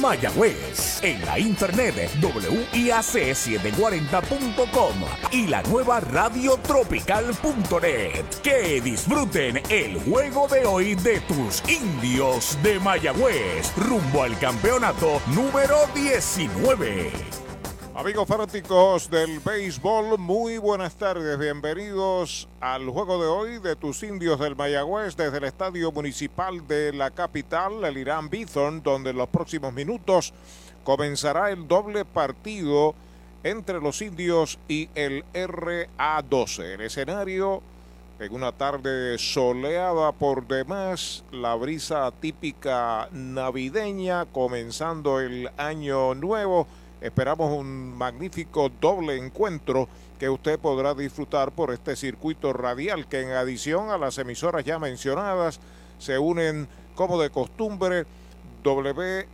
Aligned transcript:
Mayagüez. 0.00 1.02
En 1.02 1.24
la 1.24 1.38
internet 1.38 2.10
WIAC740.com 2.20 4.94
y 5.30 5.46
la 5.46 5.62
nueva 5.62 6.00
radiotropical.net. 6.00 8.24
Que 8.42 8.80
disfruten 8.80 9.62
el 9.68 10.00
juego 10.00 10.48
de 10.48 10.66
hoy 10.66 10.94
de 10.94 11.20
tus 11.20 11.62
indios 11.68 12.58
de 12.62 12.80
Mayagüez 12.80 13.76
rumbo 13.76 14.22
al 14.22 14.38
campeonato 14.38 15.20
número 15.34 15.76
19. 15.94 17.41
Amigos 18.02 18.26
fanáticos 18.26 19.08
del 19.08 19.38
béisbol, 19.38 20.18
muy 20.18 20.58
buenas 20.58 20.96
tardes. 20.96 21.38
Bienvenidos 21.38 22.48
al 22.60 22.90
juego 22.90 23.22
de 23.22 23.28
hoy 23.28 23.58
de 23.60 23.76
tus 23.76 24.02
indios 24.02 24.40
del 24.40 24.56
Mayagüez 24.56 25.14
desde 25.14 25.38
el 25.38 25.44
Estadio 25.44 25.92
Municipal 25.92 26.66
de 26.66 26.92
la 26.92 27.12
capital, 27.12 27.84
el 27.84 27.96
Irán 27.96 28.28
Bithorn, 28.28 28.82
donde 28.82 29.10
en 29.10 29.18
los 29.18 29.28
próximos 29.28 29.72
minutos 29.72 30.34
comenzará 30.82 31.52
el 31.52 31.68
doble 31.68 32.04
partido 32.04 32.96
entre 33.44 33.80
los 33.80 34.02
indios 34.02 34.58
y 34.66 34.88
el 34.96 35.24
RA12. 35.32 36.74
El 36.74 36.80
escenario 36.80 37.62
en 38.18 38.34
una 38.34 38.50
tarde 38.50 39.16
soleada 39.16 40.10
por 40.10 40.48
demás, 40.48 41.22
la 41.30 41.54
brisa 41.54 42.12
típica 42.20 43.08
navideña 43.12 44.26
comenzando 44.26 45.20
el 45.20 45.48
año 45.56 46.16
nuevo 46.16 46.66
Esperamos 47.02 47.50
un 47.50 47.98
magnífico 47.98 48.70
doble 48.80 49.16
encuentro 49.16 49.88
que 50.20 50.30
usted 50.30 50.56
podrá 50.60 50.94
disfrutar 50.94 51.50
por 51.50 51.72
este 51.72 51.96
circuito 51.96 52.52
radial 52.52 53.08
que 53.08 53.22
en 53.22 53.32
adición 53.32 53.90
a 53.90 53.98
las 53.98 54.18
emisoras 54.18 54.64
ya 54.64 54.78
mencionadas 54.78 55.58
se 55.98 56.16
unen 56.20 56.68
como 56.94 57.20
de 57.20 57.30
costumbre 57.30 58.06
WRSS 58.62 59.26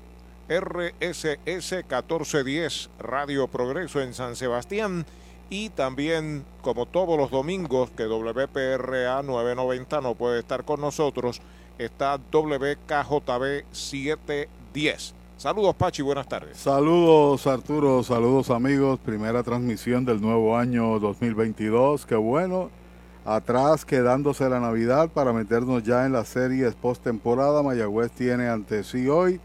1410 1.44 2.88
Radio 3.00 3.48
Progreso 3.48 4.00
en 4.00 4.14
San 4.14 4.34
Sebastián 4.34 5.04
y 5.50 5.68
también 5.68 6.46
como 6.62 6.86
todos 6.86 7.18
los 7.18 7.30
domingos 7.30 7.90
que 7.90 8.06
WPRA 8.06 9.22
990 9.22 10.00
no 10.00 10.14
puede 10.14 10.40
estar 10.40 10.64
con 10.64 10.80
nosotros 10.80 11.42
está 11.76 12.16
WKJB 12.16 13.64
710 13.72 15.17
Saludos 15.38 15.76
Pachi, 15.76 16.02
buenas 16.02 16.26
tardes. 16.26 16.56
Saludos 16.56 17.46
Arturo, 17.46 18.02
saludos 18.02 18.50
amigos. 18.50 18.98
Primera 18.98 19.44
transmisión 19.44 20.04
del 20.04 20.20
nuevo 20.20 20.56
año 20.56 20.98
2022. 20.98 22.06
Qué 22.06 22.16
bueno. 22.16 22.70
Atrás 23.24 23.84
quedándose 23.84 24.48
la 24.48 24.58
Navidad 24.58 25.10
para 25.10 25.32
meternos 25.32 25.84
ya 25.84 26.06
en 26.06 26.12
las 26.12 26.26
series 26.26 26.74
postemporada. 26.74 27.62
Mayagüez 27.62 28.10
tiene 28.10 28.48
ante 28.48 28.82
sí 28.82 29.08
hoy 29.08 29.40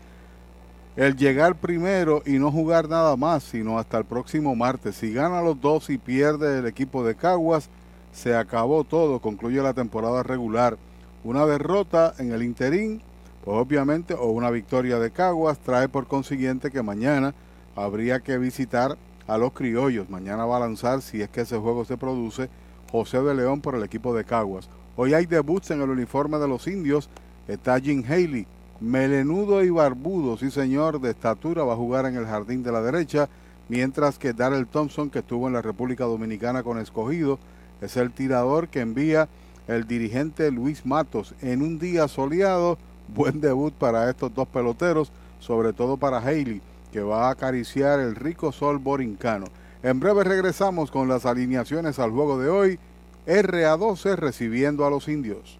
el 0.96 1.16
llegar 1.16 1.54
primero 1.60 2.24
y 2.26 2.40
no 2.40 2.52
jugar 2.52 2.90
nada 2.90 3.16
más, 3.16 3.44
sino 3.44 3.78
hasta 3.78 4.00
el 4.00 4.06
próximo 4.06 4.56
martes. 4.56 4.96
Si 4.96 5.14
gana 5.14 5.44
los 5.44 5.62
dos 5.62 5.92
y 5.92 6.00
pierde 6.00 6.58
el 6.58 6.66
equipo 6.66 7.06
de 7.06 7.14
Caguas, 7.14 7.70
se 8.12 8.36
acabó 8.36 8.84
todo, 8.84 9.20
concluye 9.20 9.62
la 9.62 9.76
temporada 9.76 10.24
regular. 10.24 10.76
Una 11.24 11.46
derrota 11.46 12.16
en 12.18 12.32
el 12.32 12.42
interín 12.42 13.04
pues 13.44 13.58
obviamente, 13.58 14.14
o 14.14 14.28
una 14.28 14.50
victoria 14.50 15.00
de 15.00 15.12
Caguas 15.12 15.60
trae 15.60 15.90
por 15.90 16.08
consiguiente 16.08 16.72
que 16.72 16.82
mañana 16.82 17.36
habría 17.76 18.22
que 18.22 18.38
visitar 18.38 18.98
a 19.28 19.38
los 19.38 19.52
criollos. 19.52 20.10
Mañana 20.10 20.46
va 20.46 20.58
a 20.58 20.62
lanzar, 20.62 21.02
si 21.02 21.22
es 21.22 21.30
que 21.30 21.42
ese 21.42 21.58
juego 21.58 21.84
se 21.84 21.98
produce, 21.98 22.50
José 22.92 23.22
de 23.22 23.36
León 23.36 23.60
por 23.60 23.76
el 23.76 23.84
equipo 23.84 24.16
de 24.16 24.24
Caguas. 24.24 24.70
Hoy 24.96 25.14
hay 25.14 25.26
debuts 25.26 25.72
en 25.72 25.82
el 25.82 25.90
uniforme 25.90 26.38
de 26.38 26.48
los 26.48 26.68
indios. 26.68 27.10
Está 27.48 27.80
Jim 27.80 28.04
Haley, 28.08 28.48
melenudo 28.80 29.64
y 29.64 29.70
barbudo, 29.70 30.38
sí 30.38 30.50
señor, 30.50 31.02
de 31.02 31.10
estatura, 31.10 31.64
va 31.64 31.74
a 31.74 31.78
jugar 31.78 32.06
en 32.06 32.16
el 32.16 32.26
jardín 32.26 32.64
de 32.64 32.72
la 32.72 32.82
derecha. 32.82 33.28
Mientras 33.68 34.20
que 34.20 34.34
Darrell 34.34 34.68
Thompson, 34.68 35.10
que 35.10 35.20
estuvo 35.20 35.48
en 35.48 35.54
la 35.54 35.62
República 35.62 36.06
Dominicana 36.06 36.64
con 36.64 36.78
escogido, 36.78 37.40
es 37.82 37.98
el 37.98 38.12
tirador 38.12 38.70
que 38.70 38.80
envía 38.80 39.28
el 39.68 39.86
dirigente 39.88 40.52
Luis 40.52 40.86
Matos 40.86 41.34
en 41.42 41.62
un 41.62 41.80
día 41.80 42.08
soleado 42.08 42.78
buen 43.08 43.42
debut 43.42 43.74
para 43.74 44.10
estos 44.10 44.34
dos 44.34 44.48
peloteros, 44.48 45.12
sobre 45.40 45.74
todo 45.74 45.98
para 45.98 46.20
Haley, 46.20 46.62
que 46.92 47.02
va 47.02 47.28
a 47.28 47.32
acariciar 47.32 48.00
el 48.00 48.16
rico 48.16 48.52
sol 48.52 48.78
borincano. 48.78 49.46
En 49.82 50.00
breve 50.00 50.24
regresamos 50.24 50.92
con 50.92 51.08
las 51.08 51.26
alineaciones 51.26 52.00
al 52.00 52.12
juego 52.12 52.40
de 52.40 52.50
hoy. 52.50 52.80
RA12 53.26 54.16
recibiendo 54.16 54.86
a 54.86 54.90
los 54.90 55.08
indios. 55.08 55.60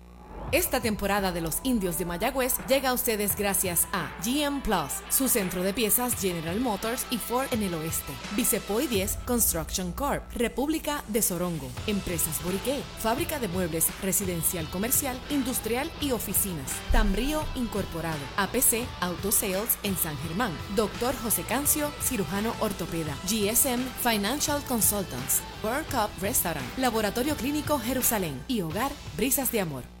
Esta 0.51 0.81
temporada 0.81 1.31
de 1.31 1.39
los 1.39 1.59
indios 1.63 1.97
de 1.97 2.05
Mayagüez 2.05 2.55
llega 2.67 2.89
a 2.89 2.93
ustedes 2.93 3.37
gracias 3.37 3.87
a 3.93 4.11
GM 4.25 4.61
Plus, 4.61 4.91
su 5.09 5.29
centro 5.29 5.63
de 5.63 5.73
piezas 5.73 6.19
General 6.19 6.59
Motors 6.59 7.05
y 7.09 7.17
Ford 7.17 7.47
en 7.51 7.63
el 7.63 7.73
oeste. 7.73 8.11
Vicepoy 8.35 8.87
10 8.87 9.17
Construction 9.25 9.93
Corp, 9.93 10.23
República 10.33 11.03
de 11.07 11.21
Sorongo, 11.21 11.69
Empresas 11.87 12.43
Boriqué, 12.43 12.81
Fábrica 12.99 13.39
de 13.39 13.47
Muebles 13.47 13.87
Residencial 14.01 14.69
Comercial, 14.69 15.17
Industrial 15.29 15.89
y 16.01 16.11
Oficinas. 16.11 16.71
Tambrío 16.91 17.43
Incorporado, 17.55 18.19
APC 18.35 18.85
Auto 18.99 19.31
Sales 19.31 19.77
en 19.83 19.95
San 19.95 20.17
Germán. 20.17 20.51
Doctor 20.75 21.15
José 21.23 21.43
Cancio, 21.43 21.91
cirujano 22.01 22.53
ortopeda. 22.59 23.15
GSM 23.23 23.81
Financial 24.03 24.61
Consultants. 24.67 25.41
World 25.63 25.85
Cup 25.85 26.09
Restaurant, 26.21 26.65
Laboratorio 26.77 27.35
Clínico 27.35 27.79
Jerusalén 27.79 28.41
y 28.47 28.61
Hogar 28.61 28.91
Brisas 29.15 29.51
de 29.51 29.61
Amor. 29.61 30.00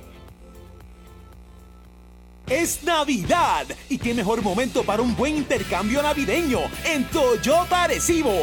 Es 2.51 2.83
Navidad 2.83 3.65
y 3.87 3.97
qué 3.97 4.13
mejor 4.13 4.41
momento 4.41 4.83
para 4.83 5.01
un 5.01 5.15
buen 5.15 5.37
intercambio 5.37 6.03
navideño 6.03 6.59
en 6.83 7.05
Toyota 7.05 7.83
Arecibo. 7.83 8.35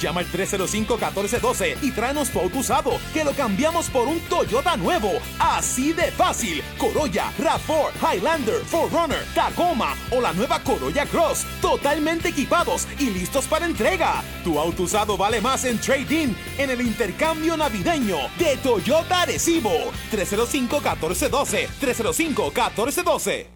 Llama 0.00 0.20
al 0.20 0.26
305-1412 0.30 1.78
y 1.82 1.90
tráenos 1.90 2.30
tu 2.30 2.38
auto 2.38 2.58
usado 2.60 2.92
que 3.12 3.24
lo 3.24 3.32
cambiamos 3.32 3.90
por 3.90 4.06
un 4.06 4.20
Toyota 4.28 4.76
nuevo. 4.76 5.10
Así 5.40 5.92
de 5.92 6.12
fácil. 6.12 6.62
Corolla, 6.78 7.32
RAV4, 7.40 8.14
Highlander, 8.14 8.62
4Runner, 8.70 9.34
Tacoma 9.34 9.96
o 10.12 10.20
la 10.20 10.32
nueva 10.32 10.60
Corolla 10.62 11.04
Cross. 11.04 11.44
Totalmente 11.60 12.28
equipados 12.28 12.86
y 13.00 13.10
listos 13.10 13.46
para 13.46 13.66
entrega. 13.66 14.22
Tu 14.44 14.60
auto 14.60 14.84
usado 14.84 15.16
vale 15.16 15.40
más 15.40 15.64
en 15.64 15.80
trading 15.80 16.34
en 16.56 16.70
el 16.70 16.82
intercambio 16.82 17.56
navideño 17.56 18.18
de 18.38 18.58
Toyota 18.58 19.22
Arecibo. 19.22 19.72
305-1412. 20.12 21.68
305-1412. 21.80 23.55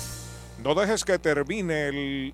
No 0.63 0.75
dejes 0.75 1.03
que 1.03 1.17
termine 1.17 1.87
el 1.87 2.33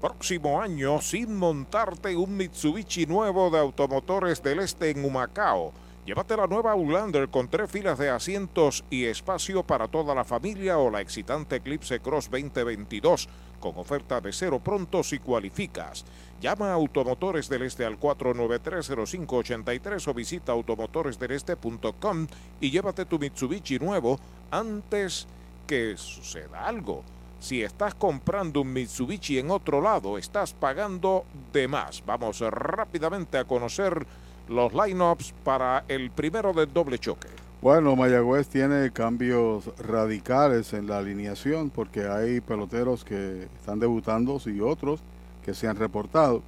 próximo 0.00 0.62
año 0.62 1.00
sin 1.00 1.34
montarte 1.34 2.14
un 2.14 2.36
Mitsubishi 2.36 3.06
nuevo 3.06 3.50
de 3.50 3.58
Automotores 3.58 4.40
del 4.40 4.60
Este 4.60 4.90
en 4.90 5.04
Humacao. 5.04 5.72
Llévate 6.06 6.36
la 6.36 6.46
nueva 6.46 6.70
Outlander 6.70 7.28
con 7.28 7.48
tres 7.48 7.68
filas 7.68 7.98
de 7.98 8.08
asientos 8.08 8.84
y 8.88 9.06
espacio 9.06 9.64
para 9.64 9.88
toda 9.88 10.14
la 10.14 10.22
familia 10.22 10.78
o 10.78 10.90
la 10.90 11.00
excitante 11.00 11.56
Eclipse 11.56 11.98
Cross 11.98 12.30
2022 12.30 13.28
con 13.58 13.76
oferta 13.78 14.20
de 14.20 14.32
cero 14.32 14.60
pronto 14.62 15.02
si 15.02 15.18
cualificas. 15.18 16.04
Llama 16.40 16.70
a 16.70 16.74
Automotores 16.74 17.48
del 17.48 17.62
Este 17.62 17.84
al 17.84 17.98
4930583 17.98 20.06
o 20.06 20.14
visita 20.14 20.52
automotoresdeleste.com 20.52 22.28
y 22.60 22.70
llévate 22.70 23.06
tu 23.06 23.18
Mitsubishi 23.18 23.80
nuevo 23.80 24.20
antes 24.52 25.26
que 25.66 25.96
suceda 25.96 26.68
algo. 26.68 27.02
Si 27.44 27.62
estás 27.62 27.94
comprando 27.94 28.62
un 28.62 28.72
Mitsubishi 28.72 29.38
en 29.38 29.50
otro 29.50 29.82
lado, 29.82 30.16
estás 30.16 30.54
pagando 30.54 31.26
de 31.52 31.68
más. 31.68 32.02
Vamos 32.06 32.40
rápidamente 32.40 33.36
a 33.36 33.44
conocer 33.44 34.06
los 34.48 34.72
lineups 34.72 35.34
para 35.44 35.84
el 35.86 36.10
primero 36.10 36.54
del 36.54 36.72
doble 36.72 36.98
choque. 36.98 37.28
Bueno, 37.60 37.96
Mayagüez 37.96 38.48
tiene 38.48 38.90
cambios 38.92 39.66
radicales 39.76 40.72
en 40.72 40.86
la 40.86 40.96
alineación 40.96 41.68
porque 41.68 42.08
hay 42.08 42.40
peloteros 42.40 43.04
que 43.04 43.46
están 43.58 43.78
debutando 43.78 44.40
y 44.46 44.62
otros 44.62 45.00
que 45.44 45.52
se 45.52 45.68
han 45.68 45.76
reportado. 45.76 46.42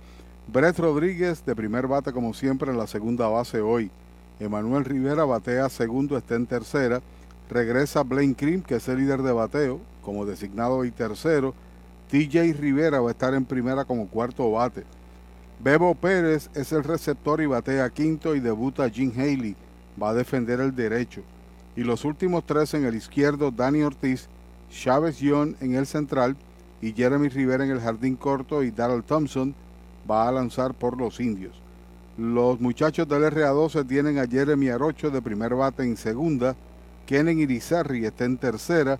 Brett 0.46 0.78
Rodríguez 0.78 1.44
de 1.44 1.54
primer 1.54 1.88
bate 1.88 2.10
como 2.10 2.32
siempre 2.32 2.70
en 2.70 2.78
la 2.78 2.86
segunda 2.86 3.28
base 3.28 3.60
hoy. 3.60 3.90
Emanuel 4.40 4.86
Rivera 4.86 5.26
batea 5.26 5.68
segundo, 5.68 6.16
está 6.16 6.36
en 6.36 6.46
tercera. 6.46 7.02
Regresa 7.48 8.02
Blaine 8.02 8.34
Cream, 8.34 8.62
que 8.62 8.76
es 8.76 8.88
el 8.88 8.98
líder 8.98 9.22
de 9.22 9.32
bateo, 9.32 9.80
como 10.02 10.26
designado 10.26 10.84
y 10.84 10.90
tercero. 10.90 11.54
TJ 12.10 12.52
Rivera 12.54 13.00
va 13.00 13.08
a 13.08 13.12
estar 13.12 13.34
en 13.34 13.44
primera 13.44 13.84
como 13.84 14.08
cuarto 14.08 14.50
bate. 14.50 14.84
Bebo 15.58 15.94
Pérez 15.94 16.50
es 16.54 16.72
el 16.72 16.84
receptor 16.84 17.40
y 17.40 17.46
batea 17.46 17.88
quinto 17.90 18.34
y 18.34 18.40
debuta 18.40 18.90
Jim 18.90 19.12
Haley. 19.16 19.56
Va 20.00 20.10
a 20.10 20.14
defender 20.14 20.60
el 20.60 20.74
derecho. 20.74 21.22
Y 21.76 21.82
los 21.82 22.04
últimos 22.04 22.44
tres 22.44 22.74
en 22.74 22.84
el 22.84 22.94
izquierdo, 22.94 23.50
Danny 23.50 23.82
Ortiz, 23.82 24.28
Chávez 24.70 25.18
Young 25.18 25.54
en 25.60 25.74
el 25.74 25.86
central 25.86 26.36
y 26.80 26.92
Jeremy 26.92 27.28
Rivera 27.28 27.64
en 27.64 27.70
el 27.70 27.80
jardín 27.80 28.16
corto 28.16 28.62
y 28.62 28.70
Darrell 28.70 29.02
Thompson 29.02 29.54
va 30.10 30.28
a 30.28 30.32
lanzar 30.32 30.74
por 30.74 30.98
los 30.98 31.20
indios. 31.20 31.60
Los 32.18 32.60
muchachos 32.60 33.08
del 33.08 33.24
RA12 33.24 33.86
tienen 33.86 34.18
a 34.18 34.26
Jeremy 34.26 34.68
Arocho 34.68 35.10
de 35.10 35.20
primer 35.20 35.54
bate 35.54 35.82
en 35.82 35.96
segunda, 35.96 36.56
Kenen 37.06 37.38
Irizarry 37.38 38.04
está 38.04 38.24
en 38.24 38.36
tercera, 38.36 38.98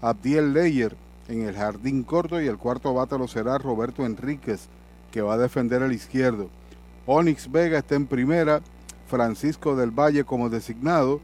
Abdiel 0.00 0.52
Leyer 0.52 0.96
en 1.26 1.42
el 1.42 1.56
jardín 1.56 2.04
corto 2.04 2.40
y 2.40 2.46
el 2.46 2.56
cuarto 2.56 2.94
bate 2.94 3.18
lo 3.18 3.28
será 3.28 3.58
Roberto 3.58 4.06
Enríquez, 4.06 4.68
que 5.10 5.22
va 5.22 5.34
a 5.34 5.38
defender 5.38 5.82
el 5.82 5.92
izquierdo. 5.92 6.48
Onyx 7.06 7.50
Vega 7.50 7.78
está 7.78 7.96
en 7.96 8.06
primera, 8.06 8.60
Francisco 9.08 9.74
del 9.74 9.90
Valle 9.90 10.24
como 10.24 10.48
designado, 10.48 11.20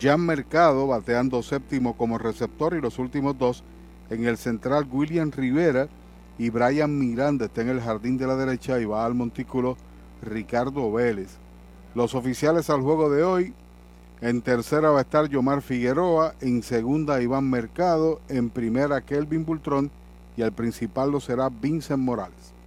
Jan 0.00 0.20
Mercado 0.20 0.86
bateando 0.86 1.42
séptimo 1.42 1.96
como 1.96 2.18
receptor 2.18 2.74
y 2.74 2.80
los 2.80 2.98
últimos 2.98 3.38
dos 3.38 3.62
en 4.10 4.26
el 4.26 4.36
central 4.36 4.86
William 4.90 5.30
Rivera 5.30 5.88
y 6.38 6.50
Brian 6.50 6.98
Miranda 6.98 7.46
está 7.46 7.62
en 7.62 7.70
el 7.70 7.80
jardín 7.80 8.18
de 8.18 8.26
la 8.26 8.36
derecha 8.36 8.80
y 8.80 8.84
va 8.84 9.04
al 9.04 9.14
montículo 9.14 9.76
Ricardo 10.22 10.90
Vélez. 10.92 11.36
Los 11.94 12.14
oficiales 12.14 12.68
al 12.70 12.82
juego 12.82 13.10
de 13.10 13.22
hoy, 13.22 13.54
en 14.20 14.42
tercera 14.42 14.90
va 14.90 14.98
a 14.98 15.02
estar 15.02 15.28
Yomar 15.28 15.62
Figueroa, 15.62 16.34
en 16.40 16.62
segunda 16.62 17.22
Iván 17.22 17.48
Mercado, 17.48 18.20
en 18.28 18.50
primera 18.50 19.00
Kelvin 19.00 19.44
Bultrón 19.44 19.90
y 20.36 20.42
el 20.42 20.52
principal 20.52 21.10
lo 21.10 21.20
será 21.20 21.48
Vincent 21.48 22.02
Morales. 22.02 22.58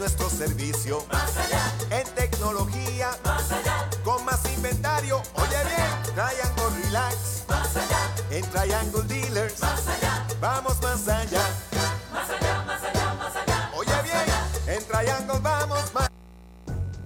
Nuestro 0.00 0.30
servicio, 0.30 1.04
más 1.12 1.36
allá. 1.36 1.62
En 1.90 2.06
tecnología, 2.14 3.10
más 3.22 3.52
allá. 3.52 3.88
Con 4.02 4.24
más 4.24 4.40
inventario, 4.46 5.20
oye 5.34 5.58
bien, 5.66 6.14
Triangle 6.14 6.82
Relax, 6.84 7.44
más 7.46 7.76
allá. 7.76 8.10
En 8.30 8.44
Triangle 8.50 9.02
Dealers, 9.02 9.60
más 9.60 9.86
allá. 9.86 10.26
Vamos 10.40 10.80
más 10.80 11.06
allá. 11.06 11.42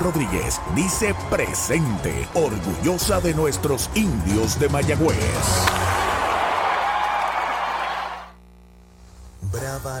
Rodríguez 0.00 0.60
dice 0.74 1.14
presente, 1.30 2.28
orgullosa 2.34 3.20
de 3.20 3.34
nuestros 3.34 3.90
indios 3.94 4.58
de 4.58 4.68
Mayagüez. 4.68 5.16
Brava 9.52 10.00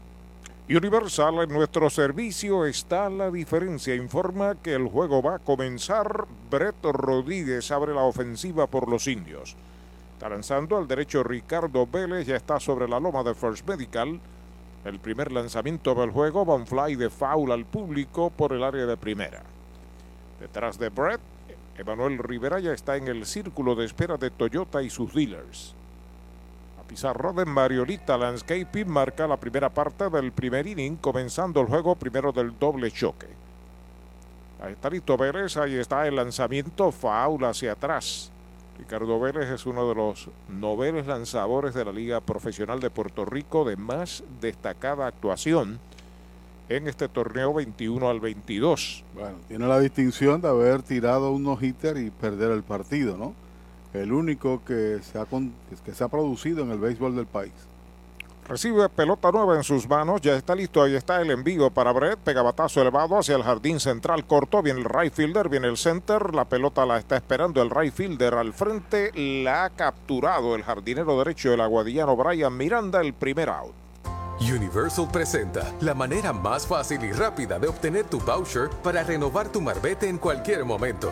Universal, 0.75 1.35
en 1.43 1.49
nuestro 1.49 1.89
servicio 1.89 2.65
está 2.65 3.09
la 3.09 3.29
diferencia. 3.29 3.93
Informa 3.93 4.55
que 4.55 4.73
el 4.73 4.87
juego 4.87 5.21
va 5.21 5.35
a 5.35 5.39
comenzar. 5.39 6.27
Brett 6.49 6.81
Rodríguez 6.83 7.69
abre 7.71 7.93
la 7.93 8.03
ofensiva 8.03 8.67
por 8.67 8.87
los 8.87 9.07
indios. 9.07 9.57
Está 10.13 10.29
lanzando 10.29 10.77
al 10.77 10.87
derecho 10.87 11.23
Ricardo 11.23 11.85
Vélez, 11.87 12.27
ya 12.27 12.37
está 12.37 12.59
sobre 12.59 12.87
la 12.87 12.99
loma 13.01 13.21
de 13.23 13.35
First 13.35 13.67
Medical. 13.67 14.19
El 14.85 14.99
primer 14.99 15.31
lanzamiento 15.31 15.93
del 15.93 16.11
juego 16.11 16.45
va 16.45 16.55
un 16.55 16.65
fly 16.65 16.95
de 16.95 17.09
foul 17.09 17.51
al 17.51 17.65
público 17.65 18.29
por 18.29 18.53
el 18.53 18.63
área 18.63 18.85
de 18.85 18.95
primera. 18.95 19.43
Detrás 20.39 20.79
de 20.79 20.87
Brett, 20.87 21.19
Emanuel 21.77 22.17
Rivera 22.17 22.59
ya 22.59 22.71
está 22.71 22.95
en 22.95 23.09
el 23.09 23.25
círculo 23.25 23.75
de 23.75 23.85
espera 23.85 24.15
de 24.15 24.29
Toyota 24.29 24.81
y 24.81 24.89
sus 24.89 25.13
dealers. 25.13 25.75
La 26.91 26.95
pizarra 26.95 27.31
de 27.31 27.45
Mariolita 27.45 28.17
Landscaping 28.17 28.89
marca 28.89 29.25
la 29.25 29.37
primera 29.37 29.69
parte 29.69 30.09
del 30.09 30.33
primer 30.33 30.67
inning, 30.67 30.97
comenzando 30.97 31.61
el 31.61 31.67
juego 31.67 31.95
primero 31.95 32.33
del 32.33 32.59
doble 32.59 32.91
choque. 32.91 33.27
Ahí 34.61 34.73
está 34.73 34.89
Lito 34.89 35.15
Vélez, 35.15 35.55
ahí 35.55 35.75
está 35.75 36.05
el 36.05 36.17
lanzamiento 36.17 36.91
foul 36.91 37.45
hacia 37.45 37.71
atrás. 37.71 38.29
Ricardo 38.77 39.21
Vélez 39.21 39.49
es 39.49 39.65
uno 39.65 39.87
de 39.87 39.95
los 39.95 40.27
noveles 40.49 41.07
lanzadores 41.07 41.73
de 41.73 41.85
la 41.85 41.93
Liga 41.93 42.19
Profesional 42.19 42.81
de 42.81 42.89
Puerto 42.89 43.23
Rico 43.23 43.63
de 43.63 43.77
más 43.77 44.25
destacada 44.41 45.07
actuación 45.07 45.79
en 46.67 46.89
este 46.89 47.07
torneo 47.07 47.53
21 47.53 48.09
al 48.09 48.19
22. 48.19 49.05
Bueno, 49.15 49.37
tiene 49.47 49.65
la 49.65 49.79
distinción 49.79 50.41
de 50.41 50.49
haber 50.49 50.83
tirado 50.83 51.31
un 51.31 51.43
no-hitter 51.43 51.95
y 51.95 52.11
perder 52.11 52.51
el 52.51 52.63
partido, 52.63 53.15
¿no? 53.15 53.33
El 53.93 54.13
único 54.13 54.63
que 54.63 54.99
se, 55.01 55.19
ha, 55.19 55.25
que 55.85 55.93
se 55.93 56.03
ha 56.03 56.07
producido 56.07 56.63
en 56.63 56.71
el 56.71 56.79
béisbol 56.79 57.15
del 57.15 57.25
país. 57.25 57.51
Recibe 58.47 58.89
pelota 58.89 59.31
nueva 59.31 59.55
en 59.55 59.63
sus 59.63 59.87
manos, 59.87 60.19
ya 60.19 60.35
está 60.35 60.55
listo, 60.55 60.81
ahí 60.81 60.95
está 60.95 61.21
el 61.21 61.31
envío 61.31 61.69
para 61.69 61.91
Brett, 61.93 62.19
pegabatazo 62.19 62.81
elevado 62.81 63.17
hacia 63.17 63.35
el 63.35 63.43
jardín 63.43 63.79
central 63.79 64.25
corto, 64.25 64.61
viene 64.61 64.81
el 64.81 64.85
right 64.85 65.13
fielder, 65.13 65.47
viene 65.47 65.67
el 65.67 65.77
center, 65.77 66.33
la 66.33 66.45
pelota 66.45 66.85
la 66.85 66.97
está 66.97 67.15
esperando 67.15 67.61
el 67.61 67.69
right 67.69 67.93
fielder 67.93 68.33
al 68.33 68.51
frente, 68.51 69.11
la 69.13 69.65
ha 69.65 69.69
capturado 69.69 70.55
el 70.55 70.63
jardinero 70.63 71.17
derecho 71.19 71.51
del 71.51 71.61
aguadillano 71.61 72.17
Brian 72.17 72.57
Miranda, 72.57 72.99
el 72.99 73.13
primer 73.13 73.49
out. 73.49 73.73
Universal 74.41 75.07
presenta 75.11 75.71
la 75.81 75.93
manera 75.93 76.33
más 76.33 76.65
fácil 76.65 77.03
y 77.03 77.11
rápida 77.11 77.59
de 77.59 77.67
obtener 77.67 78.05
tu 78.05 78.19
voucher 78.19 78.69
para 78.83 79.03
renovar 79.03 79.49
tu 79.49 79.61
marbete 79.61 80.09
en 80.09 80.17
cualquier 80.17 80.65
momento. 80.65 81.11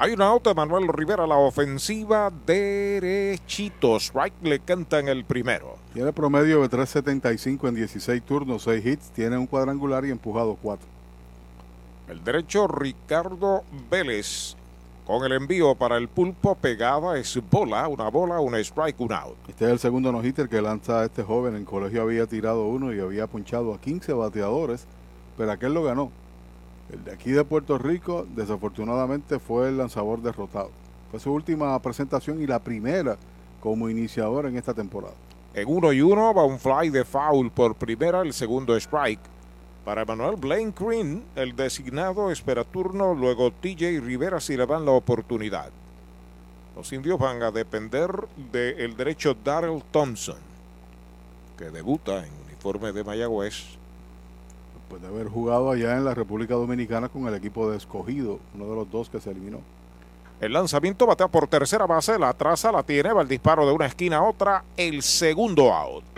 Hay 0.00 0.12
una 0.12 0.26
auto 0.26 0.50
de 0.50 0.54
Manuel 0.54 0.86
Rivera, 0.86 1.26
la 1.26 1.38
ofensiva 1.38 2.30
derechitos. 2.46 4.12
Right 4.14 4.32
le 4.42 4.60
canta 4.60 5.00
en 5.00 5.08
el 5.08 5.24
primero. 5.24 5.74
Tiene 5.92 6.12
promedio 6.12 6.62
de 6.62 6.70
3.75 6.70 7.66
en 7.68 7.74
16 7.74 8.22
turnos, 8.22 8.62
6 8.62 8.86
hits, 8.86 9.10
tiene 9.10 9.36
un 9.36 9.48
cuadrangular 9.48 10.04
y 10.04 10.10
empujado 10.10 10.56
4. 10.62 10.86
El 12.10 12.22
derecho 12.22 12.68
Ricardo 12.68 13.64
Vélez 13.90 14.54
Con 15.04 15.24
el 15.24 15.32
envío 15.32 15.74
para 15.74 15.96
el 15.96 16.06
pulpo 16.06 16.54
pegada 16.54 17.18
es 17.18 17.36
bola, 17.50 17.88
una 17.88 18.08
bola, 18.08 18.38
una 18.38 18.60
strike, 18.60 19.00
un 19.00 19.12
out. 19.12 19.36
Este 19.48 19.64
es 19.64 19.72
el 19.72 19.78
segundo 19.80 20.12
no-hitter 20.12 20.48
que 20.48 20.62
lanza 20.62 21.06
este 21.06 21.24
joven. 21.24 21.56
En 21.56 21.64
colegio 21.64 22.02
había 22.02 22.28
tirado 22.28 22.68
uno 22.68 22.94
y 22.94 23.00
había 23.00 23.26
punchado 23.26 23.74
a 23.74 23.80
15 23.80 24.12
bateadores, 24.12 24.86
pero 25.36 25.50
aquel 25.50 25.74
lo 25.74 25.82
ganó. 25.82 26.12
El 26.92 27.04
de 27.04 27.12
aquí 27.12 27.30
de 27.30 27.44
Puerto 27.44 27.76
Rico, 27.78 28.26
desafortunadamente, 28.34 29.38
fue 29.38 29.68
el 29.68 29.78
lanzador 29.78 30.22
derrotado. 30.22 30.70
Fue 31.10 31.20
su 31.20 31.32
última 31.32 31.80
presentación 31.80 32.40
y 32.42 32.46
la 32.46 32.58
primera 32.58 33.16
como 33.60 33.88
iniciador 33.88 34.46
en 34.46 34.56
esta 34.56 34.74
temporada. 34.74 35.14
En 35.54 35.68
uno 35.68 35.92
y 35.92 36.00
uno 36.00 36.32
va 36.32 36.44
un 36.44 36.58
fly 36.58 36.90
de 36.90 37.04
foul 37.04 37.50
por 37.50 37.74
primera, 37.74 38.20
el 38.20 38.32
segundo 38.32 38.76
strike. 38.76 39.20
Para 39.84 40.04
Manuel 40.04 40.36
Blaine 40.36 40.74
Green, 40.78 41.24
el 41.34 41.56
designado 41.56 42.30
espera 42.30 42.64
turno, 42.64 43.14
luego 43.14 43.50
TJ 43.50 44.00
Rivera 44.00 44.38
si 44.38 44.56
le 44.56 44.66
dan 44.66 44.84
la 44.84 44.92
oportunidad. 44.92 45.70
Los 46.76 46.92
indios 46.92 47.18
van 47.18 47.42
a 47.42 47.50
depender 47.50 48.10
del 48.52 48.96
derecho 48.96 49.34
Darrell 49.34 49.82
Thompson, 49.90 50.36
que 51.56 51.70
debuta 51.70 52.24
en 52.24 52.32
uniforme 52.46 52.92
de 52.92 53.02
Mayagüez. 53.02 53.77
Después 54.88 55.02
de 55.02 55.08
haber 55.08 55.28
jugado 55.28 55.70
allá 55.70 55.98
en 55.98 56.04
la 56.06 56.14
República 56.14 56.54
Dominicana 56.54 57.10
con 57.10 57.28
el 57.28 57.34
equipo 57.34 57.70
de 57.70 57.76
escogido, 57.76 58.40
uno 58.54 58.70
de 58.70 58.74
los 58.74 58.90
dos 58.90 59.10
que 59.10 59.20
se 59.20 59.30
eliminó. 59.30 59.60
El 60.40 60.54
lanzamiento 60.54 61.06
batea 61.06 61.28
por 61.28 61.46
tercera 61.46 61.84
base, 61.84 62.18
la 62.18 62.32
traza, 62.32 62.72
la 62.72 62.82
tiene, 62.82 63.12
va 63.12 63.20
el 63.20 63.28
disparo 63.28 63.66
de 63.66 63.72
una 63.72 63.84
esquina 63.84 64.16
a 64.16 64.22
otra, 64.22 64.64
el 64.78 65.02
segundo 65.02 65.74
out. 65.74 66.17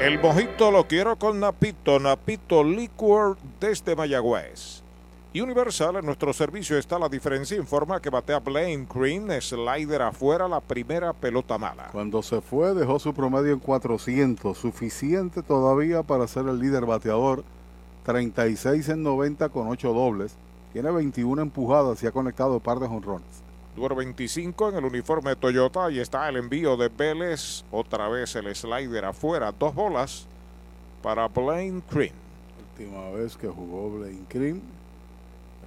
El 0.00 0.20
mojito 0.20 0.70
lo 0.70 0.86
quiero 0.86 1.16
con 1.16 1.40
Napito, 1.40 1.98
Napito 1.98 2.62
Liquor 2.62 3.36
desde 3.58 3.96
Mayagüez. 3.96 4.84
Universal, 5.34 5.96
en 5.96 6.06
nuestro 6.06 6.32
servicio 6.32 6.78
está 6.78 7.00
la 7.00 7.08
diferencia, 7.08 7.56
informa 7.56 8.00
que 8.00 8.08
batea 8.08 8.38
Blaine 8.38 8.86
Green, 8.88 9.28
slider 9.42 10.02
afuera, 10.02 10.46
la 10.46 10.60
primera 10.60 11.12
pelota 11.12 11.58
mala. 11.58 11.88
Cuando 11.90 12.22
se 12.22 12.40
fue 12.40 12.74
dejó 12.74 13.00
su 13.00 13.12
promedio 13.12 13.52
en 13.52 13.58
400, 13.58 14.56
suficiente 14.56 15.42
todavía 15.42 16.04
para 16.04 16.28
ser 16.28 16.46
el 16.46 16.60
líder 16.60 16.86
bateador, 16.86 17.42
36 18.04 18.88
en 18.90 19.02
90 19.02 19.48
con 19.48 19.66
8 19.66 19.92
dobles, 19.92 20.36
tiene 20.72 20.92
21 20.92 21.42
empujadas 21.42 22.00
y 22.04 22.06
ha 22.06 22.12
conectado 22.12 22.54
un 22.54 22.60
par 22.60 22.78
de 22.78 22.86
jonrones. 22.86 23.47
Número 23.78 23.94
25 23.94 24.70
en 24.70 24.74
el 24.74 24.84
uniforme 24.86 25.30
de 25.30 25.36
Toyota. 25.36 25.88
Y 25.88 26.00
está 26.00 26.28
el 26.28 26.36
envío 26.36 26.76
de 26.76 26.88
Vélez. 26.88 27.64
Otra 27.70 28.08
vez 28.08 28.34
el 28.34 28.52
slider 28.52 29.04
afuera. 29.04 29.52
Dos 29.52 29.72
bolas 29.72 30.26
para 31.00 31.28
Blaine 31.28 31.80
Green. 31.88 32.12
Última 32.72 33.08
vez 33.10 33.36
que 33.36 33.46
jugó 33.46 34.00
Blaine 34.00 34.26
Green. 34.28 34.60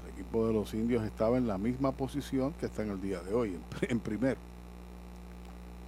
El 0.03 0.13
equipo 0.13 0.45
de 0.45 0.51
los 0.51 0.73
indios 0.73 1.05
estaba 1.05 1.37
en 1.37 1.47
la 1.47 1.57
misma 1.57 1.93
posición 1.93 2.51
que 2.59 2.65
está 2.65 2.83
en 2.83 2.89
el 2.89 3.01
día 3.01 3.21
de 3.21 3.33
hoy, 3.33 3.57
en, 3.83 3.99
primero. 4.01 4.37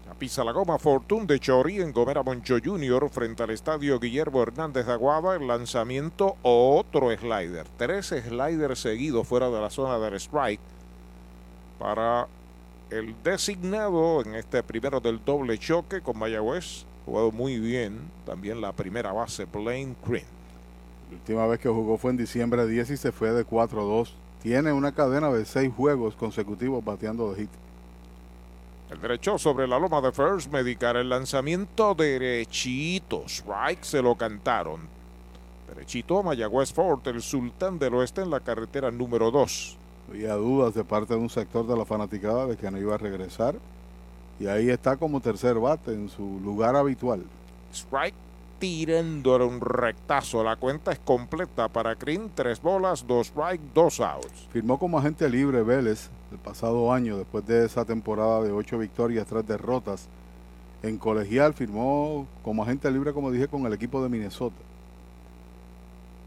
La 0.08 0.14
pisa 0.14 0.46
la 0.46 0.54
goma 0.54 0.80
Fortune 0.80 1.26
de 1.26 1.42
Chori 1.42 1.82
en 1.82 1.92
Gomera 1.92 2.24
Moncho 2.24 2.56
Jr. 2.64 3.10
frente 3.10 3.44
al 3.44 3.50
estadio 3.50 4.00
Guillermo 4.00 4.44
Hernández 4.44 4.86
de 4.86 4.94
Aguada. 4.94 5.36
El 5.36 5.46
lanzamiento 5.46 6.38
otro 6.42 7.12
slider. 7.18 7.68
Tres 7.76 8.08
sliders 8.08 8.80
seguidos 8.80 9.28
fuera 9.28 9.50
de 9.50 9.60
la 9.60 9.70
zona 9.70 10.00
del 10.00 10.14
strike 10.14 10.62
para 11.84 12.30
el 12.92 13.14
designado 13.26 14.22
en 14.22 14.36
este 14.36 14.64
primero 14.64 15.02
del 15.02 15.20
doble 15.26 15.58
choque 15.58 16.00
con 16.00 16.18
Mayagüez. 16.18 16.86
Jugado 17.06 17.30
muy 17.34 17.60
bien. 17.60 18.00
También 18.26 18.62
la 18.62 18.72
primera 18.72 19.12
base, 19.12 19.44
Blaine 19.44 19.94
Green. 20.08 20.24
La 21.12 21.18
última 21.18 21.46
vez 21.46 21.60
que 21.60 21.68
jugó 21.68 21.98
fue 21.98 22.12
en 22.12 22.18
diciembre 22.18 22.66
10 22.66 22.92
y 22.92 22.96
se 22.96 23.12
fue 23.12 23.32
de 23.32 23.46
4-2. 23.46 24.14
Tiene 24.42 24.72
una 24.72 24.94
cadena 24.94 25.30
de 25.34 25.44
seis 25.44 25.74
juegos 25.76 26.16
consecutivos 26.16 26.86
bateando 26.86 27.34
de 27.34 27.42
hit. 27.42 27.50
El 28.90 29.02
derecho 29.02 29.38
sobre 29.38 29.68
la 29.68 29.78
loma 29.78 30.00
de 30.00 30.14
First 30.14 30.54
Medical. 30.54 30.96
El 30.96 31.10
lanzamiento 31.10 31.96
derechito. 31.96 33.26
Strike 33.28 33.84
se 33.84 34.02
lo 34.02 34.16
cantaron. 34.16 34.80
Derechito 35.68 36.24
Mayagüez 36.24 36.72
Fort, 36.72 37.06
el 37.08 37.22
sultán 37.22 37.78
del 37.78 37.96
oeste 37.96 38.22
en 38.22 38.30
la 38.30 38.40
carretera 38.40 38.90
número 38.90 39.32
2. 39.32 39.80
Había 40.14 40.36
dudas 40.36 40.76
de 40.76 40.84
parte 40.84 41.16
de 41.16 41.20
un 41.20 41.32
sector 41.32 41.66
de 41.66 41.76
la 41.76 41.86
fanaticada 41.86 42.46
de 42.46 42.56
que 42.56 42.70
no 42.70 42.78
iba 42.78 42.94
a 42.94 43.00
regresar. 43.00 43.56
Y 44.40 44.46
ahí 44.46 44.70
está 44.70 44.96
como 44.96 45.20
tercer 45.22 45.58
bate 45.58 45.92
en 45.92 46.08
su 46.08 46.40
lugar 46.40 46.76
habitual. 46.76 47.24
Strike 47.74 48.14
tirándole 48.60 49.44
un 49.44 49.60
rectazo. 49.60 50.44
La 50.44 50.56
cuenta 50.56 50.92
es 50.92 51.00
completa 51.00 51.68
para 51.68 51.96
Green. 51.96 52.30
Tres 52.36 52.62
bolas, 52.62 53.08
dos 53.08 53.30
strike, 53.30 53.60
dos 53.74 54.00
outs. 54.02 54.48
Firmó 54.52 54.78
como 54.78 55.00
agente 55.00 55.28
libre 55.28 55.64
Vélez 55.64 56.12
el 56.32 56.38
pasado 56.38 56.94
año, 56.94 57.18
después 57.18 57.48
de 57.48 57.66
esa 57.66 57.84
temporada 57.84 58.44
de 58.44 58.52
ocho 58.52 58.78
victorias, 58.78 59.26
tres 59.26 59.48
derrotas. 59.48 60.10
En 60.84 61.00
colegial 61.00 61.56
firmó 61.56 62.28
como 62.44 62.62
agente 62.62 62.92
libre, 62.92 63.14
como 63.14 63.32
dije, 63.32 63.48
con 63.48 63.66
el 63.66 63.74
equipo 63.74 64.04
de 64.04 64.10
Minnesota. 64.10 64.58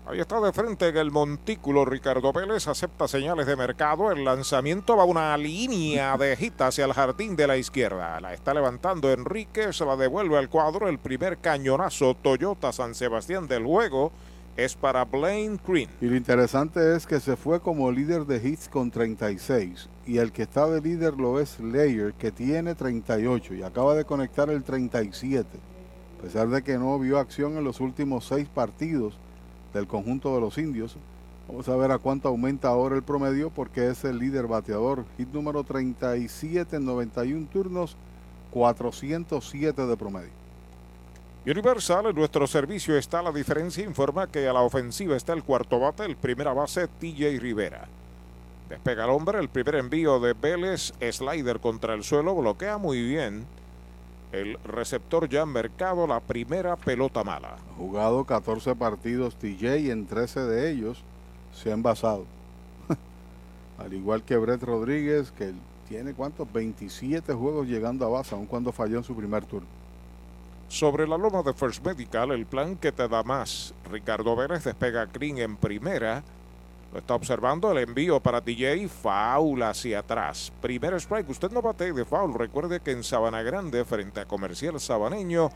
Ahí 0.09 0.21
está 0.21 0.41
de 0.41 0.53
frente 0.53 0.87
en 0.87 0.97
el 0.99 1.11
montículo 1.11 1.85
Ricardo 1.85 2.33
Vélez, 2.33 2.69
acepta 2.69 3.09
señales 3.09 3.45
de 3.45 3.57
mercado, 3.57 4.13
el 4.13 4.25
lanzamiento 4.25 4.97
va 4.97 5.05
una 5.05 5.37
línea 5.37 6.17
de 6.17 6.37
gita 6.37 6.69
hacia 6.69 6.85
el 6.85 6.93
jardín 6.93 7.35
de 7.35 7.49
la 7.49 7.57
izquierda, 7.57 8.21
la 8.21 8.33
está 8.33 8.55
levantando 8.55 9.11
Enrique, 9.11 9.73
se 9.73 9.85
la 9.85 9.97
devuelve 9.97 10.39
al 10.39 10.49
cuadro, 10.49 10.89
el 10.89 11.01
primer 11.01 11.39
cañonazo 11.39 12.15
Toyota 12.15 12.73
San 12.73 12.95
Sebastián 12.95 13.49
del 13.49 13.65
juego 13.65 14.13
es 14.57 14.77
para 14.77 15.05
Blaine 15.05 15.59
Green. 15.67 15.91
Y 16.01 16.07
lo 16.07 16.15
interesante 16.15 16.95
es 16.95 17.05
que 17.05 17.19
se 17.19 17.35
fue 17.35 17.59
como 17.59 17.91
líder 17.91 18.27
de 18.27 18.49
hits 18.49 18.69
con 18.69 18.93
36 18.93 19.89
y 20.07 20.19
el 20.19 20.31
que 20.31 20.43
está 20.43 20.69
de 20.69 20.81
líder 20.81 21.15
lo 21.15 21.41
es 21.41 21.59
Layer 21.59 22.15
que 22.15 22.31
tiene 22.31 22.77
38 22.77 23.55
y 23.55 23.65
acaba 23.65 23.97
de 23.97 24.05
conectar 24.05 24.51
el 24.51 24.63
37, 24.63 25.49
a 26.21 26.23
pesar 26.23 26.47
de 26.47 26.63
que 26.63 26.79
no 26.79 26.97
vio 27.01 27.19
acción 27.19 27.57
en 27.57 27.65
los 27.65 27.81
últimos 27.81 28.25
seis 28.25 28.49
partidos 28.49 29.19
del 29.77 29.87
conjunto 29.87 30.35
de 30.35 30.41
los 30.41 30.59
indios. 30.59 30.97
Vamos 31.49 31.69
a 31.69 31.77
ver 31.77 31.93
a 31.93 31.99
cuánto 31.99 32.29
aumenta 32.29 32.69
ahora 32.69 32.97
el 32.97 33.03
promedio 33.03 33.51
porque 33.51 33.89
es 33.89 34.05
el 34.05 34.19
líder 34.19 34.47
bateador. 34.47 35.05
Hit 35.17 35.29
número 35.29 35.63
37 35.63 36.77
en 36.77 36.85
91 36.85 37.47
turnos, 37.53 37.97
407 38.51 39.87
de 39.87 39.97
promedio. 39.97 40.31
Universal, 41.47 42.07
en 42.07 42.17
nuestro 42.17 42.47
servicio 42.49 42.97
está 42.97 43.23
la 43.23 43.31
diferencia. 43.31 43.85
Informa 43.85 44.27
que 44.27 44.49
a 44.49 44.53
la 44.53 44.63
ofensiva 44.63 45.17
está 45.17 45.33
el 45.33 45.45
cuarto 45.45 45.79
bate, 45.79 46.05
el 46.05 46.17
primera 46.17 46.53
base 46.53 46.89
TJ 46.89 47.39
Rivera. 47.39 47.87
Despega 48.69 49.05
el 49.05 49.11
hombre, 49.11 49.39
el 49.39 49.49
primer 49.49 49.77
envío 49.77 50.19
de 50.19 50.33
Vélez, 50.33 50.93
slider 51.13 51.61
contra 51.61 51.95
el 51.95 52.03
suelo, 52.03 52.35
bloquea 52.35 52.79
muy 52.79 53.01
bien 53.01 53.47
el 54.41 54.59
receptor 54.65 55.29
ya 55.29 55.43
en 55.43 55.49
mercado, 55.49 56.07
la 56.07 56.21
primera 56.21 56.77
pelota 56.77 57.25
mala. 57.25 57.57
Ha 57.71 57.75
jugado 57.77 58.25
14 58.25 58.75
partidos 58.75 59.37
TJ 59.37 59.79
y 59.79 59.91
en 59.91 60.07
13 60.07 60.41
de 60.41 60.71
ellos 60.71 61.03
se 61.55 61.71
ha 61.71 61.75
envasado. 61.75 62.27
Al 63.79 63.93
igual 63.93 64.23
que 64.23 64.37
Brett 64.37 64.63
Rodríguez, 64.63 65.33
que 65.33 65.53
tiene 65.89 66.13
cuántos 66.13 66.53
27 66.53 67.33
juegos 67.33 67.67
llegando 67.67 68.05
a 68.05 68.09
base, 68.09 68.35
aun 68.35 68.47
cuando 68.47 68.73
falló 68.73 68.99
en 68.99 69.05
su 69.05 69.15
primer 69.15 69.45
turno. 69.45 69.69
Sobre 70.69 71.07
la 71.07 71.17
loma 71.17 71.43
de 71.43 71.55
First 71.55 71.85
Medical, 71.85 72.33
el 72.33 72.45
plan 72.45 72.77
que 72.77 72.91
te 72.93 73.07
da 73.07 73.23
más. 73.23 73.73
Ricardo 73.91 74.35
Vélez 74.35 74.65
despega 74.65 75.07
Green 75.07 75.39
en 75.39 75.57
primera. 75.57 76.25
Está 76.97 77.15
observando 77.15 77.71
el 77.71 77.79
envío 77.79 78.21
para 78.21 78.41
DJ, 78.41 78.89
foul 78.89 79.63
hacia 79.63 79.99
atrás. 79.99 80.51
Primer 80.63 80.95
strike, 80.95 81.29
usted 81.29 81.51
no 81.51 81.61
bate 81.61 81.93
de 81.93 82.05
foul. 82.07 82.33
Recuerde 82.33 82.81
que 82.81 82.93
en 82.93 83.05
Sabana 83.05 83.43
Grande, 83.43 83.85
frente 83.85 84.21
a 84.21 84.25
Comercial 84.25 84.81
Sabaneño, 84.81 85.51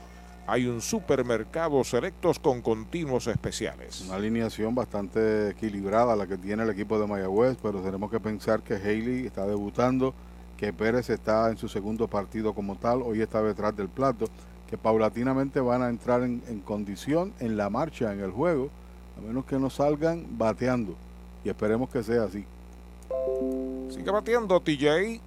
hay 0.47 0.67
un 0.67 0.83
supermercado 0.83 1.83
selectos 1.83 2.39
con 2.39 2.61
continuos 2.61 3.27
especiales. 3.27 4.03
Una 4.03 4.17
alineación 4.17 4.75
bastante 4.75 5.51
equilibrada 5.51 6.15
la 6.15 6.27
que 6.27 6.37
tiene 6.37 6.63
el 6.63 6.71
equipo 6.71 6.99
de 6.99 7.07
Mayagüez, 7.07 7.57
pero 7.63 7.81
tenemos 7.81 8.11
que 8.11 8.21
pensar 8.21 8.63
que 8.63 8.75
Haley 8.75 9.27
está 9.27 9.47
debutando, 9.47 10.13
que 10.59 10.75
Pérez 10.75 11.09
está 11.09 11.51
en 11.51 11.57
su 11.57 11.69
segundo 11.69 12.07
partido 12.07 12.53
como 12.53 12.77
tal, 12.77 13.01
hoy 13.01 13.23
está 13.23 13.43
detrás 13.43 13.75
del 13.75 13.89
plato, 13.89 14.27
que 14.69 14.77
paulatinamente 14.77 15.61
van 15.61 15.83
a 15.83 15.89
entrar 15.89 16.23
en, 16.23 16.43
en 16.49 16.61
condición 16.61 17.33
en 17.41 17.57
la 17.57 17.71
marcha 17.71 18.13
en 18.13 18.21
el 18.21 18.31
juego, 18.31 18.69
a 19.17 19.23
menos 19.23 19.47
que 19.47 19.59
no 19.59 19.71
salgan 19.71 20.27
bateando 20.37 20.97
y 21.45 21.49
esperemos 21.49 21.89
que 21.91 22.03
sea 22.03 22.25
así. 22.25 22.45
Sigue 23.91 24.11
batiendo 24.11 24.61
TJ. 24.61 25.21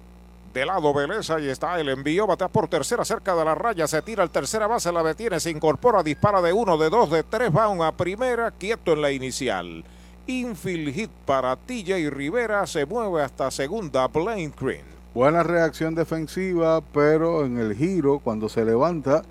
De 0.54 0.64
lado 0.64 0.94
Vélez, 0.94 1.30
ahí 1.30 1.48
está 1.48 1.80
el 1.80 1.88
envío, 1.88 2.28
batea 2.28 2.46
por 2.46 2.68
tercera 2.68 3.04
cerca 3.04 3.34
de 3.34 3.44
la 3.44 3.56
raya, 3.56 3.88
se 3.88 4.00
tira 4.02 4.22
el 4.22 4.30
tercera 4.30 4.68
base, 4.68 4.92
la 4.92 5.02
detiene, 5.02 5.40
se 5.40 5.50
incorpora, 5.50 6.04
dispara 6.04 6.40
de 6.40 6.52
uno, 6.52 6.78
de 6.78 6.90
dos, 6.90 7.10
de 7.10 7.24
tres, 7.24 7.50
va 7.50 7.88
a 7.88 7.92
primera, 7.92 8.52
quieto 8.52 8.92
en 8.92 9.02
la 9.02 9.10
inicial. 9.10 9.84
Infield 10.28 10.94
hit 10.94 11.10
para 11.26 11.56
TJ 11.56 12.08
Rivera, 12.08 12.64
se 12.68 12.86
mueve 12.86 13.22
hasta 13.22 13.50
segunda, 13.50 14.06
Blaine 14.06 14.54
Green. 14.56 14.84
Buena 15.12 15.42
reacción 15.42 15.96
defensiva, 15.96 16.80
pero 16.92 17.44
en 17.44 17.58
el 17.58 17.74
giro, 17.74 18.20
cuando 18.20 18.48
se 18.48 18.64
levanta, 18.64 19.22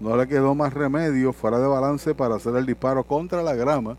no 0.00 0.16
le 0.16 0.26
quedó 0.26 0.54
más 0.54 0.72
remedio 0.72 1.34
fuera 1.34 1.58
de 1.58 1.66
balance 1.66 2.14
para 2.14 2.36
hacer 2.36 2.56
el 2.56 2.64
disparo 2.64 3.04
contra 3.04 3.42
la 3.42 3.54
grama, 3.54 3.98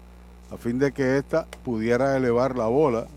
a 0.51 0.57
fin 0.57 0.77
de 0.77 0.91
que 0.91 1.17
ésta 1.17 1.47
pudiera 1.63 2.17
elevar 2.17 2.57
la 2.57 2.67
bola, 2.67 3.07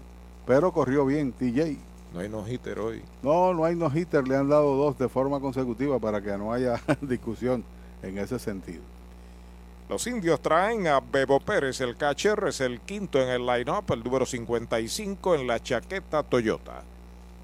pero 0.47 0.73
corrió 0.73 1.05
bien 1.05 1.33
TJ. 1.33 1.77
No 2.12 2.20
hay 2.20 2.29
no-hitter 2.29 2.79
hoy. 2.79 3.03
No, 3.23 3.53
no 3.53 3.64
hay 3.64 3.75
no-hitter. 3.75 4.27
Le 4.29 4.37
han 4.37 4.49
dado 4.49 4.77
dos 4.77 4.97
de 4.97 5.09
forma 5.09 5.40
consecutiva 5.40 5.99
para 5.99 6.23
que 6.23 6.37
no 6.38 6.53
haya 6.53 6.81
discusión 7.01 7.64
en 8.03 8.18
ese 8.18 8.38
sentido. 8.38 8.83
Los 9.88 10.07
indios 10.07 10.40
traen 10.40 10.87
a 10.87 11.01
Bebo 11.01 11.40
Pérez, 11.40 11.81
el 11.81 11.97
catcher, 11.97 12.42
es 12.49 12.61
el 12.61 12.81
quinto 12.81 13.20
en 13.20 13.29
el 13.29 13.44
line-up, 13.44 13.85
el 13.92 14.03
número 14.03 14.25
55 14.25 15.35
en 15.35 15.47
la 15.47 15.61
chaqueta 15.61 16.23
Toyota. 16.23 16.83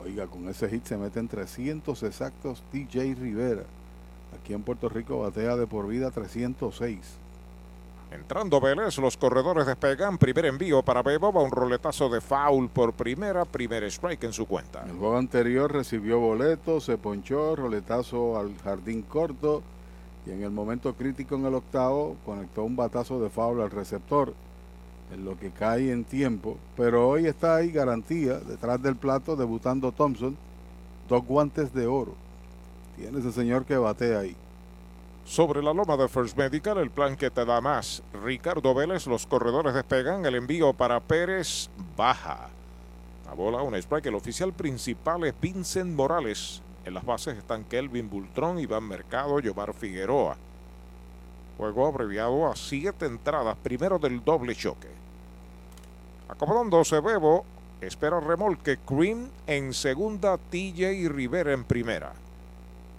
Oiga, 0.02 0.26
con 0.26 0.48
ese 0.48 0.68
hit 0.70 0.86
se 0.86 0.96
meten 0.96 1.28
300 1.28 2.02
exactos 2.04 2.62
DJ 2.72 3.14
Rivera. 3.16 3.64
Aquí 4.40 4.54
en 4.54 4.62
Puerto 4.62 4.88
Rico 4.88 5.20
batea 5.20 5.56
de 5.56 5.66
por 5.66 5.86
vida 5.86 6.10
306. 6.10 6.98
Entrando 8.10 8.60
Vélez, 8.60 8.98
los 8.98 9.16
corredores 9.16 9.66
despegan. 9.66 10.18
Primer 10.18 10.46
envío 10.46 10.82
para 10.82 11.02
Bebo, 11.02 11.32
va 11.32 11.42
un 11.42 11.52
roletazo 11.52 12.08
de 12.08 12.20
foul 12.20 12.68
por 12.68 12.92
primera, 12.92 13.44
primer 13.44 13.84
strike 13.84 14.24
en 14.24 14.32
su 14.32 14.46
cuenta. 14.46 14.82
El 14.84 14.96
juego 14.96 15.16
anterior 15.16 15.72
recibió 15.72 16.18
boleto, 16.18 16.80
se 16.80 16.98
ponchó, 16.98 17.54
roletazo 17.54 18.36
al 18.36 18.56
jardín 18.58 19.02
corto 19.02 19.62
y 20.26 20.32
en 20.32 20.42
el 20.42 20.50
momento 20.50 20.94
crítico 20.94 21.36
en 21.36 21.46
el 21.46 21.54
octavo 21.54 22.16
conectó 22.26 22.64
un 22.64 22.74
batazo 22.74 23.22
de 23.22 23.30
foul 23.30 23.60
al 23.60 23.70
receptor 23.70 24.34
en 25.12 25.24
lo 25.24 25.38
que 25.38 25.50
cae 25.50 25.92
en 25.92 26.04
tiempo. 26.04 26.56
Pero 26.76 27.08
hoy 27.08 27.26
está 27.26 27.56
ahí 27.56 27.70
garantía, 27.70 28.40
detrás 28.40 28.82
del 28.82 28.96
plato, 28.96 29.36
debutando 29.36 29.92
Thompson, 29.92 30.36
dos 31.08 31.24
guantes 31.24 31.72
de 31.72 31.86
oro. 31.86 32.14
Tiene 32.96 33.20
ese 33.20 33.30
señor 33.30 33.64
que 33.64 33.76
batea 33.76 34.18
ahí. 34.18 34.36
Sobre 35.30 35.62
la 35.62 35.72
loma 35.72 35.96
de 35.96 36.08
First 36.08 36.36
Medical, 36.36 36.78
el 36.78 36.90
plan 36.90 37.14
que 37.14 37.30
te 37.30 37.44
da 37.44 37.60
más. 37.60 38.02
Ricardo 38.24 38.74
Vélez, 38.74 39.06
los 39.06 39.28
corredores 39.28 39.72
despegan. 39.74 40.26
El 40.26 40.34
envío 40.34 40.72
para 40.72 40.98
Pérez 40.98 41.70
baja. 41.96 42.48
La 43.26 43.34
bola, 43.34 43.62
un 43.62 43.76
strike. 43.76 44.06
El 44.06 44.16
oficial 44.16 44.52
principal 44.52 45.22
es 45.22 45.34
Vincent 45.40 45.94
Morales. 45.94 46.62
En 46.84 46.94
las 46.94 47.04
bases 47.04 47.38
están 47.38 47.62
Kelvin 47.62 48.10
Bultrón, 48.10 48.58
Iván 48.58 48.88
Mercado, 48.88 49.38
Yomar 49.38 49.72
Figueroa. 49.72 50.36
Juego 51.58 51.86
abreviado 51.86 52.50
a 52.50 52.56
siete 52.56 53.06
entradas, 53.06 53.56
primero 53.62 54.00
del 54.00 54.24
doble 54.24 54.56
choque. 54.56 54.88
Acomodándose 56.28 56.98
Bebo, 56.98 57.44
espera 57.80 58.18
remolque 58.18 58.78
Cream 58.78 59.30
en 59.46 59.74
segunda, 59.74 60.38
TJ 60.38 61.08
Rivera 61.08 61.52
en 61.52 61.62
primera. 61.62 62.14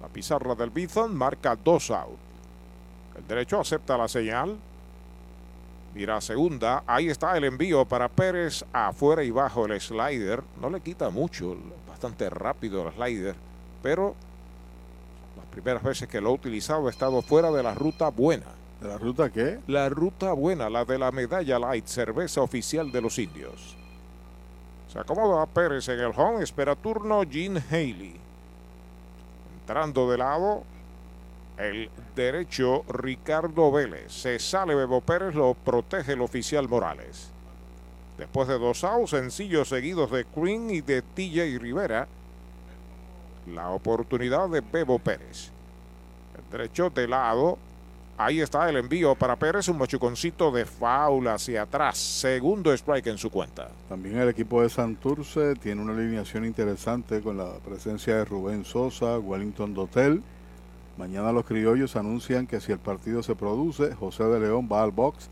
La 0.02 0.08
pizarra 0.08 0.56
del 0.56 0.72
Bison 0.72 1.16
marca 1.16 1.56
dos 1.56 1.92
out. 1.92 2.18
El 3.16 3.28
derecho 3.28 3.60
acepta 3.60 3.98
la 3.98 4.08
señal. 4.08 4.58
Mira 5.94 6.20
segunda. 6.22 6.84
Ahí 6.88 7.10
está 7.10 7.38
el 7.38 7.44
envío 7.44 7.86
para 7.86 8.10
Pérez. 8.10 8.66
Afuera 8.74 9.24
y 9.24 9.32
bajo 9.32 9.66
el 9.66 9.80
slider. 9.80 10.42
No 10.60 10.70
le 10.70 10.82
quita 10.82 11.10
mucho. 11.10 11.56
Bastante 11.88 12.30
rápido 12.30 12.88
el 12.88 12.94
slider. 12.94 13.36
Pero 13.84 14.16
las 15.38 15.46
primeras 15.48 15.84
veces 15.84 16.08
que 16.08 16.22
lo 16.22 16.30
ha 16.30 16.34
utilizado 16.34 16.88
ha 16.88 16.90
estado 16.90 17.22
fuera 17.22 17.52
de 17.52 17.62
la 17.62 17.76
ruta 17.76 18.10
buena. 18.10 18.48
¿De 18.80 18.88
la 18.88 18.98
ruta 18.98 19.30
qué? 19.30 19.60
La 19.68 19.90
ruta 19.90 20.34
buena, 20.34 20.68
la 20.70 20.86
de 20.86 20.98
la 20.98 21.12
medalla 21.12 21.60
light, 21.60 21.86
cerveza 21.86 22.42
oficial 22.42 22.92
de 22.92 23.02
los 23.02 23.20
indios. 23.20 23.78
Se 24.92 24.98
acomoda 24.98 25.46
Pérez 25.46 25.88
en 25.90 26.00
el 26.00 26.14
home. 26.16 26.44
Espera 26.44 26.76
turno 26.76 27.22
Gene 27.30 27.62
Haley. 27.70 28.31
De 29.72 30.18
lado, 30.18 30.64
el 31.58 31.90
derecho 32.14 32.84
Ricardo 32.90 33.72
Vélez. 33.72 34.12
Se 34.12 34.38
sale 34.38 34.76
Bebo 34.76 35.00
Pérez, 35.00 35.34
lo 35.34 35.54
protege 35.54 36.12
el 36.12 36.22
oficial 36.22 36.68
Morales. 36.68 37.30
Después 38.18 38.50
de 38.50 38.60
dos 38.60 38.84
outs 38.84 39.12
sencillos 39.12 39.70
seguidos 39.70 40.12
de 40.12 40.26
Green 40.36 40.70
y 40.72 40.82
de 40.82 41.02
TJ 41.02 41.58
Rivera, 41.58 42.06
la 43.48 43.70
oportunidad 43.70 44.50
de 44.50 44.60
Bebo 44.60 45.00
Pérez. 45.00 45.52
El 46.38 46.52
derecho 46.52 46.90
de 46.90 47.08
lado, 47.08 47.58
ahí 48.26 48.40
está 48.40 48.70
el 48.70 48.78
envío 48.78 49.16
para 49.16 49.36
Pérez, 49.36 49.68
un 49.68 49.78
machuconcito 49.78 50.52
de 50.52 50.66
foul 50.66 51.28
hacia 51.28 51.64
atrás. 51.64 51.98
Segundo 51.98 52.72
strike 52.74 53.08
en 53.08 53.18
su 53.18 53.30
cuenta. 53.30 53.70
También 53.90 54.18
el 54.18 54.30
equipo 54.30 54.62
de 54.62 54.70
Santurce 54.70 55.56
tiene 55.56 55.82
una 55.82 55.94
alineación 55.94 56.46
interesante 56.46 57.22
con 57.22 57.38
la 57.38 57.52
presencia 57.66 58.18
de 58.18 58.26
Rubén 58.26 58.64
Sosa, 58.64 59.18
Wellington 59.18 59.74
Dotel. 59.74 60.22
Mañana 60.98 61.32
los 61.32 61.46
criollos 61.46 61.96
anuncian 61.96 62.46
que 62.46 62.60
si 62.60 62.72
el 62.72 62.80
partido 62.80 63.24
se 63.24 63.36
produce, 63.36 63.96
José 63.96 64.26
de 64.26 64.40
León 64.40 64.70
va 64.72 64.84
al 64.84 64.92
box 64.92 65.30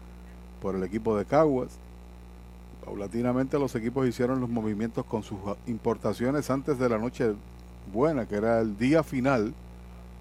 por 0.61 0.75
el 0.75 0.83
equipo 0.83 1.17
de 1.17 1.25
Caguas. 1.25 1.77
Paulatinamente 2.83 3.59
los 3.59 3.75
equipos 3.75 4.07
hicieron 4.07 4.41
los 4.41 4.49
movimientos 4.49 5.05
con 5.05 5.21
sus 5.21 5.37
importaciones 5.67 6.49
antes 6.49 6.79
de 6.79 6.89
la 6.89 6.97
noche 6.97 7.33
buena, 7.93 8.25
que 8.25 8.35
era 8.35 8.59
el 8.61 8.77
día 8.77 9.03
final 9.03 9.53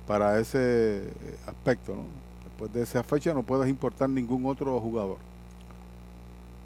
para 0.07 0.39
ese 0.39 1.05
aspecto. 1.47 1.95
¿no? 1.95 2.28
Después 2.59 2.73
de 2.73 2.83
esa 2.83 3.05
fecha 3.05 3.33
no 3.33 3.45
puedes 3.45 3.71
importar 3.71 4.11
ningún 4.11 4.45
otro 4.45 4.81
jugador. 4.81 5.19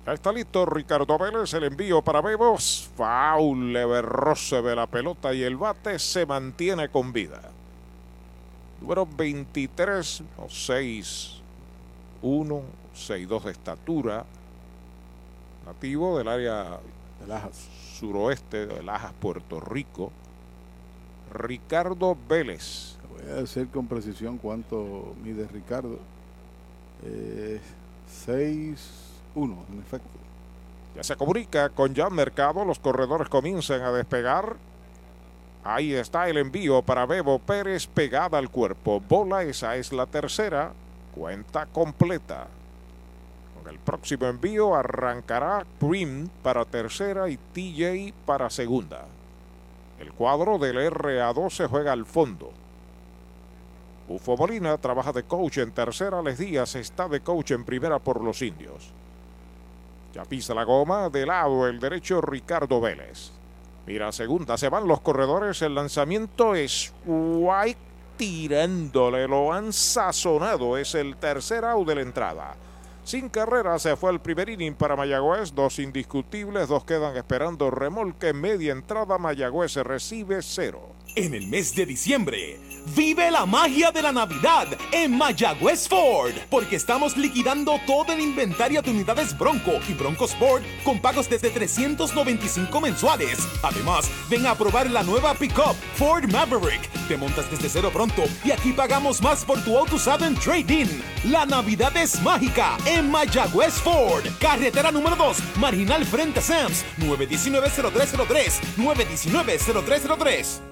Ya 0.07 0.15
está 0.15 0.33
listo 0.33 0.65
Ricardo 0.65 1.19
Vélez, 1.19 1.53
el 1.53 1.65
envío 1.65 2.01
para 2.01 2.23
Bebos. 2.23 2.89
Foul, 2.97 3.75
leve 3.75 4.01
roce 4.01 4.63
de 4.63 4.75
la 4.75 4.87
pelota 4.87 5.35
y 5.35 5.43
el 5.43 5.59
bate 5.59 5.99
se 5.99 6.25
mantiene 6.25 6.89
con 6.89 7.13
vida. 7.13 7.43
Número 8.81 9.07
23, 9.07 10.23
6, 10.49 11.41
1, 12.23 12.63
6, 12.95 13.29
2 13.29 13.45
de 13.45 13.51
estatura. 13.51 14.25
Nativo 15.67 16.17
del 16.17 16.29
área 16.29 16.81
de 17.21 17.27
Lajas. 17.27 17.69
suroeste 18.01 18.67
de 18.67 18.83
Lajas, 18.83 19.13
Puerto 19.21 19.61
Rico. 19.61 20.11
Ricardo 21.35 22.17
Vélez. 22.27 22.92
Voy 23.23 23.33
a 23.33 23.35
decir 23.37 23.69
con 23.69 23.87
precisión 23.87 24.39
cuánto 24.39 25.15
mide 25.23 25.47
Ricardo. 25.47 25.99
6-1, 28.27 28.77
en 29.35 29.79
efecto. 29.79 30.09
Ya 30.95 31.03
se 31.03 31.17
comunica 31.17 31.71
con 31.71 31.95
Jan 31.95 32.13
Mercado. 32.13 32.65
Los 32.65 32.79
corredores 32.79 33.29
comienzan 33.29 33.83
a 33.83 33.93
despegar. 33.93 34.57
Ahí 35.65 35.95
está 35.95 36.29
el 36.29 36.39
envío 36.39 36.83
para 36.83 37.07
Bebo 37.07 37.39
Pérez 37.39 37.87
pegada 37.87 38.39
al 38.39 38.51
cuerpo. 38.51 39.01
Bola, 39.01 39.45
esa 39.45 39.77
es 39.77 39.93
la 39.93 40.07
tercera. 40.07 40.73
Cuenta 41.15 41.67
completa. 41.67 42.49
Con 43.63 43.73
el 43.73 43.79
próximo 43.79 44.27
envío 44.27 44.75
arrancará 44.75 45.65
Prim 45.79 46.29
para 46.43 46.65
tercera 46.65 47.29
y 47.29 47.37
TJ 47.37 48.13
para 48.27 48.51
segunda. 48.51 49.07
El 50.01 50.13
cuadro 50.13 50.59
del 50.59 50.77
RA2 50.91 51.51
se 51.51 51.67
juega 51.69 51.93
al 51.93 52.05
fondo. 52.05 52.53
Ufo 54.13 54.37
Molina 54.37 54.77
trabaja 54.77 55.13
de 55.13 55.23
coach 55.23 55.59
en 55.59 55.73
tercera. 55.73 56.21
Les 56.23 56.39
Díaz 56.39 56.75
está 56.75 57.09
de 57.09 57.21
coach 57.21 57.53
en 57.53 57.65
primera 57.65 57.99
por 57.99 58.23
los 58.23 58.43
indios. 58.43 58.93
Ya 60.13 60.25
pisa 60.25 60.55
la 60.55 60.65
goma. 60.65 61.09
De 61.09 61.25
lado 61.25 61.67
el 61.67 61.81
derecho 61.81 62.21
Ricardo 62.21 62.81
Vélez. 62.81 63.33
Mira, 63.87 64.13
segunda. 64.13 64.59
Se 64.59 64.69
van 64.69 64.87
los 64.87 65.01
corredores. 65.01 65.63
El 65.63 65.75
lanzamiento 65.75 66.55
es 66.55 66.93
White 67.07 67.81
tirándole. 68.19 69.27
Lo 69.27 69.53
han 69.53 69.73
sazonado. 69.73 70.77
Es 70.77 70.95
el 70.95 71.17
tercer 71.17 71.65
out 71.65 71.89
de 71.89 71.95
la 71.95 72.03
entrada. 72.03 72.55
Sin 73.05 73.31
carrera 73.31 73.79
se 73.79 73.97
fue 73.97 74.13
el 74.13 74.21
primer 74.21 74.51
inning 74.51 74.75
para 74.75 74.95
Mayagüez. 74.95 75.55
Dos 75.55 75.79
indiscutibles. 75.79 76.69
Dos 76.69 76.85
quedan 76.85 77.17
esperando 77.17 77.71
remolque. 77.71 78.35
Media 78.35 78.73
entrada. 78.73 79.17
Mayagüez 79.17 79.75
recibe 79.77 80.43
cero. 80.43 80.91
En 81.15 81.35
el 81.35 81.47
mes 81.47 81.75
de 81.75 81.85
diciembre, 81.85 82.59
vive 82.97 83.31
la 83.31 83.45
magia 83.45 83.93
de 83.93 84.01
la 84.01 84.13
Navidad 84.13 84.67
en 84.93 85.15
Mayagüez 85.15 85.87
Ford, 85.87 86.33
porque 86.49 86.77
estamos 86.77 87.19
liquidando 87.19 87.79
todo 87.87 88.15
el 88.15 88.21
inventario 88.21 88.81
de 88.81 88.93
unidades 88.93 89.37
Bronco 89.37 89.73
y 89.91 89.93
Bronco 89.93 90.25
Sport 90.25 90.65
con 90.83 91.01
pagos 91.01 91.29
desde 91.29 91.51
395 91.51 92.81
mensuales. 92.81 93.47
Además, 93.63 94.11
ven 94.31 94.47
a 94.47 94.55
probar 94.55 94.91
la 94.91 95.03
nueva 95.03 95.35
pickup 95.35 95.77
Ford 95.97 96.25
Maverick. 96.33 96.89
Te 97.09 97.19
montas 97.19 97.51
desde 97.51 97.69
cero 97.69 97.91
pronto 97.93 98.23
y 98.43 98.51
aquí 98.51 98.73
pagamos 98.73 99.21
más 99.21 99.45
por 99.45 99.63
tu 99.65 99.77
auto 99.77 99.97
usado 99.97 100.25
en 100.25 100.35
trading. 100.37 100.87
La 101.25 101.45
Navidad 101.45 101.95
es 101.95 102.23
mágica 102.23 102.79
en 102.87 103.11
Mayagüez 103.11 103.75
Ford. 103.75 104.25
Carretera 104.41 104.91
número 104.91 105.17
2, 105.17 105.59
marginal 105.59 106.07
frente 106.07 106.39
a 106.39 106.43
Sams, 106.43 106.87
919-0303, 107.01 108.61
919-0303. 108.79 110.72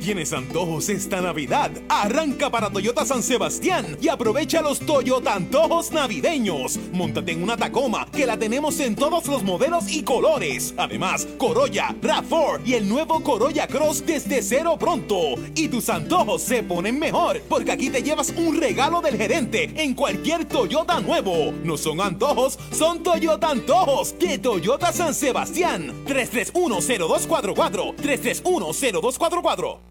¿Tienes 0.00 0.32
antojos 0.32 0.88
esta 0.88 1.20
Navidad? 1.20 1.70
Arranca 1.90 2.48
para 2.48 2.70
Toyota 2.70 3.04
San 3.04 3.22
Sebastián 3.22 3.98
y 4.00 4.08
aprovecha 4.08 4.62
los 4.62 4.80
Toyota 4.80 5.34
Antojos 5.34 5.92
Navideños. 5.92 6.78
Móntate 6.90 7.32
en 7.32 7.42
una 7.42 7.58
Tacoma 7.58 8.06
que 8.10 8.24
la 8.24 8.38
tenemos 8.38 8.80
en 8.80 8.96
todos 8.96 9.26
los 9.26 9.42
modelos 9.42 9.92
y 9.92 10.02
colores. 10.02 10.72
Además, 10.78 11.28
Corolla, 11.36 11.94
RAV4 12.00 12.62
y 12.64 12.74
el 12.74 12.88
nuevo 12.88 13.20
Corolla 13.20 13.66
Cross 13.66 14.06
desde 14.06 14.40
cero 14.40 14.78
pronto. 14.80 15.34
Y 15.54 15.68
tus 15.68 15.90
antojos 15.90 16.40
se 16.40 16.62
ponen 16.62 16.98
mejor 16.98 17.42
porque 17.46 17.72
aquí 17.72 17.90
te 17.90 18.02
llevas 18.02 18.32
un 18.38 18.58
regalo 18.58 19.02
del 19.02 19.18
gerente 19.18 19.70
en 19.76 19.92
cualquier 19.92 20.46
Toyota 20.46 20.98
nuevo. 21.00 21.52
No 21.62 21.76
son 21.76 22.00
antojos, 22.00 22.58
son 22.72 23.02
Toyota 23.02 23.50
Antojos 23.50 24.18
de 24.18 24.38
Toyota 24.38 24.92
San 24.92 25.12
Sebastián. 25.12 25.92
3310244 26.06 27.96
3310244 27.96 29.90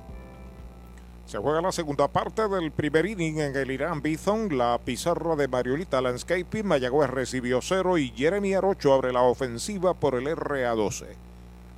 Se 1.31 1.37
juega 1.37 1.61
la 1.61 1.71
segunda 1.71 2.09
parte 2.09 2.45
del 2.49 2.71
primer 2.71 3.05
inning 3.05 3.39
en 3.39 3.55
el 3.55 3.71
Irán 3.71 4.01
Bison. 4.01 4.57
La 4.57 4.77
pizarra 4.83 5.37
de 5.37 5.47
Mariolita 5.47 6.01
Landscaping. 6.01 6.67
Mayagüez 6.67 7.09
recibió 7.09 7.61
cero 7.61 7.97
y 7.97 8.09
Jeremy 8.09 8.53
Arocho 8.53 8.93
abre 8.93 9.13
la 9.13 9.21
ofensiva 9.21 9.93
por 9.93 10.15
el 10.15 10.25
RA12. 10.25 11.05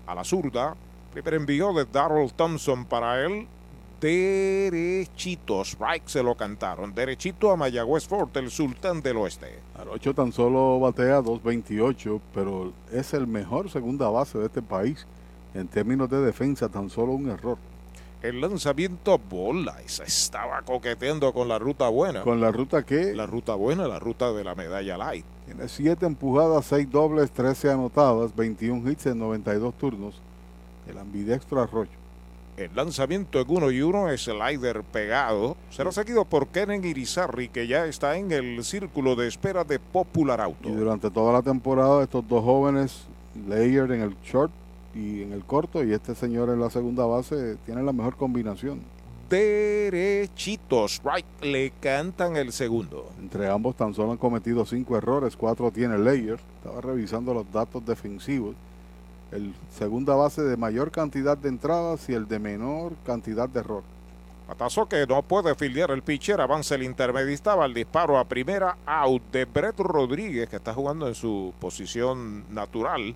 A 0.07 0.15
la 0.15 0.23
zurda, 0.23 0.75
primer 1.11 1.35
envío 1.35 1.71
de 1.71 1.85
Darrell 1.85 2.33
Thompson 2.33 2.85
para 2.85 3.23
él. 3.23 3.47
Derechito, 4.01 5.61
strike 5.61 6.07
se 6.07 6.23
lo 6.23 6.35
cantaron. 6.35 6.95
Derechito 6.95 7.51
a 7.51 7.55
Mayagüez 7.55 8.07
Fort, 8.07 8.35
el 8.37 8.49
sultán 8.49 9.03
del 9.03 9.17
oeste. 9.17 9.59
Arocho 9.77 10.15
tan 10.15 10.31
solo 10.31 10.79
batea 10.79 11.21
2.28, 11.21 12.19
pero 12.33 12.73
es 12.91 13.13
el 13.13 13.27
mejor 13.27 13.69
segunda 13.69 14.09
base 14.09 14.39
de 14.39 14.47
este 14.47 14.63
país. 14.63 15.05
En 15.53 15.67
términos 15.67 16.09
de 16.09 16.21
defensa, 16.21 16.69
tan 16.69 16.89
solo 16.89 17.11
un 17.11 17.29
error 17.29 17.59
el 18.23 18.39
lanzamiento 18.39 19.19
bola. 19.19 19.75
Esa 19.85 20.05
estaba 20.05 20.61
coqueteando 20.61 21.33
con 21.33 21.49
la 21.49 21.59
ruta 21.59 21.89
buena. 21.89 22.21
¿Con 22.21 22.39
la 22.39 22.51
ruta 22.51 22.83
qué? 22.83 23.13
La 23.13 23.27
ruta 23.27 23.53
buena, 23.55 23.85
la 23.87 23.99
ruta 23.99 24.31
de 24.31 24.43
la 24.45 24.55
medalla 24.55 24.97
light. 24.97 25.25
Tiene 25.45 25.67
7 25.67 26.05
empujadas, 26.05 26.65
6 26.65 26.89
dobles, 26.89 27.31
13 27.31 27.71
anotadas, 27.71 28.33
21 28.33 28.89
hits 28.89 29.07
en 29.07 29.19
92 29.19 29.73
turnos. 29.77 30.21
El 30.87 30.97
ambidextro 30.97 31.61
arroyo. 31.61 31.91
El 32.55 32.73
lanzamiento 32.75 33.41
en 33.41 33.45
uno 33.49 33.71
y 33.71 33.81
uno, 33.81 34.15
slider 34.17 34.83
pegado. 34.83 35.57
Será 35.69 35.91
seguido 35.91 36.23
por 36.23 36.47
Kenen 36.47 36.85
Irizarri, 36.85 37.49
que 37.49 37.67
ya 37.67 37.85
está 37.85 38.15
en 38.15 38.31
el 38.31 38.63
círculo 38.63 39.15
de 39.15 39.27
espera 39.27 39.65
de 39.65 39.79
Popular 39.79 40.39
Auto. 40.39 40.69
Y 40.69 40.71
durante 40.71 41.11
toda 41.11 41.33
la 41.33 41.41
temporada, 41.41 42.03
estos 42.03 42.25
dos 42.27 42.43
jóvenes, 42.43 43.05
Layer 43.47 43.91
en 43.91 44.01
el 44.01 44.15
short 44.21 44.51
y 44.93 45.23
en 45.23 45.33
el 45.33 45.43
corto 45.43 45.83
y 45.83 45.93
este 45.93 46.15
señor 46.15 46.49
en 46.49 46.59
la 46.59 46.69
segunda 46.69 47.05
base 47.05 47.57
tiene 47.65 47.83
la 47.83 47.93
mejor 47.93 48.15
combinación. 48.15 48.81
Derechitos, 49.29 51.01
right, 51.03 51.25
le 51.41 51.71
cantan 51.79 52.35
el 52.35 52.51
segundo. 52.51 53.09
Entre 53.19 53.49
ambos 53.49 53.75
tan 53.75 53.93
solo 53.93 54.11
han 54.11 54.17
cometido 54.17 54.65
cinco 54.65 54.95
errores, 54.95 55.35
cuatro 55.35 55.71
tiene 55.71 55.97
Layer. 55.97 56.39
Estaba 56.57 56.81
revisando 56.81 57.33
los 57.33 57.51
datos 57.51 57.83
defensivos. 57.85 58.55
El 59.31 59.55
segunda 59.75 60.13
base 60.13 60.43
de 60.43 60.55
mayor 60.57 60.91
cantidad 60.91 61.35
de 61.35 61.49
entradas 61.49 62.07
y 62.09 62.13
el 62.13 62.27
de 62.27 62.37
menor 62.37 62.93
cantidad 63.05 63.49
de 63.49 63.61
error. 63.61 63.83
Patazo 64.45 64.87
que 64.87 65.07
no 65.07 65.23
puede 65.23 65.55
filiar 65.55 65.89
el 65.89 66.03
pitcher, 66.03 66.39
avanza 66.39 66.75
el 66.75 66.83
intermedista, 66.83 67.55
va 67.55 67.65
el 67.65 67.73
disparo 67.73 68.19
a 68.19 68.25
primera 68.25 68.77
out 68.85 69.23
de 69.31 69.45
Brett 69.45 69.79
Rodríguez, 69.79 70.49
que 70.49 70.57
está 70.57 70.73
jugando 70.73 71.07
en 71.07 71.15
su 71.15 71.53
posición 71.59 72.43
natural 72.53 73.15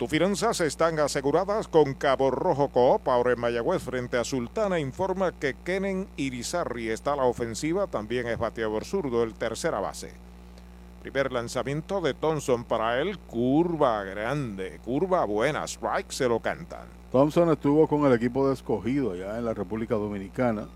Tus 0.00 0.08
finanzas 0.08 0.58
están 0.62 0.98
aseguradas 0.98 1.68
con 1.68 1.92
Cabo 1.92 2.30
Rojo 2.30 2.70
Coop. 2.70 3.06
Ahora 3.06 3.34
en 3.34 3.38
Mayagüez 3.38 3.82
frente 3.82 4.16
a 4.16 4.24
Sultana 4.24 4.80
informa 4.80 5.32
que 5.32 5.52
Kenen 5.52 6.08
Irizarri 6.16 6.88
está 6.88 7.12
a 7.12 7.16
la 7.16 7.24
ofensiva. 7.24 7.86
También 7.86 8.26
es 8.26 8.38
bateador 8.38 8.86
zurdo, 8.86 9.22
el 9.22 9.34
tercera 9.34 9.78
base. 9.78 10.10
Primer 11.02 11.30
lanzamiento 11.30 12.00
de 12.00 12.14
Thompson 12.14 12.64
para 12.64 12.98
él. 12.98 13.18
Curva 13.18 14.02
grande, 14.04 14.80
curva 14.86 15.26
buena. 15.26 15.64
Strike 15.64 16.12
se 16.12 16.26
lo 16.26 16.40
cantan. 16.40 16.88
Thompson 17.12 17.50
estuvo 17.50 17.86
con 17.86 18.06
el 18.06 18.14
equipo 18.14 18.48
de 18.48 18.54
escogido 18.54 19.12
allá 19.12 19.36
en 19.36 19.44
la 19.44 19.52
República 19.52 19.96
Dominicana. 19.96 20.66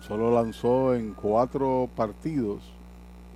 solo 0.00 0.34
lanzó 0.34 0.96
en 0.96 1.14
cuatro 1.14 1.88
partidos. 1.94 2.60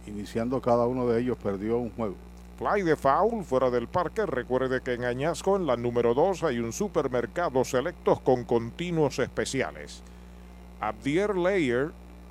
Iniciando 0.09 0.61
cada 0.61 0.88
uno 0.88 1.07
de 1.07 1.20
ellos 1.20 1.38
perdió 1.40 1.78
un 1.78 1.90
juego. 1.90 2.16
Fly 2.62 2.83
de 2.83 2.94
foul 2.94 3.42
fuera 3.42 3.70
del 3.70 3.88
parque. 3.88 4.25
Recuerde 4.25 4.83
que 4.83 4.92
en 4.92 5.05
Añasco, 5.05 5.57
en 5.57 5.66
la 5.66 5.77
número 5.77 6.14
2, 6.14 6.44
hay 6.44 6.61
un 6.61 6.72
supermercado 6.72 7.64
selectos 7.64 8.20
con 8.20 8.44
continuos 8.44 9.18
especiales. 9.18 10.01
Abdier 10.79 11.35
Layer 11.35 11.90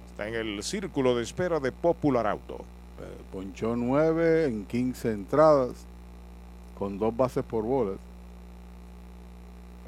está 0.10 0.30
en 0.30 0.36
el 0.36 0.64
círculo 0.64 1.18
de 1.18 1.24
espera 1.24 1.60
de 1.60 1.74
Popular 1.74 2.28
Auto. 2.28 2.60
Eh, 3.02 3.18
ponchó 3.34 3.76
9 3.76 4.46
en 4.46 4.66
15 4.68 5.12
entradas 5.12 5.86
con 6.80 6.98
dos 6.98 7.16
bases 7.18 7.44
por 7.44 7.66
bolas. 7.66 7.98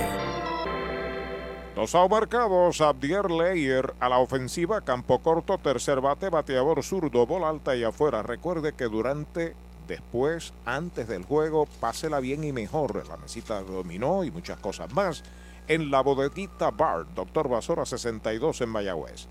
Los 1.74 1.94
marcados 1.94 2.82
Abdier 2.82 3.30
Leyer 3.30 3.94
a 3.98 4.10
la 4.10 4.18
ofensiva, 4.18 4.82
campo 4.82 5.20
corto, 5.20 5.56
tercer 5.58 6.02
bate, 6.02 6.28
bateador 6.28 6.82
zurdo, 6.82 7.26
bola 7.26 7.48
alta 7.48 7.74
y 7.74 7.82
afuera. 7.82 8.22
Recuerde 8.22 8.74
que 8.74 8.84
durante, 8.84 9.54
después, 9.88 10.52
antes 10.66 11.08
del 11.08 11.24
juego, 11.24 11.66
pásela 11.80 12.20
bien 12.20 12.44
y 12.44 12.52
mejor. 12.52 13.08
La 13.08 13.16
mesita 13.16 13.62
dominó 13.62 14.22
y 14.22 14.30
muchas 14.30 14.58
cosas 14.58 14.92
más 14.92 15.24
en 15.66 15.90
la 15.90 16.02
bodeguita 16.02 16.70
Bar, 16.70 17.06
Doctor 17.14 17.48
Basora 17.48 17.86
62 17.86 18.60
en 18.60 18.68
Mayagüez. 18.68 19.26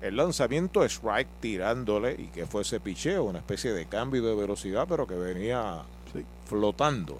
El 0.00 0.16
lanzamiento 0.16 0.82
es 0.82 0.92
strike 0.92 1.28
tirándole 1.40 2.14
y 2.18 2.28
que 2.28 2.46
fue 2.46 2.62
ese 2.62 2.80
picheo, 2.80 3.24
una 3.24 3.40
especie 3.40 3.72
de 3.72 3.84
cambio 3.84 4.22
de 4.24 4.34
velocidad, 4.34 4.86
pero 4.88 5.06
que 5.06 5.14
venía 5.14 5.82
flotando. 6.46 7.18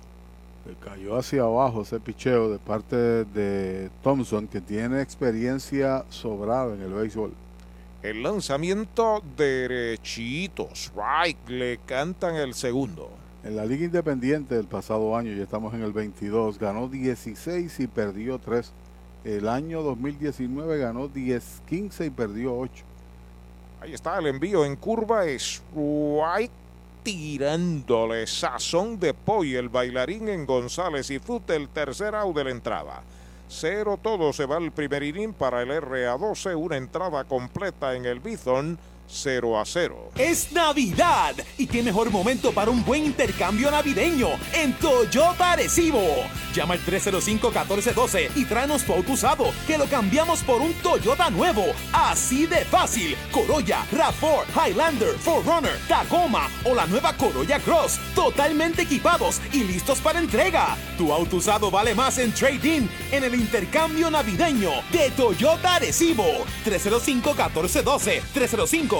Le 0.66 0.74
cayó 0.74 1.16
hacia 1.16 1.42
abajo 1.42 1.82
ese 1.82 2.00
picheo 2.00 2.50
de 2.50 2.58
parte 2.58 2.96
de 2.96 3.90
Thompson, 4.02 4.48
que 4.48 4.62
tiene 4.62 5.02
experiencia 5.02 6.04
sobrada 6.08 6.74
en 6.74 6.80
el 6.80 6.92
béisbol. 6.92 7.34
El 8.02 8.22
lanzamiento 8.22 9.22
derechito, 9.36 10.70
strike, 10.72 11.50
le 11.50 11.80
cantan 11.84 12.36
el 12.36 12.54
segundo. 12.54 13.10
En 13.44 13.56
la 13.56 13.66
Liga 13.66 13.84
Independiente 13.84 14.54
del 14.54 14.66
pasado 14.66 15.16
año, 15.16 15.34
ya 15.34 15.42
estamos 15.42 15.74
en 15.74 15.82
el 15.82 15.92
22, 15.92 16.58
ganó 16.58 16.88
16 16.88 17.80
y 17.80 17.86
perdió 17.86 18.38
3. 18.38 18.72
El 19.24 19.48
año 19.48 19.83
2019 19.83 20.78
ganó 20.78 21.09
10, 21.09 21.62
15 21.68 22.06
y 22.06 22.11
perdió 22.11 22.56
8. 22.56 22.85
Ahí 23.83 23.92
está 23.92 24.18
el 24.18 24.26
envío 24.26 24.64
en 24.64 24.76
curva, 24.76 25.26
strike 25.26 26.50
tirándole 27.02 28.26
sazón 28.26 29.00
de 29.00 29.14
pollo 29.14 29.59
el 29.59 29.68
bailarín 29.68 30.28
en 30.28 30.44
González 30.46 31.11
y 31.11 31.18
Fute 31.18 31.56
el 31.56 31.68
tercer 31.68 32.14
out 32.14 32.37
de 32.37 32.44
la 32.44 32.50
entrada. 32.50 33.02
Cero 33.48 33.98
todo 34.02 34.33
se 34.33 34.46
va 34.46 34.59
el 34.59 34.70
primer 34.70 35.02
inning 35.02 35.33
para 35.33 35.62
el 35.62 35.70
RA12, 35.70 36.56
una 36.56 36.76
entrada 36.76 37.24
completa 37.24 37.94
en 37.94 38.06
el 38.06 38.20
Bison 38.20 38.78
0 39.11 39.59
a 39.59 39.64
0. 39.64 40.12
Es 40.16 40.53
Navidad 40.53 41.35
y 41.59 41.66
qué 41.66 41.83
mejor 41.83 42.11
momento 42.11 42.53
para 42.53 42.70
un 42.70 42.85
buen 42.85 43.05
intercambio 43.05 43.70
navideño 43.70 44.29
en 44.53 44.73
Toyota 44.75 45.53
Arecibo. 45.53 46.01
Llama 46.55 46.75
al 46.75 46.81
305-1412 46.81 48.31
y 48.37 48.44
tráenos 48.44 48.85
tu 48.85 48.92
auto 48.92 49.12
usado 49.12 49.53
que 49.66 49.79
lo 49.79 49.87
cambiamos 49.87 50.42
por 50.42 50.61
un 50.61 50.73
Toyota 50.75 51.31
nuevo. 51.31 51.64
Así 51.92 52.46
de 52.46 52.64
fácil. 52.64 53.16
Corolla, 53.31 53.85
RAV4, 53.92 54.68
Highlander, 54.68 55.16
4Runner, 55.25 55.77
Tacoma 55.88 56.49
o 56.64 56.75
la 56.75 56.87
nueva 56.87 57.16
Corolla 57.16 57.59
Cross. 57.61 57.99
Totalmente 58.14 58.83
equipados 58.83 59.40
y 59.53 59.64
listos 59.64 59.99
para 60.01 60.18
entrega. 60.18 60.77
Tu 60.96 61.12
auto 61.12 61.37
usado 61.37 61.70
vale 61.70 61.94
más 61.94 62.18
en 62.18 62.33
Trade-In 62.33 62.88
en 63.12 63.25
el 63.25 63.35
intercambio 63.35 64.11
navideño 64.11 64.70
de 64.92 65.11
Toyota 65.11 65.77
Arecibo. 65.77 66.27
305-1412. 66.64 68.23
305 68.35 68.99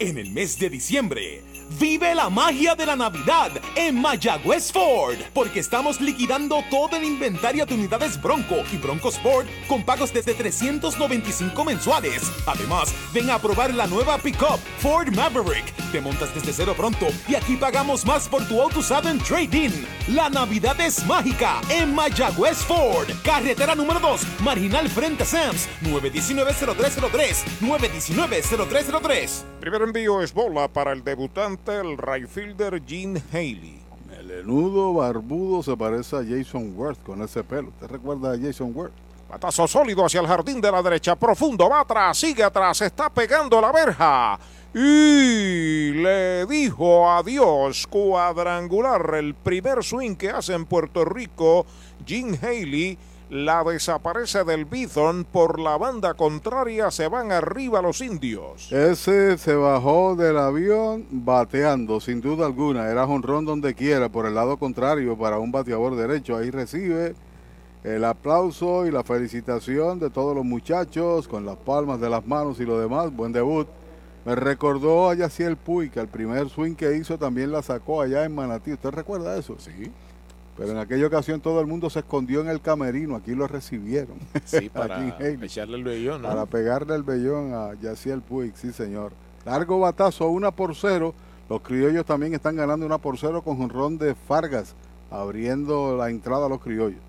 En 0.00 0.18
el 0.18 0.32
mes 0.32 0.58
de 0.58 0.70
diciembre, 0.70 1.40
vive 1.78 2.14
la 2.14 2.30
magia 2.30 2.74
de 2.74 2.86
la 2.86 2.96
Navidad 2.96 3.50
en 3.74 4.00
Mayagüez 4.00 4.72
Ford, 4.72 5.16
porque 5.32 5.60
estamos 5.60 6.00
liquidando 6.00 6.62
todo 6.70 6.96
el 6.96 7.04
inventario 7.04 7.66
de 7.66 7.74
unidades 7.74 8.20
Bronco 8.20 8.56
y 8.72 8.76
Bronco 8.76 9.08
Sport 9.08 9.48
con 9.68 9.82
pagos 9.84 10.12
desde 10.12 10.34
395 10.34 11.64
mensuales. 11.64 12.30
Además, 12.46 12.94
ven 13.12 13.30
a 13.30 13.38
probar 13.38 13.72
la 13.74 13.86
nueva 13.86 14.18
pickup 14.18 14.58
Ford 14.78 15.08
Maverick. 15.14 15.72
Te 15.92 16.00
montas 16.00 16.34
desde 16.34 16.52
cero 16.52 16.74
pronto 16.76 17.06
y 17.28 17.34
aquí 17.34 17.56
pagamos 17.56 18.04
más 18.04 18.28
por 18.28 18.46
tu 18.48 18.60
auto 18.60 18.80
usado 18.80 19.08
en 19.08 19.18
trading. 19.18 19.70
La 20.08 20.28
Navidad 20.28 20.80
es 20.80 21.04
mágica 21.06 21.60
en 21.68 21.94
Mayagüez 21.94 22.58
Ford, 22.58 23.08
carretera 23.22 23.74
número 23.74 24.00
2, 24.00 24.40
marginal 24.40 24.88
frente 24.88 25.22
a 25.22 25.26
Sams, 25.26 25.68
919-0303, 25.82 27.44
919-0303. 27.60 29.44
Primer 29.60 29.82
envío 29.82 30.20
es 30.20 30.34
bola 30.34 30.68
para 30.68 30.92
el 30.92 31.02
debutante, 31.02 31.53
el 31.66 31.96
right 31.98 32.28
fielder 32.28 32.82
Gene 32.86 33.22
Haley. 33.32 33.80
El 34.18 34.30
enudo 34.30 34.94
barbudo 34.94 35.62
se 35.62 35.76
parece 35.76 36.16
a 36.16 36.24
Jason 36.24 36.74
Worth 36.76 37.02
con 37.02 37.22
ese 37.22 37.42
pelo. 37.42 37.70
¿Te 37.80 37.86
recuerda 37.86 38.32
a 38.32 38.38
Jason 38.38 38.72
Worth? 38.74 38.92
Patazo 39.28 39.66
sólido 39.66 40.04
hacia 40.04 40.20
el 40.20 40.26
jardín 40.26 40.60
de 40.60 40.70
la 40.70 40.82
derecha, 40.82 41.16
profundo, 41.16 41.68
va 41.68 41.80
atrás, 41.80 42.16
sigue 42.18 42.42
atrás, 42.42 42.80
está 42.82 43.10
pegando 43.10 43.60
la 43.60 43.72
verja. 43.72 44.38
Y 44.74 45.92
le 45.92 46.46
dijo 46.46 47.10
adiós 47.10 47.86
cuadrangular, 47.86 49.14
el 49.14 49.34
primer 49.34 49.82
swing 49.82 50.16
que 50.16 50.30
hace 50.30 50.52
en 50.52 50.66
Puerto 50.66 51.04
Rico, 51.04 51.66
Jim 52.06 52.36
Haley 52.40 52.98
la 53.34 53.64
desaparece 53.64 54.44
del 54.44 54.64
Bithorn 54.64 55.24
por 55.24 55.58
la 55.58 55.76
banda 55.76 56.14
contraria, 56.14 56.92
se 56.92 57.08
van 57.08 57.32
arriba 57.32 57.82
los 57.82 58.00
indios. 58.00 58.70
Ese 58.70 59.36
se 59.38 59.56
bajó 59.56 60.14
del 60.14 60.38
avión 60.38 61.04
bateando, 61.10 61.98
sin 61.98 62.20
duda 62.20 62.46
alguna. 62.46 62.88
Era 62.88 63.08
jonrón 63.08 63.44
donde 63.44 63.74
quiera, 63.74 64.08
por 64.08 64.26
el 64.26 64.36
lado 64.36 64.56
contrario, 64.56 65.18
para 65.18 65.40
un 65.40 65.50
bateador 65.50 65.96
derecho. 65.96 66.36
Ahí 66.36 66.52
recibe 66.52 67.16
el 67.82 68.04
aplauso 68.04 68.86
y 68.86 68.92
la 68.92 69.02
felicitación 69.02 69.98
de 69.98 70.10
todos 70.10 70.36
los 70.36 70.44
muchachos, 70.44 71.26
con 71.26 71.44
las 71.44 71.56
palmas 71.56 72.00
de 72.00 72.10
las 72.10 72.24
manos 72.24 72.60
y 72.60 72.64
lo 72.64 72.78
demás. 72.78 73.12
Buen 73.12 73.32
debut. 73.32 73.66
Me 74.24 74.36
recordó 74.36 75.10
a 75.10 75.14
Yaciel 75.16 75.56
Puy, 75.56 75.90
que 75.90 75.98
el 75.98 76.06
primer 76.06 76.48
swing 76.50 76.76
que 76.76 76.96
hizo 76.96 77.18
también 77.18 77.50
la 77.50 77.62
sacó 77.62 78.00
allá 78.00 78.24
en 78.24 78.32
Manatí. 78.32 78.74
¿Usted 78.74 78.90
recuerda 78.90 79.36
eso? 79.36 79.56
Sí. 79.58 79.90
Pero 80.56 80.70
en 80.70 80.78
aquella 80.78 81.06
ocasión 81.06 81.40
todo 81.40 81.60
el 81.60 81.66
mundo 81.66 81.90
se 81.90 81.98
escondió 82.00 82.40
en 82.40 82.48
el 82.48 82.60
camerino, 82.60 83.16
aquí 83.16 83.34
lo 83.34 83.46
recibieron. 83.46 84.18
Sí, 84.44 84.68
para 84.72 85.16
echarle 85.18 85.76
el 85.76 85.84
vellón, 85.84 86.22
¿no? 86.22 86.28
Para 86.28 86.46
pegarle 86.46 86.94
el 86.94 87.02
vellón 87.02 87.54
a 87.54 87.74
Yaciel 87.80 88.20
Puig, 88.22 88.54
sí 88.56 88.72
señor. 88.72 89.12
Largo 89.44 89.80
batazo, 89.80 90.28
una 90.28 90.50
por 90.50 90.74
cero. 90.74 91.14
Los 91.48 91.60
criollos 91.60 92.06
también 92.06 92.34
están 92.34 92.56
ganando 92.56 92.86
una 92.86 92.98
por 92.98 93.18
cero 93.18 93.42
con 93.42 93.58
jonrón 93.58 93.98
de 93.98 94.14
Fargas, 94.14 94.74
abriendo 95.10 95.96
la 95.96 96.08
entrada 96.08 96.46
a 96.46 96.48
los 96.48 96.60
criollos. 96.60 97.00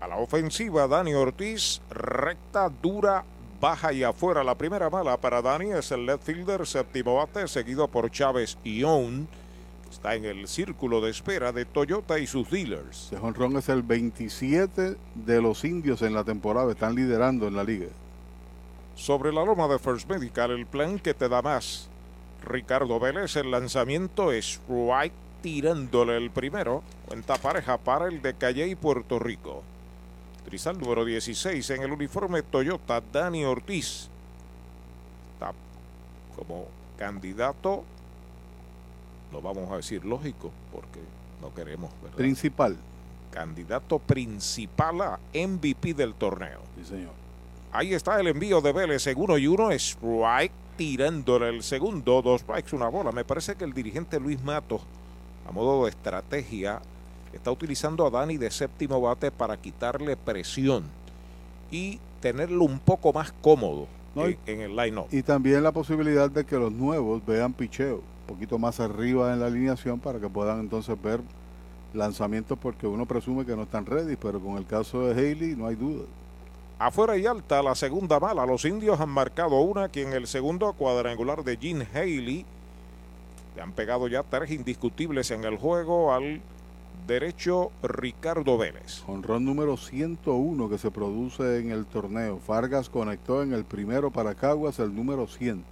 A 0.00 0.08
la 0.08 0.16
ofensiva, 0.16 0.88
Dani 0.88 1.14
Ortiz, 1.14 1.80
recta, 1.90 2.70
dura, 2.82 3.24
baja 3.60 3.92
y 3.92 4.02
afuera. 4.02 4.42
La 4.42 4.56
primera 4.56 4.90
mala 4.90 5.16
para 5.16 5.42
Dani 5.42 5.72
es 5.72 5.92
el 5.92 6.06
left 6.06 6.24
fielder, 6.24 6.66
séptimo 6.66 7.16
bate, 7.16 7.46
seguido 7.48 7.86
por 7.88 8.10
Chávez 8.10 8.58
Ion. 8.64 9.28
Está 9.90 10.14
en 10.14 10.24
el 10.24 10.46
círculo 10.48 11.00
de 11.00 11.10
espera 11.10 11.52
de 11.52 11.64
Toyota 11.64 12.18
y 12.18 12.26
sus 12.26 12.50
dealers. 12.50 13.10
De 13.10 13.18
jonrón 13.18 13.56
es 13.56 13.68
el 13.68 13.82
27 13.82 14.96
de 15.14 15.42
los 15.42 15.64
indios 15.64 16.02
en 16.02 16.14
la 16.14 16.24
temporada. 16.24 16.70
Están 16.70 16.94
liderando 16.94 17.48
en 17.48 17.56
la 17.56 17.64
liga. 17.64 17.88
Sobre 18.94 19.32
la 19.32 19.44
loma 19.44 19.68
de 19.68 19.78
First 19.78 20.08
Medical, 20.08 20.50
el 20.50 20.66
plan 20.66 20.98
que 20.98 21.14
te 21.14 21.28
da 21.28 21.40
más. 21.40 21.88
Ricardo 22.44 23.00
Vélez, 23.00 23.36
el 23.36 23.50
lanzamiento 23.50 24.32
es 24.32 24.60
right 24.68 25.12
tirándole 25.42 26.16
el 26.16 26.30
primero. 26.30 26.82
Cuenta 27.06 27.36
pareja 27.36 27.78
para 27.78 28.08
el 28.08 28.22
de 28.22 28.34
Calle 28.34 28.66
y 28.66 28.74
Puerto 28.74 29.18
Rico. 29.18 29.62
Utiliza 30.42 30.70
el 30.70 30.78
número 30.78 31.04
16 31.04 31.70
en 31.70 31.82
el 31.82 31.92
uniforme 31.92 32.42
Toyota, 32.42 33.02
Dani 33.12 33.44
Ortiz. 33.44 34.08
Está 35.34 35.52
como 36.36 36.66
candidato, 36.96 37.84
lo 39.32 39.42
vamos 39.42 39.70
a 39.70 39.76
decir 39.76 40.04
lógico, 40.04 40.50
porque 40.72 41.00
no 41.40 41.54
queremos, 41.54 41.90
¿verdad? 42.02 42.16
Principal. 42.16 42.76
Candidato 43.30 43.98
principal 43.98 45.00
a 45.02 45.20
MVP 45.34 45.94
del 45.94 46.14
torneo. 46.14 46.60
Sí, 46.76 46.84
señor. 46.84 47.12
Ahí 47.70 47.92
está 47.92 48.18
el 48.18 48.28
envío 48.28 48.60
de 48.60 48.72
Vélez 48.72 49.06
en 49.06 49.18
uno 49.20 49.36
y 49.36 49.46
uno. 49.46 49.70
Strike 49.70 50.52
tirándole 50.76 51.50
el 51.50 51.62
segundo. 51.62 52.22
Dos 52.22 52.40
strikes, 52.40 52.74
una 52.74 52.88
bola. 52.88 53.12
Me 53.12 53.24
parece 53.24 53.54
que 53.54 53.64
el 53.64 53.74
dirigente 53.74 54.18
Luis 54.18 54.42
Matos, 54.42 54.80
a 55.46 55.52
modo 55.52 55.84
de 55.84 55.90
estrategia, 55.90 56.80
está 57.32 57.50
utilizando 57.50 58.06
a 58.06 58.10
Dani 58.10 58.38
de 58.38 58.50
séptimo 58.50 59.00
bate 59.00 59.30
para 59.30 59.56
quitarle 59.58 60.16
presión 60.16 60.84
y 61.70 62.00
tenerlo 62.20 62.64
un 62.64 62.78
poco 62.78 63.12
más 63.12 63.32
cómodo 63.42 63.86
No, 64.14 64.26
en, 64.26 64.60
el 64.60 64.74
line-up. 64.74 65.08
Y 65.10 65.22
también 65.22 65.62
la 65.62 65.72
posibilidad 65.72 66.30
de 66.30 66.44
que 66.44 66.56
los 66.56 66.72
nuevos 66.72 67.24
vean 67.26 67.52
picheo 67.52 68.02
poquito 68.28 68.58
más 68.58 68.78
arriba 68.78 69.32
en 69.32 69.40
la 69.40 69.46
alineación 69.46 69.98
para 69.98 70.20
que 70.20 70.28
puedan 70.28 70.60
entonces 70.60 71.00
ver 71.02 71.20
lanzamientos 71.94 72.58
porque 72.58 72.86
uno 72.86 73.06
presume 73.06 73.46
que 73.46 73.56
no 73.56 73.62
están 73.62 73.86
ready, 73.86 74.16
pero 74.16 74.38
con 74.38 74.58
el 74.58 74.66
caso 74.66 75.00
de 75.00 75.12
Haley 75.12 75.56
no 75.56 75.66
hay 75.66 75.74
duda. 75.74 76.04
Afuera 76.78 77.16
y 77.16 77.26
alta, 77.26 77.62
la 77.62 77.74
segunda 77.74 78.20
mala. 78.20 78.46
Los 78.46 78.64
indios 78.64 79.00
han 79.00 79.08
marcado 79.08 79.58
una 79.60 79.84
aquí 79.84 80.02
en 80.02 80.12
el 80.12 80.28
segundo 80.28 80.72
cuadrangular 80.74 81.42
de 81.42 81.56
Gene 81.56 81.88
Haley. 81.92 82.44
Le 83.56 83.62
han 83.62 83.72
pegado 83.72 84.06
ya 84.06 84.22
tres 84.22 84.52
indiscutibles 84.52 85.30
en 85.32 85.42
el 85.44 85.56
juego 85.56 86.12
al 86.12 86.40
derecho 87.08 87.72
Ricardo 87.82 88.58
Vélez. 88.58 89.02
Honrón 89.08 89.44
número 89.44 89.76
101 89.76 90.68
que 90.68 90.78
se 90.78 90.90
produce 90.90 91.58
en 91.58 91.72
el 91.72 91.86
torneo. 91.86 92.38
Vargas 92.46 92.88
conectó 92.90 93.42
en 93.42 93.54
el 93.54 93.64
primero 93.64 94.10
para 94.10 94.34
Caguas 94.34 94.78
el 94.78 94.94
número 94.94 95.26
100 95.26 95.64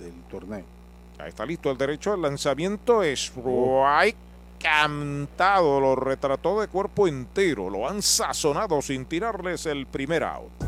del 0.00 0.14
torneo. 0.30 0.77
Está 1.26 1.44
listo 1.44 1.70
el 1.70 1.78
derecho. 1.78 2.14
El 2.14 2.22
lanzamiento 2.22 3.02
es 3.02 3.32
right 3.34 4.16
cantado. 4.60 5.80
Lo 5.80 5.96
retrató 5.96 6.60
de 6.60 6.68
cuerpo 6.68 7.08
entero. 7.08 7.70
Lo 7.70 7.88
han 7.88 8.02
sazonado 8.02 8.80
sin 8.82 9.06
tirarles 9.06 9.66
el 9.66 9.86
primer 9.86 10.24
out. 10.24 10.67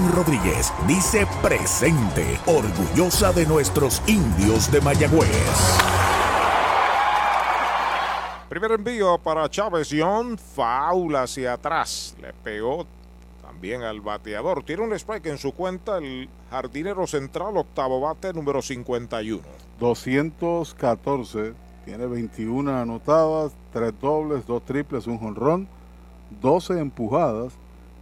Rodríguez 0.09 0.73
dice 0.87 1.27
presente, 1.41 2.39
orgullosa 2.45 3.31
de 3.33 3.45
nuestros 3.45 4.01
indios 4.07 4.71
de 4.71 4.81
Mayagüez. 4.81 5.27
Primer 8.49 8.71
envío 8.71 9.17
para 9.17 9.49
Chávez 9.49 9.89
Young, 9.89 10.37
foul 10.37 11.15
hacia 11.15 11.53
atrás. 11.53 12.15
Le 12.21 12.33
pegó 12.33 12.85
también 13.41 13.83
al 13.83 14.01
bateador. 14.01 14.63
Tiene 14.63 14.83
un 14.83 14.93
strike 14.93 15.27
en 15.27 15.37
su 15.37 15.53
cuenta 15.53 15.97
el 15.97 16.29
jardinero 16.49 17.05
central, 17.07 17.57
octavo 17.57 18.01
bate, 18.01 18.33
número 18.33 18.61
51. 18.61 19.41
214, 19.79 21.53
tiene 21.85 22.05
21 22.07 22.77
anotadas, 22.77 23.53
3 23.73 23.93
dobles, 24.01 24.45
2 24.45 24.65
triples, 24.65 25.07
un 25.07 25.17
jonrón, 25.17 25.67
12 26.41 26.79
empujadas, 26.79 27.53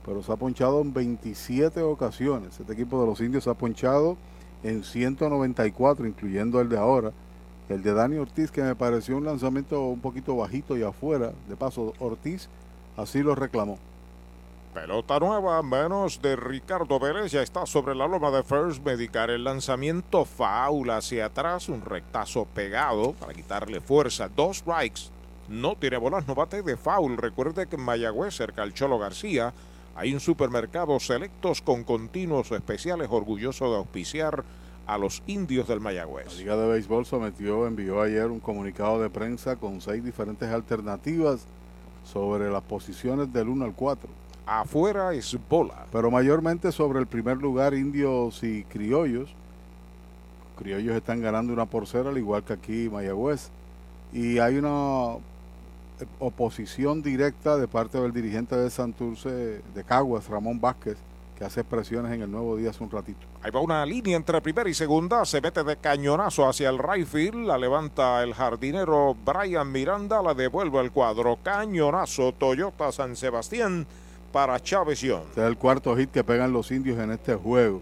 pero 0.09 0.23
se 0.23 0.31
ha 0.31 0.37
ponchado 0.37 0.81
en 0.81 0.91
27 0.91 1.83
ocasiones. 1.83 2.59
Este 2.59 2.73
equipo 2.73 2.99
de 2.99 3.05
los 3.05 3.21
indios 3.21 3.43
se 3.43 3.51
ha 3.51 3.53
ponchado 3.53 4.17
en 4.63 4.83
194, 4.83 6.07
incluyendo 6.07 6.59
el 6.59 6.67
de 6.67 6.79
ahora. 6.79 7.11
El 7.69 7.83
de 7.83 7.93
Dani 7.93 8.17
Ortiz, 8.17 8.49
que 8.49 8.63
me 8.63 8.75
pareció 8.75 9.17
un 9.17 9.25
lanzamiento 9.25 9.83
un 9.83 9.99
poquito 9.99 10.35
bajito 10.35 10.75
y 10.75 10.81
afuera. 10.81 11.31
De 11.47 11.55
paso, 11.55 11.93
Ortiz 11.99 12.49
así 12.97 13.21
lo 13.21 13.35
reclamó. 13.35 13.77
Pelota 14.73 15.19
nueva, 15.19 15.61
menos 15.61 16.19
de 16.23 16.35
Ricardo 16.35 16.99
Vélez, 16.99 17.31
ya 17.31 17.43
está 17.43 17.67
sobre 17.67 17.93
la 17.93 18.07
loma 18.07 18.31
de 18.31 18.41
First 18.41 18.83
Medical. 18.83 19.29
El 19.29 19.43
lanzamiento 19.43 20.25
foul 20.25 20.89
hacia 20.89 21.25
atrás, 21.25 21.69
un 21.69 21.81
rectazo 21.81 22.45
pegado 22.45 23.13
para 23.13 23.35
quitarle 23.35 23.79
fuerza. 23.79 24.27
Dos 24.27 24.57
strikes, 24.57 25.11
no 25.49 25.75
tiene 25.75 25.97
bolas, 25.97 26.27
no 26.27 26.33
bate 26.33 26.63
de 26.63 26.77
foul. 26.77 27.15
Recuerde 27.15 27.67
que 27.67 27.75
en 27.75 27.83
Mayagüez, 27.83 28.35
cerca 28.35 28.63
al 28.63 28.73
Cholo 28.73 28.97
García, 28.97 29.53
hay 29.99 30.13
un 30.13 30.21
supermercado 30.21 30.97
selectos 31.01 31.61
con 31.61 31.83
continuos 31.83 32.53
especiales, 32.53 33.09
orgulloso 33.11 33.69
de 33.69 33.79
auspiciar 33.79 34.45
a 34.87 34.97
los 34.97 35.21
indios 35.27 35.67
del 35.67 35.79
La 35.79 35.83
Mayagüez. 35.83 36.37
Liga 36.37 36.55
de 36.55 36.69
Béisbol 36.69 37.05
sometió, 37.05 37.67
envió 37.67 38.01
ayer 38.01 38.27
un 38.27 38.39
comunicado 38.39 39.01
de 39.01 39.09
prensa 39.09 39.57
con 39.57 39.81
seis 39.81 40.01
diferentes 40.01 40.47
alternativas 40.47 41.45
sobre 42.05 42.49
las 42.49 42.63
posiciones 42.63 43.33
del 43.33 43.49
1 43.49 43.65
al 43.65 43.73
4. 43.73 44.09
Afuera 44.45 45.13
es 45.13 45.37
bola. 45.49 45.85
Pero 45.91 46.09
mayormente 46.09 46.71
sobre 46.71 46.99
el 46.99 47.05
primer 47.05 47.35
lugar, 47.35 47.73
indios 47.73 48.41
y 48.41 48.63
criollos. 48.63 49.29
Criollos 50.57 50.95
están 50.95 51.21
ganando 51.21 51.51
una 51.51 51.65
por 51.65 51.87
cero, 51.87 52.07
al 52.07 52.17
igual 52.17 52.45
que 52.45 52.53
aquí 52.53 52.89
Mayagüez. 52.89 53.49
Y 54.13 54.39
hay 54.39 54.59
una 54.59 55.17
oposición 56.19 57.01
directa 57.01 57.57
de 57.57 57.67
parte 57.67 57.99
del 57.99 58.13
dirigente 58.13 58.55
de 58.55 58.69
Santurce, 58.69 59.61
de 59.73 59.83
Caguas, 59.83 60.27
Ramón 60.27 60.59
Vázquez, 60.59 60.97
que 61.37 61.45
hace 61.45 61.61
expresiones 61.61 62.11
en 62.11 62.21
el 62.21 62.31
Nuevo 62.31 62.57
Día 62.57 62.71
hace 62.71 62.83
un 62.83 62.91
ratito. 62.91 63.19
Ahí 63.41 63.51
va 63.51 63.61
una 63.61 63.85
línea 63.85 64.17
entre 64.17 64.41
primera 64.41 64.69
y 64.69 64.73
segunda. 64.73 65.23
Se 65.23 65.39
mete 65.39 65.63
de 65.63 65.77
cañonazo 65.77 66.47
hacia 66.47 66.69
el 66.69 66.77
right 66.77 67.07
field. 67.07 67.45
La 67.45 67.57
levanta 67.57 68.21
el 68.23 68.33
jardinero 68.33 69.15
Brian 69.25 69.71
Miranda. 69.71 70.21
La 70.21 70.33
devuelve 70.33 70.79
al 70.79 70.91
cuadro. 70.91 71.39
Cañonazo 71.41 72.33
Toyota 72.33 72.91
San 72.91 73.15
Sebastián 73.15 73.87
para 74.33 74.59
Chávez 74.59 74.99
Young. 74.99 75.23
Este 75.29 75.41
es 75.41 75.47
el 75.47 75.57
cuarto 75.57 75.95
hit 75.95 76.11
que 76.11 76.23
pegan 76.25 76.51
los 76.51 76.71
indios 76.71 76.99
en 76.99 77.11
este 77.11 77.35
juego. 77.35 77.81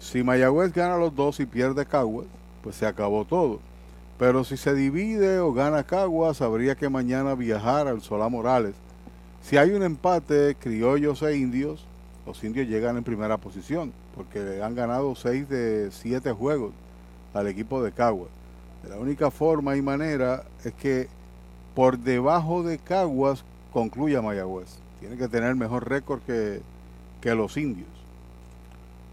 Si 0.00 0.24
Mayagüez 0.24 0.72
gana 0.72 0.96
los 0.96 1.14
dos 1.14 1.38
y 1.38 1.46
pierde 1.46 1.86
Caguas, 1.86 2.26
pues 2.62 2.74
se 2.74 2.86
acabó 2.86 3.24
todo. 3.24 3.60
Pero 4.18 4.44
si 4.44 4.56
se 4.56 4.74
divide 4.74 5.40
o 5.40 5.52
gana 5.52 5.84
Caguas, 5.84 6.40
habría 6.40 6.74
que 6.74 6.88
mañana 6.88 7.34
viajar 7.34 7.86
al 7.86 8.00
Solá 8.00 8.28
Morales. 8.28 8.74
Si 9.42 9.58
hay 9.58 9.70
un 9.70 9.82
empate, 9.82 10.56
criollos 10.58 11.22
e 11.22 11.36
indios, 11.36 11.84
los 12.26 12.42
indios 12.42 12.66
llegan 12.66 12.96
en 12.96 13.04
primera 13.04 13.36
posición, 13.36 13.92
porque 14.14 14.62
han 14.62 14.74
ganado 14.74 15.14
seis 15.14 15.48
de 15.48 15.90
siete 15.92 16.32
juegos 16.32 16.72
al 17.34 17.46
equipo 17.46 17.82
de 17.82 17.92
Caguas. 17.92 18.30
La 18.88 18.98
única 18.98 19.30
forma 19.30 19.76
y 19.76 19.82
manera 19.82 20.44
es 20.64 20.72
que 20.74 21.08
por 21.74 21.98
debajo 21.98 22.62
de 22.62 22.78
Caguas 22.78 23.44
concluya 23.72 24.22
Mayagüez. 24.22 24.78
Tiene 25.00 25.18
que 25.18 25.28
tener 25.28 25.54
mejor 25.56 25.88
récord 25.88 26.20
que, 26.22 26.62
que 27.20 27.34
los 27.34 27.56
indios. 27.58 27.88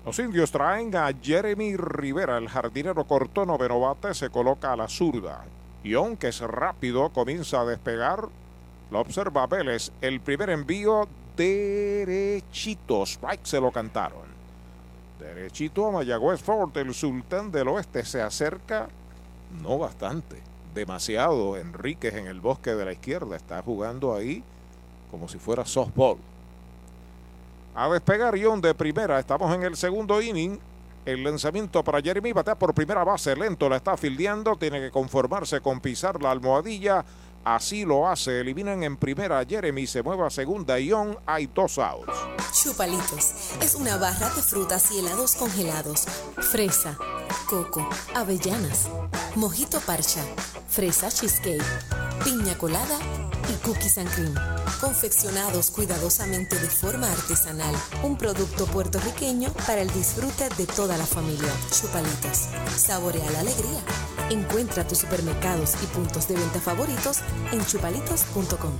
Los 0.06 0.20
indios 0.20 0.51
traen 0.51 0.93
a 0.95 1.12
Jeremy 1.14 1.78
Rivera. 1.78 2.38
El 2.38 2.49
jardinero 2.49 3.06
cortó 3.06 3.45
noveno 3.45 3.80
bate. 3.80 4.14
Se 4.14 4.30
coloca 4.30 4.74
a 4.74 4.76
la 4.76 4.89
zurda. 4.89 5.45
Young, 5.84 6.18
que 6.18 6.28
es 6.28 6.41
rápido, 6.41 7.10
comienza 7.10 7.62
a 7.62 7.66
despegar. 7.66 8.28
Lo 8.91 8.99
observa 8.99 9.47
Vélez. 9.47 9.91
El 10.01 10.20
primer 10.20 10.49
envío 10.49 11.08
derechito. 11.38 13.04
Strike 13.06 13.45
se 13.45 13.62
lo 13.62 13.72
cantaron. 13.72 14.34
Derechito 15.20 15.88
a 15.88 15.91
Mayagüez 15.91 16.41
Ford. 16.41 16.76
El 16.78 16.93
sultán 16.93 17.49
del 17.49 17.70
oeste 17.70 18.04
se 18.04 18.22
acerca. 18.22 18.89
No 19.62 19.78
bastante. 19.78 20.41
Demasiado. 20.76 21.56
Enríquez 21.56 22.14
en 22.16 22.28
el 22.28 22.41
bosque 22.41 22.76
de 22.76 22.84
la 22.84 22.91
izquierda. 22.91 23.38
Está 23.38 23.62
jugando 23.62 24.14
ahí 24.14 24.43
como 25.10 25.30
si 25.30 25.38
fuera 25.38 25.64
softball. 25.64 26.18
A 27.76 27.89
despegar 27.89 28.38
Ion 28.38 28.61
de 28.61 28.76
primera. 28.76 29.19
Estamos 29.19 29.53
en 29.55 29.63
el 29.63 29.76
segundo 29.76 30.21
inning. 30.21 30.59
El 31.05 31.24
lanzamiento 31.24 31.84
para 31.84 32.01
Jeremy 32.01 32.32
batea 32.32 32.53
por 32.53 32.74
primera 32.74 33.03
base. 33.03 33.36
Lento 33.36 33.67
la 33.67 33.78
está 33.78 33.97
fildeando. 33.97 34.55
Tiene 34.55 34.80
que 34.80 34.91
conformarse 34.91 35.59
con 35.59 35.82
pisar 35.82 36.21
la 36.21 36.30
almohadilla. 36.30 37.03
Así 37.44 37.86
lo 37.86 38.08
hace. 38.08 38.39
Eliminan 38.39 38.84
en 38.84 38.98
primera 38.98 39.44
Jeremy. 39.46 39.88
Se 39.88 40.02
mueve 40.04 40.26
a 40.26 40.30
segunda. 40.30 40.80
Ion. 40.80 41.18
Hay 41.26 41.48
dos 41.48 41.78
outs. 41.78 42.14
Chupalitos 42.54 43.34
es 43.62 43.74
una 43.74 43.98
barra 43.98 44.30
de 44.30 44.41
frutas 44.41 44.91
y 44.91 45.00
helados 45.00 45.36
congelados. 45.36 46.06
Fresa, 46.52 46.98
coco, 47.50 47.88
avellanas, 48.14 48.88
mojito 49.36 49.80
parcha, 49.82 50.24
fresa 50.68 51.10
cheesecake, 51.10 51.64
piña 52.24 52.56
colada 52.58 53.00
y 53.50 53.54
cookies 53.66 53.98
and 53.98 54.10
cream. 54.14 54.36
Confeccionados 54.80 55.72
cuidadosamente 55.72 56.60
de 56.60 56.68
forma 56.68 57.12
artesanal. 57.12 57.76
Un 58.04 58.18
producto 58.18 58.68
puertorriqueño 58.68 59.52
para 59.66 59.82
el 59.82 59.91
disfrute 59.91 60.48
de 60.50 60.68
toda 60.68 60.96
la 60.98 61.06
familia. 61.06 61.52
Chupalitos. 61.72 62.50
Saborea 62.78 63.30
la 63.32 63.39
alegría. 63.39 63.82
Encuentra 64.30 64.88
tus 64.88 64.99
supermercados 64.99 65.76
y 65.84 65.88
puntos 65.88 66.28
de 66.28 66.36
venta 66.36 66.59
favoritos 66.59 67.21
en 67.51 67.63
chupalitos.com. 67.65 68.71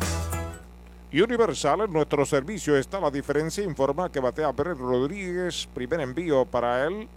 Universal, 1.11 1.81
en 1.81 1.93
nuestro 1.93 2.25
servicio 2.25 2.75
está 2.75 2.99
la 2.99 3.11
diferencia. 3.11 3.63
Informa 3.63 4.11
que 4.11 4.19
batea 4.19 4.51
Brett 4.51 4.77
Rodríguez. 4.77 5.67
Primer 5.73 5.99
envío 5.99 6.45
para 6.45 6.87
él. 6.87 7.07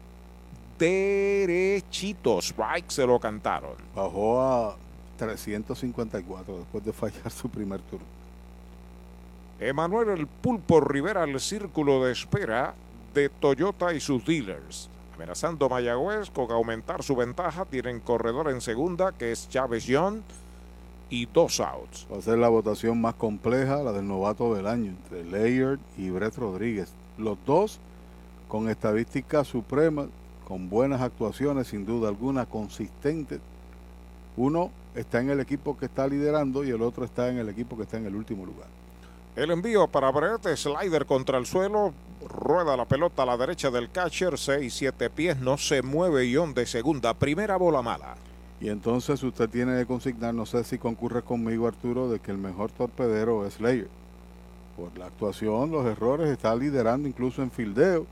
Derechito. 0.79 2.41
Strike 2.41 2.91
se 2.91 3.07
lo 3.07 3.19
cantaron. 3.19 3.77
Bajó 3.95 4.43
a 4.43 4.77
354 5.17 6.59
después 6.59 6.85
de 6.85 6.93
fallar 6.93 7.31
su 7.31 7.49
primer 7.49 7.81
turno. 7.83 8.07
Emanuel 9.59 10.11
El 10.11 10.27
Pulpo 10.27 10.81
Rivera 10.81 11.23
al 11.23 11.41
círculo 11.41 12.05
de 12.05 12.13
espera 12.13 12.75
de 13.15 13.31
Toyota 13.31 13.95
y 13.95 14.01
sus 14.01 14.23
dealers. 14.27 14.91
Amenazando 15.17 15.71
Mayagüez 15.71 16.31
con 16.31 16.51
aumentar 16.53 17.03
su 17.03 17.17
ventaja. 17.17 17.65
Tienen 17.65 18.01
corredor 18.01 18.51
en 18.51 18.61
segunda 18.61 19.13
que 19.13 19.33
es 19.33 19.49
Chávez 19.49 19.87
John 19.89 20.23
y 21.09 21.25
dos 21.25 21.59
outs. 21.61 22.07
Va 22.13 22.19
a 22.19 22.23
ser 22.23 22.37
la 22.37 22.51
votación 22.51 23.01
más 23.01 23.15
compleja, 23.15 23.83
la 23.83 23.93
del 23.93 24.07
novato 24.07 24.55
del 24.55 24.67
año, 24.67 24.91
entre 24.91 25.25
Layard 25.25 25.79
y 25.97 26.11
Brett 26.11 26.37
Rodríguez. 26.37 26.93
Los 27.17 27.39
dos 27.47 27.81
con 28.47 28.69
estadísticas 28.69 29.47
supremas, 29.49 30.09
con 30.47 30.69
buenas 30.69 31.01
actuaciones, 31.01 31.69
sin 31.69 31.87
duda 31.87 32.09
alguna, 32.09 32.45
consistentes. 32.45 33.41
Uno 34.37 34.71
está 34.95 35.21
en 35.21 35.31
el 35.31 35.41
equipo 35.41 35.79
que 35.79 35.87
está 35.87 36.07
liderando 36.07 36.63
y 36.63 36.69
el 36.69 36.83
otro 36.83 37.07
está 37.07 37.31
en 37.31 37.39
el 37.39 37.49
equipo 37.49 37.75
que 37.79 37.85
está 37.85 37.97
en 37.97 38.05
el 38.05 38.15
último 38.15 38.45
lugar. 38.45 38.69
El 39.35 39.51
envío 39.51 39.89
para 39.89 40.11
Brett, 40.11 40.47
slider 40.57 41.07
contra 41.07 41.39
el 41.39 41.47
suelo, 41.47 41.95
rueda 42.29 42.77
la 42.77 42.85
pelota 42.85 43.23
a 43.23 43.27
la 43.27 43.37
derecha 43.37 43.71
del 43.71 43.91
catcher, 43.91 44.35
6-7 44.35 45.11
pies, 45.11 45.39
no 45.39 45.59
se 45.59 45.83
mueve 45.83 46.29
Ion 46.29 46.55
de 46.55 46.67
segunda, 46.67 47.15
primera 47.15 47.57
bola 47.57 47.83
mala. 47.83 48.17
Y 48.61 48.69
entonces 48.69 49.23
usted 49.23 49.49
tiene 49.49 49.79
que 49.79 49.87
consignar, 49.87 50.35
no 50.35 50.47
sé 50.47 50.65
si 50.65 50.79
concurre 50.79 51.23
conmigo 51.23 51.67
Arturo, 51.67 52.09
de 52.09 52.21
que 52.21 52.31
el 52.31 52.39
mejor 52.39 52.71
torpedero 52.71 53.47
es 53.47 53.55
Slayer. 53.55 53.89
Por 54.77 54.97
la 54.99 55.07
actuación, 55.07 55.71
los 55.71 55.87
errores, 55.87 56.29
está 56.29 56.55
liderando 56.55 57.09
incluso 57.09 57.43
en 57.43 57.51
fildeo. 57.51 58.07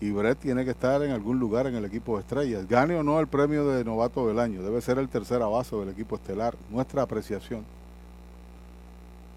Y 0.00 0.10
Brett 0.10 0.38
tiene 0.38 0.64
que 0.64 0.70
estar 0.70 1.02
en 1.02 1.10
algún 1.10 1.40
lugar 1.40 1.66
en 1.66 1.74
el 1.74 1.84
equipo 1.84 2.14
de 2.14 2.20
estrellas. 2.20 2.68
Gane 2.68 2.94
o 2.94 3.02
no 3.02 3.18
el 3.18 3.26
premio 3.26 3.66
de 3.66 3.84
novato 3.84 4.28
del 4.28 4.38
año, 4.38 4.62
debe 4.62 4.80
ser 4.80 4.98
el 4.98 5.08
tercer 5.08 5.40
base 5.40 5.74
del 5.74 5.88
equipo 5.88 6.14
estelar. 6.14 6.54
Nuestra 6.70 7.02
apreciación. 7.02 7.64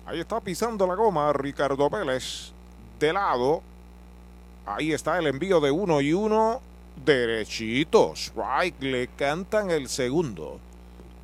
Ahí 0.06 0.20
está 0.20 0.40
pisando 0.40 0.86
la 0.86 0.96
goma 0.96 1.34
Ricardo 1.34 1.90
Vélez. 1.90 2.52
De 3.00 3.14
lado. 3.14 3.64
Ahí 4.66 4.92
está 4.92 5.18
el 5.18 5.28
envío 5.28 5.60
de 5.60 5.72
uno 5.72 6.02
y 6.02 6.14
uno. 6.14 6.62
Derechito. 7.04 8.14
Strike. 8.16 8.82
Le 8.82 9.08
cantan 9.08 9.72
el 9.72 9.88
segundo. 9.88 10.60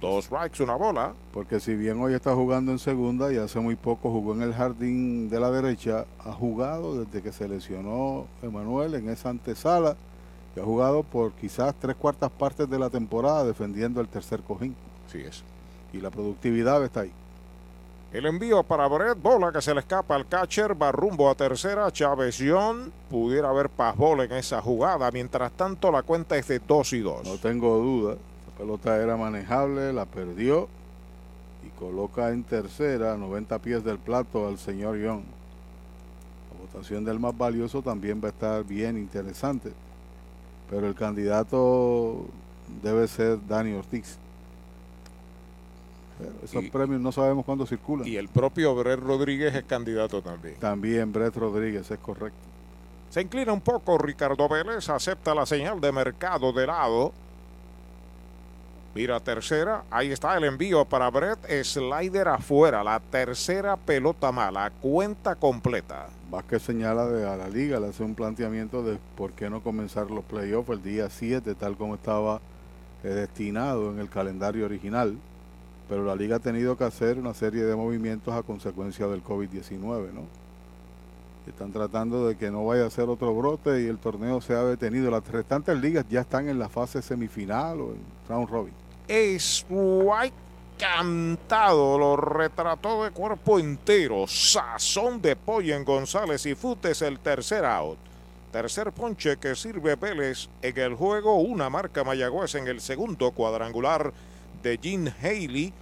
Dos 0.02 0.26
strikes, 0.26 0.62
una 0.64 0.76
bola. 0.76 1.14
Porque 1.34 1.60
si 1.60 1.76
bien 1.76 2.00
hoy 2.00 2.14
está 2.14 2.34
jugando 2.36 2.72
en 2.72 2.80
segunda 2.80 3.34
y 3.34 3.38
hace 3.38 3.60
muy 3.60 3.76
poco 3.76 4.12
jugó 4.12 4.34
en 4.34 4.44
el 4.44 4.54
jardín 4.54 5.30
de 5.30 5.40
la 5.40 5.50
derecha, 5.50 6.06
ha 6.24 6.32
jugado 6.32 7.04
desde 7.04 7.22
que 7.22 7.32
se 7.32 7.48
lesionó 7.48 8.28
Emanuel 8.44 8.96
en 8.96 9.10
esa 9.10 9.30
antesala 9.30 9.96
y 10.56 10.60
ha 10.60 10.64
jugado 10.64 11.04
por 11.04 11.32
quizás 11.34 11.74
tres 11.80 11.96
cuartas 11.96 12.30
partes 12.30 12.70
de 12.70 12.78
la 12.78 12.90
temporada 12.90 13.44
defendiendo 13.44 14.00
el 14.02 14.08
tercer 14.08 14.42
cojín. 14.42 14.76
Sí 15.12 15.20
es. 15.20 15.44
Y 15.94 15.98
la 15.98 16.12
productividad 16.12 16.84
está 16.84 17.02
ahí. 17.02 17.12
El 18.14 18.26
envío 18.26 18.64
para 18.64 18.88
Brett, 18.88 19.22
bola 19.22 19.52
que 19.52 19.62
se 19.62 19.74
le 19.74 19.82
escapa 19.82 20.16
al 20.16 20.28
catcher, 20.28 20.82
va 20.82 20.94
rumbo 20.94 21.30
a 21.30 21.36
tercera, 21.36 21.92
Chávez 21.92 22.42
pudiera 23.10 23.50
haber 23.50 23.70
pasbol 23.70 24.22
en 24.22 24.32
esa 24.32 24.62
jugada, 24.62 25.12
mientras 25.12 25.52
tanto 25.52 25.92
la 25.92 26.04
cuenta 26.04 26.38
es 26.38 26.48
de 26.48 26.60
2 26.60 26.94
y 26.94 27.00
2. 27.02 27.28
No 27.28 27.38
tengo 27.38 27.78
duda, 27.78 28.14
esa 28.14 28.58
pelota 28.58 28.96
era 28.96 29.18
manejable, 29.18 29.92
la 29.92 30.06
perdió 30.06 30.70
y 31.66 31.70
coloca 31.78 32.30
en 32.30 32.46
tercera, 32.46 33.12
a 33.12 33.18
90 33.18 33.60
pies 33.60 33.84
del 33.84 33.98
plato 33.98 34.48
al 34.48 34.58
señor 34.58 34.98
Young. 34.98 35.24
La 36.54 36.62
votación 36.62 37.04
del 37.04 37.20
más 37.20 37.38
valioso 37.38 37.82
también 37.82 38.22
va 38.24 38.28
a 38.28 38.32
estar 38.32 38.64
bien 38.64 38.98
interesante, 38.98 39.74
pero 40.70 40.88
el 40.88 40.96
candidato 40.96 42.26
debe 42.82 43.06
ser 43.10 43.46
Dani 43.46 43.74
Ortiz. 43.74 44.18
Esos 46.44 46.64
Y- 46.64 46.70
premios 46.70 47.00
no 47.02 47.12
sabemos 47.12 47.46
cuándo 47.46 47.66
circulan. 47.66 48.08
Y 48.08 48.16
el 48.16 48.28
propio 48.30 48.74
Brett 48.76 49.00
Rodríguez 49.00 49.54
es 49.56 49.64
candidato 49.64 50.22
también. 50.22 50.56
También 50.60 51.12
Brett 51.14 51.36
Rodríguez, 51.36 51.90
es 51.92 52.00
correcto. 52.00 52.38
Se 53.10 53.22
inclina 53.22 53.54
un 53.54 53.62
poco 53.62 53.98
Ricardo 53.98 54.50
Vélez, 54.50 54.90
acepta 54.90 55.34
la 55.34 55.46
señal 55.46 55.80
de 55.80 55.92
mercado 55.92 56.52
de 56.52 56.68
lado. 56.68 57.14
Mira 58.96 59.20
tercera, 59.20 59.84
ahí 59.92 60.12
está 60.12 60.36
el 60.38 60.44
envío 60.46 60.84
para 60.84 61.10
Brett, 61.12 61.38
slider 61.64 62.28
afuera, 62.30 62.84
la 62.84 63.00
tercera 63.00 63.78
pelota 63.78 64.32
mala, 64.32 64.72
cuenta 64.82 65.36
completa. 65.36 66.08
Vázquez 66.32 66.64
señala 66.64 67.06
de, 67.08 67.30
a 67.30 67.38
la 67.38 67.48
liga, 67.48 67.80
le 67.80 67.90
hace 67.90 68.04
un 68.04 68.16
planteamiento 68.16 68.82
de 68.82 68.98
por 69.16 69.34
qué 69.34 69.52
no 69.52 69.62
comenzar 69.62 70.10
los 70.10 70.26
playoffs 70.26 70.70
el 70.72 70.82
día 70.82 71.10
7, 71.12 71.54
tal 71.54 71.78
como 71.78 71.94
estaba 71.96 72.42
eh, 73.04 73.10
destinado 73.10 73.92
en 73.92 74.00
el 74.00 74.10
calendario 74.10 74.66
original. 74.66 75.16
Pero 75.90 76.04
la 76.04 76.16
liga 76.16 76.38
ha 76.38 76.40
tenido 76.40 76.78
que 76.78 76.84
hacer 76.84 77.18
una 77.18 77.34
serie 77.34 77.64
de 77.64 77.76
movimientos 77.76 78.34
a 78.34 78.44
consecuencia 78.44 79.08
del 79.08 79.24
COVID-19, 79.24 80.12
¿no? 80.14 80.24
Están 81.48 81.72
tratando 81.72 82.28
de 82.28 82.36
que 82.36 82.52
no 82.52 82.66
vaya 82.66 82.86
a 82.86 82.90
ser 82.90 83.08
otro 83.08 83.34
brote 83.34 83.82
y 83.82 83.88
el 83.88 83.98
torneo 84.00 84.42
sea 84.42 84.64
detenido. 84.64 85.10
Las 85.10 85.26
restantes 85.28 85.78
ligas 85.80 86.06
ya 86.10 86.22
están 86.22 86.50
en 86.50 86.60
la 86.60 86.68
fase 86.68 87.02
semifinal 87.02 87.80
o 87.80 87.92
en 87.92 88.02
round 88.28 88.50
robin. 88.50 88.74
Es 89.08 89.66
White 89.70 90.36
cantado, 90.78 91.98
lo 91.98 92.18
retrató 92.18 93.06
de 93.06 93.12
cuerpo 93.12 93.60
entero. 93.60 94.28
Sazón 94.28 95.22
de 95.22 95.38
pollo 95.38 95.74
en 95.74 95.86
González 95.86 96.46
y 96.46 96.54
Futes 96.54 97.02
el 97.02 97.20
tercer 97.20 97.64
out. 97.64 97.98
Tercer 98.52 98.92
ponche 98.92 99.38
que 99.38 99.56
sirve 99.56 99.96
Vélez 99.96 100.50
en 100.62 100.78
el 100.78 100.96
juego. 100.96 101.38
Una 101.40 101.70
marca 101.70 102.04
Mayagüez 102.04 102.56
en 102.56 102.68
el 102.68 102.82
segundo 102.82 103.32
cuadrangular 103.32 104.12
de 104.62 104.78
Gene 104.82 105.14
Haley. 105.22 105.74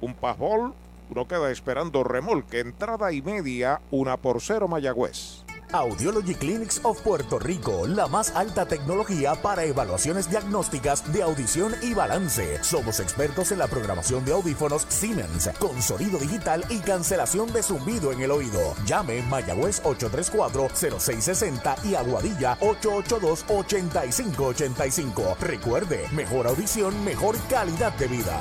Un 0.00 0.14
pasbol. 0.14 0.74
Uno 1.10 1.28
queda 1.28 1.50
esperando 1.50 2.04
remolque. 2.04 2.60
Entrada 2.60 3.12
y 3.12 3.22
media. 3.22 3.80
Una 3.90 4.16
por 4.16 4.40
cero 4.40 4.68
Mayagüez. 4.68 5.45
Audiology 5.76 6.34
Clinics 6.34 6.80
of 6.84 7.02
Puerto 7.02 7.38
Rico, 7.38 7.86
la 7.86 8.06
más 8.06 8.34
alta 8.34 8.64
tecnología 8.66 9.34
para 9.34 9.64
evaluaciones 9.64 10.30
diagnósticas 10.30 11.12
de 11.12 11.22
audición 11.22 11.74
y 11.82 11.92
balance. 11.92 12.64
Somos 12.64 12.98
expertos 12.98 13.52
en 13.52 13.58
la 13.58 13.66
programación 13.66 14.24
de 14.24 14.32
audífonos 14.32 14.86
Siemens, 14.88 15.50
con 15.58 15.82
sonido 15.82 16.18
digital 16.18 16.64
y 16.70 16.78
cancelación 16.78 17.52
de 17.52 17.62
zumbido 17.62 18.10
en 18.12 18.22
el 18.22 18.30
oído. 18.30 18.74
Llame 18.86 19.20
Mayagüez 19.22 19.82
834-0660 19.82 21.84
y 21.84 21.94
Aguadilla 21.94 22.58
882-8585. 22.60 25.36
Recuerde, 25.40 26.08
mejor 26.12 26.46
audición, 26.46 27.04
mejor 27.04 27.36
calidad 27.48 27.92
de 27.98 28.08
vida. 28.08 28.40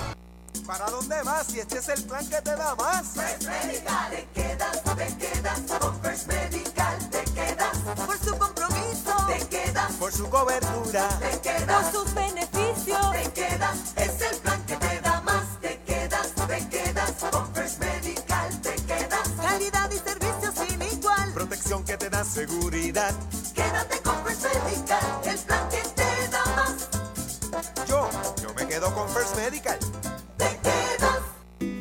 ¿Para 0.65 0.89
dónde 0.89 1.21
vas? 1.23 1.47
Si 1.47 1.59
este 1.59 1.77
es 1.77 1.89
el 1.89 2.03
plan 2.05 2.25
que 2.27 2.41
te 2.41 2.55
da 2.55 2.73
más. 2.75 3.09
First 3.09 3.47
Medical, 3.47 4.09
te 4.09 4.27
quedas, 4.33 4.81
te 4.83 5.17
quedas. 5.17 5.61
Con 5.79 6.01
First 6.01 6.27
Medical, 6.27 7.09
quedas. 7.35 7.77
Por 8.07 8.17
su 8.17 8.37
compromiso, 8.37 9.13
te 9.27 9.47
quedas. 9.47 9.91
Por 9.93 10.11
su 10.11 10.29
cobertura. 10.29 11.09
Te 11.19 11.39
quedas. 11.41 11.83
Por 11.83 11.91
sus 11.91 12.13
beneficios. 12.13 13.11
Te 13.11 13.31
quedas. 13.31 13.77
Es 13.95 14.21
el 14.21 14.37
plan 14.37 14.65
que 14.65 14.75
te 14.77 15.01
da 15.01 15.21
más. 15.21 15.59
Te 15.61 15.79
quedas, 15.85 16.33
te 16.47 16.67
quedas. 16.69 17.11
Con 17.31 17.53
First 17.53 17.79
Medical, 17.79 18.61
te 18.61 18.75
quedas. 18.75 19.29
Calidad 19.41 19.91
y 19.91 19.97
servicio 19.97 20.51
sin 20.65 20.81
igual. 20.81 21.33
Protección 21.33 21.83
que 21.83 21.97
te 21.97 22.09
da 22.09 22.23
seguridad. 22.23 23.13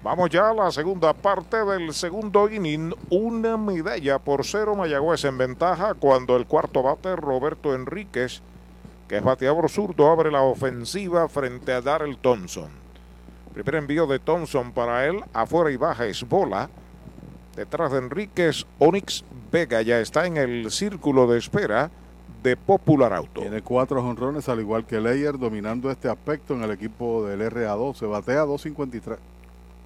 Vamos 0.03 0.29
ya 0.29 0.51
a 0.51 0.53
la 0.53 0.71
segunda 0.71 1.13
parte 1.13 1.65
del 1.65 1.91
segundo 1.93 2.47
inning. 2.49 2.93
Una 3.09 3.57
medalla 3.57 4.19
por 4.19 4.45
cero 4.45 4.75
Mayagüez 4.75 5.25
en 5.25 5.37
ventaja 5.37 5.95
cuando 5.95 6.37
el 6.37 6.45
cuarto 6.45 6.83
bate 6.83 7.15
Roberto 7.15 7.73
Enríquez 7.75 8.41
que 9.09 9.17
es 9.17 9.23
bateador 9.23 9.67
zurdo, 9.69 10.07
abre 10.07 10.29
la 10.29 10.43
ofensiva 10.43 11.27
frente 11.27 11.73
a 11.73 11.81
Darrell 11.81 12.15
Thompson. 12.17 12.69
Primer 13.55 13.75
envío 13.75 14.05
de 14.05 14.19
Thompson 14.19 14.71
para 14.71 15.07
él, 15.07 15.21
afuera 15.33 15.71
y 15.71 15.77
baja 15.77 16.05
es 16.05 16.23
bola. 16.29 16.69
Detrás 17.55 17.91
de 17.91 17.97
Enríquez, 17.97 18.67
Onyx 18.77 19.25
Vega 19.51 19.81
ya 19.81 19.99
está 19.99 20.27
en 20.27 20.37
el 20.37 20.69
círculo 20.69 21.25
de 21.25 21.39
espera 21.39 21.89
de 22.43 22.55
Popular 22.55 23.11
Auto. 23.11 23.41
Tiene 23.41 23.63
cuatro 23.63 23.99
honrones, 23.99 24.47
al 24.47 24.59
igual 24.59 24.85
que 24.85 25.01
Leyer, 25.01 25.39
dominando 25.39 25.89
este 25.89 26.07
aspecto 26.07 26.53
en 26.53 26.61
el 26.61 26.69
equipo 26.69 27.25
del 27.25 27.41
RA2. 27.41 27.95
Se 27.95 28.05
batea 28.05 28.45
2.53. 28.45 29.17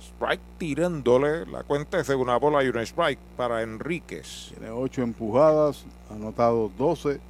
Strike 0.02 0.42
tirándole. 0.58 1.46
La 1.46 1.64
cuenta 1.64 1.98
es 1.98 2.08
de 2.08 2.16
una 2.16 2.36
bola 2.36 2.62
y 2.62 2.68
un 2.68 2.78
strike 2.80 3.20
para 3.38 3.64
Enríquez. 3.64 4.50
Tiene 4.50 4.70
ocho 4.70 5.02
empujadas, 5.02 5.86
ha 6.12 6.16
anotado 6.16 6.70
12 6.78 7.22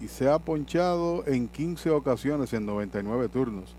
y 0.00 0.08
se 0.08 0.28
ha 0.28 0.38
ponchado 0.38 1.24
en 1.26 1.48
15 1.48 1.90
ocasiones 1.90 2.52
en 2.52 2.66
99 2.66 3.28
turnos. 3.28 3.74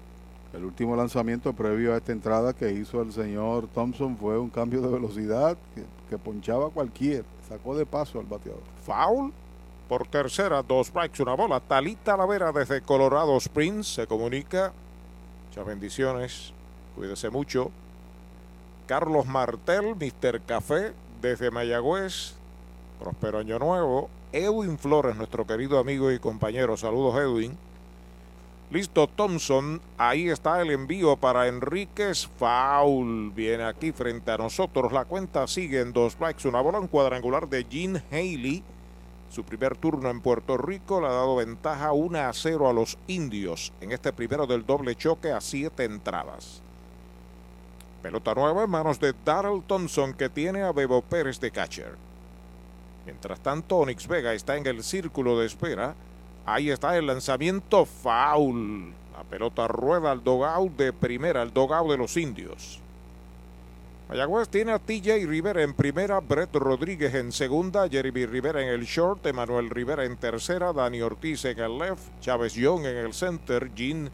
El 0.53 0.63
último 0.63 0.95
lanzamiento 0.95 1.51
previo 1.51 1.93
a 1.93 1.97
esta 1.97 2.13
entrada 2.13 2.53
que 2.53 2.71
hizo 2.71 3.01
el 3.01 3.11
señor 3.11 3.67
Thompson 3.73 4.15
fue 4.17 4.39
un 4.39 4.49
cambio 4.49 4.81
de 4.81 4.87
velocidad 4.87 5.57
que, 6.09 6.17
ponchaba 6.17 6.69
cualquier. 6.69 7.25
Sacó 7.49 7.75
de 7.75 7.85
paso 7.85 8.19
al 8.19 8.25
bateador. 8.25 8.61
Foul 8.85 9.33
por 9.89 10.07
tercera, 10.07 10.63
dos 10.63 10.87
strikes, 10.87 11.21
una 11.21 11.33
bola. 11.33 11.59
Talita 11.59 12.15
Lavera 12.15 12.53
desde 12.53 12.81
Colorado 12.81 13.35
Springs 13.37 13.95
se 13.95 14.07
comunica. 14.07 14.71
Muchas 15.49 15.65
bendiciones. 15.65 16.53
Cuídese 16.95 17.29
mucho. 17.29 17.69
Carlos 18.87 19.25
Martel, 19.25 19.95
Mr. 19.95 20.41
Café, 20.41 20.93
desde 21.21 21.51
Mayagüez. 21.51 22.35
Prospero 22.99 23.39
Año 23.39 23.59
Nuevo. 23.59 24.09
Edwin 24.31 24.77
Flores, 24.77 25.15
nuestro 25.15 25.45
querido 25.45 25.79
amigo 25.79 26.11
y 26.11 26.19
compañero. 26.19 26.77
Saludos, 26.77 27.15
Edwin. 27.19 27.57
Listo, 28.71 29.07
Thompson. 29.07 29.79
Ahí 29.97 30.29
está 30.29 30.61
el 30.61 30.71
envío 30.71 31.15
para 31.17 31.47
Enríquez. 31.47 32.27
Foul. 32.37 33.31
Viene 33.31 33.63
aquí 33.63 33.91
frente 33.91 34.31
a 34.31 34.37
nosotros. 34.37 34.91
La 34.91 35.05
cuenta 35.05 35.47
sigue 35.47 35.81
en 35.81 35.93
dos 35.93 36.13
strikes. 36.13 36.47
Una 36.47 36.61
bola 36.61 36.79
en 36.79 36.87
cuadrangular 36.87 37.47
de 37.47 37.65
Gene 37.69 38.03
Haley. 38.11 38.63
Su 39.29 39.43
primer 39.43 39.77
turno 39.77 40.09
en 40.09 40.21
Puerto 40.21 40.57
Rico 40.57 41.01
le 41.01 41.07
ha 41.07 41.11
dado 41.11 41.35
ventaja 41.35 41.91
1 41.91 42.19
a 42.19 42.33
0 42.33 42.69
a 42.69 42.73
los 42.73 42.97
indios 43.07 43.73
en 43.81 43.91
este 43.91 44.13
primero 44.13 44.47
del 44.47 44.65
doble 44.65 44.95
choque 44.95 45.31
a 45.31 45.41
siete 45.41 45.83
entradas. 45.83 46.61
Pelota 48.01 48.33
nueva 48.35 48.63
en 48.63 48.69
manos 48.69 48.99
de 48.99 49.13
Darrell 49.25 49.63
Thompson 49.65 50.13
que 50.13 50.29
tiene 50.29 50.61
a 50.61 50.71
Bebo 50.71 51.01
Pérez 51.01 51.39
de 51.39 51.51
catcher. 51.51 51.97
Mientras 53.05 53.39
tanto, 53.39 53.77
Onyx 53.77 54.07
Vega 54.07 54.33
está 54.33 54.57
en 54.57 54.65
el 54.65 54.83
círculo 54.83 55.39
de 55.39 55.45
espera. 55.45 55.95
Ahí 56.45 56.69
está 56.69 56.97
el 56.97 57.07
lanzamiento 57.07 57.85
foul. 57.85 58.93
La 59.15 59.23
pelota 59.23 59.67
rueda 59.67 60.11
al 60.11 60.23
dogout 60.23 60.75
de 60.75 60.91
primera, 60.91 61.41
al 61.41 61.53
dogout 61.53 61.91
de 61.91 61.97
los 61.97 62.17
indios. 62.17 62.79
Mayagüez 64.09 64.49
tiene 64.49 64.71
a 64.71 64.77
TJ 64.77 65.25
Rivera 65.25 65.63
en 65.63 65.73
primera, 65.73 66.19
Brett 66.19 66.53
Rodríguez 66.53 67.15
en 67.15 67.31
segunda, 67.31 67.89
Jeremy 67.89 68.27
Rivera 68.27 68.61
en 68.61 68.67
el 68.67 68.85
short, 68.85 69.25
Emanuel 69.25 69.71
Rivera 69.71 70.05
en 70.05 70.15
tercera, 70.17 70.71
Dani 70.73 71.01
Ortiz 71.01 71.43
en 71.45 71.57
el 71.57 71.79
left, 71.79 72.03
Chávez 72.21 72.53
Young 72.53 72.85
en 72.85 72.97
el 72.97 73.13
center, 73.13 73.71
Gene 73.75 74.11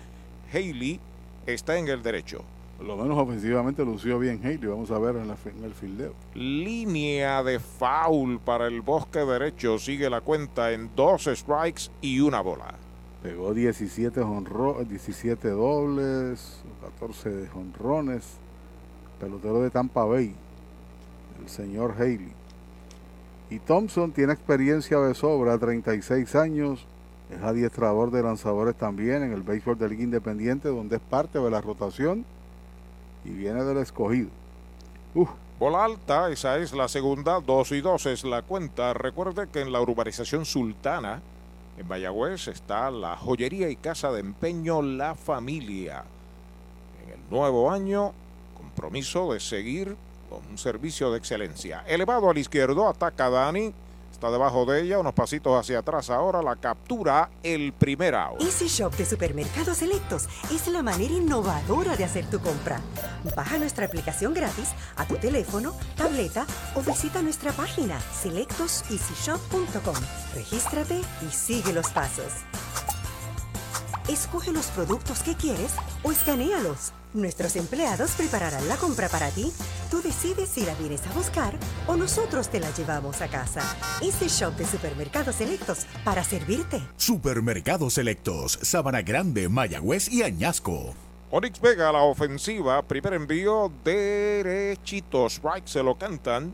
Haley 0.53 0.97
está 1.45 1.77
en 1.77 1.89
el 1.89 2.01
derecho. 2.01 2.41
Lo 2.85 2.97
menos 2.97 3.17
ofensivamente 3.17 3.85
lució 3.85 4.17
bien 4.17 4.39
Haley. 4.43 4.65
Vamos 4.65 4.89
a 4.89 4.97
ver 4.97 5.15
en, 5.15 5.29
el 5.63 5.73
fildeo. 5.73 6.13
Línea 6.33 7.43
de 7.43 7.59
foul 7.59 8.39
para 8.39 8.67
el 8.67 8.81
bosque 8.81 9.19
derecho. 9.19 9.77
Sigue 9.77 10.09
la 10.09 10.21
cuenta 10.21 10.71
en 10.71 10.89
dos 10.95 11.29
strikes 11.31 11.91
y 12.01 12.19
una 12.21 12.41
bola. 12.41 12.73
Pegó 13.21 13.53
17, 13.53 14.21
17 14.89 15.49
dobles, 15.49 16.63
14 16.99 17.49
honrones. 17.53 18.37
Pelotero 19.19 19.61
de 19.61 19.69
Tampa 19.69 20.03
Bay, 20.03 20.33
el 21.39 21.47
señor 21.49 21.93
Haley. 21.99 22.33
Y 23.51 23.59
Thompson 23.59 24.11
tiene 24.11 24.33
experiencia 24.33 24.97
de 24.99 25.13
sobra, 25.13 25.59
36 25.59 26.35
años. 26.35 26.87
Es 27.29 27.39
adiestrador 27.43 28.09
de 28.09 28.23
lanzadores 28.23 28.75
también 28.75 29.21
en 29.21 29.33
el 29.33 29.43
béisbol 29.43 29.77
de 29.77 29.89
Liga 29.89 30.03
Independiente, 30.03 30.69
donde 30.69 30.95
es 30.95 31.01
parte 31.03 31.37
de 31.37 31.51
la 31.51 31.61
rotación 31.61 32.25
y 33.25 33.29
viene 33.29 33.63
del 33.63 33.77
escogido. 33.77 34.29
Bola 35.59 35.85
alta, 35.85 36.31
esa 36.31 36.57
es 36.57 36.73
la 36.73 36.87
segunda, 36.87 37.39
dos 37.39 37.71
y 37.71 37.81
dos 37.81 38.07
es 38.07 38.23
la 38.23 38.41
cuenta. 38.41 38.93
Recuerde 38.93 39.47
que 39.47 39.61
en 39.61 39.71
la 39.71 39.79
urbanización 39.79 40.43
Sultana, 40.45 41.21
en 41.77 41.87
Mayagüez, 41.87 42.47
está 42.47 42.89
la 42.89 43.15
joyería 43.15 43.69
y 43.69 43.75
casa 43.75 44.11
de 44.11 44.21
empeño 44.21 44.81
La 44.81 45.13
Familia. 45.13 46.03
En 47.03 47.13
el 47.13 47.29
nuevo 47.29 47.69
año, 47.69 48.13
compromiso 48.57 49.33
de 49.33 49.39
seguir 49.39 49.95
con 50.29 50.39
un 50.49 50.57
servicio 50.57 51.11
de 51.11 51.19
excelencia. 51.19 51.83
Elevado 51.85 52.29
al 52.29 52.37
izquierdo, 52.39 52.87
ataca 52.87 53.29
Dani 53.29 53.71
Debajo 54.29 54.65
de 54.65 54.83
ella, 54.83 54.99
unos 54.99 55.13
pasitos 55.13 55.57
hacia 55.57 55.79
atrás 55.79 56.09
ahora, 56.09 56.41
la 56.41 56.55
captura 56.55 57.29
el 57.41 57.73
primer 57.73 58.13
out. 58.15 58.41
Easy 58.41 58.67
Shop 58.67 58.93
de 58.95 59.05
Supermercados 59.05 59.77
Selectos 59.77 60.27
es 60.53 60.67
la 60.67 60.83
manera 60.83 61.13
innovadora 61.13 61.95
de 61.95 62.03
hacer 62.03 62.29
tu 62.29 62.39
compra. 62.39 62.79
Baja 63.35 63.57
nuestra 63.57 63.85
aplicación 63.85 64.33
gratis 64.33 64.69
a 64.95 65.05
tu 65.05 65.15
teléfono, 65.15 65.73
tableta 65.95 66.45
o 66.75 66.81
visita 66.81 67.21
nuestra 67.21 67.51
página 67.53 67.99
selectoseasyshop.com. 68.21 69.95
Regístrate 70.35 71.01
y 71.27 71.31
sigue 71.31 71.73
los 71.73 71.89
pasos. 71.89 72.31
Escoge 74.07 74.51
los 74.51 74.67
productos 74.67 75.21
que 75.21 75.35
quieres 75.35 75.73
o 76.03 76.11
escanealos. 76.11 76.91
Nuestros 77.13 77.55
empleados 77.55 78.11
prepararán 78.11 78.67
la 78.67 78.75
compra 78.77 79.09
para 79.09 79.29
ti. 79.29 79.51
Tú 79.91 80.01
decides 80.01 80.49
si 80.49 80.65
la 80.65 80.73
vienes 80.75 81.05
a 81.05 81.13
buscar 81.13 81.53
o 81.87 81.95
nosotros 81.95 82.49
te 82.49 82.59
la 82.59 82.71
llevamos 82.71 83.21
a 83.21 83.27
casa. 83.27 83.61
Este 84.01 84.27
shop 84.27 84.55
de 84.55 84.65
supermercados 84.65 85.35
selectos 85.35 85.85
para 86.03 86.23
servirte. 86.23 86.81
Supermercados 86.97 87.93
selectos, 87.93 88.57
Sabana 88.61 89.01
Grande, 89.01 89.49
Mayagüez 89.49 90.09
y 90.11 90.23
Añasco. 90.23 90.93
Onyx 91.29 91.61
Vega 91.61 91.89
a 91.89 91.93
la 91.93 92.01
ofensiva, 92.01 92.81
primer 92.81 93.13
envío 93.13 93.71
derechito, 93.83 95.27
strike 95.27 95.67
se 95.67 95.83
lo 95.83 95.95
cantan. 95.95 96.53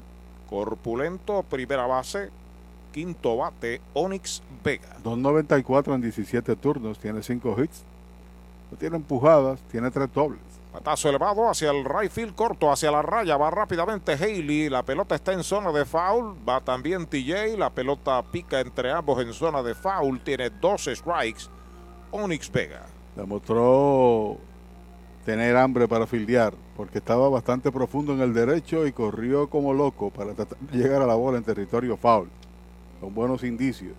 Corpulento, 0.49 1.43
primera 1.43 1.87
base, 1.87 2.29
quinto 2.97 3.37
bate, 3.37 3.79
Onyx 3.93 4.41
Vega. 4.63 4.97
2.94 5.03 5.93
en 5.93 6.01
17 6.01 6.55
turnos, 6.55 6.97
tiene 6.97 7.21
5 7.21 7.55
hits, 7.61 7.83
no 8.71 8.77
tiene 8.79 8.95
empujadas, 8.95 9.59
tiene 9.71 9.91
3 9.91 10.11
dobles. 10.11 10.41
Patazo 10.73 11.07
elevado 11.09 11.47
hacia 11.47 11.69
el 11.69 11.85
right 11.85 12.11
field 12.11 12.33
corto, 12.33 12.71
hacia 12.71 12.89
la 12.89 13.03
raya, 13.03 13.37
va 13.37 13.51
rápidamente 13.51 14.13
Haley, 14.13 14.69
la 14.69 14.81
pelota 14.81 15.13
está 15.13 15.31
en 15.33 15.43
zona 15.43 15.71
de 15.71 15.85
foul, 15.85 16.35
va 16.47 16.59
también 16.61 17.05
TJ, 17.05 17.55
la 17.55 17.69
pelota 17.69 18.23
pica 18.23 18.61
entre 18.61 18.91
ambos 18.91 19.21
en 19.21 19.31
zona 19.31 19.61
de 19.61 19.75
foul, 19.75 20.19
tiene 20.21 20.49
dos 20.49 20.85
strikes, 20.85 21.43
Onyx 22.09 22.51
Vega. 22.51 22.87
Demostró 23.15 24.37
tener 25.23 25.55
hambre 25.55 25.87
para 25.87 26.07
fildear, 26.07 26.55
porque 26.75 26.97
estaba 26.97 27.29
bastante 27.29 27.71
profundo 27.71 28.13
en 28.13 28.21
el 28.21 28.33
derecho 28.33 28.87
y 28.87 28.91
corrió 28.91 29.51
como 29.51 29.71
loco 29.71 30.09
para 30.09 30.33
tratar 30.33 30.57
de 30.57 30.79
llegar 30.79 31.03
a 31.03 31.05
la 31.05 31.13
bola 31.13 31.37
en 31.37 31.43
territorio 31.43 31.95
foul, 31.95 32.27
con 32.99 33.13
buenos 33.13 33.43
indicios. 33.43 33.95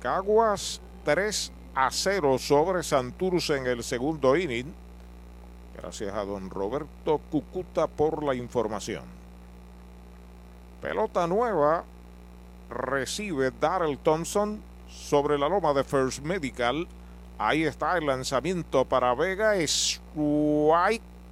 Caguas 0.00 0.80
3 1.04 1.52
a 1.74 1.90
0 1.90 2.38
sobre 2.38 2.82
Santurce 2.82 3.56
en 3.56 3.66
el 3.66 3.82
segundo 3.82 4.36
inning. 4.36 4.72
Gracias 5.76 6.14
a 6.14 6.24
don 6.24 6.50
Roberto 6.50 7.20
Cucuta 7.30 7.86
por 7.86 8.22
la 8.22 8.34
información. 8.34 9.04
Pelota 10.80 11.26
nueva 11.26 11.84
recibe 12.68 13.52
Darrell 13.60 13.98
Thompson 13.98 14.60
sobre 14.88 15.38
la 15.38 15.48
loma 15.48 15.72
de 15.72 15.84
First 15.84 16.20
Medical. 16.20 16.86
Ahí 17.38 17.64
está 17.64 17.96
el 17.96 18.06
lanzamiento 18.06 18.84
para 18.84 19.14
Vega. 19.14 19.54
Strike 19.56 21.02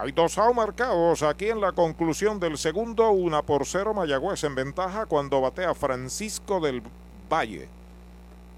Hay 0.00 0.12
dos 0.12 0.38
out 0.38 0.54
marcados 0.54 1.24
aquí 1.24 1.46
en 1.48 1.60
la 1.60 1.72
conclusión 1.72 2.38
del 2.38 2.56
segundo, 2.56 3.10
una 3.10 3.42
por 3.42 3.66
cero 3.66 3.92
Mayagüez 3.92 4.44
en 4.44 4.54
ventaja 4.54 5.06
cuando 5.06 5.40
batea 5.40 5.74
Francisco 5.74 6.60
del 6.60 6.84
Valle. 7.28 7.66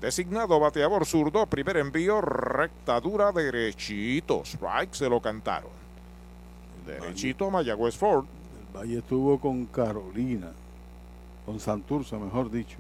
Designado 0.03 0.61
bateador 0.61 1.07
zurdo, 1.07 1.47
primer 1.47 1.79
envío, 1.79 2.21
recta 2.21 3.01
dura, 3.01 3.33
derechito. 3.33 4.43
Strike 4.45 4.93
se 4.93 5.09
lo 5.09 5.23
cantaron. 5.23 5.71
Derechito 6.85 7.51
Mayagüez 7.51 7.97
Ford. 7.97 8.27
El 8.61 8.79
Valle 8.79 8.99
estuvo 8.99 9.41
con 9.41 9.65
Carolina, 9.65 10.53
con 11.47 11.59
Santurce, 11.59 12.19
mejor 12.19 12.51
dicho. 12.51 12.77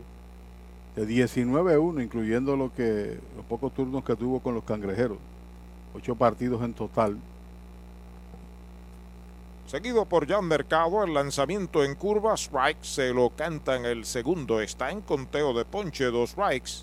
De 0.96 1.08
19-1, 1.08 2.02
incluyendo 2.02 2.54
lo 2.58 2.74
que, 2.74 3.18
los 3.34 3.46
pocos 3.46 3.72
turnos 3.72 4.04
que 4.04 4.16
tuvo 4.16 4.40
con 4.40 4.54
los 4.54 4.64
cangrejeros. 4.64 5.16
Ocho 5.94 6.14
partidos 6.14 6.62
en 6.62 6.74
total. 6.74 7.16
Seguido 9.70 10.04
por 10.04 10.26
Jan 10.26 10.46
Mercado, 10.46 11.04
el 11.04 11.14
lanzamiento 11.14 11.84
en 11.84 11.94
curva, 11.94 12.34
strike, 12.34 12.82
se 12.82 13.14
lo 13.14 13.30
canta 13.30 13.76
en 13.76 13.84
el 13.84 14.04
segundo. 14.04 14.60
Está 14.60 14.90
en 14.90 15.00
conteo 15.00 15.54
de 15.54 15.64
ponche, 15.64 16.06
dos 16.06 16.30
strikes. 16.30 16.82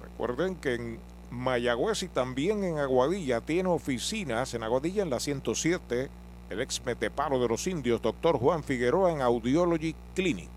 Recuerden 0.00 0.54
que 0.54 0.74
en 0.74 1.00
Mayagüez 1.32 2.04
y 2.04 2.08
también 2.08 2.62
en 2.62 2.78
Aguadilla 2.78 3.40
tiene 3.40 3.68
oficinas. 3.68 4.54
En 4.54 4.62
Aguadilla 4.62 5.02
en 5.02 5.10
la 5.10 5.18
107, 5.18 6.08
el 6.50 6.60
ex 6.60 6.80
meteparo 6.86 7.40
de 7.40 7.48
los 7.48 7.66
indios, 7.66 8.00
doctor 8.00 8.38
Juan 8.38 8.62
Figueroa, 8.62 9.10
en 9.10 9.22
Audiology 9.22 9.96
Clinic. 10.14 10.50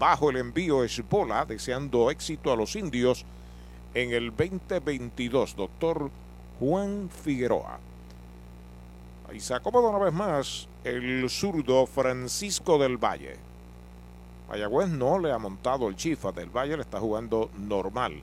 Bajo 0.00 0.30
el 0.30 0.38
envío 0.38 0.82
Espola, 0.82 1.44
deseando 1.44 2.10
éxito 2.10 2.50
a 2.50 2.56
los 2.56 2.74
indios 2.74 3.24
en 3.94 4.10
el 4.10 4.30
2022, 4.36 5.54
doctor 5.54 6.10
Juan 6.58 7.08
Figueroa. 7.08 7.78
Y 9.32 9.40
se 9.40 9.54
acomoda 9.54 9.90
una 9.90 9.98
vez 9.98 10.12
más 10.12 10.68
el 10.84 11.28
zurdo 11.30 11.86
Francisco 11.86 12.78
del 12.78 12.96
Valle. 12.96 13.36
Mayagüez 14.48 14.88
no 14.88 15.18
le 15.18 15.30
ha 15.30 15.38
montado 15.38 15.88
el 15.88 15.96
chifa 15.96 16.32
del 16.32 16.50
Valle, 16.50 16.76
le 16.76 16.82
está 16.82 16.98
jugando 16.98 17.50
normal. 17.56 18.22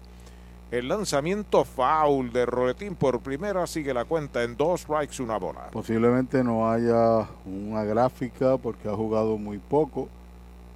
El 0.69 0.89
lanzamiento 0.89 1.63
foul 1.63 2.33
de 2.33 2.45
Roletín 2.45 2.95
por 2.95 3.21
primera 3.21 3.65
sigue 3.67 3.93
la 3.93 4.03
cuenta 4.03 4.43
en 4.43 4.57
dos 4.57 4.81
strikes, 4.81 5.23
una 5.23 5.37
bola. 5.37 5.69
Posiblemente 5.71 6.43
no 6.43 6.69
haya 6.69 7.25
una 7.45 7.85
gráfica 7.85 8.57
porque 8.57 8.89
ha 8.89 8.93
jugado 8.93 9.37
muy 9.37 9.59
poco. 9.59 10.09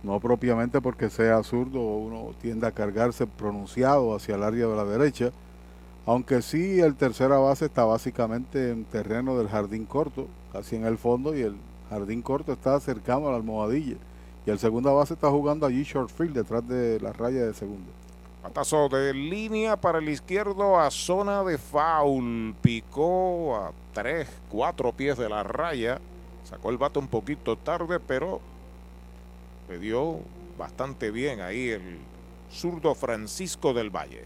No 0.01 0.19
propiamente 0.21 0.79
porque 0.79 1.09
sea 1.09 1.43
zurdo, 1.43 1.79
uno 1.79 2.33
tiende 2.41 2.67
a 2.67 2.71
cargarse 2.71 3.27
pronunciado 3.27 4.15
hacia 4.15 4.35
el 4.35 4.43
área 4.43 4.67
de 4.67 4.75
la 4.75 4.85
derecha 4.85 5.31
aunque 6.05 6.41
sí, 6.41 6.79
el 6.79 6.95
tercera 6.95 7.37
base 7.37 7.65
está 7.65 7.85
básicamente 7.85 8.71
en 8.71 8.85
terreno 8.85 9.37
del 9.37 9.47
jardín 9.47 9.85
corto, 9.85 10.27
casi 10.51 10.75
en 10.75 10.85
el 10.85 10.97
fondo, 10.97 11.35
y 11.35 11.41
el 11.41 11.55
jardín 11.89 12.21
corto 12.21 12.53
está 12.53 12.79
cercano 12.79 13.27
a 13.27 13.31
la 13.31 13.37
almohadilla. 13.37 13.97
Y 14.45 14.49
el 14.49 14.57
segunda 14.57 14.91
base 14.91 15.13
está 15.13 15.29
jugando 15.29 15.65
allí 15.65 15.83
short 15.83 16.09
field, 16.09 16.33
detrás 16.33 16.67
de 16.67 16.99
la 16.99 17.13
raya 17.13 17.45
de 17.45 17.53
segunda. 17.53 17.91
Patazo 18.41 18.89
de 18.89 19.13
línea 19.13 19.75
para 19.79 19.99
el 19.99 20.09
izquierdo 20.09 20.79
a 20.79 20.89
zona 20.89 21.43
de 21.43 21.59
foul. 21.59 22.55
Picó 22.59 23.55
a 23.55 23.71
3, 23.93 24.27
4 24.49 24.91
pies 24.93 25.17
de 25.19 25.29
la 25.29 25.43
raya. 25.43 25.99
Sacó 26.43 26.71
el 26.71 26.79
bate 26.79 26.97
un 26.97 27.07
poquito 27.07 27.55
tarde, 27.55 27.99
pero 27.99 28.41
le 29.69 29.77
dio 29.77 30.21
bastante 30.57 31.11
bien 31.11 31.39
ahí 31.39 31.69
el 31.69 31.99
zurdo 32.51 32.95
Francisco 32.95 33.75
del 33.75 33.91
Valle. 33.91 34.25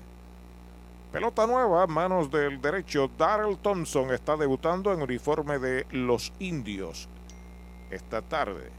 Pelota 1.16 1.48
nueva, 1.48 1.88
manos 1.88 2.30
del 2.30 2.60
derecho. 2.60 3.10
Darrell 3.18 3.58
Thompson 3.60 4.12
está 4.12 4.36
debutando 4.36 4.92
en 4.92 5.02
uniforme 5.02 5.60
de 5.60 5.88
los 5.92 6.34
indios 6.40 7.08
esta 7.90 8.22
tarde. 8.22 8.70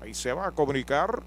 Ahí 0.00 0.14
se 0.14 0.32
va 0.32 0.46
a 0.46 0.52
comunicar. 0.52 1.22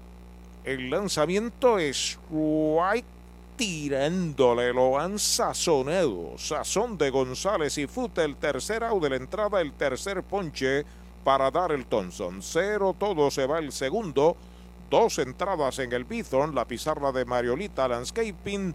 El 0.64 0.90
lanzamiento 0.90 1.78
es 1.78 2.18
White 2.28 3.06
tirándole, 3.54 4.72
lo 4.72 4.98
han 4.98 5.16
sazonado. 5.16 6.36
Sazón 6.38 6.98
de 6.98 7.10
González 7.10 7.78
y 7.78 7.86
Fute, 7.86 8.24
el 8.24 8.34
tercer 8.34 8.82
out 8.82 9.00
de 9.04 9.10
la 9.10 9.16
entrada, 9.16 9.60
el 9.60 9.74
tercer 9.74 10.24
ponche 10.24 10.84
para 11.22 11.52
Darrell 11.52 11.86
Thompson. 11.86 12.42
Cero 12.42 12.96
todo 12.98 13.30
se 13.30 13.46
va 13.46 13.60
el 13.60 13.70
segundo. 13.70 14.36
Dos 14.90 15.20
entradas 15.20 15.78
en 15.78 15.92
el 15.92 16.04
Bithorn, 16.04 16.52
la 16.52 16.64
pizarra 16.64 17.12
de 17.12 17.24
Mariolita 17.24 17.86
Landscaping 17.86 18.74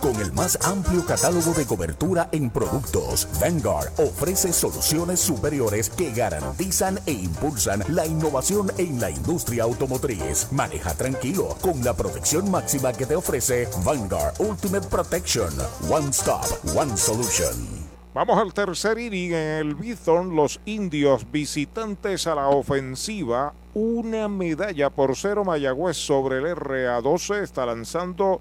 Con 0.00 0.20
el 0.20 0.32
más 0.32 0.58
amplio 0.64 1.04
catálogo 1.04 1.52
de 1.52 1.66
cobertura 1.66 2.28
en 2.32 2.48
productos, 2.50 3.26
Vanguard 3.40 3.88
ofrece 3.98 4.52
soluciones 4.52 5.20
superiores 5.20 5.90
que 5.90 6.12
garantizan 6.12 7.00
e 7.06 7.12
impulsan 7.12 7.82
la 7.88 8.06
innovación 8.06 8.70
en 8.78 9.00
la 9.00 9.10
industria 9.10 9.64
automotriz. 9.64 10.48
Maneja 10.52 10.94
tranquilo 10.94 11.56
con 11.60 11.82
la 11.82 11.94
protección 11.94 12.50
máxima 12.50 12.92
que 12.92 13.06
te 13.06 13.16
ofrece 13.16 13.68
Vanguard 13.84 14.34
Ultimate 14.38 14.86
Protection. 14.86 15.50
One 15.90 16.10
Stop, 16.10 16.46
One 16.76 16.96
Solution. 16.96 17.86
Vamos 18.14 18.38
al 18.38 18.54
tercer 18.54 18.98
inning 18.98 19.32
en 19.32 19.58
el 19.58 19.74
Bithorn. 19.74 20.34
Los 20.34 20.58
indios 20.64 21.30
visitantes 21.30 22.26
a 22.26 22.34
la 22.34 22.48
ofensiva. 22.48 23.52
Una 23.74 24.26
medalla 24.28 24.88
por 24.88 25.14
cero 25.16 25.44
Mayagüez 25.44 25.98
sobre 25.98 26.38
el 26.38 26.56
RA12. 26.56 27.42
Está 27.42 27.66
lanzando 27.66 28.40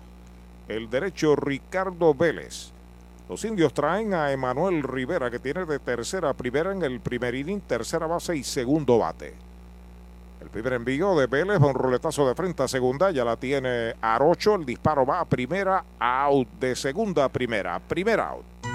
el 0.67 0.89
derecho 0.89 1.35
Ricardo 1.35 2.13
Vélez. 2.13 2.71
Los 3.27 3.43
indios 3.43 3.73
traen 3.73 4.13
a 4.13 4.31
Emanuel 4.31 4.83
Rivera, 4.83 5.31
que 5.31 5.39
tiene 5.39 5.65
de 5.65 5.79
tercera 5.79 6.29
a 6.29 6.33
primera 6.33 6.71
en 6.71 6.83
el 6.83 6.99
primer 6.99 7.33
inning, 7.33 7.61
tercera 7.61 8.05
base 8.05 8.35
y 8.35 8.43
segundo 8.43 8.99
bate. 8.99 9.33
El 10.41 10.49
primer 10.49 10.73
envío 10.73 11.15
de 11.15 11.25
Vélez, 11.25 11.59
un 11.59 11.73
roletazo 11.73 12.27
de 12.27 12.35
frente 12.35 12.61
a 12.61 12.67
segunda, 12.67 13.09
ya 13.09 13.25
la 13.25 13.35
tiene 13.35 13.95
Arocho. 13.99 14.55
El 14.55 14.65
disparo 14.65 15.03
va 15.05 15.21
a 15.21 15.25
primera, 15.25 15.83
out 15.97 16.47
de 16.59 16.75
segunda 16.75 17.25
a 17.25 17.29
primera, 17.29 17.79
primera 17.79 18.29
out. 18.29 18.74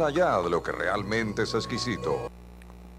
allá 0.00 0.40
de 0.42 0.50
lo 0.50 0.62
que 0.62 0.72
realmente 0.72 1.42
es 1.42 1.54
exquisito. 1.54 2.30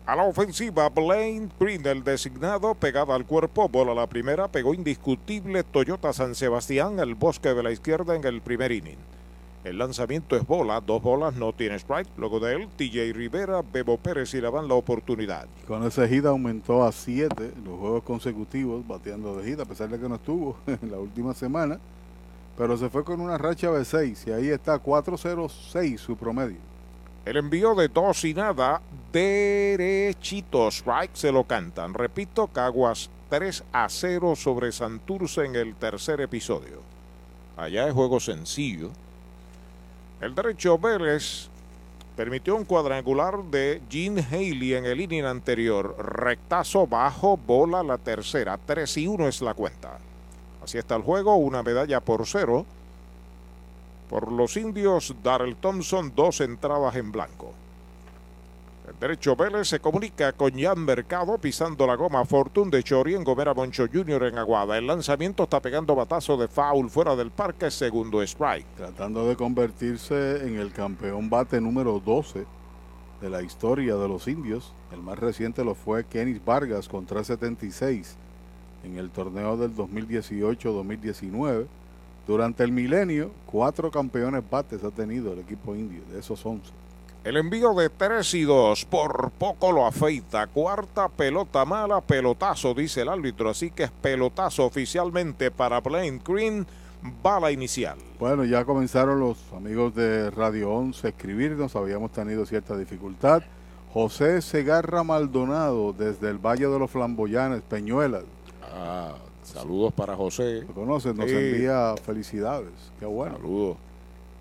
A 0.06 0.18
la 0.18 0.24
ofensiva, 0.24 0.90
Blaine 0.90 1.50
el 1.86 2.04
designado, 2.04 2.76
pegada 2.76 3.16
al 3.16 3.26
cuerpo, 3.26 3.70
bola 3.70 3.94
la 3.94 4.08
primera, 4.08 4.50
pegó 4.50 4.74
indiscutible 4.74 5.64
Toyota 5.64 6.12
San 6.12 6.36
Sebastián, 6.36 7.00
el 7.00 7.16
bosque 7.16 7.54
de 7.54 7.64
la 7.64 7.72
izquierda 7.72 8.14
en 8.16 8.26
el 8.26 8.42
primer 8.42 8.74
inning. 8.74 8.98
El 9.64 9.78
lanzamiento 9.78 10.36
es 10.36 10.46
bola, 10.46 10.82
dos 10.82 11.02
bolas, 11.02 11.36
no 11.36 11.54
tiene 11.54 11.76
strike. 11.76 12.10
Luego 12.18 12.42
de 12.42 12.54
él, 12.54 12.68
TJ 12.76 13.14
Rivera, 13.14 13.62
Bebo 13.62 13.98
Pérez 13.98 14.34
y 14.34 14.42
le 14.42 14.50
van 14.50 14.68
la 14.68 14.74
oportunidad. 14.74 15.48
Con 15.66 15.84
ese 15.88 16.06
hit 16.10 16.26
aumentó 16.26 16.84
a 16.84 16.92
7 16.92 17.54
los 17.64 17.80
juegos 17.80 18.04
consecutivos 18.04 18.86
bateando 18.86 19.38
de 19.38 19.50
hit, 19.50 19.62
a 19.62 19.66
pesar 19.66 19.88
de 19.88 19.98
que 19.98 20.10
no 20.10 20.16
estuvo 20.16 20.58
en 20.68 20.92
la 20.92 20.98
última 20.98 21.34
semana. 21.34 21.80
Pero 22.58 22.76
se 22.76 22.90
fue 22.90 23.06
con 23.06 23.22
una 23.22 23.38
racha 23.38 23.72
de 23.72 23.86
6 23.86 24.28
y 24.28 24.32
ahí 24.32 24.50
está 24.50 24.84
4-0-6 24.84 25.98
su 25.98 26.18
promedio. 26.18 26.73
El 27.26 27.38
envío 27.38 27.74
de 27.74 27.88
dos 27.88 28.26
y 28.26 28.34
nada, 28.34 28.82
derechito 29.14 30.68
strike, 30.68 31.16
se 31.16 31.32
lo 31.32 31.46
cantan. 31.46 31.94
Repito, 31.94 32.48
Caguas 32.48 33.10
3 33.30 33.64
a 33.72 33.88
0 33.88 34.36
sobre 34.36 34.74
Santurce 34.74 35.46
en 35.46 35.56
el 35.56 35.76
tercer 35.76 36.20
episodio. 36.20 36.82
Allá 37.56 37.88
es 37.88 37.94
juego 37.94 38.20
sencillo. 38.20 38.90
El 40.20 40.36
derecho 40.36 40.78
Vélez 40.78 41.48
permitió 42.18 42.58
un 42.58 42.66
cuadrangular 42.66 43.42
de 43.46 43.82
Gene 43.90 44.22
Haley 44.22 44.74
en 44.74 44.86
el 44.86 45.00
inning 45.00 45.24
anterior. 45.24 45.96
Rectazo 45.98 46.86
bajo, 46.88 47.38
bola 47.38 47.84
la 47.84 47.98
tercera. 47.98 48.60
3 48.66 48.98
y 48.98 49.08
1 49.08 49.30
es 49.30 49.42
la 49.42 49.54
cuenta. 49.54 49.98
Así 50.62 50.78
está 50.78 50.96
el 50.96 51.04
juego, 51.04 51.36
una 51.36 51.64
medalla 51.64 52.02
por 52.02 52.26
cero. 52.28 52.66
Por 54.14 54.32
los 54.32 54.56
indios, 54.58 55.16
Darrell 55.24 55.56
Thompson, 55.56 56.14
dos 56.16 56.40
entradas 56.40 56.96
en 56.98 57.12
blanco. 57.12 57.52
El 58.88 59.00
derecho 59.00 59.36
Vélez 59.36 59.68
se 59.68 59.80
comunica 59.80 60.34
con 60.34 60.52
Jan 60.52 60.86
Mercado 60.86 61.40
pisando 61.40 61.88
la 61.88 61.96
goma 61.96 62.24
Fortune 62.24 62.70
de 62.70 62.84
Chori 62.84 63.16
en 63.16 63.24
Gomera 63.24 63.56
Moncho 63.56 63.88
Jr. 63.92 64.26
en 64.26 64.38
Aguada. 64.38 64.78
El 64.78 64.86
lanzamiento 64.86 65.42
está 65.42 65.60
pegando 65.64 65.96
batazo 65.96 66.38
de 66.38 66.48
foul 66.48 66.92
fuera 66.92 67.16
del 67.16 67.32
parque, 67.32 67.72
segundo 67.72 68.22
strike. 68.22 68.68
Tratando 68.78 69.28
de 69.28 69.36
convertirse 69.36 70.48
en 70.48 70.60
el 70.60 70.72
campeón 70.72 71.28
bate 71.28 71.60
número 71.60 72.00
12 72.00 72.46
de 73.20 73.30
la 73.32 73.42
historia 73.42 73.96
de 73.96 74.08
los 74.08 74.28
indios. 74.28 74.76
El 74.92 75.02
más 75.02 75.18
reciente 75.18 75.66
lo 75.66 75.74
fue 75.74 76.06
Kenis 76.06 76.46
Vargas 76.46 76.88
con 76.88 77.08
376 77.08 78.16
en 78.84 79.00
el 79.00 79.10
torneo 79.10 79.58
del 79.58 79.76
2018-2019. 79.76 81.66
Durante 82.26 82.64
el 82.64 82.72
milenio, 82.72 83.32
cuatro 83.46 83.92
campeones 83.92 84.44
bates 84.50 84.84
ha 84.84 84.92
tenido 84.92 85.34
el 85.34 85.40
equipo 85.40 85.76
indio, 85.76 86.02
de 86.12 86.20
esos 86.20 86.46
11. 86.46 86.72
El 87.24 87.38
envío 87.38 87.74
de 87.74 87.90
3 87.90 88.34
y 88.34 88.42
2 88.44 88.86
por 88.86 89.32
poco 89.32 89.72
lo 89.72 89.86
afeita. 89.86 90.48
Cuarta 90.48 91.08
pelota 91.08 91.64
mala, 91.64 92.02
pelotazo, 92.02 92.74
dice 92.74 93.02
el 93.02 93.10
árbitro. 93.10 93.50
Así 93.50 93.72
que 93.72 93.84
es 93.84 93.92
pelotazo 93.92 94.66
oficialmente 94.66 95.50
para 95.50 95.80
Blaine 95.80 96.22
Green. 96.26 96.68
Bala 97.22 97.52
inicial. 97.52 97.98
Bueno, 98.20 98.44
ya 98.44 98.66
comenzaron 98.66 99.20
los 99.20 99.38
amigos 99.54 99.96
de 99.96 100.32
Radio 100.32 100.72
11 100.72 101.08
a 101.08 101.10
escribirnos. 101.12 101.76
Habíamos 101.78 102.12
tenido 102.12 102.46
cierta 102.46 102.78
dificultad. 102.78 103.44
José 103.94 104.42
Segarra 104.42 105.04
Maldonado, 105.04 105.94
desde 105.94 106.30
el 106.30 106.40
Valle 106.40 106.68
de 106.68 106.80
los 106.80 106.92
Flamboyanes, 106.92 107.62
Peñuelas. 107.62 108.24
Ah, 108.64 109.16
saludos 109.54 109.94
para 109.94 110.16
José. 110.16 110.62
¿Lo 110.68 110.74
conoces? 110.74 111.16
Nos 111.16 111.30
Sí. 111.30 111.36
envía 111.36 111.96
felicidades. 112.04 112.72
Qué 113.00 113.06
bueno. 113.06 113.38
Saludos. 113.38 113.78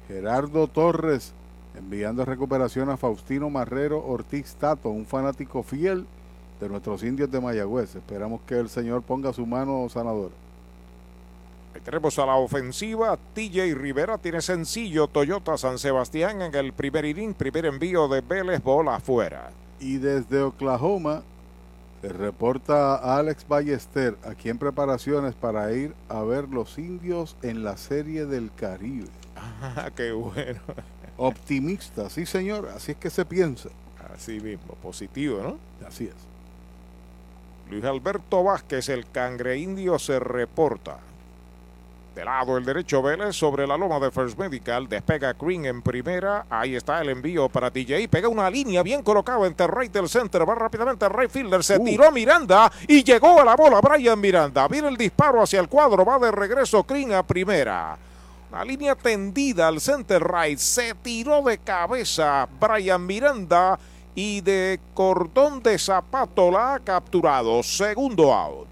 Gerardo 0.08 0.66
Torres 0.66 1.32
enviando 1.76 2.24
recuperación 2.24 2.90
a 2.90 2.96
Faustino 2.96 3.48
Marrero 3.48 4.04
Ortiz 4.04 4.54
Tato, 4.56 4.90
un 4.90 5.06
fanático 5.06 5.62
fiel 5.62 6.06
de 6.60 6.68
nuestros 6.68 7.02
indios 7.02 7.30
de 7.30 7.40
Mayagüez. 7.40 7.94
Esperamos 7.96 8.40
que 8.46 8.58
el 8.58 8.68
Señor 8.68 9.02
ponga 9.02 9.32
su 9.32 9.46
mano 9.46 9.88
sanadora. 9.88 10.34
Ahí 11.74 11.80
tenemos 11.80 12.18
a 12.18 12.26
la 12.26 12.36
ofensiva. 12.36 13.18
TJ 13.34 13.74
Rivera 13.74 14.18
tiene 14.18 14.42
sencillo 14.42 15.06
Toyota 15.08 15.56
San 15.56 15.78
Sebastián 15.78 16.42
en 16.42 16.54
el 16.54 16.72
primer 16.74 17.06
inning. 17.06 17.32
Primer 17.32 17.64
envío 17.64 18.06
de 18.08 18.20
Vélez, 18.20 18.62
bola 18.62 18.96
afuera. 18.96 19.50
Y 19.80 19.96
desde 19.96 20.42
Oklahoma 20.42 21.22
reporta 22.09 22.96
Alex 22.96 23.46
Ballester 23.46 24.16
aquí 24.24 24.48
en 24.48 24.59
preparaciones 24.59 25.34
para 25.34 25.72
ir 25.72 25.94
a 26.09 26.22
ver 26.22 26.48
los 26.48 26.78
indios 26.78 27.36
en 27.42 27.64
la 27.64 27.76
Serie 27.76 28.26
del 28.26 28.50
Caribe. 28.55 29.09
Ah, 29.36 29.90
qué 29.94 30.12
bueno. 30.12 30.61
Optimista, 31.16 32.11
sí 32.11 32.26
señor, 32.26 32.68
así 32.74 32.92
es 32.92 32.98
que 32.98 33.11
se 33.11 33.24
piensa. 33.24 33.68
Así 34.14 34.40
mismo, 34.40 34.74
positivo, 34.82 35.40
¿no? 35.42 35.86
Así 35.86 36.05
es. 36.05 36.14
Luis 37.70 37.84
Alberto 37.84 38.42
Vázquez, 38.42 38.88
el 38.88 39.09
cangre 39.11 39.57
indio, 39.59 39.98
se 39.98 40.18
reporta. 40.18 40.98
De 42.14 42.26
lado 42.26 42.58
el 42.58 42.64
derecho 42.66 43.00
Vélez 43.00 43.34
sobre 43.34 43.66
la 43.66 43.78
loma 43.78 43.98
de 43.98 44.10
First 44.10 44.38
Medical. 44.38 44.86
Despega 44.86 45.32
Green 45.32 45.64
en 45.64 45.80
primera. 45.80 46.44
Ahí 46.50 46.76
está 46.76 47.00
el 47.00 47.08
envío 47.08 47.48
para 47.48 47.70
DJ. 47.70 48.06
Pega 48.06 48.28
una 48.28 48.50
línea 48.50 48.82
bien 48.82 49.02
colocada 49.02 49.46
entre 49.46 49.66
right 49.66 49.90
del 49.90 50.10
center. 50.10 50.46
Va 50.46 50.54
rápidamente 50.54 51.06
el 51.06 51.12
right 51.12 51.30
fielder. 51.30 51.64
Se 51.64 51.80
tiró 51.80 52.12
Miranda 52.12 52.70
y 52.86 53.02
llegó 53.02 53.40
a 53.40 53.44
la 53.46 53.56
bola 53.56 53.80
Brian 53.80 54.20
Miranda. 54.20 54.68
Viene 54.68 54.88
el 54.88 54.98
disparo 54.98 55.42
hacia 55.42 55.60
el 55.60 55.68
cuadro. 55.68 56.04
Va 56.04 56.18
de 56.18 56.30
regreso 56.30 56.84
Green 56.84 57.14
a 57.14 57.22
primera. 57.22 57.96
La 58.50 58.62
línea 58.62 58.94
tendida 58.94 59.68
al 59.68 59.80
center 59.80 60.22
right. 60.22 60.58
Se 60.58 60.94
tiró 60.96 61.40
de 61.40 61.56
cabeza 61.56 62.46
Brian 62.60 63.06
Miranda 63.06 63.78
y 64.14 64.42
de 64.42 64.78
cordón 64.92 65.62
de 65.62 65.78
zapato 65.78 66.50
la 66.50 66.74
ha 66.74 66.80
capturado. 66.80 67.62
Segundo 67.62 68.34
out. 68.34 68.72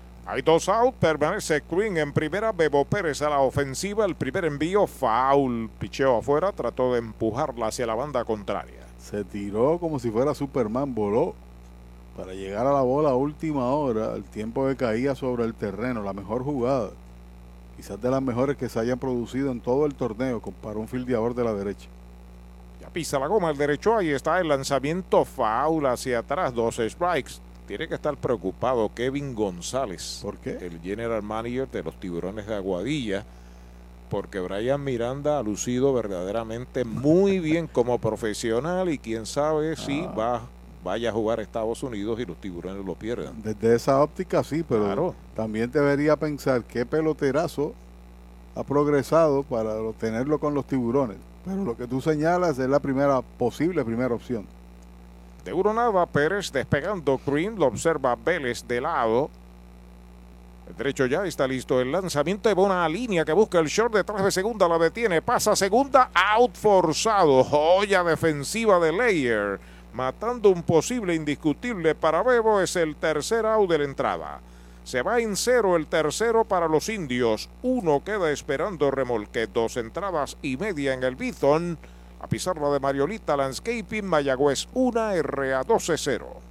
Hay 0.25 0.43
dos 0.43 0.69
out, 0.69 0.93
permanece 0.95 1.63
Green 1.69 1.97
en 1.97 2.13
primera, 2.13 2.51
Bebo 2.51 2.85
Pérez 2.85 3.21
a 3.21 3.29
la 3.29 3.39
ofensiva, 3.39 4.05
el 4.05 4.15
primer 4.15 4.45
envío, 4.45 4.85
foul, 4.85 5.69
picheo 5.79 6.17
afuera, 6.17 6.51
trató 6.51 6.93
de 6.93 6.99
empujarla 6.99 7.67
hacia 7.67 7.87
la 7.87 7.95
banda 7.95 8.23
contraria. 8.23 8.85
Se 8.99 9.23
tiró 9.23 9.79
como 9.79 9.97
si 9.97 10.11
fuera 10.11 10.35
Superman, 10.35 10.93
voló 10.93 11.33
para 12.15 12.33
llegar 12.33 12.67
a 12.67 12.71
la 12.71 12.81
bola 12.81 13.09
a 13.09 13.15
última 13.15 13.65
hora, 13.71 14.13
el 14.13 14.23
tiempo 14.23 14.67
que 14.67 14.75
caía 14.75 15.15
sobre 15.15 15.43
el 15.43 15.55
terreno, 15.55 16.03
la 16.03 16.13
mejor 16.13 16.43
jugada. 16.43 16.91
Quizás 17.75 17.99
de 17.99 18.11
las 18.11 18.21
mejores 18.21 18.57
que 18.57 18.69
se 18.69 18.79
hayan 18.79 18.99
producido 18.99 19.51
en 19.51 19.59
todo 19.59 19.87
el 19.87 19.95
torneo 19.95 20.39
para 20.61 20.77
un 20.77 20.87
fildeador 20.87 21.33
de 21.33 21.43
la 21.43 21.53
derecha. 21.53 21.87
Ya 22.79 22.89
pisa 22.89 23.17
la 23.17 23.27
goma, 23.27 23.49
el 23.49 23.57
derecho, 23.57 23.97
ahí 23.97 24.09
está 24.09 24.39
el 24.39 24.49
lanzamiento 24.49 25.25
foul 25.25 25.87
hacia 25.87 26.19
atrás, 26.19 26.53
dos 26.53 26.75
strikes. 26.75 27.33
Tiene 27.71 27.87
que 27.87 27.95
estar 27.95 28.17
preocupado 28.17 28.91
Kevin 28.93 29.33
González. 29.33 30.19
¿Por 30.21 30.35
qué? 30.39 30.57
El 30.59 30.81
general 30.81 31.23
manager 31.23 31.69
de 31.71 31.81
los 31.83 31.97
tiburones 32.01 32.45
de 32.45 32.53
Aguadilla. 32.55 33.23
Porque 34.09 34.41
Brian 34.41 34.83
Miranda 34.83 35.39
ha 35.39 35.41
lucido 35.41 35.93
verdaderamente 35.93 36.83
muy 36.83 37.39
bien 37.39 37.67
como 37.67 37.97
profesional 37.97 38.89
y 38.89 38.97
quién 38.97 39.25
sabe 39.25 39.77
si 39.77 40.01
Ah. 40.01 40.11
va, 40.13 40.41
vaya 40.83 41.11
a 41.11 41.13
jugar 41.13 41.39
a 41.39 41.43
Estados 41.43 41.81
Unidos 41.81 42.19
y 42.19 42.25
los 42.25 42.35
tiburones 42.41 42.85
lo 42.85 42.93
pierdan. 42.95 43.41
Desde 43.41 43.73
esa 43.73 44.01
óptica 44.03 44.43
sí, 44.43 44.65
pero 44.67 44.83
Claro. 44.83 45.15
también 45.33 45.71
debería 45.71 46.17
pensar 46.17 46.65
qué 46.65 46.85
peloterazo 46.85 47.73
ha 48.53 48.65
progresado 48.65 49.43
para 49.43 49.75
tenerlo 49.97 50.41
con 50.41 50.53
los 50.53 50.67
tiburones. 50.67 51.15
Pero 51.45 51.63
lo 51.63 51.77
que 51.77 51.87
tú 51.87 52.01
señalas 52.01 52.59
es 52.59 52.67
la 52.69 52.81
primera 52.81 53.21
posible 53.21 53.85
primera 53.85 54.13
opción. 54.13 54.45
De 55.43 55.53
uno 55.53 55.73
nada, 55.73 56.05
Pérez 56.05 56.51
despegando 56.51 57.19
Green, 57.25 57.57
lo 57.57 57.67
observa 57.67 58.15
Vélez 58.15 58.67
de 58.67 58.79
lado. 58.79 59.29
El 60.69 60.75
derecho 60.77 61.05
ya 61.07 61.25
está 61.25 61.47
listo. 61.47 61.81
El 61.81 61.91
lanzamiento 61.91 62.47
de 62.47 62.55
buena 62.55 62.87
línea 62.87 63.25
que 63.25 63.33
busca 63.33 63.59
el 63.59 63.67
short 63.67 63.93
detrás 63.93 64.23
de 64.23 64.31
segunda, 64.31 64.67
la 64.67 64.77
detiene, 64.77 65.21
pasa 65.21 65.55
segunda, 65.55 66.11
out 66.13 66.55
forzado. 66.55 67.43
Joya 67.43 68.03
defensiva 68.03 68.79
de 68.79 68.91
Layer. 68.91 69.59
Matando 69.93 70.49
un 70.49 70.63
posible 70.63 71.15
indiscutible 71.15 71.95
para 71.95 72.23
Bebo, 72.23 72.61
es 72.61 72.75
el 72.77 72.95
tercer 72.95 73.45
out 73.45 73.69
de 73.69 73.79
la 73.79 73.83
entrada. 73.83 74.39
Se 74.83 75.01
va 75.01 75.19
en 75.19 75.35
cero 75.35 75.75
el 75.75 75.87
tercero 75.87 76.45
para 76.45 76.67
los 76.67 76.87
indios. 76.87 77.49
Uno 77.61 78.03
queda 78.03 78.31
esperando 78.31 78.91
remolque. 78.91 79.47
Dos 79.47 79.77
entradas 79.77 80.37
y 80.41 80.57
media 80.57 80.93
en 80.93 81.03
el 81.03 81.15
Bison. 81.15 81.77
A 82.21 82.27
pizarra 82.27 82.69
de 82.71 82.79
Mariolita 82.79 83.35
Landscaping, 83.35 84.05
Mayagüez 84.05 84.67
1, 84.73 84.91
RA 85.21 85.63
12-0. 85.65 86.50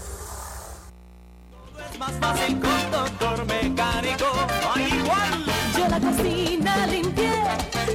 Más 1.99 2.11
fácil 2.13 2.59
con 2.59 2.91
doctor 2.91 3.45
mecánico, 3.45 4.25
hay 4.73 4.85
igual. 4.85 5.45
Yo 5.77 5.87
la 5.87 5.99
cocina 5.99 6.87
limpié, 6.87 7.43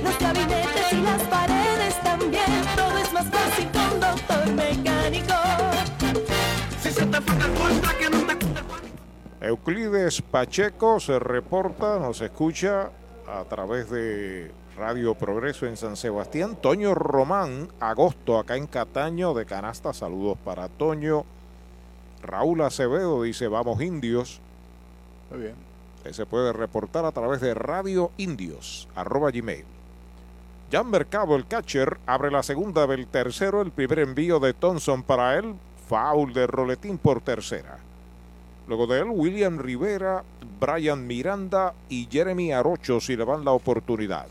los 0.03 0.19
gabinetes 0.19 0.93
y 0.93 0.97
las 1.03 1.23
paredes 1.25 2.03
también. 2.03 2.63
Todo 2.77 2.99
es 2.99 3.13
más 3.13 3.27
fácil 3.27 3.69
con 3.73 4.01
doctor 4.01 4.47
mecánico. 4.55 5.35
Si 6.81 6.91
se 6.91 7.07
te 7.07 7.21
fue 7.21 7.49
cuenta 7.51 7.89
que 7.99 8.11
no 8.11 8.19
te 8.27 9.47
Euclides 9.47 10.23
Pacheco 10.23 11.01
se 11.01 11.19
reporta, 11.19 11.99
nos 11.99 12.21
escucha 12.21 12.91
a 13.29 13.45
través 13.45 13.91
de 13.91 14.51
Radio 14.77 15.15
Progreso 15.15 15.67
en 15.67 15.77
San 15.77 15.97
Sebastián. 15.97 16.57
Toño 16.57 16.95
Román, 16.95 17.69
agosto 17.81 18.39
acá 18.39 18.57
en 18.57 18.67
Cataño 18.67 19.35
de 19.35 19.47
Canasta. 19.47 19.93
Saludos 19.93 20.39
para 20.45 20.69
Toño. 20.69 21.25
Raúl 22.27 22.61
Acevedo 22.63 23.23
dice, 23.23 23.49
vamos 23.49 23.81
indios. 23.81 24.41
Muy 25.31 25.41
bien. 25.41 25.55
Usted 25.99 26.13
se 26.13 26.27
puede 26.27 26.53
reportar 26.53 27.05
a 27.05 27.13
través 27.13 27.41
de 27.41 27.55
Radio 27.55 28.11
Indios, 28.17 28.89
arroba 28.95 29.31
gmail. 29.31 29.65
Jan 30.71 30.91
Mercado, 30.91 31.37
el 31.37 31.47
catcher, 31.47 31.99
abre 32.07 32.31
la 32.31 32.43
segunda 32.43 32.87
del 32.87 33.07
tercero, 33.07 33.63
el 33.63 33.71
primer 33.71 34.01
envío 34.01 34.41
de 34.41 34.53
Thompson 34.53 35.03
para 35.03 35.39
él, 35.39 35.55
foul 35.89 36.33
de 36.33 36.47
Roletín 36.47 36.99
por 36.99 37.21
tercera. 37.21 37.79
Luego 38.67 38.89
de 38.89 38.99
él, 38.99 39.07
William 39.11 39.59
Rivera, 39.59 40.25
Brian 40.61 41.07
Miranda 41.07 41.73
y 41.89 42.09
Jeremy 42.11 42.53
Arocho 42.53 43.01
si 43.01 43.17
le 43.17 43.25
dan 43.25 43.45
la 43.45 43.53
oportunidad. 43.53 44.27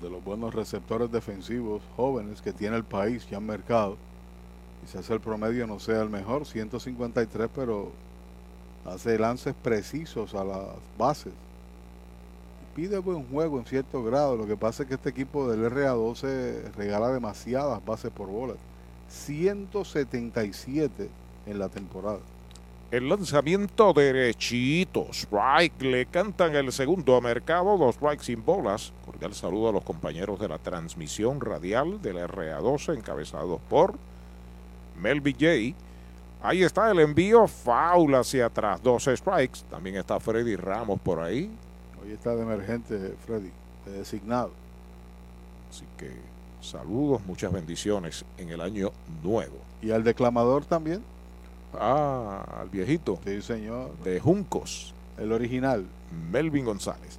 de 0.00 0.10
los 0.10 0.24
buenos 0.24 0.54
receptores 0.54 1.12
defensivos 1.12 1.82
jóvenes 1.96 2.40
que 2.42 2.52
tiene 2.52 2.76
el 2.76 2.84
país 2.84 3.28
ya 3.28 3.36
en 3.36 3.46
mercado. 3.46 3.96
Quizás 4.84 5.08
el 5.08 5.20
promedio 5.20 5.66
no 5.66 5.80
sea 5.80 6.02
el 6.02 6.10
mejor, 6.10 6.44
153, 6.44 7.48
pero 7.54 7.90
hace 8.84 9.18
lances 9.18 9.54
precisos 9.62 10.34
a 10.34 10.44
las 10.44 10.66
bases. 10.98 11.32
Pide 12.74 12.98
buen 12.98 13.24
juego 13.28 13.58
en 13.58 13.64
cierto 13.64 14.04
grado. 14.04 14.36
Lo 14.36 14.46
que 14.46 14.56
pasa 14.56 14.82
es 14.82 14.88
que 14.88 14.96
este 14.96 15.08
equipo 15.08 15.48
del 15.48 15.70
RA12 15.70 16.74
regala 16.74 17.12
demasiadas 17.12 17.82
bases 17.84 18.10
por 18.10 18.28
bola. 18.28 18.54
177 19.08 21.08
en 21.46 21.58
la 21.58 21.70
temporada. 21.70 22.18
El 22.90 23.08
lanzamiento 23.08 23.92
derechito. 23.92 25.06
Strike. 25.12 25.80
Le 25.82 26.06
cantan 26.06 26.56
el 26.56 26.72
segundo 26.72 27.16
a 27.16 27.20
mercado. 27.20 27.78
Dos 27.78 27.94
strikes 27.94 28.24
sin 28.24 28.44
bolas. 28.44 28.92
Cordial 29.06 29.34
saludo 29.34 29.68
a 29.70 29.72
los 29.72 29.84
compañeros 29.84 30.40
de 30.40 30.48
la 30.48 30.58
transmisión 30.58 31.40
radial 31.40 32.02
de 32.02 32.12
la 32.12 32.26
RA12 32.26 32.98
encabezados 32.98 33.60
por 33.70 33.94
Melby 35.00 35.32
J. 35.32 35.76
Ahí 36.42 36.62
está 36.62 36.90
el 36.90 37.00
envío. 37.00 37.46
Foul 37.46 38.14
hacia 38.14 38.46
atrás. 38.46 38.82
Dos 38.82 39.04
strikes. 39.04 39.60
También 39.70 39.96
está 39.96 40.20
Freddy 40.20 40.56
Ramos 40.56 41.00
por 41.00 41.20
ahí. 41.20 41.50
Hoy 42.02 42.12
está 42.12 42.36
de 42.36 42.42
emergente 42.42 43.14
Freddy, 43.24 43.50
de 43.86 43.92
designado. 43.92 44.50
Así 45.70 45.86
que 45.96 46.12
saludos, 46.60 47.22
muchas 47.26 47.50
bendiciones 47.50 48.24
en 48.36 48.50
el 48.50 48.60
año 48.60 48.92
nuevo. 49.22 49.56
¿Y 49.80 49.90
al 49.90 50.04
declamador 50.04 50.64
también? 50.64 51.02
Ah, 51.78 52.44
al 52.60 52.68
viejito. 52.68 53.18
Sí, 53.24 53.42
señor. 53.42 53.96
De 54.04 54.20
Juncos. 54.20 54.94
El 55.18 55.32
original. 55.32 55.84
Melvin 56.30 56.64
González. 56.64 57.18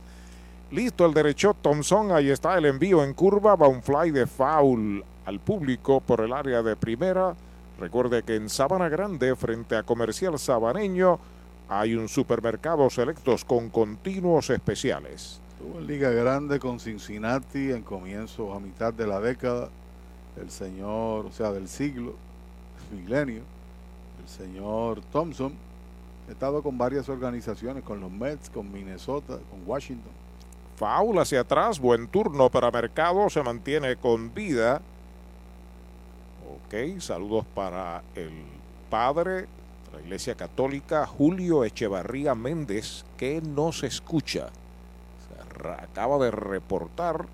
Listo 0.72 1.06
el 1.06 1.14
derecho 1.14 1.56
Thompson. 1.62 2.12
Ahí 2.12 2.30
está 2.30 2.58
el 2.58 2.66
envío 2.66 3.04
en 3.04 3.14
curva. 3.14 3.56
Va 3.56 3.68
un 3.68 3.82
fly 3.82 4.12
de 4.12 4.28
foul 4.28 5.04
al 5.26 5.40
público 5.40 6.00
por 6.00 6.22
el 6.22 6.32
área 6.32 6.62
de 6.62 6.76
primera. 6.76 7.36
Recuerde 7.80 8.24
que 8.24 8.36
en 8.36 8.50
Sabana 8.50 8.88
Grande, 8.88 9.36
frente 9.36 9.76
a 9.76 9.84
Comercial 9.84 10.40
Sabaneño, 10.40 11.20
hay 11.68 11.96
un 11.96 12.08
supermercado 12.08 12.90
selectos 12.90 13.44
con 13.44 13.70
continuos 13.70 14.50
especiales. 14.50 15.42
Estuvo 15.58 15.80
en 15.80 15.88
Liga 15.88 16.10
Grande 16.12 16.60
con 16.60 16.80
Cincinnati 16.80 17.72
en 17.72 17.82
comienzos 17.82 18.56
a 18.56 18.60
mitad 18.60 18.94
de 18.94 19.08
la 19.08 19.20
década. 19.20 19.70
El 20.40 20.50
señor, 20.52 21.26
o 21.26 21.32
sea, 21.32 21.52
del 21.52 21.68
siglo, 21.68 22.16
milenio, 22.92 23.42
el 24.22 24.30
señor 24.30 25.02
Thompson. 25.12 25.54
He 26.30 26.32
estado 26.32 26.64
con 26.64 26.78
varias 26.78 27.10
organizaciones, 27.10 27.84
con 27.84 28.00
los 28.00 28.12
Mets, 28.12 28.50
con 28.50 28.72
Minnesota, 28.72 29.38
con 29.50 29.62
Washington. 29.66 30.12
Foul 30.78 31.20
hacia 31.20 31.42
atrás, 31.42 31.80
buen 31.80 32.08
turno 32.08 32.50
para 32.50 32.72
Mercado, 32.72 33.30
se 33.30 33.44
mantiene 33.44 33.96
con 33.96 34.34
vida. 34.34 34.82
Saludos 37.00 37.46
para 37.56 38.04
el 38.16 38.34
padre 38.90 39.34
de 39.34 39.48
la 39.94 40.02
Iglesia 40.02 40.36
Católica, 40.36 41.06
Julio 41.06 41.64
Echevarría 41.64 42.36
Méndez, 42.36 43.06
que 43.16 43.42
nos 43.42 43.84
escucha. 43.84 44.50
Acaba 45.80 46.18
de 46.18 46.32
reportar 46.32 47.28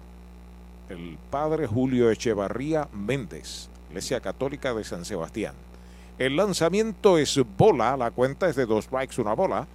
el 0.90 1.18
padre 1.32 1.66
Julio 1.66 2.12
Echevarría 2.12 2.88
Méndez, 2.94 3.68
Iglesia 3.90 4.20
Católica 4.20 4.76
de 4.76 4.84
San 4.84 5.06
Sebastián. 5.06 5.56
El 6.20 6.36
lanzamiento 6.36 7.18
es 7.18 7.40
bola, 7.58 7.98
la 7.98 8.12
cuenta 8.12 8.48
es 8.48 8.56
de 8.56 8.68
dos 8.68 8.86
strikes, 8.86 9.20
una 9.20 9.34
bola, 9.34 9.66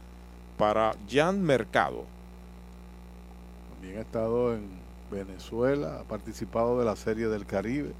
para 0.57 0.95
Jan 1.11 1.43
Mercado. 1.43 2.05
También 3.73 3.99
ha 3.99 4.03
estado 4.03 4.55
en 4.55 4.69
Venezuela, 5.11 5.99
ha 5.99 6.05
participado 6.05 6.79
de 6.79 6.85
la 6.85 6.95
Serie 6.95 7.27
del 7.27 7.47
Caribe, 7.47 7.93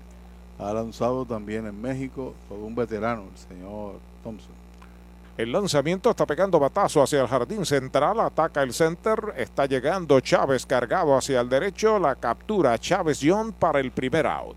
ha 0.59 0.73
lanzado 0.73 1.25
también 1.25 1.67
en 1.67 1.81
México, 1.81 2.35
todo 2.49 2.61
un 2.61 2.75
veterano, 2.75 3.25
el 3.33 3.39
señor 3.39 3.95
Thompson. 4.23 4.53
El 5.37 5.53
lanzamiento 5.53 6.09
está 6.09 6.25
pegando 6.25 6.59
batazo 6.59 7.03
hacia 7.03 7.21
el 7.21 7.29
jardín 7.29 7.67
central, 7.67 8.21
ataca 8.21 8.63
el 8.63 8.73
center, 8.73 9.35
está 9.37 9.67
llegando 9.67 10.19
Chávez 10.21 10.65
cargado 10.65 11.15
hacia 11.15 11.43
el 11.43 11.49
derecho, 11.51 11.99
la 11.99 12.15
captura 12.15 12.79
Chávez 12.79 13.21
John 13.23 13.53
para 13.53 13.81
el 13.81 13.91
primer 13.91 14.27
out. 14.27 14.57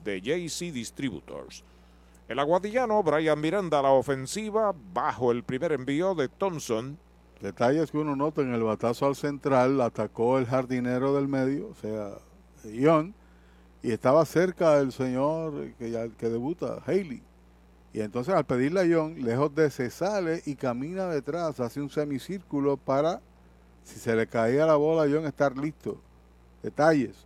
de 0.04 0.20
JC 0.20 0.72
Distributors. 0.72 1.62
El 2.28 2.40
aguadillano 2.40 3.04
Brian 3.04 3.40
Miranda 3.40 3.80
la 3.82 3.92
ofensiva 3.92 4.74
bajo 4.92 5.30
el 5.30 5.44
primer 5.44 5.70
envío 5.72 6.16
de 6.16 6.28
Thompson. 6.28 6.98
Detalles 7.40 7.92
que 7.92 7.98
uno 7.98 8.16
nota 8.16 8.42
en 8.42 8.52
el 8.52 8.64
batazo 8.64 9.06
al 9.06 9.14
central, 9.14 9.80
atacó 9.80 10.38
el 10.38 10.46
jardinero 10.46 11.14
del 11.14 11.28
medio, 11.28 11.68
o 11.68 11.74
sea, 11.74 12.14
Ion, 12.64 13.14
y 13.82 13.92
estaba 13.92 14.24
cerca 14.24 14.80
el 14.80 14.90
señor 14.90 15.72
que, 15.78 15.90
ya, 15.90 16.08
que 16.08 16.28
debuta, 16.28 16.82
Haley. 16.84 17.22
Y 17.96 18.02
entonces 18.02 18.34
al 18.34 18.44
pedirle 18.44 18.80
a 18.80 18.84
Ion, 18.84 19.14
lejos 19.24 19.54
de 19.54 19.70
se 19.70 19.88
sale 19.88 20.42
y 20.44 20.54
camina 20.54 21.06
detrás, 21.06 21.58
hace 21.60 21.80
un 21.80 21.88
semicírculo 21.88 22.76
para, 22.76 23.22
si 23.84 23.98
se 23.98 24.14
le 24.14 24.26
caía 24.26 24.66
la 24.66 24.76
bola 24.76 25.04
a 25.04 25.06
Ion, 25.06 25.24
estar 25.24 25.56
listo. 25.56 25.98
Detalles. 26.62 27.16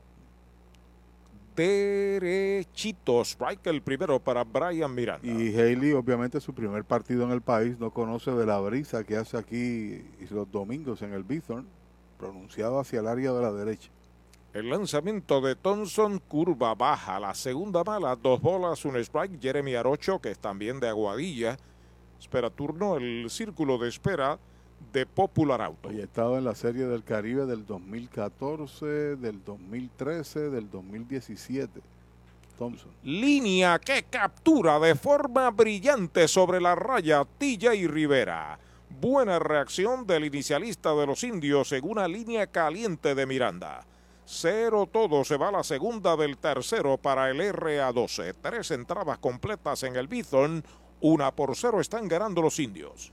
Derechito, 1.57 3.21
strike 3.23 3.67
el 3.67 3.83
primero 3.83 4.21
para 4.21 4.45
Brian 4.45 4.95
Miranda. 4.95 5.27
Y 5.27 5.53
Haley, 5.53 5.93
obviamente, 5.93 6.41
su 6.41 6.55
primer 6.55 6.85
partido 6.85 7.25
en 7.25 7.33
el 7.33 7.41
país, 7.41 7.77
no 7.81 7.91
conoce 7.91 8.31
de 8.31 8.47
la 8.47 8.61
brisa 8.61 9.03
que 9.03 9.17
hace 9.17 9.37
aquí 9.37 10.05
los 10.31 10.49
domingos 10.53 11.03
en 11.03 11.15
el 11.15 11.25
Bithorn, 11.25 11.67
pronunciado 12.17 12.79
hacia 12.79 13.01
el 13.01 13.09
área 13.09 13.33
de 13.33 13.43
la 13.43 13.51
derecha. 13.51 13.91
El 14.53 14.69
lanzamiento 14.69 15.41
de 15.41 15.55
Thompson, 15.55 16.19
curva 16.19 16.75
baja, 16.75 17.21
la 17.21 17.35
segunda 17.35 17.85
mala, 17.85 18.17
dos 18.17 18.41
bolas, 18.41 18.85
un 18.85 18.97
strike. 18.97 19.41
Jeremy 19.41 19.77
Arocho, 19.77 20.19
que 20.19 20.33
es 20.33 20.41
también 20.41 20.81
de 20.81 20.89
Aguadilla, 20.89 21.57
espera 22.19 22.51
turno, 22.51 22.97
el 22.97 23.31
círculo 23.31 23.79
de 23.79 23.89
espera 23.89 24.41
de 24.93 25.07
Popular 25.07 25.63
Auto. 25.63 25.93
Y 25.93 26.01
ha 26.01 26.05
estado 26.05 26.37
en 26.37 26.45
la 26.45 26.57
Serie 26.57 26.87
del 26.87 27.05
Caribe 27.05 27.47
del 27.47 27.65
2014, 27.65 28.87
del 28.87 29.45
2013, 29.45 30.51
del 30.51 30.69
2017. 30.69 31.81
Thompson. 32.59 32.91
Línea 33.05 33.79
que 33.79 34.03
captura 34.03 34.81
de 34.81 34.97
forma 34.97 35.49
brillante 35.51 36.27
sobre 36.27 36.61
la 36.61 36.75
raya 36.75 37.25
TJ 37.39 37.87
Rivera. 37.87 38.59
Buena 39.01 39.39
reacción 39.39 40.09
del 40.09 40.25
inicialista 40.25 40.93
de 40.93 41.07
los 41.07 41.23
indios 41.23 41.71
en 41.71 41.89
una 41.89 42.09
línea 42.09 42.49
caliente 42.49 43.15
de 43.15 43.27
Miranda. 43.27 43.87
Cero 44.33 44.89
todo 44.91 45.25
se 45.25 45.37
va 45.37 45.51
la 45.51 45.65
segunda 45.65 46.17
del 46.17 46.39
tercero 46.39 46.97
para 46.97 47.31
el 47.31 47.41
RA12. 47.41 48.37
Tres 48.41 48.71
entradas 48.71 49.19
completas 49.19 49.83
en 49.83 49.97
el 49.97 50.07
Bithorn. 50.07 50.63
Una 51.01 51.35
por 51.35 51.57
cero 51.57 51.81
están 51.81 52.07
ganando 52.07 52.41
los 52.41 52.61
indios. 52.61 53.13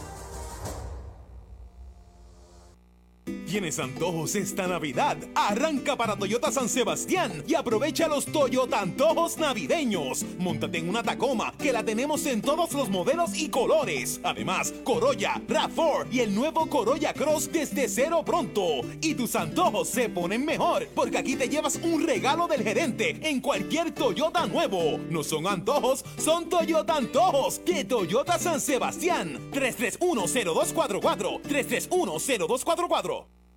¿Tienes 3.47 3.79
antojos 3.79 4.35
esta 4.35 4.67
Navidad? 4.67 5.17
Arranca 5.35 5.97
para 5.97 6.15
Toyota 6.15 6.51
San 6.51 6.69
Sebastián 6.69 7.43
y 7.47 7.55
aprovecha 7.55 8.07
los 8.07 8.25
Toyota 8.25 8.79
Antojos 8.79 9.37
Navideños. 9.37 10.25
Móntate 10.39 10.77
en 10.77 10.87
una 10.89 11.03
Tacoma 11.03 11.53
que 11.57 11.73
la 11.73 11.83
tenemos 11.83 12.25
en 12.25 12.41
todos 12.41 12.71
los 12.73 12.89
modelos 12.89 13.37
y 13.37 13.49
colores. 13.49 14.21
Además, 14.23 14.73
Corolla, 14.83 15.41
RAV4 15.47 16.07
y 16.11 16.19
el 16.21 16.33
nuevo 16.33 16.67
Corolla 16.67 17.13
Cross 17.13 17.51
desde 17.51 17.89
cero 17.89 18.23
pronto. 18.25 18.81
Y 19.01 19.15
tus 19.15 19.35
antojos 19.35 19.89
se 19.89 20.07
ponen 20.09 20.45
mejor 20.45 20.87
porque 20.95 21.17
aquí 21.17 21.35
te 21.35 21.49
llevas 21.49 21.77
un 21.83 22.05
regalo 22.07 22.47
del 22.47 22.63
gerente 22.63 23.19
en 23.21 23.41
cualquier 23.41 23.91
Toyota 23.91 24.45
nuevo. 24.45 24.97
No 25.09 25.23
son 25.23 25.47
antojos, 25.47 26.05
son 26.17 26.47
Toyota 26.47 26.95
Antojos 26.95 27.61
de 27.65 27.83
Toyota 27.83 28.39
San 28.39 28.61
Sebastián. 28.61 29.39
3310244 29.51 31.41
3310244 31.41 33.20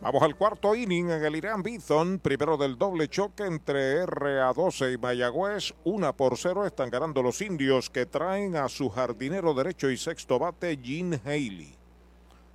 Vamos 0.00 0.22
al 0.22 0.36
cuarto 0.36 0.76
inning 0.76 1.10
en 1.10 1.24
el 1.24 1.34
Irán 1.34 1.64
Bithon. 1.64 2.20
Primero 2.20 2.56
del 2.56 2.78
doble 2.78 3.08
choque 3.08 3.44
entre 3.44 4.06
RA12 4.06 4.94
y 4.94 4.96
Mayagüez. 4.96 5.74
Una 5.82 6.12
por 6.12 6.36
cero 6.36 6.64
están 6.64 6.88
ganando 6.88 7.20
los 7.20 7.42
indios 7.42 7.90
que 7.90 8.06
traen 8.06 8.54
a 8.54 8.68
su 8.68 8.90
jardinero 8.90 9.54
derecho 9.54 9.90
y 9.90 9.96
sexto 9.96 10.38
bate, 10.38 10.78
Gene 10.80 11.20
Haley. 11.24 11.74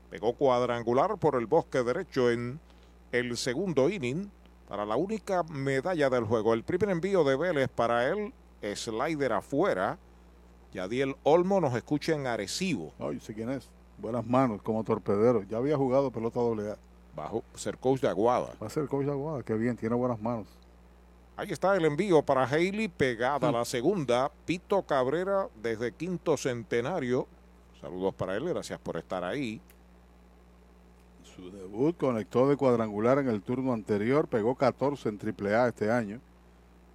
Pegó 0.10 0.34
cuadrangular 0.36 1.18
por 1.18 1.36
el 1.36 1.46
bosque 1.46 1.84
derecho 1.84 2.32
en 2.32 2.62
el 3.12 3.36
segundo 3.36 3.90
inning. 3.90 4.32
para 4.70 4.86
la 4.86 4.96
única 4.96 5.44
medalla 5.44 6.10
del 6.10 6.24
juego. 6.24 6.54
El 6.54 6.64
primer 6.64 6.92
envío 6.92 7.26
de 7.26 7.36
Vélez 7.36 7.68
para 7.68 8.08
él, 8.08 8.34
slider 8.74 9.34
afuera. 9.34 10.00
Yadiel 10.74 11.18
Olmo 11.24 11.60
nos 11.60 11.76
escucha 11.76 12.14
en 12.16 12.26
Arecibo. 12.26 12.94
Ay, 13.00 13.20
sé 13.20 13.34
quién 13.34 13.50
es. 13.50 13.70
Buenas 13.98 14.26
manos 14.26 14.62
como 14.62 14.84
torpedero. 14.84 15.44
Ya 15.44 15.58
había 15.58 15.76
jugado 15.76 16.10
pelota 16.10 16.40
doble 16.40 16.72
A. 16.72 16.78
Bajo 17.16 17.44
ser 17.56 17.78
coach 17.78 18.02
de 18.02 18.08
Aguada. 18.08 18.54
Va 18.62 18.68
a 18.68 18.70
ser 18.70 18.88
coach 18.88 19.06
de 19.06 19.12
Aguada. 19.12 19.44
Qué 19.44 19.54
bien, 19.54 19.78
tiene 19.78 19.96
buenas 19.96 20.20
manos. 20.22 20.48
Ahí 21.36 21.48
está 21.52 21.76
el 21.76 21.86
envío 21.86 22.22
para 22.22 22.44
Haley, 22.44 22.88
pegada 22.90 23.50
a 23.50 23.52
la 23.52 23.66
segunda. 23.66 24.32
Pito 24.46 24.84
Cabrera 24.84 25.48
desde 25.62 25.92
Quinto 25.92 26.38
Centenario. 26.38 27.28
Saludos 27.82 28.14
para 28.14 28.36
él, 28.36 28.48
gracias 28.48 28.80
por 28.80 28.98
estar 28.98 29.24
ahí. 29.24 29.60
Su 31.36 31.50
debut 31.50 31.98
conectó 31.98 32.48
de 32.48 32.56
cuadrangular 32.56 33.18
en 33.18 33.28
el 33.28 33.42
turno 33.42 33.74
anterior, 33.74 34.28
pegó 34.28 34.56
14 34.56 35.10
en 35.10 35.20
AAA 35.20 35.70
este 35.70 35.90
año, 35.90 36.22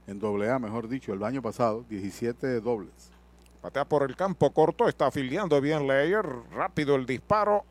en 0.07 0.21
AA 0.25 0.59
mejor 0.61 0.89
dicho, 0.89 1.13
el 1.13 1.25
año 1.25 1.43
pasado, 1.43 1.85
17 1.89 2.61
dobles. 2.61 3.11
Patea 3.61 3.85
por 3.85 4.09
el 4.09 4.15
campo 4.15 4.53
corto, 4.53 4.89
está 4.89 5.09
afiliando 5.09 5.61
bien 5.61 5.89
Leyer. 5.89 6.25
Rápido 6.53 6.95
el 6.95 7.07
disparo, 7.07 7.65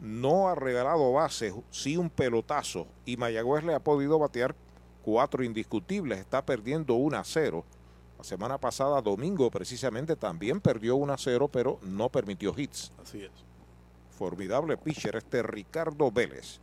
no 0.00 0.48
ha 0.48 0.54
regalado 0.54 1.12
bases, 1.12 1.54
sí 1.70 1.96
un 1.96 2.10
pelotazo. 2.10 2.86
Y 3.04 3.16
Mayagüez 3.16 3.62
le 3.62 3.74
ha 3.74 3.80
podido 3.80 4.18
batear 4.18 4.54
cuatro 5.04 5.44
indiscutibles. 5.44 6.18
Está 6.18 6.44
perdiendo 6.44 6.94
1 6.94 7.16
a 7.16 7.24
0. 7.24 7.64
La 8.18 8.24
semana 8.24 8.58
pasada, 8.58 9.02
domingo, 9.02 9.50
precisamente 9.50 10.16
también 10.16 10.60
perdió 10.60 10.96
1 10.96 11.12
a 11.12 11.18
0, 11.18 11.48
pero 11.52 11.78
no 11.82 12.08
permitió 12.08 12.54
hits. 12.56 12.90
Así 13.02 13.22
es. 13.22 13.30
Formidable 14.18 14.76
pitcher 14.76 15.16
este 15.16 15.42
Ricardo 15.42 16.10
Vélez. 16.10 16.58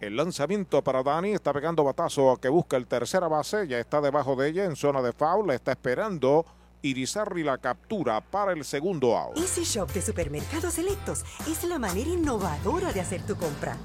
El 0.00 0.16
lanzamiento 0.16 0.82
para 0.82 1.02
Dani 1.02 1.32
está 1.32 1.52
pegando 1.52 1.84
batazo 1.84 2.30
a 2.30 2.40
que 2.40 2.48
busca 2.48 2.76
el 2.76 2.86
tercera 2.86 3.28
base. 3.28 3.66
Ya 3.68 3.78
está 3.78 4.00
debajo 4.00 4.36
de 4.36 4.48
ella 4.48 4.64
en 4.64 4.76
zona 4.76 5.02
de 5.02 5.12
foul. 5.12 5.50
Está 5.50 5.72
esperando 5.72 6.46
Irizarri 6.82 7.42
la 7.42 7.58
captura 7.58 8.20
para 8.20 8.52
el 8.52 8.64
segundo 8.64 9.16
out. 9.16 9.36
Easy 9.36 9.64
Shop 9.64 9.90
de 9.92 10.00
Supermercados 10.00 10.74
Selectos 10.74 11.24
es 11.48 11.64
la 11.64 11.78
manera 11.78 12.10
innovadora 12.10 12.92
de 12.92 13.00
hacer 13.00 13.22
tu 13.22 13.36
compra. 13.36 13.76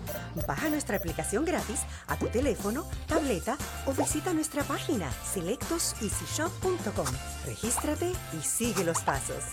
Baja 0.47 0.69
nuestra 0.69 0.97
aplicación 0.97 1.45
gratis 1.45 1.81
a 2.07 2.17
tu 2.17 2.27
teléfono, 2.27 2.85
tableta 3.07 3.57
o 3.85 3.93
visita 3.93 4.33
nuestra 4.33 4.63
página 4.63 5.11
selectoseasyshop.com. 5.33 7.07
Regístrate 7.45 8.11
y 8.37 8.43
sigue 8.43 8.83
los 8.83 8.99
pasos. 9.01 9.43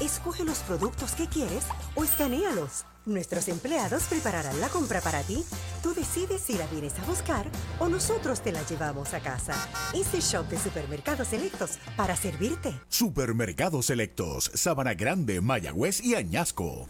Escoge 0.00 0.44
los 0.44 0.58
productos 0.60 1.12
que 1.12 1.28
quieres 1.28 1.64
o 1.94 2.04
escanealos. 2.04 2.84
Nuestros 3.06 3.48
empleados 3.48 4.04
prepararán 4.04 4.58
la 4.62 4.68
compra 4.70 5.02
para 5.02 5.22
ti. 5.22 5.44
Tú 5.82 5.92
decides 5.92 6.40
si 6.40 6.56
la 6.56 6.66
vienes 6.68 6.98
a 6.98 7.04
buscar 7.04 7.44
o 7.78 7.86
nosotros 7.86 8.40
te 8.40 8.50
la 8.50 8.62
llevamos 8.62 9.12
a 9.12 9.20
casa. 9.20 9.52
Easy 9.92 10.20
Shop 10.20 10.48
de 10.48 10.58
Supermercados 10.58 11.28
Selectos 11.28 11.78
para 11.98 12.16
servirte. 12.16 12.72
Supermercados 12.88 13.86
Selectos, 13.86 14.50
Sabana 14.54 14.94
Grande, 14.94 15.42
Mayagüez 15.42 16.02
y 16.02 16.14
Añasco. 16.14 16.88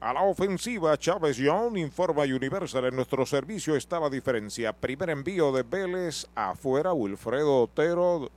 A 0.00 0.12
la 0.12 0.22
ofensiva, 0.22 0.98
Chávez 0.98 1.36
Young 1.36 1.78
informa 1.78 2.24
Universal. 2.24 2.86
En 2.86 2.96
nuestro 2.96 3.24
servicio 3.24 3.76
está 3.76 4.00
la 4.00 4.10
diferencia. 4.10 4.72
Primer 4.72 5.10
envío 5.10 5.52
de 5.52 5.62
Vélez 5.62 6.26
afuera. 6.34 6.92
Wilfredo 6.92 7.62
Otero, 7.62 8.28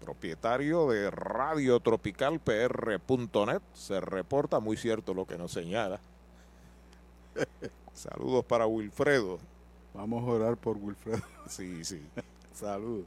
propietario 0.00 0.90
de 0.90 1.12
Radio 1.12 1.78
Tropical 1.78 2.40
PR.net. 2.40 3.62
Se 3.72 4.00
reporta 4.00 4.58
muy 4.58 4.76
cierto 4.76 5.14
lo 5.14 5.26
que 5.26 5.38
nos 5.38 5.52
señala. 5.52 6.00
Saludos 7.94 8.44
para 8.44 8.66
Wilfredo. 8.66 9.38
Vamos 9.94 10.22
a 10.22 10.32
orar 10.32 10.56
por 10.56 10.76
Wilfredo. 10.76 11.22
Sí, 11.48 11.84
sí. 11.84 12.02
Saludos. 12.52 13.06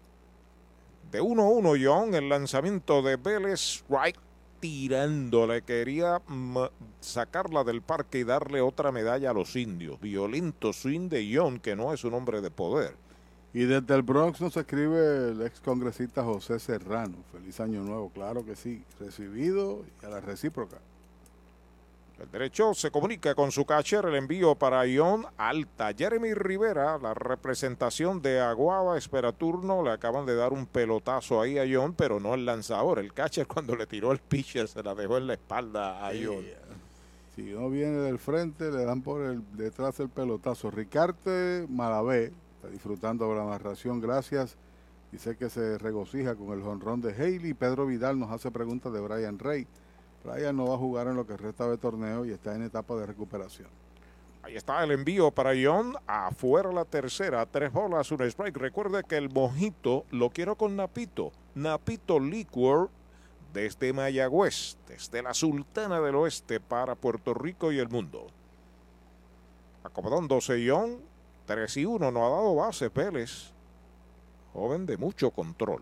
De 1.12 1.22
1-1, 1.22 1.82
John, 1.84 2.16
el 2.16 2.30
lanzamiento 2.30 3.02
de 3.02 3.18
Vélez, 3.18 3.84
right 3.90 4.16
tirándole. 4.60 5.62
Quería 5.62 6.22
sacarla 7.00 7.64
del 7.64 7.82
parque 7.82 8.20
y 8.20 8.24
darle 8.24 8.62
otra 8.62 8.92
medalla 8.92 9.32
a 9.32 9.34
los 9.34 9.56
indios. 9.56 10.00
Violento 10.00 10.74
swing 10.74 11.10
de 11.10 11.32
John, 11.34 11.60
que 11.60 11.76
no 11.76 11.94
es 11.94 12.04
un 12.04 12.14
hombre 12.14 12.42
de 12.42 12.52
poder. 12.52 12.96
Y 13.54 13.62
desde 13.62 13.96
el 13.96 14.04
Bronx 14.04 14.42
nos 14.42 14.56
escribe 14.58 15.32
el 15.32 15.42
ex 15.42 15.60
congresista 15.60 16.24
José 16.24 16.60
Serrano. 16.60 17.18
Feliz 17.32 17.60
año 17.60 17.82
nuevo, 17.84 18.10
claro 18.10 18.46
que 18.46 18.56
sí. 18.56 18.84
Recibido 19.00 19.84
y 20.02 20.06
a 20.06 20.10
la 20.10 20.22
recíproca. 20.22 20.78
El 22.20 22.30
derecho 22.32 22.74
se 22.74 22.92
comunica 22.92 23.34
con 23.34 23.50
su 23.50 23.66
catcher, 23.66 24.04
el 24.06 24.16
envío 24.16 24.54
para 24.54 24.86
Ion 24.86 25.26
Alta. 25.38 25.94
Jeremy 25.98 26.34
Rivera, 26.34 26.98
la 26.98 27.14
representación 27.14 28.22
de 28.22 28.42
Aguada, 28.42 28.98
espera 28.98 29.32
turno. 29.32 29.82
Le 29.84 29.92
acaban 29.92 30.26
de 30.26 30.36
dar 30.36 30.52
un 30.52 30.66
pelotazo 30.66 31.42
ahí 31.42 31.58
a 31.58 31.64
Ion, 31.64 31.94
pero 31.94 32.20
no 32.20 32.34
el 32.34 32.46
lanzador. 32.46 33.00
El 33.00 33.14
catcher 33.14 33.48
cuando 33.54 33.74
le 33.74 33.88
tiró 33.88 34.12
el 34.12 34.20
pitcher 34.20 34.68
se 34.68 34.84
la 34.84 34.96
dejó 34.96 35.18
en 35.18 35.28
la 35.28 35.34
espalda 35.36 36.06
a 36.06 36.14
Ion. 36.14 36.44
Si 37.36 37.44
no 37.44 37.70
viene 37.70 38.00
del 38.00 38.20
frente, 38.20 38.70
le 38.70 38.84
dan 38.84 39.02
por 39.02 39.22
el 39.22 39.42
detrás 39.56 39.98
el 40.02 40.10
pelotazo. 40.10 40.70
Ricarte 40.72 41.66
Malavé 41.70 42.34
está 42.56 42.68
disfrutando 42.68 43.30
de 43.30 43.36
la 43.36 43.46
narración, 43.46 44.02
gracias. 44.02 44.58
Dice 45.14 45.38
que 45.38 45.50
se 45.50 45.78
regocija 45.78 46.36
con 46.36 46.52
el 46.52 46.62
jonrón 46.62 47.00
de 47.00 47.14
Haley. 47.14 47.54
Pedro 47.54 47.86
Vidal 47.86 48.20
nos 48.20 48.30
hace 48.30 48.52
preguntas 48.52 48.92
de 48.92 49.00
Brian 49.00 49.40
Rey. 49.40 49.66
Brian 50.24 50.56
no 50.56 50.68
va 50.68 50.76
a 50.76 50.78
jugar 50.78 51.08
en 51.08 51.16
lo 51.16 51.26
que 51.26 51.38
resta 51.38 51.68
de 51.68 51.78
torneo 51.78 52.26
y 52.26 52.32
está 52.32 52.56
en 52.56 52.64
etapa 52.64 52.96
de 52.96 53.06
recuperación. 53.06 53.70
Ahí 54.44 54.56
está 54.56 54.84
el 54.84 54.92
envío 54.92 55.32
para 55.32 55.54
Ion. 55.54 55.96
Afuera 56.08 56.72
la 56.72 56.86
tercera. 56.86 57.46
Tres 57.46 57.72
bolas, 57.72 58.12
un 58.12 58.22
strike. 58.22 58.58
Recuerde 58.58 59.04
que 59.04 59.18
el 59.18 59.30
mojito 59.30 60.06
lo 60.12 60.30
quiero 60.30 60.56
con 60.56 60.76
Napito. 60.76 61.32
Napito 61.56 62.20
Liquor 62.20 62.90
desde 63.54 63.94
Mayagüez, 63.94 64.78
desde 64.88 65.22
la 65.22 65.34
Sultana 65.34 66.00
del 66.00 66.16
Oeste 66.16 66.60
para 66.60 66.96
Puerto 66.96 67.34
Rico 67.34 67.72
y 67.72 67.80
el 67.80 67.90
mundo. 67.90 68.28
Acomodándose 69.84 70.62
Ion. 70.62 71.00
3 71.46 71.78
y 71.78 71.86
1. 71.86 72.12
No 72.12 72.26
ha 72.26 72.30
dado 72.30 72.56
base 72.56 72.90
Vélez. 72.90 73.52
Joven 74.54 74.86
de 74.86 74.98
mucho 74.98 75.32
control 75.32 75.82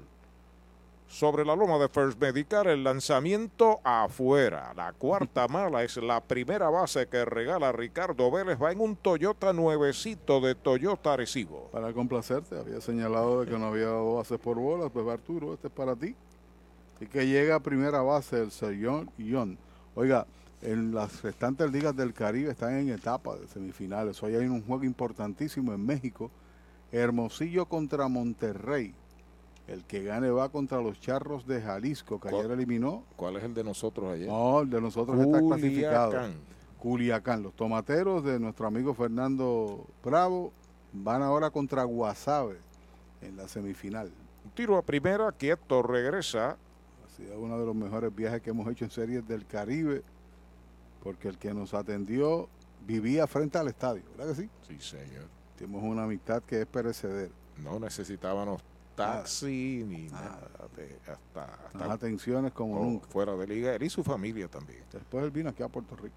sobre 1.08 1.46
la 1.46 1.56
loma 1.56 1.78
de 1.78 1.88
First 1.88 2.20
Medical, 2.20 2.68
el 2.68 2.84
lanzamiento 2.84 3.80
afuera. 3.84 4.74
La 4.76 4.94
cuarta 4.94 5.48
mala 5.50 5.84
es 5.84 5.98
la 5.98 6.22
primera 6.22 6.70
base 6.70 7.08
que 7.08 7.26
regala 7.26 7.72
Ricardo 7.72 8.30
Vélez. 8.30 8.62
Va 8.62 8.72
en 8.72 8.82
un 8.82 8.96
Toyota 8.96 9.54
nuevecito 9.54 10.42
de 10.42 10.56
Toyota 10.56 11.14
Arecibo. 11.14 11.70
Para 11.72 11.94
complacerte, 11.94 12.60
había 12.60 12.82
señalado 12.82 13.42
de 13.42 13.52
que 13.52 13.58
no 13.58 13.68
había 13.68 13.86
dado 13.86 14.16
bases 14.16 14.40
por 14.40 14.58
bolas. 14.58 14.92
Pues 14.92 15.08
Arturo, 15.08 15.54
este 15.54 15.68
es 15.68 15.74
para 15.74 15.96
ti. 15.96 16.16
Y 17.00 17.06
que 17.06 17.26
llega 17.26 17.56
a 17.56 17.60
primera 17.60 18.02
base 18.02 18.42
el 18.42 18.52
Serión 18.52 19.10
Ion. 19.18 19.58
Oiga, 19.96 20.28
en 20.62 20.94
las 20.94 21.22
restantes 21.22 21.72
ligas 21.72 21.96
del 21.96 22.14
Caribe 22.14 22.52
están 22.52 22.74
en 22.74 22.90
etapa 22.90 23.36
de 23.36 23.48
semifinales. 23.48 24.22
Hoy 24.24 24.36
hay 24.36 24.48
un 24.48 24.64
juego 24.64 24.84
importantísimo 24.84 25.74
en 25.74 25.86
México. 25.86 26.32
Hermosillo 26.92 27.66
contra 27.66 28.08
Monterrey. 28.08 28.94
El 29.68 29.84
que 29.84 30.02
gane 30.02 30.30
va 30.30 30.50
contra 30.50 30.82
los 30.82 31.00
Charros 31.00 31.46
de 31.46 31.62
Jalisco, 31.62 32.20
que 32.20 32.30
ayer 32.30 32.52
eliminó. 32.52 33.04
¿Cuál 33.18 33.36
es 33.36 33.44
el 33.44 33.54
de 33.54 33.64
nosotros 33.64 34.14
ayer? 34.14 34.28
No, 34.28 34.62
el 34.62 34.70
de 34.70 34.80
nosotros 34.80 35.20
está 35.20 35.40
clasificado. 35.42 36.14
Culiacán. 36.80 37.44
Los 37.44 37.54
tomateros 37.54 38.24
de 38.24 38.40
nuestro 38.40 38.68
amigo 38.68 38.94
Fernando 38.94 39.86
Bravo 40.04 40.54
van 40.94 41.22
ahora 41.22 41.50
contra 41.50 41.84
Guasave 41.84 42.58
en 43.22 43.36
la 43.36 43.48
semifinal. 43.48 44.12
Un 44.46 44.52
tiro 44.52 44.78
a 44.78 44.82
primera, 44.82 45.32
quieto, 45.34 45.82
regresa. 45.82 46.58
sido 47.16 47.40
uno 47.40 47.60
de 47.60 47.66
los 47.66 47.76
mejores 47.76 48.16
viajes 48.16 48.42
que 48.42 48.52
hemos 48.52 48.68
hecho 48.72 48.86
en 48.86 48.92
series 48.92 49.28
del 49.28 49.46
Caribe, 49.46 50.04
porque 51.04 51.28
el 51.28 51.38
que 51.38 51.54
nos 51.54 51.74
atendió 51.74 52.48
vivía 52.86 53.28
frente 53.28 53.58
al 53.58 53.68
estadio, 53.68 54.04
¿verdad 54.16 54.34
que 54.34 54.44
sí? 54.44 54.50
Sí, 54.68 54.80
señor. 54.80 55.26
Tenemos 55.58 55.84
una 55.84 56.04
amistad 56.04 56.42
que 56.44 56.62
es 56.62 56.68
perecedera. 56.68 57.34
No 57.58 57.80
necesitábamos 57.80 58.62
taxi 58.98 59.84
ni 59.88 60.08
nada. 60.10 60.50
de- 60.76 60.98
hasta, 61.12 61.46
hasta 61.66 61.80
Las 61.80 61.90
atenciones 61.92 62.52
como 62.52 62.80
oh, 62.80 62.84
nunca. 62.84 63.08
fuera 63.08 63.36
de 63.36 63.48
liga. 63.48 63.74
Él 63.76 63.84
y 63.84 63.90
su 63.90 64.04
familia 64.04 64.48
también. 64.48 64.84
Después 64.92 65.24
él 65.24 65.32
vino 65.32 65.50
aquí 65.50 65.64
a 65.64 65.68
Puerto 65.70 65.96
Rico. 65.96 66.16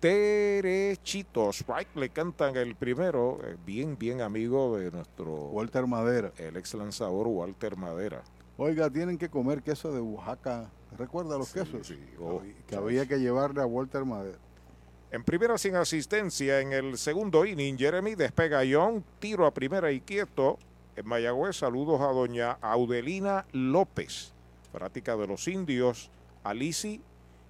Derechito. 0.00 1.50
Strike 1.52 1.94
le 1.96 2.08
cantan 2.10 2.56
el 2.56 2.74
primero. 2.74 3.38
eh, 3.44 3.56
bien, 3.64 3.96
bien 3.98 4.20
amigo 4.22 4.76
de 4.78 4.90
nuestro. 4.90 5.32
Walter 5.48 5.86
Madera. 5.86 6.32
El 6.38 6.56
ex 6.56 6.74
lanzador 6.74 7.26
Walter 7.28 7.76
Madera. 7.76 8.22
Oiga, 8.56 8.90
tienen 8.90 9.16
que 9.18 9.28
comer 9.28 9.62
queso 9.62 9.92
de 9.92 10.00
Oaxaca. 10.00 10.70
¿Recuerda 10.98 11.38
los 11.38 11.52
quesos? 11.52 11.86
sí. 11.86 11.98
Oh, 12.20 12.42
que 12.66 12.76
había 12.76 13.06
que 13.06 13.18
llevarle 13.18 13.62
a 13.62 13.66
Walter 13.66 14.04
Madera. 14.04 14.38
En 15.12 15.24
primera 15.24 15.56
sin 15.58 15.76
asistencia, 15.76 16.60
en 16.60 16.72
el 16.72 16.96
segundo 16.98 17.44
inning, 17.44 17.76
Jeremy 17.76 18.14
despega 18.14 18.62
Young, 18.64 19.02
tiro 19.18 19.44
a 19.46 19.52
primera 19.52 19.90
y 19.92 20.00
quieto. 20.00 20.58
En 21.00 21.08
Mayagüez, 21.08 21.56
saludos 21.56 21.98
a 22.02 22.12
doña 22.12 22.58
Audelina 22.60 23.46
López, 23.52 24.34
fanática 24.70 25.16
de 25.16 25.26
los 25.26 25.48
indios, 25.48 26.10
Alici 26.44 27.00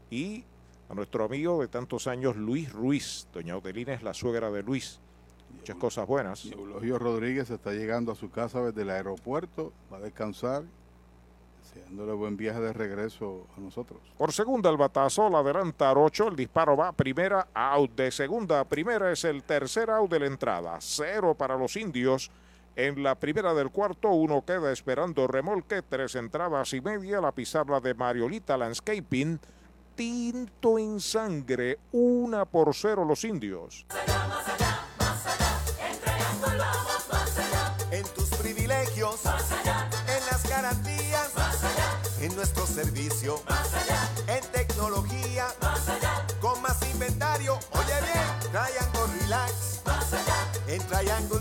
y 0.09 0.45
a 0.89 0.95
nuestro 0.95 1.25
amigo 1.25 1.61
de 1.61 1.67
tantos 1.67 2.07
años, 2.07 2.37
Luis 2.37 2.73
Ruiz. 2.73 3.27
Doña 3.35 3.55
Audelina 3.55 3.93
es 3.93 4.05
la 4.05 4.15
suegra 4.15 4.53
de 4.53 4.63
Luis. 4.63 5.01
Muchas 5.53 5.75
cosas 5.79 6.07
buenas. 6.07 6.45
Eulogio 6.45 6.97
Rodríguez 7.01 7.51
está 7.51 7.73
llegando 7.73 8.13
a 8.13 8.15
su 8.15 8.31
casa 8.31 8.63
desde 8.63 8.83
el 8.83 8.91
aeropuerto, 8.91 9.73
va 9.93 9.97
a 9.97 10.01
descansar, 10.01 10.63
deseándole 11.61 12.13
buen 12.13 12.37
viaje 12.37 12.61
de 12.61 12.73
regreso 12.73 13.49
a 13.57 13.61
nosotros. 13.61 13.99
Por 14.17 14.31
segunda 14.33 14.71
el 14.71 14.77
batazo, 14.77 15.29
la 15.29 15.41
adelanta 15.41 15.91
Arocho, 15.91 16.29
el 16.29 16.37
disparo 16.37 16.77
va 16.77 16.87
a 16.87 16.93
primera, 16.93 17.49
out 17.53 17.97
de 17.97 18.13
segunda 18.13 18.61
a 18.61 18.65
primera 18.65 19.11
es 19.11 19.25
el 19.25 19.43
tercer 19.43 19.91
out 19.91 20.09
de 20.09 20.21
la 20.21 20.27
entrada, 20.27 20.77
cero 20.79 21.35
para 21.35 21.57
los 21.57 21.75
indios. 21.75 22.31
En 22.77 23.03
la 23.03 23.15
primera 23.15 23.53
del 23.53 23.71
cuarto, 23.71 24.11
uno 24.11 24.45
queda 24.45 24.73
esperando 24.73 25.27
remolque, 25.27 25.83
tres 25.83 26.15
entradas 26.15 26.73
y 26.73 26.81
media, 26.81 27.21
la 27.21 27.33
pizarra 27.33 27.81
de 27.81 27.95
Mariolita 27.95 28.57
Landscaping, 28.57 29.41
tinto 29.95 30.79
en 30.79 31.01
sangre, 31.01 31.79
una 31.93 32.45
por 32.47 32.75
cero 32.75 33.05
los 33.05 33.25
indios. 33.25 33.87
En 37.91 38.05
tus 38.15 38.29
privilegios, 38.31 39.21
en 39.27 40.27
las 40.31 40.49
garantías, 40.49 41.33
en 42.21 42.35
nuestro 42.37 42.65
servicio, 42.67 43.43
en 44.29 44.45
tecnología, 44.53 45.49
con 46.41 46.63
más 46.63 46.81
inventario. 46.91 47.59
Oye 47.73 48.01
bien, 48.01 48.53
Triangle 48.53 49.21
Relax, 49.21 49.83
en 50.69 50.87
Triangle 50.87 51.41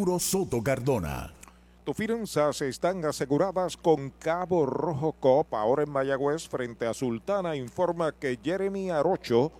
Soto 0.01 0.63
Cardona. 0.63 1.31
Tus 1.83 1.95
finanzas 1.95 2.61
están 2.63 3.05
aseguradas 3.05 3.77
con 3.77 4.09
Cabo 4.09 4.65
Rojo 4.65 5.13
Coop. 5.13 5.53
Ahora 5.53 5.83
en 5.83 5.91
Mayagüez, 5.91 6.47
frente 6.47 6.87
a 6.87 6.93
Sultana, 6.93 7.55
informa 7.55 8.11
que 8.11 8.39
Jeremy 8.43 8.89
Arocho 8.89 9.51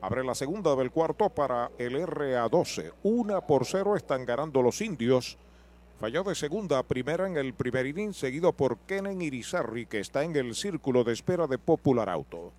abre 0.00 0.24
la 0.24 0.34
segunda 0.34 0.74
del 0.74 0.90
cuarto 0.90 1.30
para 1.30 1.70
el 1.78 1.94
RA12. 1.94 2.92
Una 3.04 3.40
por 3.40 3.66
cero 3.66 3.94
están 3.94 4.24
ganando 4.24 4.62
los 4.62 4.80
indios. 4.80 5.38
Falló 6.00 6.24
de 6.24 6.34
segunda 6.34 6.80
a 6.80 6.82
primera 6.82 7.28
en 7.28 7.36
el 7.36 7.54
primer 7.54 7.86
inning, 7.86 8.14
seguido 8.14 8.52
por 8.52 8.78
Kenen 8.78 9.22
Irizarry, 9.22 9.86
que 9.86 10.00
está 10.00 10.24
en 10.24 10.34
el 10.34 10.56
círculo 10.56 11.04
de 11.04 11.12
espera 11.12 11.46
de 11.46 11.58
Popular 11.58 12.10
Auto. 12.10 12.52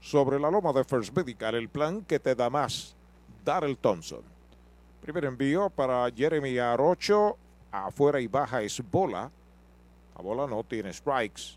Sobre 0.00 0.40
la 0.40 0.50
loma 0.50 0.72
de 0.72 0.84
First 0.84 1.14
Medical, 1.14 1.54
el 1.54 1.68
plan 1.68 2.02
que 2.02 2.18
te 2.18 2.34
da 2.34 2.48
más. 2.48 2.96
Darrell 3.44 3.76
Thompson. 3.76 4.35
Primer 5.06 5.26
envío 5.26 5.70
para 5.70 6.10
Jeremy 6.10 6.58
Arocho. 6.58 7.36
Afuera 7.70 8.20
y 8.20 8.26
baja 8.26 8.62
es 8.62 8.82
bola. 8.90 9.30
La 10.16 10.20
bola 10.20 10.48
no 10.48 10.64
tiene 10.64 10.92
strikes. 10.92 11.56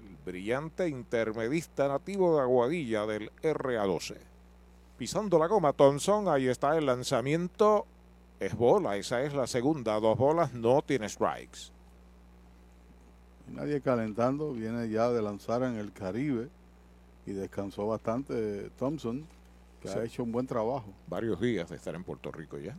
El 0.00 0.16
brillante 0.24 0.88
intermedista 0.88 1.86
nativo 1.86 2.34
de 2.34 2.40
Aguadilla 2.40 3.04
del 3.04 3.30
RA12. 3.42 4.16
Pisando 4.96 5.38
la 5.38 5.48
goma 5.48 5.74
Thompson. 5.74 6.28
Ahí 6.28 6.48
está 6.48 6.78
el 6.78 6.86
lanzamiento. 6.86 7.84
Es 8.40 8.54
bola. 8.54 8.96
Esa 8.96 9.20
es 9.20 9.34
la 9.34 9.46
segunda. 9.46 10.00
Dos 10.00 10.16
bolas. 10.16 10.54
No 10.54 10.80
tiene 10.80 11.10
strikes. 11.10 11.70
Nadie 13.48 13.82
calentando, 13.82 14.52
viene 14.52 14.88
ya 14.88 15.10
de 15.10 15.20
lanzar 15.20 15.62
en 15.62 15.76
el 15.76 15.92
Caribe 15.92 16.48
y 17.26 17.32
descansó 17.32 17.86
bastante 17.86 18.70
Thompson, 18.78 19.26
que 19.86 19.92
Sí. 19.92 19.98
ha 19.98 20.04
hecho 20.04 20.22
un 20.22 20.32
buen 20.32 20.46
trabajo. 20.46 20.92
Varios 21.06 21.40
días 21.40 21.68
de 21.68 21.76
estar 21.76 21.94
en 21.94 22.04
Puerto 22.04 22.30
Rico 22.30 22.58
ya. 22.58 22.76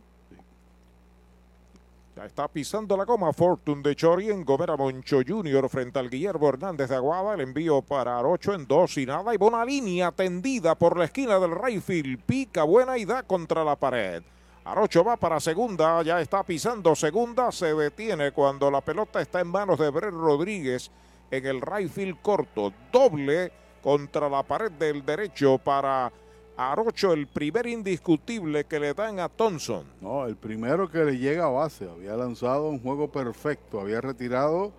Ya 2.16 2.24
está 2.24 2.48
pisando 2.48 2.96
la 2.96 3.04
goma 3.04 3.32
Fortune 3.32 3.80
de 3.80 3.94
Chori 3.94 4.28
en 4.30 4.44
Gomera 4.44 4.76
Moncho 4.76 5.20
Jr. 5.24 5.68
frente 5.68 6.00
al 6.00 6.10
Guillermo 6.10 6.48
Hernández 6.48 6.88
de 6.88 6.96
Aguada. 6.96 7.34
El 7.34 7.42
envío 7.42 7.80
para 7.80 8.18
Arocho 8.18 8.54
en 8.54 8.66
dos 8.66 8.98
y 8.98 9.06
nada. 9.06 9.32
Y 9.32 9.36
buena 9.36 9.64
línea 9.64 10.10
tendida 10.10 10.74
por 10.74 10.98
la 10.98 11.04
esquina 11.04 11.38
del 11.38 11.52
Rayfield. 11.52 12.20
Pica 12.24 12.64
buena 12.64 12.98
y 12.98 13.04
da 13.04 13.22
contra 13.22 13.62
la 13.62 13.76
pared. 13.76 14.22
Arocho 14.64 15.04
va 15.04 15.16
para 15.16 15.38
segunda, 15.40 16.02
ya 16.02 16.20
está 16.20 16.42
pisando 16.42 16.94
segunda, 16.94 17.50
se 17.52 17.72
detiene 17.72 18.32
cuando 18.32 18.70
la 18.70 18.82
pelota 18.82 19.20
está 19.22 19.40
en 19.40 19.46
manos 19.46 19.78
de 19.78 19.88
Brett 19.88 20.12
Rodríguez 20.12 20.90
en 21.30 21.46
el 21.46 21.60
Rayfield 21.62 22.20
corto. 22.20 22.72
Doble 22.92 23.50
contra 23.80 24.28
la 24.28 24.42
pared 24.42 24.72
del 24.72 25.06
derecho 25.06 25.56
para 25.56 26.12
Arocho, 26.58 27.12
el 27.12 27.28
primer 27.28 27.68
indiscutible 27.68 28.64
que 28.64 28.80
le 28.80 28.92
dan 28.92 29.20
a 29.20 29.28
Thompson. 29.28 29.84
No, 30.00 30.26
el 30.26 30.34
primero 30.34 30.90
que 30.90 31.04
le 31.04 31.16
llega 31.16 31.44
a 31.44 31.50
base, 31.50 31.88
había 31.88 32.16
lanzado 32.16 32.68
un 32.68 32.80
juego 32.80 33.12
perfecto, 33.12 33.80
había 33.80 34.00
retirado 34.00 34.72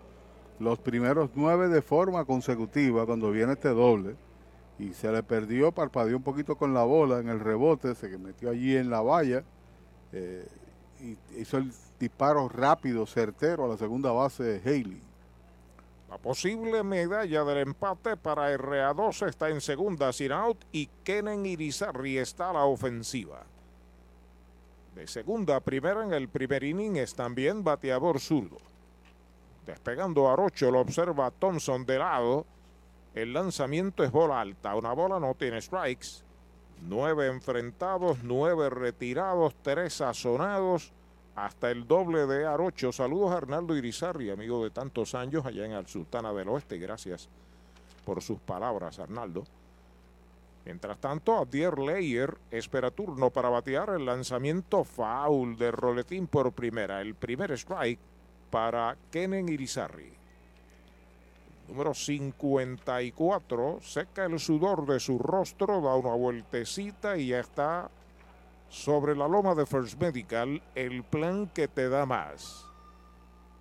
los 0.60 0.78
primeros 0.78 1.30
nueve 1.36 1.70
de 1.70 1.82
forma 1.82 2.26
consecutiva 2.26 3.06
cuando 3.06 3.32
viene 3.32 3.54
este 3.54 3.70
doble 3.70 4.18
y 4.78 4.92
se 4.92 5.10
le 5.10 5.24
perdió, 5.24 5.72
parpadeó 5.72 6.18
un 6.18 6.24
poquito 6.24 6.58
con 6.58 6.74
la 6.74 6.84
bola 6.84 7.20
en 7.20 7.30
el 7.30 7.40
rebote, 7.40 7.96
se 7.96 8.10
metió 8.18 8.50
allí 8.50 8.76
en 8.76 8.90
la 8.90 9.00
valla 9.00 9.46
eh, 10.12 10.46
y 11.00 11.18
hizo 11.40 11.60
el 11.60 11.72
disparo 11.98 12.50
rápido, 12.50 13.06
certero 13.06 13.64
a 13.64 13.68
la 13.70 13.78
segunda 13.78 14.12
base 14.12 14.62
Haley. 14.66 15.09
La 16.10 16.18
posible 16.18 16.82
medalla 16.82 17.44
del 17.44 17.60
empate 17.60 18.18
para 18.18 18.52
RA2 18.58 19.28
está 19.28 19.50
en 19.50 19.62
segunda 19.62 20.12
sin 20.12 20.32
out 20.32 20.66
y 20.72 20.88
Kenen 21.04 21.46
Irizarry 21.46 22.18
está 22.18 22.50
a 22.50 22.54
la 22.54 22.66
ofensiva. 22.66 23.44
De 24.96 25.06
segunda 25.06 25.58
a 25.58 25.60
primera 25.60 26.04
en 26.04 26.14
el 26.14 26.28
primer 26.28 26.64
inning 26.64 26.98
es 26.98 27.14
también 27.14 27.64
bateador 27.64 28.20
zurdo. 28.20 28.58
Despegando 29.68 30.28
a 30.28 30.34
Arocho, 30.34 30.72
lo 30.72 30.80
observa 30.80 31.30
Thompson 31.30 31.86
de 31.86 32.00
lado. 32.00 32.48
El 33.14 33.32
lanzamiento 33.32 34.04
es 34.04 34.12
bola 34.12 34.42
alta. 34.42 34.76
Una 34.76 34.94
bola 34.94 35.20
no 35.20 35.36
tiene 35.36 35.62
strikes. 35.62 36.24
Nueve 36.82 37.28
enfrentados, 37.28 38.24
nueve 38.24 38.72
retirados, 38.72 39.54
tres 39.62 39.94
sazonados. 39.94 40.92
Hasta 41.40 41.72
el 41.72 41.88
doble 41.88 42.28
de 42.28 42.46
Arocho. 42.46 42.92
Saludos 42.92 43.32
a 43.32 43.38
Arnaldo 43.38 43.74
Irizarri, 43.78 44.30
amigo 44.30 44.62
de 44.62 44.72
tantos 44.72 45.16
años 45.16 45.46
allá 45.46 45.66
en 45.66 45.72
el 45.72 45.88
Sultana 45.88 46.34
del 46.34 46.50
Oeste. 46.50 46.78
Gracias 46.78 47.30
por 48.04 48.22
sus 48.22 48.42
palabras, 48.42 49.00
Arnaldo. 49.00 49.46
Mientras 50.66 50.98
tanto, 50.98 51.38
Abdier 51.38 51.80
Leyer 51.80 52.38
espera 52.52 52.92
turno 52.92 53.30
para 53.30 53.48
batear 53.48 53.92
el 53.92 54.06
lanzamiento 54.06 54.84
foul 54.84 55.56
de 55.56 55.72
Roletín 55.72 56.28
por 56.28 56.52
primera. 56.52 57.00
El 57.00 57.16
primer 57.16 57.52
strike 57.52 58.02
para 58.50 58.98
Kenen 59.10 59.48
Irizarri. 59.48 60.12
Número 61.70 61.94
54, 61.94 63.80
seca 63.82 64.26
el 64.26 64.38
sudor 64.42 64.86
de 64.86 65.00
su 65.00 65.18
rostro, 65.18 65.80
da 65.80 65.96
una 65.96 66.16
vueltecita 66.16 67.16
y 67.16 67.28
ya 67.28 67.40
está 67.40 67.90
sobre 68.70 69.16
la 69.16 69.28
loma 69.28 69.56
de 69.56 69.66
First 69.66 70.00
Medical, 70.00 70.62
el 70.76 71.04
plan 71.04 71.48
que 71.48 71.68
te 71.68 71.90
da 71.90 72.06
más. 72.06 72.66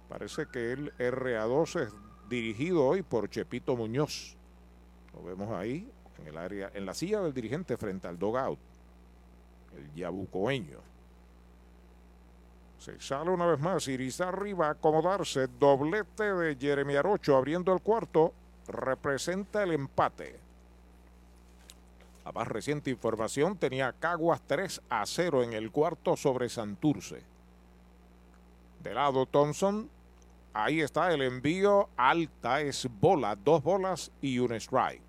Parece 0.09 0.47
que 0.47 0.73
el 0.73 0.97
RA2 0.97 1.81
es 1.81 1.95
dirigido 2.29 2.87
hoy 2.87 3.03
por 3.03 3.29
Chepito 3.29 3.77
Muñoz. 3.77 4.37
Lo 5.15 5.23
vemos 5.23 5.51
ahí 5.51 5.91
en 6.19 6.27
el 6.29 6.37
área, 6.37 6.71
en 6.75 6.87
la 6.87 6.95
silla 6.95 7.21
del 7.21 7.33
dirigente 7.33 7.77
frente 7.77 8.07
al 8.07 8.19
dogout, 8.19 8.59
el 9.77 9.93
yabucoeño. 9.95 10.79
Se 12.79 13.01
sale 13.01 13.31
una 13.31 13.47
vez 13.47 13.59
más. 13.59 13.89
Irizarri 13.89 14.53
va 14.53 14.69
a 14.69 14.71
acomodarse. 14.71 15.49
Doblete 15.59 16.33
de 16.33 16.57
Jeremy 16.57 16.95
Arocho 16.95 17.37
abriendo 17.37 17.73
el 17.73 17.81
cuarto. 17.81 18.33
Representa 18.69 19.65
el 19.65 19.73
empate. 19.73 20.39
La 22.29 22.33
más 22.33 22.49
reciente 22.49 22.91
información 22.91 23.57
tenía 23.57 23.95
Caguas 23.95 24.43
3 24.47 24.83
a 24.91 25.07
0 25.07 25.45
en 25.45 25.55
el 25.55 25.71
cuarto 25.71 26.15
sobre 26.15 26.51
Santurce. 26.51 27.23
De 28.83 28.93
lado 28.93 29.25
Thompson. 29.25 29.89
Ahí 30.53 30.83
está 30.83 31.11
el 31.11 31.23
envío 31.23 31.89
alta. 31.97 32.61
Es 32.61 32.87
bola. 33.01 33.35
Dos 33.35 33.63
bolas 33.63 34.13
y 34.21 34.41
un 34.41 34.53
strike. 34.53 35.01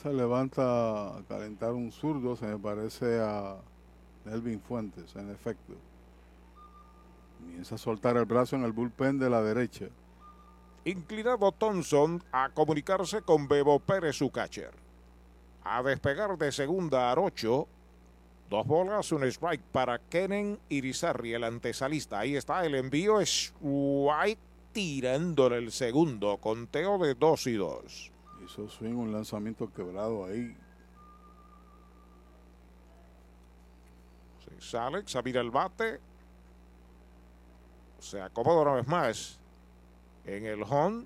Se 0.00 0.12
levanta 0.12 1.16
a 1.16 1.22
calentar 1.28 1.72
un 1.72 1.90
zurdo. 1.90 2.36
Se 2.36 2.46
me 2.46 2.58
parece 2.58 3.18
a 3.20 3.56
Melvin 4.24 4.60
Fuentes, 4.60 5.16
en 5.16 5.30
efecto. 5.30 5.74
Comienza 7.40 7.74
a 7.74 7.78
soltar 7.78 8.16
el 8.16 8.24
brazo 8.24 8.54
en 8.54 8.62
el 8.62 8.70
bullpen 8.70 9.18
de 9.18 9.30
la 9.30 9.42
derecha. 9.42 9.86
Inclinado 10.84 11.50
Thompson 11.50 12.22
a 12.30 12.50
comunicarse 12.50 13.22
con 13.22 13.48
Bebo 13.48 13.80
Pérez, 13.80 14.14
su 14.14 14.30
catcher. 14.30 14.87
A 15.64 15.82
despegar 15.82 16.36
de 16.38 16.52
segunda 16.52 17.08
a 17.08 17.12
Arocho. 17.12 17.68
Dos 18.48 18.66
bolas, 18.66 19.12
un 19.12 19.24
strike 19.24 19.62
para 19.72 19.98
Kenen 19.98 20.58
Irizarri, 20.70 21.34
el 21.34 21.44
antesalista. 21.44 22.20
Ahí 22.20 22.36
está 22.36 22.64
el 22.64 22.74
envío. 22.74 23.20
Strike 23.20 24.38
tirándole 24.72 25.58
el 25.58 25.72
segundo. 25.72 26.38
Conteo 26.38 26.98
de 26.98 27.14
2 27.14 27.46
y 27.48 27.54
2. 27.54 28.12
Hizo 28.44 28.68
swing, 28.68 28.94
un 28.94 29.12
lanzamiento 29.12 29.70
quebrado 29.72 30.24
ahí. 30.24 30.56
Se 34.44 34.60
sale, 34.60 35.00
examina 35.00 35.40
el 35.40 35.50
bate. 35.50 36.00
Se 37.98 38.20
acomoda 38.20 38.62
una 38.62 38.74
vez 38.74 38.86
más 38.86 39.40
en 40.24 40.46
el 40.46 40.62
home. 40.62 41.04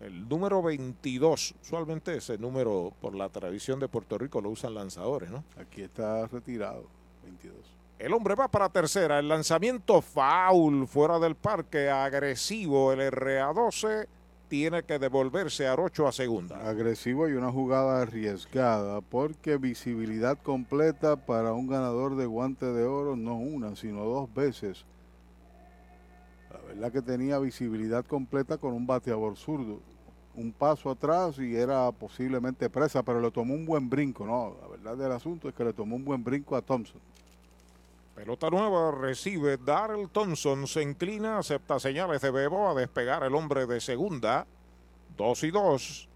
El 0.00 0.28
número 0.28 0.62
22, 0.62 1.54
usualmente 1.60 2.16
ese 2.16 2.38
número 2.38 2.92
por 3.00 3.14
la 3.14 3.28
tradición 3.28 3.80
de 3.80 3.88
Puerto 3.88 4.16
Rico 4.16 4.40
lo 4.40 4.50
usan 4.50 4.74
lanzadores, 4.74 5.30
¿no? 5.30 5.44
Aquí 5.60 5.82
está 5.82 6.26
retirado, 6.28 6.84
22. 7.24 7.54
El 7.98 8.12
hombre 8.12 8.36
va 8.36 8.46
para 8.46 8.68
tercera, 8.68 9.18
el 9.18 9.26
lanzamiento 9.26 10.00
foul 10.00 10.86
fuera 10.86 11.18
del 11.18 11.34
parque, 11.34 11.90
agresivo, 11.90 12.92
el 12.92 13.00
RA12 13.10 14.06
tiene 14.48 14.82
que 14.84 14.98
devolverse 14.98 15.66
a 15.66 15.72
Arocho 15.72 16.06
a 16.08 16.12
segunda. 16.12 16.68
Agresivo 16.68 17.28
y 17.28 17.32
una 17.32 17.52
jugada 17.52 18.00
arriesgada 18.02 19.00
porque 19.00 19.56
visibilidad 19.56 20.38
completa 20.38 21.16
para 21.16 21.52
un 21.52 21.66
ganador 21.66 22.16
de 22.16 22.26
guante 22.26 22.66
de 22.66 22.84
oro, 22.84 23.16
no 23.16 23.36
una, 23.36 23.76
sino 23.76 24.04
dos 24.04 24.32
veces. 24.32 24.86
La 26.68 26.74
verdad 26.74 26.92
que 26.92 27.02
tenía 27.02 27.38
visibilidad 27.38 28.04
completa 28.04 28.58
con 28.58 28.74
un 28.74 28.86
bateador 28.86 29.36
zurdo. 29.38 29.80
Un 30.34 30.52
paso 30.52 30.90
atrás 30.90 31.38
y 31.38 31.56
era 31.56 31.90
posiblemente 31.92 32.68
presa, 32.68 33.02
pero 33.02 33.22
le 33.22 33.30
tomó 33.30 33.54
un 33.54 33.64
buen 33.64 33.88
brinco, 33.88 34.26
¿no? 34.26 34.54
La 34.60 34.68
verdad 34.68 34.96
del 34.96 35.12
asunto 35.12 35.48
es 35.48 35.54
que 35.54 35.64
le 35.64 35.72
tomó 35.72 35.96
un 35.96 36.04
buen 36.04 36.22
brinco 36.22 36.54
a 36.54 36.62
Thompson. 36.62 37.00
Pelota 38.14 38.50
nueva 38.50 38.90
recibe 38.90 39.56
Darrell 39.56 40.10
Thompson, 40.10 40.66
se 40.66 40.82
inclina, 40.82 41.38
acepta 41.38 41.80
señales 41.80 42.20
de 42.20 42.30
Bebo 42.30 42.68
a 42.68 42.74
despegar 42.74 43.22
el 43.22 43.34
hombre 43.34 43.66
de 43.66 43.80
segunda. 43.80 44.46
Dos 45.16 45.42
y 45.44 45.50
dos. 45.50 46.07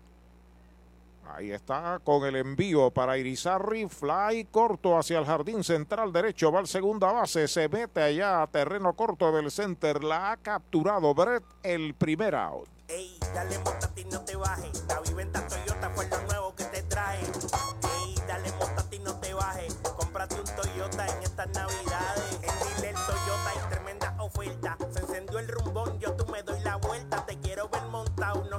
Ahí 1.35 1.51
está 1.51 1.99
con 2.05 2.27
el 2.27 2.37
envío 2.37 2.91
para 2.91 3.17
Irizarri, 3.17 3.89
fly 3.89 4.45
corto 4.51 4.99
hacia 4.99 5.19
el 5.19 5.25
jardín 5.25 5.65
central 5.65 6.13
derecho, 6.13 6.53
va 6.53 6.61
al 6.61 6.67
segunda 6.67 7.11
base, 7.11 7.49
se 7.49 7.71
mete 7.71 8.03
allá 8.03 8.43
a 8.43 8.47
terreno 8.47 8.93
corto 8.93 9.33
del 9.33 9.51
center, 9.51 10.05
la 10.05 10.33
ha 10.33 10.37
capturado 10.37 11.15
Brett 11.15 11.43
el 11.63 11.95
primer 11.95 12.35
out. 12.35 12.69
Ey, 12.89 13.19
dale 13.35 13.59
montate 13.61 14.03
y 14.03 14.05
no 14.05 14.21
te 14.21 14.37
bajes. 14.37 14.85
La 14.87 15.01
viventa 15.01 15.47
Toyota 15.49 15.91
fue 15.95 16.07
lo 16.09 16.21
nuevo 16.23 16.55
que 16.55 16.65
te 16.65 16.83
trae. 16.83 17.21
Ey, 17.21 18.15
dale 18.29 18.53
montate 18.59 18.97
y 18.97 18.99
no 18.99 19.15
te 19.19 19.33
bajes. 19.33 19.75
Cómprate 19.97 20.35
un 20.35 20.45
Toyota 20.45 21.07
en 21.07 21.23
estas 21.23 21.49
navidades. 21.49 22.41
En 22.43 22.77
Dile 22.77 22.93
Toyota 22.93 23.51
hay 23.51 23.71
tremenda 23.71 24.15
oferta. 24.19 24.77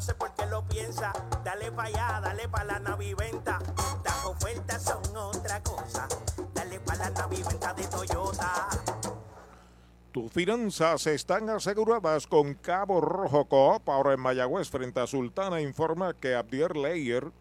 Sé 0.03 0.13
por 0.15 0.33
qué 0.33 0.45
lo 0.47 0.63
piensa. 0.67 1.13
Dale 1.43 1.71
pa' 1.71 1.83
allá, 1.83 2.19
dale 2.21 2.47
pa' 2.49 2.63
la 2.65 2.79
naviventa. 2.79 3.59
Las 4.03 4.25
ofertas 4.25 4.83
son 4.83 5.15
otra 5.15 5.63
cosa. 5.63 6.07
Dale 6.53 6.79
pa' 6.81 6.95
la 6.95 7.09
naviventa 7.09 7.73
de 7.73 7.87
Toyota. 7.87 8.67
Tus 10.11 10.31
finanzas 10.31 11.07
están 11.07 11.49
aseguradas 11.49 12.27
con 12.27 12.53
Cabo 12.55 13.01
Rojo 13.01 13.45
Coop. 13.45 13.89
Ahora 13.89 14.13
en 14.13 14.19
Mayagüez, 14.19 14.69
frente 14.69 14.99
a 14.99 15.07
Sultana, 15.07 15.61
informa 15.61 16.13
que 16.13 16.35
Abdier 16.35 16.75
Leyer 16.75 17.31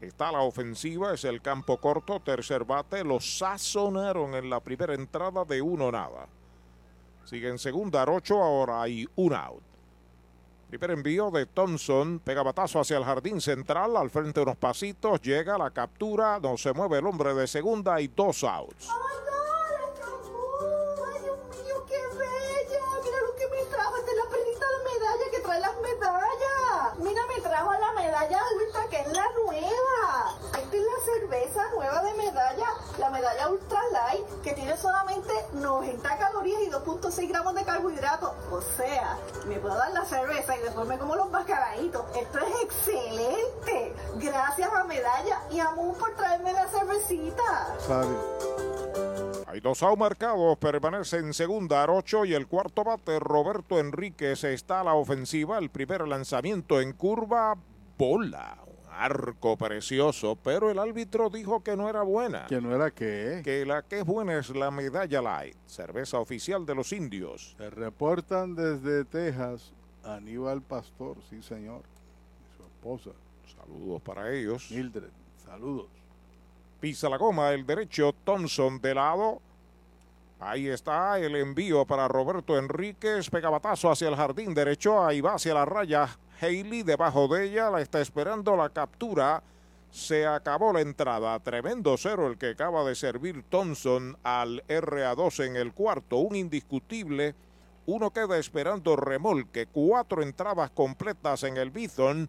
está 0.00 0.28
a 0.28 0.32
la 0.32 0.40
ofensiva. 0.40 1.14
Es 1.14 1.24
el 1.24 1.40
campo 1.40 1.78
corto, 1.78 2.20
tercer 2.20 2.64
bate. 2.64 3.04
Lo 3.04 3.20
sazonaron 3.20 4.34
en 4.34 4.50
la 4.50 4.60
primera 4.60 4.94
entrada 4.94 5.44
de 5.44 5.62
uno 5.62 5.92
nada. 5.92 6.26
Sigue 7.24 7.48
en 7.48 7.58
segunda, 7.58 8.02
Arocho. 8.02 8.42
Ahora 8.42 8.82
hay 8.82 9.08
un 9.14 9.32
out. 9.32 9.69
Primer 10.70 10.92
envío 10.92 11.32
de 11.32 11.46
Thompson. 11.46 12.20
Pega 12.20 12.44
batazo 12.44 12.78
hacia 12.78 12.96
el 12.96 13.02
jardín 13.04 13.40
central. 13.40 13.96
Al 13.96 14.08
frente 14.08 14.40
unos 14.40 14.56
pasitos. 14.56 15.20
Llega 15.20 15.58
la 15.58 15.72
captura. 15.72 16.38
No 16.38 16.56
se 16.56 16.72
mueve 16.72 16.98
el 16.98 17.06
hombre 17.06 17.34
de 17.34 17.48
segunda 17.48 18.00
y 18.00 18.06
dos 18.06 18.44
outs. 18.44 18.88
¡Ay, 18.88 18.94
Dios 21.24 21.38
mío, 21.50 21.84
qué 21.88 21.98
bella! 22.16 22.84
Mira 23.02 23.20
lo 23.20 23.34
que 23.34 23.48
me 23.48 23.64
trajo. 23.68 23.96
Esta 23.96 24.10
es 24.12 24.16
la 24.16 24.28
perlita 24.30 24.66
de 24.70 24.78
medalla 24.92 25.24
que 25.32 25.40
trae 25.40 25.58
las 25.60 25.76
medallas. 25.80 26.98
Mira, 26.98 27.26
me 27.26 27.40
trajo 27.40 27.72
la 27.72 27.92
medalla 27.92 28.40
ultra, 28.64 28.86
que 28.88 29.00
es 29.00 29.08
la 29.12 29.26
nueva. 29.44 29.79
Cerveza 31.30 31.62
nueva 31.76 32.02
de 32.02 32.14
medalla, 32.14 32.66
la 32.98 33.08
medalla 33.08 33.50
ultra 33.50 33.78
light, 33.92 34.26
que 34.42 34.52
tiene 34.52 34.76
solamente 34.76 35.30
90 35.52 36.18
calorías 36.18 36.60
y 36.62 36.70
2.6 36.70 37.28
gramos 37.28 37.54
de 37.54 37.64
carbohidratos. 37.64 38.32
O 38.50 38.60
sea, 38.60 39.16
me 39.46 39.60
puedo 39.60 39.76
dar 39.76 39.92
la 39.92 40.04
cerveza 40.04 40.56
y 40.56 40.62
después 40.62 40.88
me 40.88 40.98
como 40.98 41.14
los 41.14 41.30
mascaraditos. 41.30 42.04
Esto 42.16 42.38
es 42.40 42.64
excelente. 42.64 43.94
Gracias 44.16 44.72
a 44.72 44.82
Medalla 44.82 45.40
y 45.52 45.60
a 45.60 45.70
Moon 45.70 45.94
por 45.94 46.16
traerme 46.16 46.52
la 46.52 46.66
cervecita. 46.66 47.76
Hay 49.46 49.60
dos 49.60 49.84
marcados, 49.96 50.58
permanece 50.58 51.18
en 51.18 51.32
segunda 51.32 51.84
Arocho 51.84 52.24
y 52.24 52.34
el 52.34 52.48
cuarto 52.48 52.82
bate 52.82 53.20
Roberto 53.20 53.78
Enríquez 53.78 54.42
está 54.42 54.80
a 54.80 54.84
la 54.84 54.94
ofensiva. 54.94 55.58
El 55.58 55.70
primer 55.70 56.08
lanzamiento 56.08 56.80
en 56.80 56.92
curva, 56.92 57.56
bola. 57.96 58.69
Arco 59.00 59.56
precioso, 59.56 60.36
pero 60.36 60.70
el 60.70 60.78
árbitro 60.78 61.30
dijo 61.30 61.62
que 61.62 61.74
no 61.74 61.88
era 61.88 62.02
buena. 62.02 62.46
Que 62.46 62.60
no 62.60 62.74
era 62.74 62.90
qué. 62.90 63.40
Que 63.42 63.64
la 63.64 63.82
que 63.82 64.00
es 64.00 64.04
buena 64.04 64.38
es 64.38 64.50
la 64.50 64.70
medalla 64.70 65.22
light, 65.22 65.56
cerveza 65.66 66.18
oficial 66.18 66.66
de 66.66 66.74
los 66.74 66.92
indios. 66.92 67.54
Se 67.56 67.70
reportan 67.70 68.54
desde 68.54 69.06
Texas 69.06 69.72
Aníbal 70.04 70.60
Pastor, 70.60 71.16
sí 71.30 71.42
señor, 71.42 71.80
y 71.80 72.56
su 72.56 72.62
esposa. 72.62 73.10
Saludos 73.56 74.02
para 74.02 74.30
ellos. 74.32 74.70
Mildred, 74.70 75.08
saludos. 75.44 75.88
Pisa 76.78 77.08
la 77.08 77.16
goma, 77.16 77.52
el 77.52 77.64
derecho, 77.64 78.14
Thompson 78.24 78.80
de 78.80 78.94
lado. 78.94 79.40
Ahí 80.38 80.68
está 80.68 81.18
el 81.18 81.36
envío 81.36 81.84
para 81.84 82.08
Roberto 82.08 82.58
Enríquez. 82.58 83.28
Pegabatazo 83.28 83.90
hacia 83.90 84.08
el 84.08 84.16
jardín 84.16 84.54
derecho. 84.54 85.04
Ahí 85.04 85.20
va 85.20 85.34
hacia 85.34 85.52
la 85.52 85.66
raya. 85.66 86.08
Haley 86.40 86.82
debajo 86.82 87.28
de 87.28 87.44
ella. 87.44 87.70
La 87.70 87.80
está 87.80 88.00
esperando 88.00 88.56
la 88.56 88.70
captura. 88.70 89.42
Se 89.90 90.26
acabó 90.26 90.72
la 90.72 90.80
entrada. 90.80 91.38
Tremendo 91.40 91.96
cero 91.96 92.28
el 92.28 92.38
que 92.38 92.50
acaba 92.50 92.84
de 92.84 92.94
servir 92.94 93.44
Thompson 93.48 94.16
al 94.22 94.64
RA2 94.68 95.44
en 95.46 95.56
el 95.56 95.72
cuarto. 95.72 96.18
Un 96.18 96.36
indiscutible. 96.36 97.34
Uno 97.86 98.10
queda 98.12 98.38
esperando 98.38 98.96
remolque. 98.96 99.66
Cuatro 99.66 100.22
entradas 100.22 100.70
completas 100.70 101.42
en 101.42 101.56
el 101.56 101.70
Bison. 101.70 102.28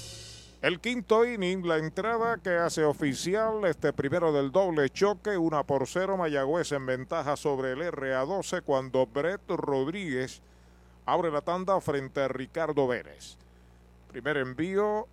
El 0.61 0.79
quinto 0.79 1.25
inning, 1.25 1.67
la 1.67 1.79
entrada 1.79 2.37
que 2.37 2.51
hace 2.51 2.83
oficial 2.83 3.65
este 3.65 3.93
primero 3.93 4.31
del 4.31 4.51
doble 4.51 4.91
choque, 4.91 5.35
una 5.35 5.63
por 5.63 5.87
cero, 5.87 6.17
Mayagüez 6.17 6.71
en 6.71 6.85
ventaja 6.85 7.35
sobre 7.35 7.71
el 7.71 7.79
RA12 7.79 8.61
cuando 8.61 9.07
Brett 9.07 9.41
Rodríguez 9.49 10.39
abre 11.07 11.31
la 11.31 11.41
tanda 11.41 11.81
frente 11.81 12.21
a 12.21 12.27
Ricardo 12.27 12.87
Vélez. 12.87 13.37
Primer 14.11 14.37
envío, 14.37 15.07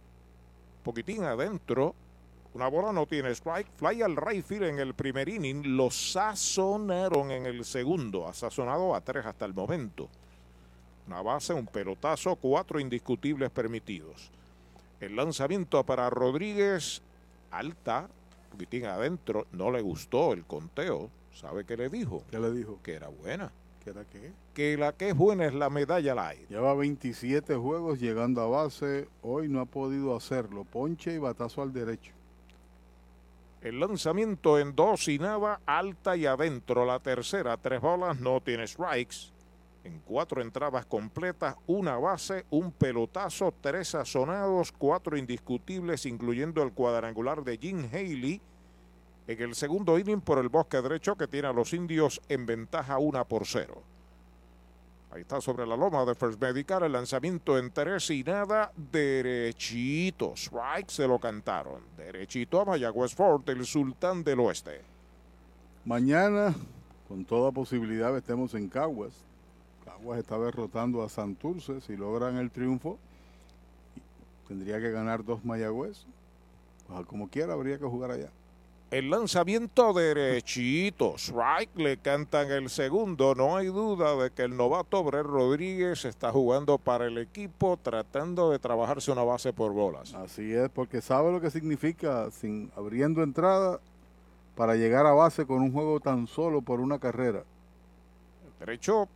poquitín 0.85 1.25
adentro, 1.25 1.95
una 2.53 2.69
bola 2.69 2.93
no 2.93 3.07
tiene 3.07 3.31
strike, 3.31 3.71
fly 3.79 4.03
al 4.03 4.17
right 4.17 4.45
field 4.45 4.65
en 4.65 4.79
el 4.79 4.93
primer 4.93 5.31
inning, 5.31 5.79
lo 5.79 5.91
sazonaron 5.91 7.31
en 7.31 7.47
el 7.47 7.65
segundo, 7.65 8.29
ha 8.29 8.35
sazonado 8.35 8.95
a 8.95 9.01
tres 9.01 9.25
hasta 9.25 9.47
el 9.47 9.55
momento. 9.55 10.11
Una 11.07 11.23
base, 11.23 11.55
un 11.55 11.67
pelotazo, 11.67 12.37
cuatro 12.37 12.79
indiscutibles 12.79 13.49
permitidos. 13.49 14.31
El 15.01 15.15
lanzamiento 15.15 15.85
para 15.85 16.11
Rodríguez, 16.11 17.03
alta, 17.51 18.09
poquitín 18.51 18.87
adentro, 18.87 19.47
no 19.53 19.71
le 19.71 19.81
gustó 19.81 20.33
el 20.33 20.45
conteo. 20.45 21.11
¿Sabe 21.33 21.65
qué 21.65 21.77
le 21.77 21.89
dijo? 21.89 22.25
¿Qué 22.31 22.41
le 22.41 22.51
dijo? 22.51 22.81
Que 22.83 22.95
era 22.95 23.07
buena. 23.09 23.53
¿Qué 23.85 23.91
era 23.91 24.05
qué? 24.05 24.33
Que 24.55 24.77
la 24.77 24.93
que 24.93 25.11
es 25.11 25.17
buena 25.17 25.47
es 25.47 25.55
la 25.55 25.71
medalla 25.71 26.17
light. 26.17 26.49
Lleva 26.49 26.75
27 26.75 27.55
juegos 27.55 28.01
llegando 28.01 28.41
a 28.41 28.47
base. 28.47 29.09
Hoy 29.23 29.49
no 29.49 29.61
ha 29.61 29.67
podido 29.67 30.17
hacerlo. 30.17 30.65
Ponche 30.65 31.15
y 31.15 31.19
batazo 31.19 31.63
al 31.63 31.73
derecho. 31.73 32.13
El 33.61 33.79
lanzamiento 33.79 34.59
en 34.59 34.75
dos 34.75 35.07
y 35.07 35.19
nada, 35.19 35.61
alta 35.65 36.17
y 36.17 36.27
adentro. 36.27 36.85
La 36.85 36.99
tercera, 36.99 37.57
tres 37.57 37.81
bolas, 37.81 38.19
no 38.19 38.41
tiene 38.41 38.67
strikes. 38.67 39.33
Cuatro 40.05 40.43
entradas 40.43 40.87
completas, 40.87 41.57
una 41.67 41.97
base, 41.99 42.47
un 42.51 42.73
pelotazo, 42.73 43.53
tres 43.61 43.89
sazonados, 43.89 44.73
cuatro 44.73 45.17
indiscutibles, 45.17 46.07
incluyendo 46.07 46.63
el 46.63 46.73
cuadrangular 46.73 47.43
de 47.45 47.59
Jim 47.59 47.89
Haley. 47.93 48.41
En 49.27 49.43
el 49.43 49.55
segundo 49.55 49.99
inning 49.99 50.21
por 50.21 50.39
el 50.39 50.49
bosque 50.49 50.81
derecho 50.81 51.17
que 51.17 51.27
tiene 51.27 51.49
a 51.49 51.53
los 51.53 51.73
indios 51.73 52.21
en 52.29 52.47
ventaja 52.47 52.99
una 52.99 53.25
por 53.25 53.47
cero. 53.47 53.83
Ahí 55.11 55.23
está 55.23 55.41
sobre 55.41 55.67
la 55.67 55.77
loma 55.77 56.05
de 56.05 56.15
First 56.15 56.41
Medical 56.41 56.83
el 56.83 56.93
lanzamiento 56.93 57.59
en 57.59 57.71
tres 57.71 58.11
y 58.11 58.23
nada, 58.23 58.71
derechito. 58.77 60.35
Strike 60.35 60.91
se 60.91 61.09
lo 61.09 61.19
cantaron. 61.19 61.83
Derechito 61.97 62.61
a 62.61 62.67
Mayagüez 62.67 63.15
Fort, 63.15 63.49
el 63.49 63.65
sultán 63.65 64.23
del 64.23 64.41
oeste. 64.41 64.83
Mañana, 65.87 66.55
con 67.09 67.25
toda 67.25 67.51
posibilidad, 67.51 68.15
estemos 68.17 68.53
en 68.55 68.69
Caguas. 68.69 69.28
Caguas 69.99 70.19
está 70.19 70.39
derrotando 70.39 71.03
a 71.03 71.09
Santurce. 71.09 71.81
Si 71.81 71.97
logran 71.97 72.37
el 72.37 72.51
triunfo, 72.51 72.99
tendría 74.47 74.81
que 74.81 74.91
ganar 74.91 75.25
dos 75.25 75.45
Mayagüez. 75.45 76.05
Pues, 76.87 77.07
como 77.07 77.29
quiera, 77.29 77.53
habría 77.53 77.79
que 77.79 77.85
jugar 77.85 78.13
allá. 78.13 78.31
El 78.91 79.11
lanzamiento 79.11 79.93
derechito, 79.93 81.17
strike, 81.19 81.77
le 81.77 81.99
cantan 81.99 82.51
el 82.51 82.71
segundo. 82.71 83.35
No 83.35 83.55
hay 83.55 83.67
duda 83.67 84.17
de 84.17 84.31
que 84.31 84.43
el 84.43 84.57
novato 84.57 85.05
Brett 85.05 85.27
Rodríguez 85.27 86.07
está 86.07 86.33
jugando 86.33 86.79
para 86.79 87.07
el 87.07 87.19
equipo, 87.19 87.77
tratando 87.77 88.51
de 88.51 88.59
trabajarse 88.59 89.13
una 89.13 89.25
base 89.25 89.53
por 89.53 89.75
bolas. 89.75 90.15
Así 90.15 90.55
es, 90.55 90.71
porque 90.71 91.03
sabe 91.03 91.31
lo 91.31 91.41
que 91.43 91.51
significa 91.51 92.31
sin 92.31 92.71
abriendo 92.77 93.23
entrada 93.23 93.79
para 94.57 94.75
llegar 94.75 95.05
a 95.05 95.13
base 95.13 95.45
con 95.45 95.61
un 95.61 95.71
juego 95.71 96.01
tan 96.01 96.27
solo 96.27 96.63
por 96.63 96.81
una 96.81 96.99
carrera. 96.99 97.45
Derecho, 98.59 99.07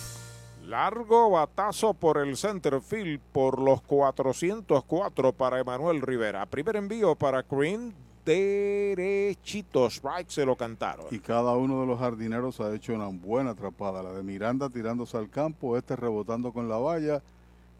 Largo 0.66 1.30
batazo 1.30 1.94
por 1.94 2.18
el 2.18 2.36
center 2.36 2.80
field 2.80 3.20
por 3.32 3.60
los 3.60 3.82
404 3.82 5.32
para 5.32 5.60
Emanuel 5.60 6.00
Rivera. 6.00 6.46
Primer 6.46 6.76
envío 6.76 7.14
para 7.14 7.42
Green, 7.42 7.94
derechito. 8.24 9.90
Strike 9.90 10.30
se 10.30 10.46
lo 10.46 10.56
cantaron. 10.56 11.06
Y 11.10 11.18
cada 11.18 11.56
uno 11.56 11.80
de 11.80 11.86
los 11.86 11.98
jardineros 11.98 12.60
ha 12.60 12.74
hecho 12.74 12.94
una 12.94 13.08
buena 13.08 13.50
atrapada. 13.50 14.02
La 14.02 14.12
de 14.12 14.22
Miranda 14.22 14.70
tirándose 14.70 15.16
al 15.16 15.28
campo, 15.28 15.76
este 15.76 15.96
rebotando 15.96 16.52
con 16.52 16.68
la 16.68 16.78
valla 16.78 17.22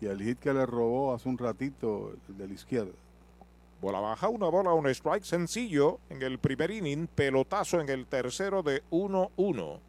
y 0.00 0.06
el 0.06 0.22
hit 0.22 0.38
que 0.38 0.52
le 0.52 0.66
robó 0.66 1.14
hace 1.14 1.28
un 1.28 1.38
ratito 1.38 2.12
el 2.28 2.36
de 2.36 2.48
la 2.48 2.54
izquierda. 2.54 2.92
Bola 3.82 3.98
baja, 3.98 4.28
una 4.28 4.48
bola, 4.48 4.72
un 4.74 4.86
strike 4.86 5.24
sencillo 5.24 5.98
en 6.08 6.22
el 6.22 6.38
primer 6.38 6.70
inning, 6.70 7.08
pelotazo 7.08 7.80
en 7.80 7.88
el 7.88 8.06
tercero 8.06 8.62
de 8.62 8.84
1-1. 8.92 9.80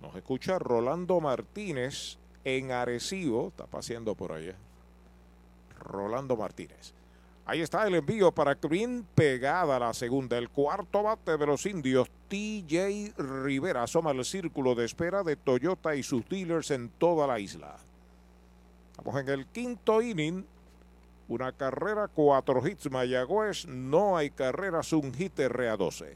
Nos 0.00 0.14
escucha 0.14 0.56
Rolando 0.60 1.20
Martínez 1.20 2.16
en 2.44 2.70
Arecibo, 2.70 3.48
está 3.48 3.66
paseando 3.66 4.14
por 4.14 4.30
allá. 4.30 4.54
Rolando 5.80 6.36
Martínez. 6.36 6.94
Ahí 7.44 7.60
está 7.60 7.84
el 7.88 7.96
envío 7.96 8.30
para 8.30 8.54
Green, 8.54 9.04
pegada 9.16 9.80
la 9.80 9.92
segunda. 9.92 10.38
El 10.38 10.48
cuarto 10.48 11.02
bate 11.02 11.36
de 11.36 11.44
los 11.44 11.66
indios, 11.66 12.08
TJ 12.28 13.14
Rivera, 13.18 13.82
asoma 13.82 14.12
el 14.12 14.24
círculo 14.24 14.76
de 14.76 14.84
espera 14.84 15.24
de 15.24 15.34
Toyota 15.34 15.96
y 15.96 16.04
sus 16.04 16.24
dealers 16.28 16.70
en 16.70 16.88
toda 16.90 17.26
la 17.26 17.40
isla. 17.40 17.78
Estamos 18.92 19.20
en 19.20 19.28
el 19.28 19.46
quinto 19.46 20.00
inning, 20.00 20.46
una 21.28 21.52
carrera, 21.52 22.08
cuatro 22.08 22.66
hits 22.66 22.90
Mayagüez. 22.90 23.66
No 23.66 24.16
hay 24.16 24.30
carreras, 24.30 24.92
un 24.92 25.12
hit 25.12 25.38
RA12. 25.38 26.14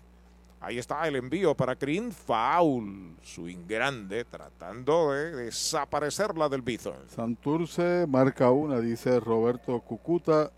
Ahí 0.62 0.78
está 0.78 1.08
el 1.08 1.16
envío 1.16 1.54
para 1.54 1.74
Green. 1.74 2.12
Foul. 2.12 3.16
Swing 3.22 3.66
grande 3.66 4.24
tratando 4.26 5.12
de 5.12 5.34
desaparecerla 5.44 6.48
del 6.50 6.60
Bison. 6.60 6.94
Santurce 7.08 8.06
marca 8.06 8.50
una, 8.50 8.78
dice 8.80 9.18
Roberto 9.20 9.80
Cucuta. 9.80 10.50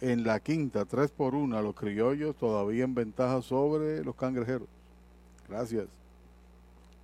En 0.00 0.24
la 0.24 0.40
quinta, 0.40 0.86
tres 0.86 1.10
por 1.10 1.34
una, 1.34 1.60
los 1.60 1.74
criollos 1.74 2.34
todavía 2.36 2.84
en 2.84 2.94
ventaja 2.94 3.42
sobre 3.42 4.02
los 4.02 4.14
cangrejeros. 4.14 4.66
Gracias. 5.46 5.99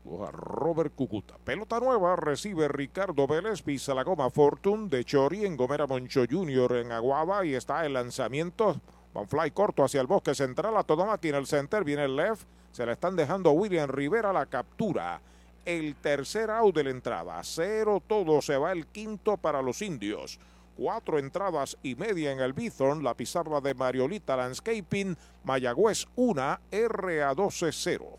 A 0.06 0.30
Robert 0.30 0.94
Cucuta. 0.94 1.36
Pelota 1.42 1.80
nueva 1.80 2.14
recibe 2.16 2.68
Ricardo 2.68 3.26
Vélez, 3.26 3.62
pisa 3.62 3.92
la 3.92 4.04
goma 4.04 4.30
Fortune 4.30 4.88
de 4.88 5.04
Chori 5.04 5.44
en 5.44 5.56
Gomera 5.56 5.86
Moncho 5.86 6.24
Jr. 6.30 6.76
en 6.76 6.92
Aguaba 6.92 7.44
y 7.44 7.54
está 7.54 7.84
el 7.84 7.94
lanzamiento. 7.94 8.80
Van 9.12 9.26
fly 9.26 9.50
corto 9.50 9.82
hacia 9.82 10.00
el 10.00 10.06
bosque 10.06 10.34
central, 10.34 10.76
a 10.76 10.84
toda 10.84 11.06
máquina 11.06 11.38
el 11.38 11.46
center, 11.46 11.82
viene 11.82 12.04
el 12.04 12.14
left, 12.14 12.46
se 12.70 12.86
la 12.86 12.92
están 12.92 13.16
dejando 13.16 13.50
a 13.50 13.52
William 13.52 13.88
Rivera 13.88 14.32
la 14.32 14.46
captura. 14.46 15.20
El 15.64 15.96
tercer 15.96 16.50
out 16.50 16.76
de 16.76 16.84
la 16.84 16.90
entrada, 16.90 17.40
cero 17.42 18.00
todo, 18.06 18.40
se 18.40 18.56
va 18.56 18.70
el 18.70 18.86
quinto 18.86 19.36
para 19.36 19.60
los 19.60 19.82
indios. 19.82 20.38
Cuatro 20.76 21.18
entradas 21.18 21.76
y 21.82 21.96
media 21.96 22.30
en 22.30 22.38
el 22.38 22.52
Bithorn, 22.52 23.02
la 23.02 23.14
pizarra 23.14 23.60
de 23.60 23.74
Mariolita 23.74 24.36
Landscaping, 24.36 25.16
Mayagüez 25.42 26.06
1, 26.14 26.58
RA12 26.70 27.70
0. 27.72 28.18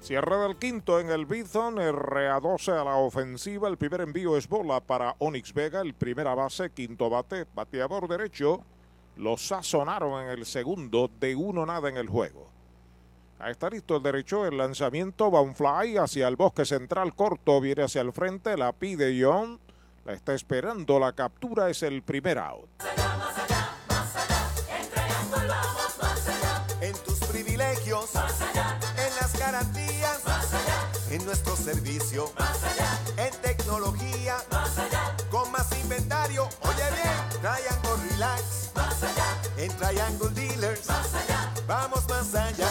Cierre 0.00 0.36
del 0.38 0.56
quinto 0.56 1.00
en 1.00 1.10
el 1.10 1.26
Bithon, 1.26 1.76
RA12 1.76 2.80
a 2.80 2.84
la 2.84 2.96
ofensiva. 2.96 3.68
El 3.68 3.76
primer 3.76 4.00
envío 4.00 4.36
es 4.36 4.48
bola 4.48 4.80
para 4.80 5.16
Onyx 5.18 5.52
Vega, 5.52 5.80
el 5.80 5.92
primera 5.94 6.34
base, 6.34 6.70
quinto 6.70 7.10
bate, 7.10 7.46
bateador 7.54 8.08
derecho. 8.08 8.62
Lo 9.16 9.36
sazonaron 9.36 10.22
en 10.22 10.30
el 10.30 10.46
segundo, 10.46 11.10
de 11.18 11.34
uno 11.34 11.66
nada 11.66 11.88
en 11.88 11.96
el 11.96 12.08
juego. 12.08 12.48
Ahí 13.40 13.52
está 13.52 13.68
listo 13.68 13.96
el 13.96 14.02
derecho, 14.02 14.46
el 14.46 14.56
lanzamiento 14.56 15.30
va 15.30 15.40
un 15.40 15.54
fly 15.54 15.96
hacia 15.96 16.26
el 16.26 16.36
bosque 16.36 16.64
central 16.64 17.14
corto, 17.14 17.60
viene 17.60 17.82
hacia 17.82 18.00
el 18.00 18.12
frente, 18.12 18.56
la 18.56 18.72
pide 18.72 19.16
John, 19.20 19.60
la 20.04 20.12
está 20.12 20.34
esperando, 20.34 20.98
la 20.98 21.12
captura 21.12 21.68
es 21.68 21.82
el 21.82 22.02
primer 22.02 22.38
out. 22.38 22.68
Nuestro 31.28 31.54
servicio, 31.56 32.32
más 32.38 32.64
allá. 32.64 32.88
En 33.18 33.34
tecnología, 33.42 34.38
más 34.50 34.78
allá. 34.78 35.14
Con 35.30 35.52
más 35.52 35.70
inventario, 35.78 36.48
oye 36.62 36.84
bien, 36.96 37.42
Triangle 37.42 38.10
Relax, 38.10 38.72
más 38.74 39.02
allá. 39.02 39.42
En 39.58 39.70
Triangle 39.76 40.30
Dealers, 40.30 40.88
más 40.88 41.14
allá. 41.14 41.52
Vamos 41.66 42.08
más 42.08 42.34
allá. 42.34 42.70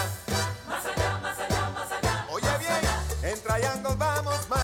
Más 0.68 0.86
allá, 0.88 1.20
más 1.20 1.40
allá, 1.40 1.70
más 1.70 1.92
allá. 1.92 2.28
Oye 2.32 2.48
bien, 2.58 3.32
en 3.32 3.40
Triangle 3.44 3.96
vamos 3.96 4.50
más. 4.50 4.64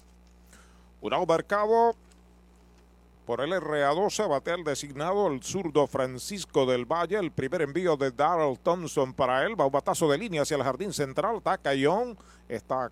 Un 1.00 1.14
out 1.14 1.30
marcado 1.30 1.96
por 3.28 3.42
el 3.42 3.54
RA12, 3.54 4.28
batea 4.28 4.56
el 4.56 4.64
designado 4.64 5.28
el 5.28 5.44
zurdo 5.44 5.86
Francisco 5.86 6.66
del 6.66 6.86
Valle. 6.86 7.20
El 7.20 7.32
primer 7.32 7.62
envío 7.62 7.96
de 7.96 8.10
Darrell 8.10 8.58
Thompson 8.58 9.14
para 9.14 9.46
él. 9.46 9.54
Va 9.60 9.68
un 9.68 9.72
batazo 9.72 10.10
de 10.10 10.18
línea 10.18 10.42
hacia 10.42 10.58
el 10.58 10.64
jardín 10.64 10.92
central. 10.94 11.44
Tacayón 11.44 12.18
está 12.50 12.92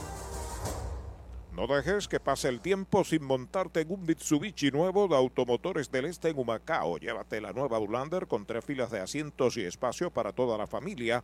No 1.51 1.67
dejes 1.67 2.07
que 2.07 2.19
pase 2.21 2.47
el 2.47 2.61
tiempo 2.61 3.03
sin 3.03 3.25
montarte 3.25 3.81
en 3.81 3.91
un 3.91 4.05
Mitsubishi 4.05 4.71
nuevo 4.71 5.09
de 5.09 5.17
Automotores 5.17 5.91
del 5.91 6.05
Este 6.05 6.29
en 6.29 6.39
Humacao. 6.39 6.97
Llévate 6.97 7.41
la 7.41 7.51
nueva 7.51 7.75
Outlander 7.75 8.25
con 8.25 8.45
tres 8.45 8.63
filas 8.63 8.89
de 8.89 9.01
asientos 9.01 9.57
y 9.57 9.63
espacio 9.63 10.11
para 10.11 10.31
toda 10.31 10.57
la 10.57 10.65
familia. 10.65 11.21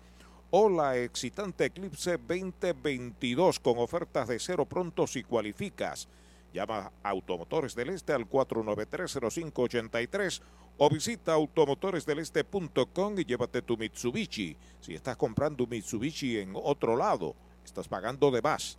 O 0.50 0.68
la 0.68 0.98
excitante 0.98 1.64
Eclipse 1.66 2.18
2022 2.18 3.62
con 3.62 3.78
ofertas 3.78 4.28
de 4.28 4.38
cero 4.40 4.66
pronto 4.66 5.08
si 5.08 5.24
cualificas. 5.24 6.10
Llama 6.54 6.92
a 7.02 7.10
Automotores 7.10 7.74
del 7.74 7.92
Este 7.92 8.12
al 8.12 8.30
493-0583 8.30 10.42
o 10.78 10.90
visita 10.90 11.32
automotoresdeleste.com 11.34 13.20
y 13.20 13.24
llévate 13.24 13.62
tu 13.62 13.78
Mitsubishi. 13.78 14.58
Si 14.82 14.94
estás 14.94 15.16
comprando 15.16 15.64
un 15.64 15.70
Mitsubishi 15.70 16.40
en 16.40 16.52
otro 16.54 16.98
lado, 16.98 17.34
estás 17.64 17.88
pagando 17.88 18.30
de 18.30 18.42
más. 18.42 18.78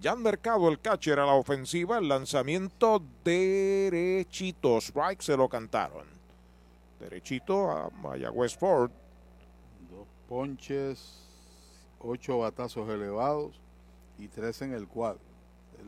Ya 0.00 0.12
han 0.12 0.22
mercado 0.22 0.68
el 0.68 0.80
catcher 0.80 1.18
a 1.18 1.26
la 1.26 1.34
ofensiva, 1.34 1.98
el 1.98 2.08
lanzamiento 2.08 3.02
derechito. 3.24 4.78
Strike 4.78 5.22
se 5.22 5.36
lo 5.36 5.48
cantaron. 5.48 6.06
Derechito 7.00 7.68
a 7.72 7.90
Mayagüez 7.90 8.56
Ford. 8.56 8.92
Dos 9.90 10.06
ponches, 10.28 11.26
ocho 11.98 12.38
batazos 12.38 12.88
elevados 12.88 13.60
y 14.18 14.28
tres 14.28 14.62
en 14.62 14.72
el 14.72 14.86
cuadro. 14.86 15.20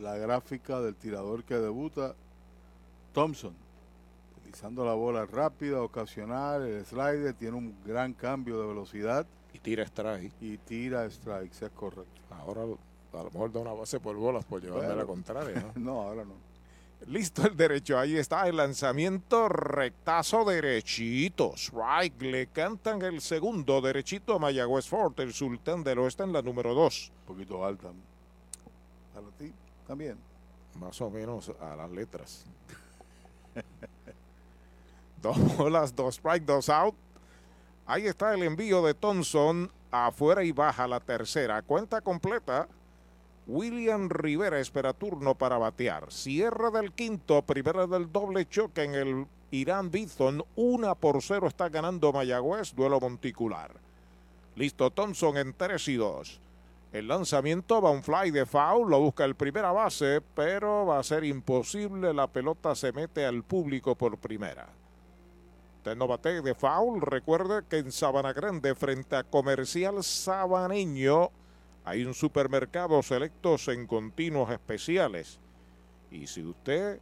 La 0.01 0.17
gráfica 0.17 0.81
del 0.81 0.97
tirador 0.97 1.45
que 1.45 1.55
debuta, 1.55 2.17
Thompson. 3.13 3.55
Utilizando 4.39 4.85
la 4.85 4.95
bola 4.95 5.25
rápida, 5.25 5.83
ocasional, 5.83 6.67
el 6.67 6.85
slider, 6.85 7.35
tiene 7.35 7.57
un 7.57 7.77
gran 7.85 8.13
cambio 8.15 8.61
de 8.61 8.67
velocidad. 8.67 9.25
Y 9.53 9.61
tira 9.61 9.85
strike. 9.85 10.33
Y 10.41 10.59
tira 10.59 11.09
strikes, 11.09 11.65
es 11.65 11.71
correcto. 11.73 12.21
Ahora 12.31 12.65
a 13.13 13.17
lo 13.25 13.31
mejor 13.31 13.53
da 13.53 13.61
una 13.61 13.73
base 13.73 13.99
por 14.01 14.17
bolas 14.17 14.45
por 14.45 14.61
llevarme 14.63 14.87
Bueno. 14.87 15.01
la 15.03 15.07
contraria. 15.07 15.61
¿no? 15.61 15.73
No, 15.81 16.03
ahora 16.03 16.25
no. 16.25 16.35
Listo 17.07 17.47
el 17.47 17.57
derecho, 17.57 17.99
ahí 17.99 18.17
está 18.19 18.47
el 18.47 18.59
lanzamiento 18.59 19.49
rectazo 19.49 20.45
derechito. 20.45 21.55
Strike, 21.57 22.21
le 22.21 22.47
cantan 22.49 23.01
el 23.01 23.23
segundo 23.23 23.81
derechito 23.81 24.35
a 24.35 24.39
Mayagüez 24.39 24.87
Ford, 24.87 25.19
el 25.21 25.33
sultán 25.33 25.83
del 25.83 25.99
oeste 26.01 26.25
en 26.25 26.33
la 26.35 26.43
número 26.43 26.75
2. 26.75 27.13
Un 27.21 27.35
poquito 27.35 27.65
alta. 27.65 27.89
Para 29.15 29.27
ti 29.39 29.51
también. 29.87 30.19
Más 30.79 31.01
o 31.01 31.09
menos 31.11 31.51
a 31.61 31.75
las 31.75 31.91
letras. 31.91 32.45
dos 35.23 35.57
bolas, 35.57 35.95
dos 35.97 36.17
strike, 36.17 36.45
dos 36.45 36.69
out. 36.69 36.95
Ahí 37.87 38.07
está 38.07 38.35
el 38.35 38.43
envío 38.43 38.83
de 38.83 38.95
Thompson 38.95 39.71
afuera 39.91 40.45
y 40.45 40.53
baja 40.53 40.87
la 40.87 41.01
tercera. 41.01 41.63
Cuenta 41.63 42.01
completa. 42.03 42.69
William 43.51 44.09
Rivera 44.09 44.61
espera 44.61 44.93
turno 44.93 45.35
para 45.35 45.59
batear. 45.59 46.13
Cierre 46.13 46.71
del 46.71 46.93
quinto, 46.93 47.43
primera 47.43 47.89
del 47.89 48.13
doble 48.13 48.49
choque 48.49 48.85
en 48.85 48.95
el 48.95 49.27
Irán 49.51 49.91
Bithon. 49.91 50.45
Una 50.55 50.95
por 50.95 51.21
cero 51.21 51.49
está 51.49 51.69
ganando 51.69 52.13
Mayagüez, 52.13 52.77
duelo 52.77 53.01
monticular. 53.01 53.73
Listo 54.55 54.93
Thompson 54.93 55.37
en 55.37 55.53
3 55.53 55.89
y 55.89 55.97
2. 55.97 56.41
El 56.93 57.09
lanzamiento 57.09 57.83
va 57.83 57.91
un 57.91 58.05
fly 58.05 58.31
de 58.31 58.47
foul, 58.47 58.89
lo 58.89 59.01
busca 59.01 59.25
el 59.25 59.35
primera 59.35 59.73
base, 59.73 60.21
pero 60.21 60.87
va 60.87 61.01
a 61.01 61.03
ser 61.03 61.25
imposible. 61.25 62.15
La 62.15 62.29
pelota 62.29 62.77
se 62.77 62.93
mete 62.93 63.27
al 63.27 63.43
público 63.43 63.97
por 63.97 64.17
primera. 64.19 64.69
Usted 65.79 65.97
no 65.97 66.07
bate 66.07 66.41
de 66.41 66.55
foul. 66.55 67.01
Recuerde 67.01 67.65
que 67.69 67.79
en 67.79 67.91
Sabana 67.91 68.33
Grande, 68.33 68.77
frente 68.77 69.17
a 69.17 69.25
Comercial 69.25 70.05
Sabaneño, 70.05 71.33
hay 71.85 72.05
un 72.05 72.15
supermercado 72.15 73.03
selectos 73.03 73.69
en 73.69 73.87
continuos 73.87 74.51
especiales. 74.51 75.39
Y 76.11 76.27
si 76.27 76.45
usted 76.45 77.01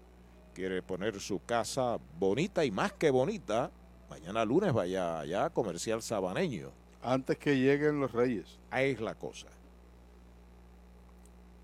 quiere 0.55 0.83
poner 0.83 1.21
su 1.21 1.45
casa 1.45 1.99
bonita 2.19 2.65
y 2.65 2.71
más 2.71 2.93
que 2.93 3.11
bonita, 3.11 3.71
mañana 4.11 4.45
lunes 4.45 4.73
vaya 4.73 5.21
allá 5.21 5.47
a 5.47 5.51
Comercial 5.51 6.03
Sabaneño. 6.03 6.71
Antes 7.03 7.39
que 7.39 7.57
lleguen 7.57 8.01
los 8.01 8.13
Reyes. 8.13 8.59
Ahí 8.71 8.91
es 8.91 9.01
la 9.01 9.15
cosa. 9.15 9.47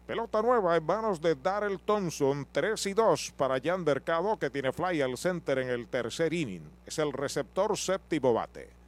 Pelota 0.06 0.42
nueva 0.42 0.76
en 0.76 0.84
manos 0.84 1.20
de 1.20 1.34
Darrell 1.34 1.80
Thompson, 1.80 2.46
3 2.52 2.86
y 2.86 2.92
2 2.92 3.32
para 3.38 3.58
Jan 3.58 3.84
Mercado, 3.84 4.38
que 4.38 4.50
tiene 4.50 4.70
fly 4.70 5.00
al 5.00 5.16
center 5.16 5.58
en 5.58 5.70
el 5.70 5.88
tercer 5.88 6.34
inning. 6.34 6.70
Es 6.84 6.98
el 6.98 7.10
receptor 7.10 7.76
séptimo 7.78 8.34
bate. 8.34 8.83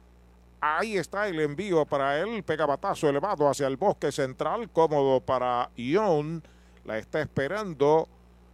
Ahí 0.59 0.97
está 0.97 1.27
el 1.27 1.39
envío 1.39 1.85
para 1.85 2.19
él, 2.19 2.43
pega 2.43 2.65
batazo 2.65 3.07
elevado 3.07 3.47
hacia 3.47 3.67
el 3.67 3.77
bosque 3.77 4.11
central, 4.11 4.69
cómodo 4.71 5.21
para 5.21 5.69
Ion. 5.75 6.43
La 6.83 6.97
está 6.97 7.21
esperando 7.21 8.07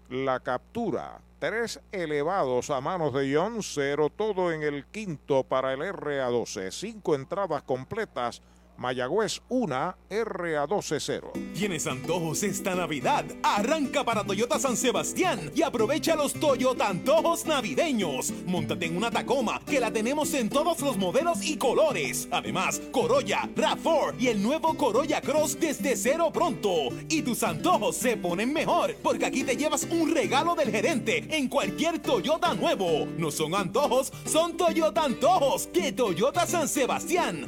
la 0.10 0.42
captura. 0.42 1.22
Tres 1.40 1.80
elevados 1.92 2.70
a 2.70 2.82
manos 2.82 3.14
de 3.14 3.30
Ion, 3.30 3.64
cero 3.64 4.12
todo 4.16 4.52
en 4.52 4.64
el 4.64 4.86
quinto 4.86 5.44
para 5.44 5.74
el 5.74 5.80
RA12. 5.80 6.72
Cinco 6.72 7.16
entradas 7.16 7.64
completas 7.64 8.42
Mayagüez 8.78 9.41
1, 9.50 9.95
RA 10.10 10.68
12-0. 10.68 11.54
¿Tienes 11.54 11.88
antojos 11.88 12.44
esta 12.44 12.76
Navidad? 12.76 13.26
Arranca 13.44 14.04
para 14.04 14.24
Toyota 14.24 14.60
San 14.60 14.76
Sebastián 14.76 15.52
y 15.56 15.62
aprovecha 15.62 16.16
los 16.16 16.34
Toyota 16.34 16.90
Antojos 16.90 17.45
Navideños. 17.45 18.34
Móntate 18.45 18.88
en 18.88 18.98
una 18.98 19.12
Tacoma 19.12 19.62
que 19.66 19.80
la 19.80 19.91
tenemos 19.91 20.34
en 20.34 20.50
todos 20.50 20.82
los 20.82 20.98
modelos 20.98 21.45
y 21.45 21.58
colores. 21.58 22.28
Además, 22.32 22.82
Corolla, 22.91 23.50
RAV4 23.56 24.16
y 24.20 24.28
el 24.28 24.41
nuevo 24.41 24.76
Corolla 24.76 25.22
Cross 25.22 25.60
desde 25.60 25.95
cero 25.95 26.32
pronto. 26.34 26.90
Y 27.10 27.22
tus 27.22 27.44
antojos 27.44 27.95
se 27.95 28.18
ponen 28.18 28.52
mejor 28.52 28.95
porque 29.02 29.26
aquí 29.26 29.44
te 29.44 29.56
llevas 29.56 29.84
un 29.90 30.14
regalo 30.14 30.56
del 30.56 30.72
gerente 30.72 31.26
en 31.30 31.48
cualquier 31.48 32.00
Toyota 32.00 32.54
nuevo. 32.54 33.08
No 33.18 33.32
son 33.32 33.56
antojos, 33.56 34.12
son 34.26 34.58
Toyota 34.58 35.04
Antojos 35.04 35.72
de 35.72 35.91
Toyota 35.91 36.45
San 36.45 36.68
Sebastián. 36.68 37.48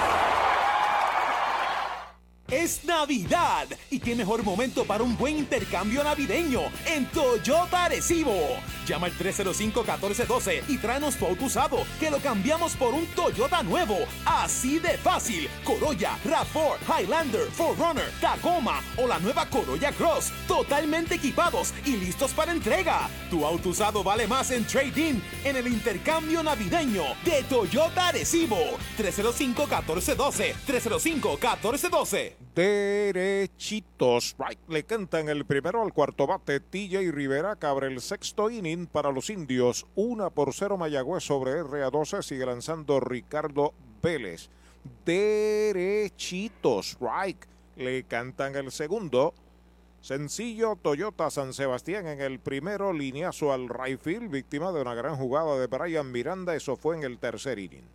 Es 2.51 2.83
Navidad 2.83 3.65
y 3.89 3.97
qué 3.97 4.13
mejor 4.13 4.43
momento 4.43 4.83
para 4.83 5.05
un 5.05 5.15
buen 5.15 5.37
intercambio 5.37 6.03
navideño 6.03 6.63
en 6.85 7.05
Toyota 7.05 7.85
Arecibo. 7.85 8.35
Llama 8.85 9.07
al 9.07 9.17
305-1412 9.17 10.63
y 10.67 10.77
tráenos 10.77 11.15
tu 11.15 11.27
auto 11.27 11.45
usado 11.45 11.77
que 11.97 12.11
lo 12.11 12.17
cambiamos 12.17 12.75
por 12.75 12.93
un 12.93 13.05
Toyota 13.15 13.63
nuevo. 13.63 13.99
Así 14.25 14.79
de 14.79 14.97
fácil. 14.97 15.47
Corolla, 15.63 16.17
RAV4, 16.25 16.99
Highlander, 17.03 17.47
4Runner, 17.57 18.19
Tacoma 18.19 18.83
o 18.97 19.07
la 19.07 19.17
nueva 19.19 19.45
Corolla 19.45 19.93
Cross. 19.93 20.33
Totalmente 20.45 21.15
equipados 21.15 21.73
y 21.85 21.95
listos 21.95 22.31
para 22.33 22.51
entrega. 22.51 23.09
Tu 23.29 23.45
auto 23.45 23.69
usado 23.69 24.03
vale 24.03 24.27
más 24.27 24.51
en 24.51 24.65
trading 24.65 25.21
en 25.45 25.55
el 25.55 25.67
intercambio 25.67 26.43
navideño 26.43 27.03
de 27.23 27.43
Toyota 27.43 28.09
Arecibo. 28.09 28.57
305-1412. 28.97 30.53
305-1412. 30.67 32.40
Derechitos. 32.55 34.35
Right. 34.37 34.59
Le 34.67 34.83
cantan 34.83 35.29
el 35.29 35.45
primero 35.45 35.81
al 35.81 35.93
cuarto 35.93 36.27
bate. 36.27 36.59
TJ 36.59 37.11
Rivera 37.11 37.55
cabre 37.55 37.87
el 37.87 38.01
sexto 38.01 38.49
inning 38.49 38.87
para 38.87 39.11
los 39.11 39.29
indios. 39.29 39.85
Una 39.95 40.29
por 40.29 40.53
cero 40.53 40.77
Mayagüez 40.77 41.23
sobre 41.23 41.63
RA12. 41.63 42.21
Sigue 42.21 42.45
lanzando 42.45 42.99
Ricardo 42.99 43.73
Vélez. 44.01 44.49
Derechitos. 45.05 46.97
Right. 46.99 47.43
Le 47.77 48.03
cantan 48.03 48.55
el 48.55 48.71
segundo. 48.71 49.33
Sencillo 50.01 50.77
Toyota 50.81 51.29
San 51.29 51.53
Sebastián 51.53 52.07
en 52.07 52.21
el 52.21 52.39
primero, 52.39 52.91
lineazo 52.91 53.53
al 53.53 53.69
right 53.69 53.99
field, 53.99 54.31
víctima 54.31 54.71
de 54.71 54.81
una 54.81 54.95
gran 54.95 55.15
jugada 55.15 55.59
de 55.59 55.67
Brian 55.67 56.11
Miranda, 56.11 56.55
eso 56.55 56.75
fue 56.75 56.97
en 56.97 57.03
el 57.03 57.19
tercer 57.19 57.59
inning. 57.59 57.85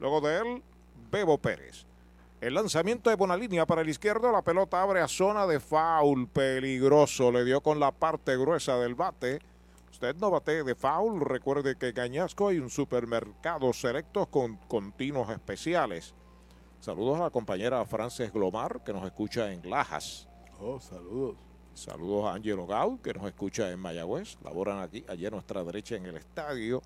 Luego 0.00 0.20
de 0.20 0.38
él, 0.38 0.62
Bebo 1.12 1.38
Pérez. 1.38 1.86
El 2.42 2.54
lanzamiento 2.54 3.08
de 3.08 3.14
buena 3.14 3.36
línea 3.36 3.66
para 3.66 3.82
el 3.82 3.88
izquierdo, 3.88 4.32
la 4.32 4.42
pelota 4.42 4.82
abre 4.82 5.00
a 5.00 5.06
zona 5.06 5.46
de 5.46 5.60
foul, 5.60 6.26
peligroso, 6.26 7.30
le 7.30 7.44
dio 7.44 7.60
con 7.60 7.78
la 7.78 7.92
parte 7.92 8.36
gruesa 8.36 8.76
del 8.78 8.96
bate. 8.96 9.38
Usted 9.92 10.16
no 10.16 10.28
bate 10.32 10.64
de 10.64 10.74
foul, 10.74 11.20
recuerde 11.20 11.76
que 11.76 11.90
en 11.90 11.94
Cañasco 11.94 12.48
hay 12.48 12.58
un 12.58 12.68
supermercado 12.68 13.72
selectos 13.72 14.26
con 14.26 14.56
continuos 14.56 15.30
especiales. 15.30 16.14
Saludos 16.80 17.20
a 17.20 17.22
la 17.22 17.30
compañera 17.30 17.84
Frances 17.84 18.32
Glomar, 18.32 18.82
que 18.82 18.92
nos 18.92 19.04
escucha 19.04 19.52
en 19.52 19.70
Lajas. 19.70 20.28
Oh, 20.60 20.80
saludos. 20.80 21.36
Saludos 21.74 22.24
a 22.24 22.34
Angelo 22.34 22.66
Gaud, 22.66 22.98
que 23.02 23.14
nos 23.14 23.24
escucha 23.24 23.70
en 23.70 23.78
Mayagüez. 23.78 24.36
Laboran 24.42 24.80
aquí, 24.80 25.04
allí 25.06 25.26
a 25.26 25.30
nuestra 25.30 25.62
derecha 25.62 25.94
en 25.94 26.06
el 26.06 26.16
estadio. 26.16 26.82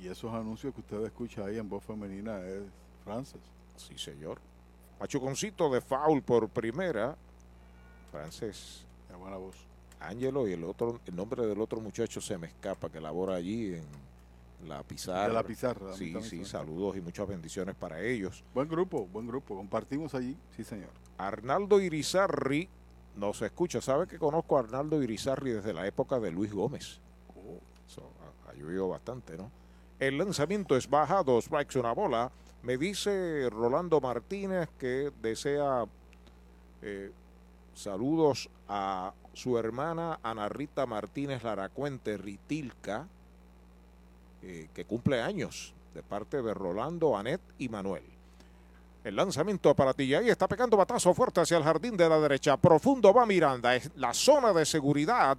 Y 0.00 0.06
esos 0.06 0.32
anuncios 0.32 0.72
que 0.72 0.80
usted 0.80 1.04
escucha 1.06 1.46
ahí 1.46 1.58
en 1.58 1.68
voz 1.68 1.82
femenina 1.82 2.38
es 2.46 2.62
Frances. 3.02 3.40
Sí, 3.74 3.98
señor. 3.98 4.38
Machuconcito 5.00 5.70
de 5.70 5.80
foul 5.80 6.22
por 6.22 6.48
primera. 6.50 7.16
Frances. 8.12 8.84
Qué 9.08 9.14
buena 9.16 9.38
voz. 9.38 9.56
Ángelo 9.98 10.46
y 10.46 10.52
el 10.52 10.64
otro, 10.64 11.00
el 11.06 11.16
nombre 11.16 11.46
del 11.46 11.60
otro 11.60 11.80
muchacho 11.80 12.20
se 12.20 12.36
me 12.36 12.48
escapa 12.48 12.90
que 12.90 13.00
labora 13.00 13.34
allí 13.34 13.74
en 13.74 14.68
la 14.68 14.82
pizarra. 14.82 15.28
De 15.28 15.34
la 15.34 15.42
pizarra. 15.42 15.94
Sí, 15.94 16.14
sí, 16.22 16.44
saludos 16.44 16.96
y 16.96 17.00
muchas 17.00 17.26
bendiciones 17.26 17.74
para 17.76 18.00
ellos. 18.02 18.44
Buen 18.52 18.68
grupo, 18.68 19.06
buen 19.06 19.26
grupo. 19.26 19.56
Compartimos 19.56 20.14
allí, 20.14 20.36
sí 20.54 20.64
señor. 20.64 20.90
Arnaldo 21.16 21.80
Irizarri 21.80 22.68
nos 23.16 23.40
escucha. 23.40 23.80
¿Sabe 23.80 24.06
que 24.06 24.18
conozco 24.18 24.56
a 24.56 24.60
Arnaldo 24.60 25.02
Irizarri 25.02 25.52
desde 25.52 25.72
la 25.72 25.86
época 25.86 26.20
de 26.20 26.30
Luis 26.30 26.52
Gómez? 26.52 27.00
Eso 27.88 28.10
ha, 28.46 28.50
ha 28.50 28.54
llovido 28.54 28.88
bastante, 28.88 29.36
¿no? 29.36 29.50
El 29.98 30.16
lanzamiento 30.16 30.76
es 30.76 30.88
baja, 30.88 31.22
dos 31.22 31.44
strikes, 31.44 31.78
una 31.78 31.92
bola. 31.92 32.30
Me 32.62 32.76
dice 32.76 33.48
Rolando 33.50 34.00
Martínez 34.00 34.68
que 34.78 35.10
desea 35.22 35.86
eh, 36.82 37.10
saludos 37.74 38.50
a 38.68 39.12
su 39.32 39.58
hermana 39.58 40.18
Ana 40.22 40.48
Rita 40.48 40.84
Martínez 40.84 41.42
Laracuente 41.42 42.16
Ritilca, 42.18 43.06
eh, 44.42 44.68
que 44.74 44.84
cumple 44.84 45.22
años, 45.22 45.72
de 45.94 46.02
parte 46.02 46.42
de 46.42 46.52
Rolando, 46.52 47.16
Anet 47.16 47.40
y 47.58 47.68
Manuel. 47.68 48.04
El 49.02 49.16
lanzamiento 49.16 49.74
para 49.74 49.94
ti. 49.94 50.14
Ahí 50.14 50.28
está 50.28 50.46
pegando 50.46 50.76
batazo 50.76 51.14
fuerte 51.14 51.40
hacia 51.40 51.56
el 51.56 51.64
jardín 51.64 51.96
de 51.96 52.08
la 52.08 52.20
derecha. 52.20 52.58
Profundo 52.58 53.14
va 53.14 53.24
Miranda. 53.24 53.74
Es 53.74 53.90
la 53.96 54.12
zona 54.12 54.52
de 54.52 54.66
seguridad. 54.66 55.38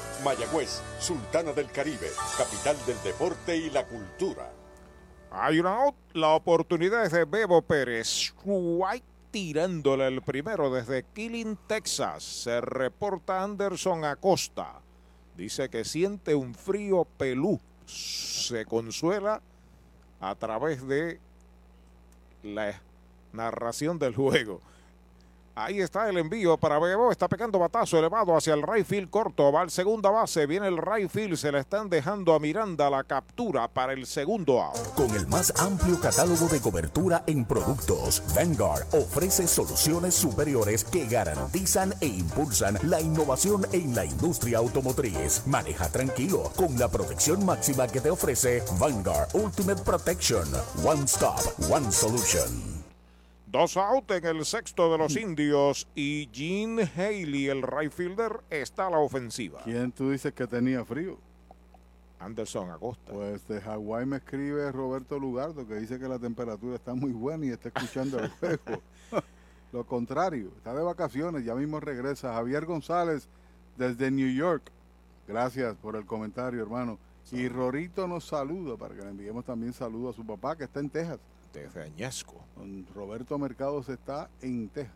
Mayagüez, 0.23 0.81
Sultana 0.99 1.51
del 1.53 1.71
Caribe, 1.71 2.09
capital 2.37 2.77
del 2.85 3.01
deporte 3.03 3.57
y 3.57 3.69
la 3.69 3.85
cultura. 3.85 4.51
Hay 5.31 5.59
una. 5.59 5.93
La 6.13 6.29
oportunidad 6.29 7.09
de 7.09 7.25
Bebo 7.25 7.61
Pérez. 7.61 8.07
Strike 8.07 9.05
tirándole 9.31 10.07
el 10.07 10.21
primero 10.21 10.71
desde 10.71 11.03
Killing, 11.03 11.57
Texas. 11.67 12.23
Se 12.23 12.59
reporta 12.59 13.41
Anderson 13.41 14.03
Acosta. 14.03 14.81
Dice 15.37 15.69
que 15.69 15.85
siente 15.85 16.35
un 16.35 16.53
frío 16.53 17.05
pelú. 17.17 17.59
Se 17.85 18.65
consuela 18.65 19.41
a 20.19 20.35
través 20.35 20.85
de 20.85 21.19
la 22.43 22.81
narración 23.31 23.97
del 23.97 24.15
juego. 24.15 24.59
Ahí 25.55 25.81
está 25.81 26.09
el 26.09 26.17
envío 26.17 26.57
para 26.57 26.79
Bebo. 26.79 27.11
Está 27.11 27.27
pegando 27.27 27.59
batazo 27.59 27.97
elevado 27.97 28.35
hacia 28.35 28.53
el 28.53 28.63
right 28.63 29.09
corto. 29.09 29.51
Va 29.51 29.61
al 29.61 29.71
segunda 29.71 30.09
base. 30.09 30.45
Viene 30.45 30.67
el 30.67 30.77
right 30.77 31.09
field. 31.09 31.37
Se 31.37 31.51
le 31.51 31.59
están 31.59 31.89
dejando 31.89 32.33
a 32.33 32.39
Miranda 32.39 32.89
la 32.89 33.03
captura 33.03 33.67
para 33.67 33.93
el 33.93 34.05
segundo 34.05 34.61
out. 34.61 34.93
Con 34.95 35.13
el 35.15 35.27
más 35.27 35.53
amplio 35.59 35.99
catálogo 35.99 36.47
de 36.47 36.61
cobertura 36.61 37.23
en 37.27 37.45
productos, 37.45 38.23
Vanguard 38.35 38.85
ofrece 38.93 39.47
soluciones 39.47 40.15
superiores 40.15 40.83
que 40.83 41.05
garantizan 41.05 41.93
e 41.99 42.07
impulsan 42.07 42.77
la 42.83 43.01
innovación 43.01 43.67
en 43.71 43.93
la 43.95 44.05
industria 44.05 44.59
automotriz. 44.59 45.43
Maneja 45.45 45.89
tranquilo 45.89 46.51
con 46.55 46.77
la 46.79 46.87
protección 46.87 47.45
máxima 47.45 47.87
que 47.87 48.01
te 48.01 48.09
ofrece 48.09 48.63
Vanguard 48.79 49.29
Ultimate 49.33 49.83
Protection. 49.83 50.47
One 50.83 51.03
Stop, 51.03 51.41
One 51.69 51.91
Solution. 51.91 52.80
Dos 53.51 53.75
out 53.75 54.09
en 54.11 54.23
el 54.23 54.45
sexto 54.45 54.89
de 54.89 54.97
los 54.97 55.17
indios 55.17 55.85
y 55.93 56.29
Gene 56.31 56.83
Haley, 56.83 57.49
el 57.49 57.61
right 57.63 57.91
fielder, 57.91 58.39
está 58.49 58.87
a 58.87 58.91
la 58.91 58.99
ofensiva. 58.99 59.59
¿Quién 59.65 59.91
tú 59.91 60.09
dices 60.11 60.31
que 60.31 60.47
tenía 60.47 60.85
frío? 60.85 61.17
Anderson 62.17 62.71
Acosta. 62.71 63.11
Pues 63.11 63.45
de 63.49 63.59
Hawái 63.59 64.05
me 64.05 64.17
escribe 64.17 64.71
Roberto 64.71 65.19
Lugardo 65.19 65.67
que 65.67 65.75
dice 65.75 65.99
que 65.99 66.07
la 66.07 66.17
temperatura 66.17 66.75
está 66.75 66.93
muy 66.93 67.11
buena 67.11 67.45
y 67.45 67.49
está 67.49 67.67
escuchando 67.67 68.19
el 68.19 68.29
juego. 68.39 68.81
Lo 69.73 69.85
contrario, 69.85 70.53
está 70.55 70.73
de 70.73 70.83
vacaciones, 70.83 71.43
ya 71.43 71.53
mismo 71.53 71.81
regresa. 71.81 72.33
Javier 72.33 72.65
González 72.65 73.27
desde 73.75 74.11
New 74.11 74.33
York. 74.33 74.63
Gracias 75.27 75.75
por 75.75 75.97
el 75.97 76.05
comentario, 76.05 76.61
hermano. 76.61 76.97
Y 77.33 77.49
Rorito 77.49 78.07
nos 78.07 78.23
saluda 78.23 78.77
para 78.77 78.95
que 78.95 79.01
le 79.01 79.09
enviemos 79.09 79.43
también 79.43 79.73
saludo 79.73 80.11
a 80.11 80.13
su 80.13 80.25
papá 80.25 80.55
que 80.55 80.63
está 80.63 80.79
en 80.79 80.89
Texas. 80.89 81.19
Desde 81.53 81.83
Añasco. 81.83 82.35
Don 82.55 82.85
Roberto 82.93 83.37
Mercados 83.37 83.89
está 83.89 84.29
en 84.41 84.69
Texas. 84.69 84.95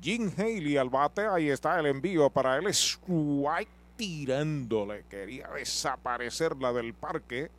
Jim 0.00 0.30
Haley 0.36 0.76
al 0.76 0.90
bate. 0.90 1.26
Ahí 1.26 1.48
está 1.48 1.78
el 1.78 1.86
envío 1.86 2.28
para 2.30 2.58
él. 2.58 2.66
Strike 2.66 3.68
tirándole. 3.96 5.04
Quería 5.08 5.48
desaparecerla 5.48 6.72
del 6.72 6.94
parque. 6.94 7.50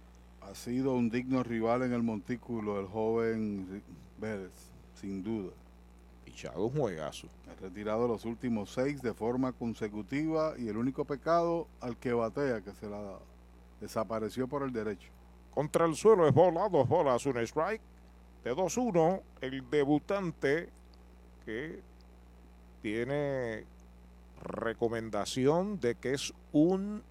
Ha 0.41 0.53
sido 0.53 0.93
un 0.93 1.09
digno 1.09 1.43
rival 1.43 1.83
en 1.83 1.93
el 1.93 2.03
montículo 2.03 2.79
el 2.79 2.87
joven 2.87 3.81
Vélez, 4.19 4.51
sin 4.99 5.23
duda. 5.23 5.51
Pichado 6.23 6.65
un 6.65 6.77
juegazo. 6.77 7.27
Ha 7.49 7.61
retirado 7.61 8.07
los 8.07 8.25
últimos 8.25 8.71
seis 8.71 9.01
de 9.01 9.13
forma 9.13 9.53
consecutiva 9.53 10.53
y 10.57 10.67
el 10.67 10.77
único 10.77 11.05
pecado 11.05 11.67
al 11.81 11.97
que 11.97 12.13
batea 12.13 12.61
que 12.61 12.73
se 12.73 12.87
la 12.87 13.17
desapareció 13.81 14.47
por 14.47 14.63
el 14.63 14.71
derecho. 14.71 15.14
Contra 15.55 15.85
el 15.85 15.95
suelo 15.95 16.27
es 16.27 16.33
bola, 16.33 16.67
dos 16.67 16.87
bolas, 16.87 17.25
un 17.25 17.37
strike. 17.37 17.81
De 18.43 18.53
2-1, 18.53 19.21
el 19.41 19.67
debutante 19.71 20.69
que 21.45 21.81
tiene 22.81 23.65
recomendación 24.43 25.79
de 25.79 25.95
que 25.95 26.13
es 26.13 26.33
un 26.51 27.01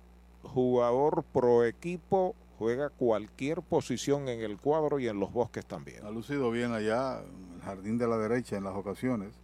jugador 0.43 1.25
pro 1.33 1.65
equipo, 1.65 2.37
juega 2.59 2.91
cualquier 2.91 3.62
posición 3.62 4.29
en 4.29 4.43
el 4.43 4.59
cuadro 4.59 5.01
y 5.01 5.09
en 5.09 5.19
los 5.19 5.33
bosques 5.33 5.66
también. 5.66 6.05
Ha 6.05 6.11
lucido 6.11 6.51
bien 6.51 6.73
allá 6.73 7.21
en 7.21 7.55
el 7.55 7.62
jardín 7.62 7.99
de 7.99 8.07
la 8.07 8.19
derecha 8.19 8.57
en 8.57 8.65
las 8.65 8.77
ocasiones. 8.77 9.35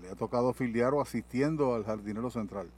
Le 0.00 0.10
ha 0.10 0.14
tocado 0.14 0.52
filiar 0.52 0.92
o 0.94 1.00
asistiendo 1.00 1.74
al 1.74 1.84
jardinero 1.84 2.30
central. 2.30 2.68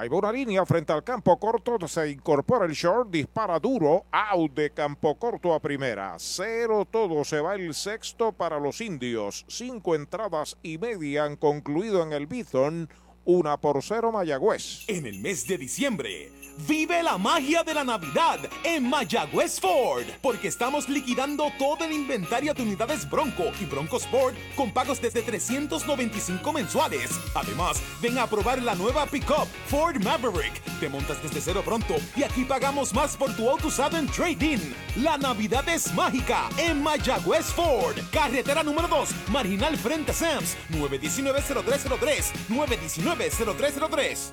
Hay 0.00 0.08
una 0.12 0.30
línea 0.30 0.64
frente 0.64 0.92
al 0.92 1.02
campo 1.02 1.36
corto, 1.40 1.88
se 1.88 2.10
incorpora 2.10 2.66
el 2.66 2.72
short, 2.72 3.10
dispara 3.10 3.58
duro, 3.58 4.04
out 4.12 4.54
de 4.54 4.70
campo 4.70 5.18
corto 5.18 5.52
a 5.52 5.58
primera. 5.58 6.14
Cero 6.20 6.86
todo, 6.88 7.24
se 7.24 7.40
va 7.40 7.56
el 7.56 7.74
sexto 7.74 8.30
para 8.30 8.60
los 8.60 8.80
indios. 8.80 9.44
Cinco 9.48 9.96
entradas 9.96 10.56
y 10.62 10.78
media 10.78 11.24
han 11.24 11.34
concluido 11.34 12.00
en 12.04 12.12
el 12.12 12.28
Bison, 12.28 12.88
una 13.24 13.56
por 13.56 13.82
cero 13.82 14.12
Mayagüez. 14.12 14.84
En 14.86 15.04
el 15.04 15.18
mes 15.18 15.48
de 15.48 15.58
diciembre, 15.58 16.30
vive 16.66 17.02
la 17.02 17.18
magia 17.18 17.62
de 17.62 17.74
la 17.74 17.84
Navidad 17.84 18.38
en 18.64 18.88
Mayagüez 18.88 19.60
Ford, 19.60 20.04
porque 20.20 20.48
estamos 20.48 20.88
liquidando 20.88 21.52
todo 21.58 21.84
el 21.84 21.92
inventario 21.92 22.54
de 22.54 22.62
unidades 22.62 23.08
Bronco 23.08 23.52
y 23.60 23.64
Bronco 23.64 23.98
Sport 23.98 24.34
con 24.56 24.72
pagos 24.72 25.00
desde 25.00 25.22
395 25.22 26.52
mensuales. 26.52 27.10
Además, 27.34 27.80
ven 28.00 28.18
a 28.18 28.26
probar 28.26 28.62
la 28.62 28.74
nueva 28.74 29.06
pickup 29.06 29.46
Ford 29.66 30.02
Maverick. 30.02 30.60
Te 30.80 30.88
montas 30.88 31.22
desde 31.22 31.40
cero 31.40 31.62
pronto 31.64 31.96
y 32.16 32.22
aquí 32.22 32.44
pagamos 32.44 32.92
más 32.94 33.16
por 33.16 33.34
tu 33.36 33.48
auto 33.48 33.68
usado 33.68 33.96
en 33.96 34.06
trading. 34.08 34.58
La 34.96 35.18
Navidad 35.18 35.68
es 35.68 35.92
mágica 35.94 36.48
en 36.56 36.82
Mayagüez 36.82 37.46
Ford, 37.46 37.96
carretera 38.12 38.62
número 38.62 38.88
2, 38.88 39.08
marginal 39.30 39.76
frente 39.76 40.12
Sams, 40.12 40.56
919-0303, 40.70 42.32
919-0303. 42.48 44.32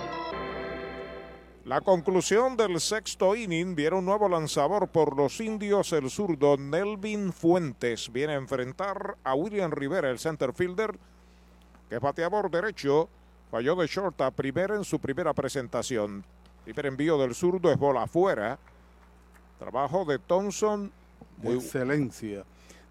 La 1.71 1.79
conclusión 1.79 2.57
del 2.57 2.81
sexto 2.81 3.33
inning 3.33 3.75
viene 3.75 3.95
un 3.95 4.03
nuevo 4.03 4.27
lanzador 4.27 4.89
por 4.89 5.15
los 5.15 5.39
indios, 5.39 5.93
el 5.93 6.09
zurdo 6.09 6.57
Nelvin 6.57 7.31
Fuentes. 7.31 8.11
Viene 8.11 8.33
a 8.33 8.35
enfrentar 8.35 9.15
a 9.23 9.35
William 9.35 9.71
Rivera, 9.71 10.09
el 10.09 10.19
center 10.19 10.51
fielder, 10.51 10.99
que 11.87 11.95
es 11.95 12.01
bateador 12.01 12.51
derecho. 12.51 13.07
Falló 13.49 13.77
de 13.77 13.87
short 13.87 14.19
a 14.19 14.31
primera 14.31 14.75
en 14.75 14.83
su 14.83 14.99
primera 14.99 15.33
presentación. 15.33 16.25
Primer 16.65 16.87
envío 16.87 17.17
del 17.17 17.33
zurdo 17.33 17.71
es 17.71 17.79
bola 17.79 18.03
afuera. 18.03 18.59
Trabajo 19.57 20.03
de 20.03 20.19
Thompson. 20.19 20.91
Muy 21.37 21.55
Excelencia. 21.55 22.43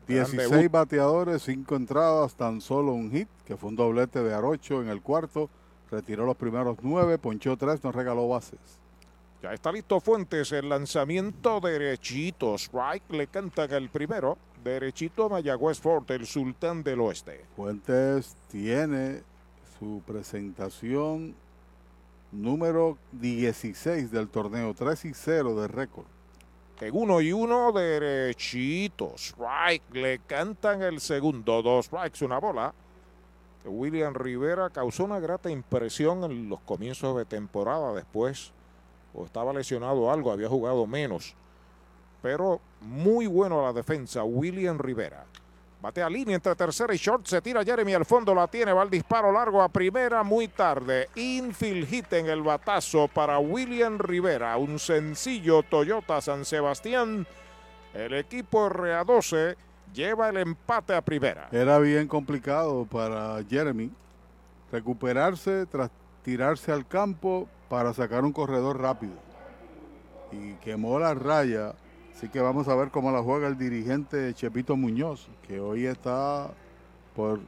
Gran 0.08 0.24
16 0.24 0.50
debut. 0.52 0.72
bateadores, 0.72 1.42
5 1.42 1.76
entradas, 1.76 2.34
tan 2.34 2.62
solo 2.62 2.92
un 2.92 3.10
hit, 3.10 3.28
que 3.44 3.58
fue 3.58 3.68
un 3.68 3.76
doblete 3.76 4.22
de 4.22 4.32
Arocho 4.32 4.80
en 4.80 4.88
el 4.88 5.02
cuarto. 5.02 5.50
Retiró 5.90 6.24
los 6.24 6.36
primeros 6.36 6.78
9, 6.82 7.18
ponchó 7.18 7.56
3, 7.56 7.82
nos 7.82 7.94
regaló 7.94 8.28
bases. 8.28 8.60
Ya 9.42 9.54
está 9.54 9.72
listo 9.72 10.00
Fuentes, 10.00 10.52
el 10.52 10.68
lanzamiento 10.68 11.60
derechito. 11.60 12.56
Strike 12.56 13.10
le 13.10 13.26
cantan 13.26 13.72
el 13.72 13.88
primero. 13.88 14.36
Derechito 14.62 15.24
a 15.24 15.28
Mayagüez 15.30 15.80
Fort, 15.80 16.10
el 16.10 16.26
sultán 16.26 16.82
del 16.82 17.00
oeste. 17.00 17.46
Fuentes 17.56 18.36
tiene 18.50 19.22
su 19.78 20.02
presentación 20.06 21.34
número 22.32 22.98
16 23.12 24.10
del 24.10 24.28
torneo, 24.28 24.74
3 24.74 25.06
y 25.06 25.14
0 25.14 25.62
de 25.62 25.68
récord. 25.68 26.06
En 26.80 26.96
uno 26.96 27.20
y 27.20 27.32
uno, 27.32 27.72
derechito. 27.72 29.14
Strike, 29.16 29.94
le 29.94 30.18
cantan 30.20 30.82
el 30.82 31.00
segundo. 31.00 31.62
Dos 31.62 31.86
strikes, 31.86 32.24
una 32.24 32.38
bola. 32.38 32.72
William 33.64 34.14
Rivera 34.14 34.70
causó 34.70 35.04
una 35.04 35.20
grata 35.20 35.50
impresión 35.50 36.24
en 36.24 36.48
los 36.48 36.60
comienzos 36.60 37.16
de 37.16 37.24
temporada. 37.24 37.92
Después, 37.92 38.52
o 39.14 39.24
estaba 39.24 39.52
lesionado 39.52 40.10
algo, 40.10 40.32
había 40.32 40.48
jugado 40.48 40.86
menos. 40.86 41.34
Pero 42.22 42.60
muy 42.80 43.26
bueno 43.26 43.62
la 43.62 43.72
defensa, 43.72 44.24
William 44.24 44.78
Rivera. 44.78 45.24
Batea 45.80 46.10
línea 46.10 46.34
entre 46.34 46.54
tercera 46.54 46.94
y 46.94 46.98
short. 46.98 47.26
Se 47.26 47.40
tira 47.40 47.64
Jeremy 47.64 47.94
al 47.94 48.04
fondo. 48.04 48.34
La 48.34 48.46
tiene. 48.46 48.72
Va 48.72 48.82
el 48.82 48.90
disparo 48.90 49.32
largo 49.32 49.62
a 49.62 49.68
primera 49.70 50.22
muy 50.22 50.48
tarde. 50.48 51.08
Infield 51.14 51.88
hit 51.88 52.12
en 52.12 52.26
el 52.26 52.42
batazo 52.42 53.08
para 53.08 53.38
William 53.38 53.98
Rivera. 53.98 54.56
Un 54.58 54.78
sencillo 54.78 55.62
Toyota 55.62 56.20
San 56.20 56.44
Sebastián. 56.44 57.26
El 57.94 58.12
equipo 58.12 58.68
RA12 58.68 59.56
lleva 59.94 60.28
el 60.28 60.36
empate 60.38 60.94
a 60.94 61.02
primera. 61.02 61.48
Era 61.52 61.78
bien 61.78 62.08
complicado 62.08 62.84
para 62.86 63.42
Jeremy 63.48 63.90
recuperarse 64.70 65.66
tras 65.66 65.90
tirarse 66.22 66.72
al 66.72 66.86
campo 66.86 67.48
para 67.68 67.92
sacar 67.92 68.24
un 68.24 68.32
corredor 68.32 68.80
rápido. 68.80 69.14
Y 70.32 70.54
quemó 70.54 70.98
la 70.98 71.14
raya. 71.14 71.74
Así 72.14 72.28
que 72.28 72.40
vamos 72.40 72.68
a 72.68 72.74
ver 72.74 72.90
cómo 72.90 73.10
la 73.10 73.22
juega 73.22 73.48
el 73.48 73.56
dirigente 73.56 74.34
Chepito 74.34 74.76
Muñoz, 74.76 75.28
que 75.46 75.58
hoy 75.58 75.86
está 75.86 76.50
por 77.16 77.40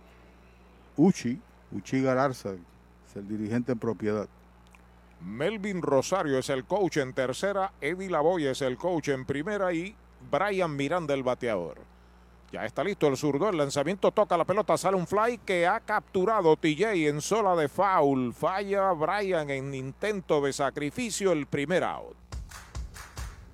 Uchi, 0.96 1.38
Uchi 1.72 2.02
Galarza, 2.02 2.50
es 2.52 3.16
el 3.16 3.28
dirigente 3.28 3.72
en 3.72 3.78
propiedad. 3.78 4.28
Melvin 5.20 5.82
Rosario 5.82 6.38
es 6.38 6.50
el 6.50 6.64
coach 6.64 6.96
en 6.96 7.12
tercera. 7.12 7.72
Eddie 7.80 8.10
Lavoy 8.10 8.46
es 8.46 8.62
el 8.62 8.76
coach 8.76 9.08
en 9.08 9.24
primera. 9.24 9.72
Y 9.72 9.94
Brian 10.30 10.74
Miranda 10.74 11.14
el 11.14 11.22
bateador. 11.22 11.91
Ya 12.52 12.66
está 12.66 12.84
listo 12.84 13.06
el 13.08 13.16
zurdo. 13.16 13.48
El 13.48 13.56
lanzamiento 13.56 14.12
toca 14.12 14.36
la 14.36 14.44
pelota. 14.44 14.76
Sale 14.76 14.96
un 14.98 15.06
fly 15.06 15.38
que 15.38 15.66
ha 15.66 15.80
capturado 15.80 16.54
TJ 16.56 17.08
en 17.08 17.22
sola 17.22 17.56
de 17.56 17.66
foul. 17.66 18.34
Falla 18.34 18.92
Brian 18.92 19.48
en 19.48 19.74
intento 19.74 20.42
de 20.42 20.52
sacrificio. 20.52 21.32
El 21.32 21.46
primer 21.46 21.82
out. 21.82 22.14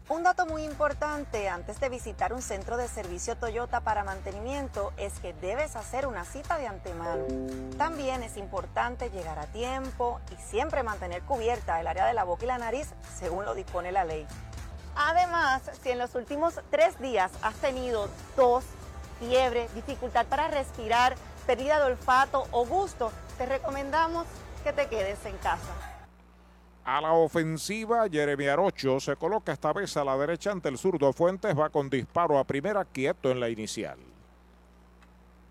Un 0.09 0.23
dato 0.23 0.47
muy 0.47 0.65
importante 0.65 1.49
antes 1.49 1.79
de 1.81 1.91
visitar 1.91 2.33
un 2.33 2.43
centro 2.43 2.77
de 2.79 2.89
servicio 2.89 3.37
Toyota 3.37 3.83
para 3.83 4.05
mantenimiento 4.05 4.93
es 4.97 5.21
que 5.21 5.35
debes 5.35 5.77
hacer 5.77 6.07
una 6.07 6.25
cita 6.25 6.57
de 6.59 6.67
antemano. 6.67 7.25
También 7.77 8.23
es 8.23 8.39
importante 8.39 9.11
llegar 9.11 9.39
a 9.39 9.47
tiempo 9.47 10.19
y 10.33 10.43
siempre 10.43 10.83
mantener 10.83 11.23
cubierta 11.23 11.79
el 11.79 11.87
área 11.87 12.07
de 12.07 12.15
la 12.15 12.25
boca 12.25 12.45
y 12.45 12.49
la 12.49 12.57
nariz 12.57 12.89
según 13.19 13.45
lo 13.45 13.55
dispone 13.55 13.93
la 13.93 14.05
ley. 14.05 14.27
Además, 14.97 15.63
si 15.83 15.91
en 15.91 15.99
los 15.99 16.15
últimos 16.15 16.59
tres 16.71 16.99
días 16.99 17.31
has 17.43 17.55
tenido 17.57 18.09
tos, 18.35 18.65
fiebre, 19.19 19.69
dificultad 19.75 20.27
para 20.27 20.49
respirar, 20.49 21.15
pérdida 21.47 21.79
de 21.79 21.93
olfato 21.93 22.47
o 22.51 22.67
gusto, 22.67 23.13
te 23.37 23.47
recomendamos 23.47 24.27
que 24.65 24.73
te 24.73 24.89
quedes 24.89 25.25
en 25.27 25.37
casa. 25.39 25.75
A 26.85 27.03
la 27.03 27.13
ofensiva, 27.13 28.09
Jeremy 28.09 28.47
Arocho 28.47 28.99
se 28.99 29.15
coloca 29.17 29.53
esta 29.53 29.75
vez 29.75 29.95
a 29.99 30.05
la 30.05 30.17
derecha 30.17 30.53
ante 30.53 30.71
el 30.71 30.79
zurdo 30.79 31.13
Fuentes. 31.13 31.55
Va 31.55 31.69
con 31.69 31.91
disparo 31.91 32.39
a 32.39 32.45
primera, 32.45 32.83
quieto 32.87 33.31
en 33.31 33.41
la 33.41 33.51
inicial. 33.51 33.99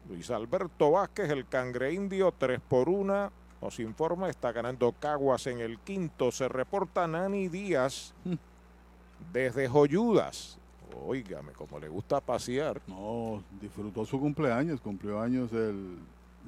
Luis 0.10 0.32
Alberto 0.32 0.92
Vázquez, 0.92 1.30
el 1.30 1.48
cangre 1.48 1.94
indio, 1.94 2.34
3 2.36 2.60
por 2.68 2.90
1. 2.90 3.32
Nos 3.62 3.80
informa, 3.80 4.30
está 4.30 4.52
ganando 4.52 4.92
Caguas 4.94 5.46
en 5.46 5.60
el 5.60 5.78
quinto. 5.80 6.32
Se 6.32 6.48
reporta 6.48 7.06
Nani 7.06 7.50
Díaz 7.50 8.16
desde 9.32 9.68
Joyudas. 9.68 10.57
Óigame, 11.06 11.52
como 11.54 11.80
le 11.80 11.88
gusta 11.88 12.20
pasear. 12.20 12.82
No, 12.88 13.44
disfrutó 13.62 14.06
su 14.06 14.20
cumpleaños, 14.20 14.82
cumplió 14.82 15.20
años 15.22 15.52
el 15.54 15.98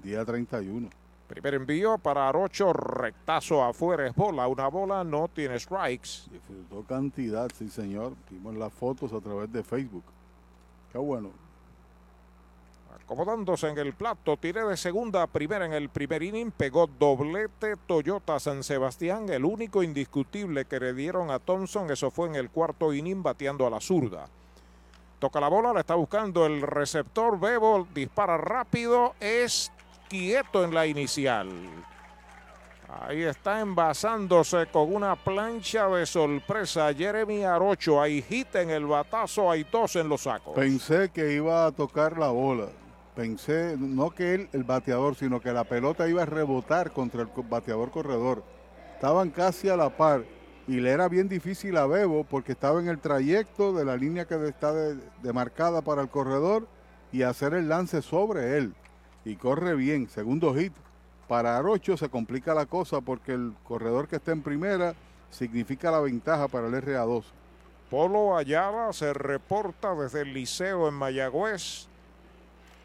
día 0.04 0.26
31. 0.26 0.90
Primer 1.28 1.54
envío 1.54 2.00
para 2.00 2.28
Arocho, 2.28 2.74
rectazo 2.74 3.64
afuera, 3.64 4.08
es 4.08 4.16
bola. 4.16 4.48
Una 4.48 4.68
bola 4.68 5.04
no 5.04 5.28
tiene 5.28 5.60
strikes. 5.60 6.28
Disfrutó 6.32 6.84
cantidad, 6.88 7.48
sí 7.54 7.70
señor. 7.70 8.14
Vimos 8.32 8.56
las 8.56 8.74
fotos 8.74 9.14
a 9.14 9.20
través 9.20 9.52
de 9.54 9.62
Facebook. 9.62 10.04
Qué 10.92 10.98
bueno. 10.98 11.30
Acomodándose 12.96 13.68
en 13.68 13.78
el 13.78 13.94
plato, 13.94 14.38
tiré 14.38 14.64
de 14.64 14.78
segunda 14.78 15.24
a 15.24 15.28
primera 15.28 15.66
en 15.66 15.74
el 15.74 15.90
primer 15.90 16.22
inning, 16.22 16.52
pegó 16.52 16.88
doblete 16.88 17.76
Toyota 17.88 18.40
San 18.40 18.64
Sebastián, 18.64 19.30
el 19.30 19.46
único 19.46 19.82
indiscutible 19.82 20.66
que 20.66 20.80
le 20.80 20.94
dieron 20.94 21.32
a 21.32 21.40
Thompson, 21.40 21.90
eso 21.90 22.12
fue 22.12 22.28
en 22.28 22.36
el 22.36 22.52
cuarto 22.52 22.94
inning 22.94 23.24
bateando 23.24 23.66
a 23.66 23.72
la 23.72 23.82
zurda. 23.82 24.30
Toca 25.20 25.42
la 25.42 25.50
bola, 25.50 25.74
la 25.74 25.82
está 25.82 25.96
buscando 25.96 26.46
el 26.46 26.62
receptor, 26.62 27.38
Bebo 27.38 27.86
dispara 27.94 28.38
rápido, 28.38 29.16
es 29.20 29.70
quieto 30.08 30.64
en 30.64 30.74
la 30.74 30.88
inicial. 30.88 31.50
Ahí 33.02 33.24
está 33.24 33.60
envasándose 33.60 34.68
con 34.68 34.96
una 34.96 35.16
plancha 35.18 35.88
de 35.90 36.06
sorpresa 36.06 36.94
Jeremy 36.94 37.44
Arocho. 37.44 38.02
Hay 38.02 38.22
hit 38.22 38.56
en 38.56 38.70
el 38.70 38.86
batazo, 38.86 39.52
hay 39.52 39.66
dos 39.70 39.96
en 39.98 40.08
los 40.08 40.22
sacos. 40.22 40.56
Pensé 40.56 41.10
que 41.10 41.34
iba 41.34 41.66
a 41.66 41.72
tocar 41.72 42.18
la 42.18 42.30
bola. 42.30 42.68
Pensé, 43.14 43.76
no 43.78 44.12
que 44.12 44.34
él, 44.34 44.50
el 44.54 44.64
bateador, 44.64 45.16
sino 45.16 45.42
que 45.42 45.52
la 45.52 45.66
pelota 45.66 46.08
iba 46.08 46.24
a 46.24 46.26
rebotar 46.26 46.92
contra 46.92 47.22
el 47.22 47.30
bateador 47.44 47.92
corredor. 47.92 48.44
Estaban 48.96 49.30
casi 49.30 49.68
a 49.70 49.76
la 49.76 49.90
par 49.90 50.24
y 50.70 50.80
le 50.82 50.92
era 50.92 51.10
bien 51.10 51.28
difícil 51.28 51.76
a 51.78 51.88
Bebo 51.88 52.24
porque 52.24 52.52
estaba 52.52 52.80
en 52.80 52.88
el 52.90 53.00
trayecto 53.00 53.74
de 53.74 53.86
la 53.86 53.98
línea 53.98 54.26
que 54.26 54.36
está 54.48 54.72
de- 54.72 55.00
demarcada 55.24 55.82
para 55.82 56.04
el 56.04 56.10
corredor 56.10 56.68
y 57.12 57.24
hacer 57.24 57.56
el 57.56 57.68
lance 57.70 58.04
sobre 58.04 58.56
él. 58.58 58.76
Y 59.26 59.36
corre 59.36 59.74
bien, 59.74 60.08
segundo 60.10 60.54
hit. 60.54 60.72
Para 61.28 61.58
Arocho 61.58 61.98
se 61.98 62.10
complica 62.10 62.54
la 62.54 62.68
cosa 62.68 63.02
porque 63.02 63.34
el 63.34 63.54
corredor 63.64 64.08
que 64.08 64.18
está 64.18 64.32
en 64.32 64.44
primera 64.44 64.94
significa 65.32 65.90
la 65.90 66.02
ventaja 66.02 66.48
para 66.48 66.68
el 66.68 66.74
RA2. 66.76 67.24
Polo 67.90 68.38
Ayala 68.38 68.94
se 68.94 69.12
reporta 69.12 69.96
desde 69.96 70.22
el 70.22 70.34
liceo 70.36 70.88
en 70.88 70.94
Mayagüez. 70.94 71.88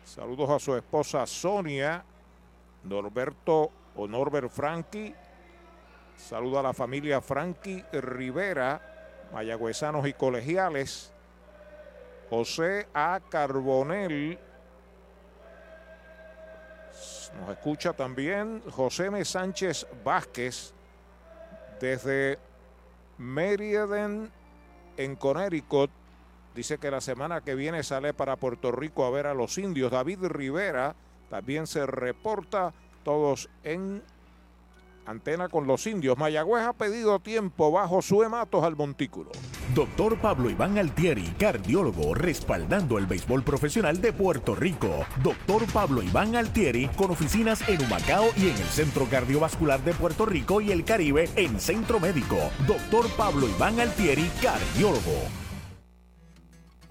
Saludos 0.06 0.48
a 0.48 0.58
su 0.58 0.74
esposa 0.74 1.26
Sonia, 1.26 2.02
Norberto 2.84 3.70
o 3.94 4.06
Norbert 4.08 4.50
Franqui. 4.50 5.14
Saluda 6.16 6.60
a 6.60 6.62
la 6.62 6.72
familia 6.72 7.20
Franqui 7.20 7.84
Rivera, 7.92 8.80
mayagüezanos 9.32 10.06
y 10.06 10.12
colegiales. 10.12 11.12
José 12.30 12.88
A. 12.94 13.20
Carbonel. 13.28 14.38
Nos 17.40 17.50
escucha 17.50 17.92
también 17.92 18.62
José 18.70 19.06
M. 19.06 19.24
Sánchez 19.24 19.86
Vázquez 20.04 20.72
desde 21.80 22.38
Meriden 23.18 24.30
en 24.96 25.16
Connecticut. 25.16 25.90
Dice 26.54 26.78
que 26.78 26.90
la 26.90 27.00
semana 27.00 27.40
que 27.40 27.56
viene 27.56 27.82
sale 27.82 28.14
para 28.14 28.36
Puerto 28.36 28.70
Rico 28.70 29.04
a 29.04 29.10
ver 29.10 29.26
a 29.26 29.34
los 29.34 29.58
indios. 29.58 29.90
David 29.90 30.24
Rivera 30.26 30.94
también 31.28 31.66
se 31.66 31.84
reporta 31.84 32.72
todos 33.02 33.50
en 33.64 34.02
antena 35.06 35.48
con 35.48 35.66
los 35.66 35.86
indios. 35.86 36.18
Mayagüez 36.18 36.64
ha 36.64 36.72
pedido 36.72 37.18
tiempo 37.20 37.70
bajo 37.70 38.02
su 38.02 38.22
hematos 38.22 38.64
al 38.64 38.76
montículo. 38.76 39.30
Doctor 39.74 40.18
Pablo 40.18 40.50
Iván 40.50 40.78
Altieri, 40.78 41.34
cardiólogo, 41.38 42.14
respaldando 42.14 42.98
el 42.98 43.06
béisbol 43.06 43.42
profesional 43.42 44.00
de 44.00 44.12
Puerto 44.12 44.54
Rico. 44.54 45.04
Doctor 45.22 45.64
Pablo 45.72 46.02
Iván 46.02 46.36
Altieri, 46.36 46.88
con 46.96 47.10
oficinas 47.10 47.66
en 47.68 47.82
Humacao 47.82 48.26
y 48.36 48.48
en 48.48 48.56
el 48.56 48.68
Centro 48.68 49.06
Cardiovascular 49.06 49.82
de 49.82 49.94
Puerto 49.94 50.26
Rico 50.26 50.60
y 50.60 50.72
el 50.72 50.84
Caribe 50.84 51.28
en 51.36 51.58
Centro 51.58 52.00
Médico. 52.00 52.36
Doctor 52.66 53.06
Pablo 53.16 53.48
Iván 53.48 53.80
Altieri, 53.80 54.30
cardiólogo. 54.42 55.43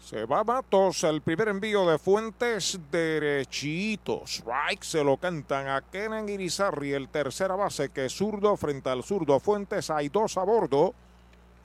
Se 0.00 0.24
va 0.24 0.42
Matos, 0.42 1.04
el 1.04 1.20
primer 1.20 1.48
envío 1.48 1.86
de 1.86 1.98
Fuentes 1.98 2.80
derechitos. 2.90 4.36
Strike 4.38 4.82
se 4.82 5.04
lo 5.04 5.18
cantan 5.18 5.68
a 5.68 5.82
Kenan 5.82 6.28
Irizarri, 6.28 6.92
el 6.94 7.08
tercera 7.08 7.56
base 7.56 7.90
que 7.90 8.06
es 8.06 8.16
zurdo 8.16 8.56
frente 8.56 8.88
al 8.88 9.02
zurdo 9.02 9.38
Fuentes. 9.38 9.90
Hay 9.90 10.08
dos 10.08 10.38
a 10.38 10.44
bordo. 10.44 10.94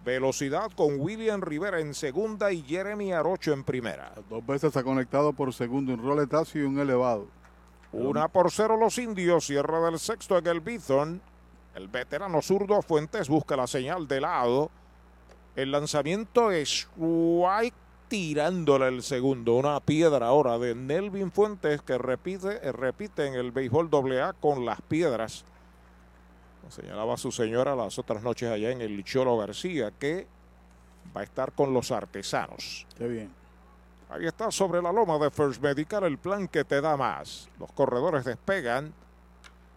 Velocidad 0.04 0.70
con 0.76 1.00
William 1.00 1.40
Rivera 1.42 1.80
en 1.80 1.94
segunda 1.94 2.52
y 2.52 2.64
Jeremy 2.64 3.14
Arocho 3.14 3.54
en 3.54 3.64
primera. 3.64 4.12
Dos 4.30 4.46
veces 4.46 4.76
ha 4.76 4.84
conectado 4.84 5.32
por 5.32 5.54
segundo 5.54 5.94
un 5.94 6.04
roletazo 6.04 6.60
y 6.60 6.64
un 6.64 6.78
elevado. 6.80 7.28
Una 7.94 8.28
por 8.28 8.52
cero 8.52 8.76
los 8.76 8.98
indios, 8.98 9.46
cierra 9.46 9.80
del 9.80 10.00
sexto 10.00 10.38
en 10.38 10.48
el 10.48 10.60
Bithorn. 10.60 11.22
El 11.76 11.88
veterano 11.88 12.42
zurdo 12.42 12.82
Fuentes 12.82 13.30
busca 13.30 13.56
la 13.56 13.68
señal 13.68 14.08
de 14.08 14.20
lado. 14.20 14.70
El 15.56 15.72
lanzamiento 15.72 16.52
es 16.52 16.90
White 16.98 17.78
tirándole 18.14 18.90
el 18.90 19.02
segundo. 19.02 19.56
Una 19.56 19.80
piedra 19.80 20.28
ahora 20.28 20.60
de 20.60 20.76
Nelvin 20.76 21.32
Fuentes 21.32 21.82
que 21.82 21.98
repite, 21.98 22.72
repite 22.72 23.26
en 23.26 23.34
el 23.34 23.52
béisbol 23.52 23.90
AA 23.92 24.34
con 24.34 24.66
las 24.66 24.80
piedras. 24.84 25.44
Señalaba 26.70 27.18
su 27.18 27.32
señora 27.32 27.76
las 27.76 27.98
otras 27.98 28.22
noches 28.22 28.52
allá 28.52 28.70
en 28.70 28.82
el 28.82 29.04
Cholo 29.04 29.36
García 29.40 29.90
que 29.98 30.28
va 31.18 31.22
a 31.22 31.24
estar 31.24 31.54
con 31.54 31.74
los 31.74 31.92
artesanos. 31.92 32.86
Qué 32.96 33.08
bien. 33.08 33.32
Ahí 34.12 34.28
está 34.28 34.52
sobre 34.52 34.80
la 34.80 34.92
loma 34.92 35.18
de 35.18 35.32
First 35.32 35.60
Medical 35.64 36.04
el 36.04 36.20
plan 36.20 36.48
que 36.48 36.64
te 36.64 36.82
da 36.82 36.96
más. 36.96 37.50
Los 37.60 37.72
corredores 37.72 38.26
despegan. 38.26 38.94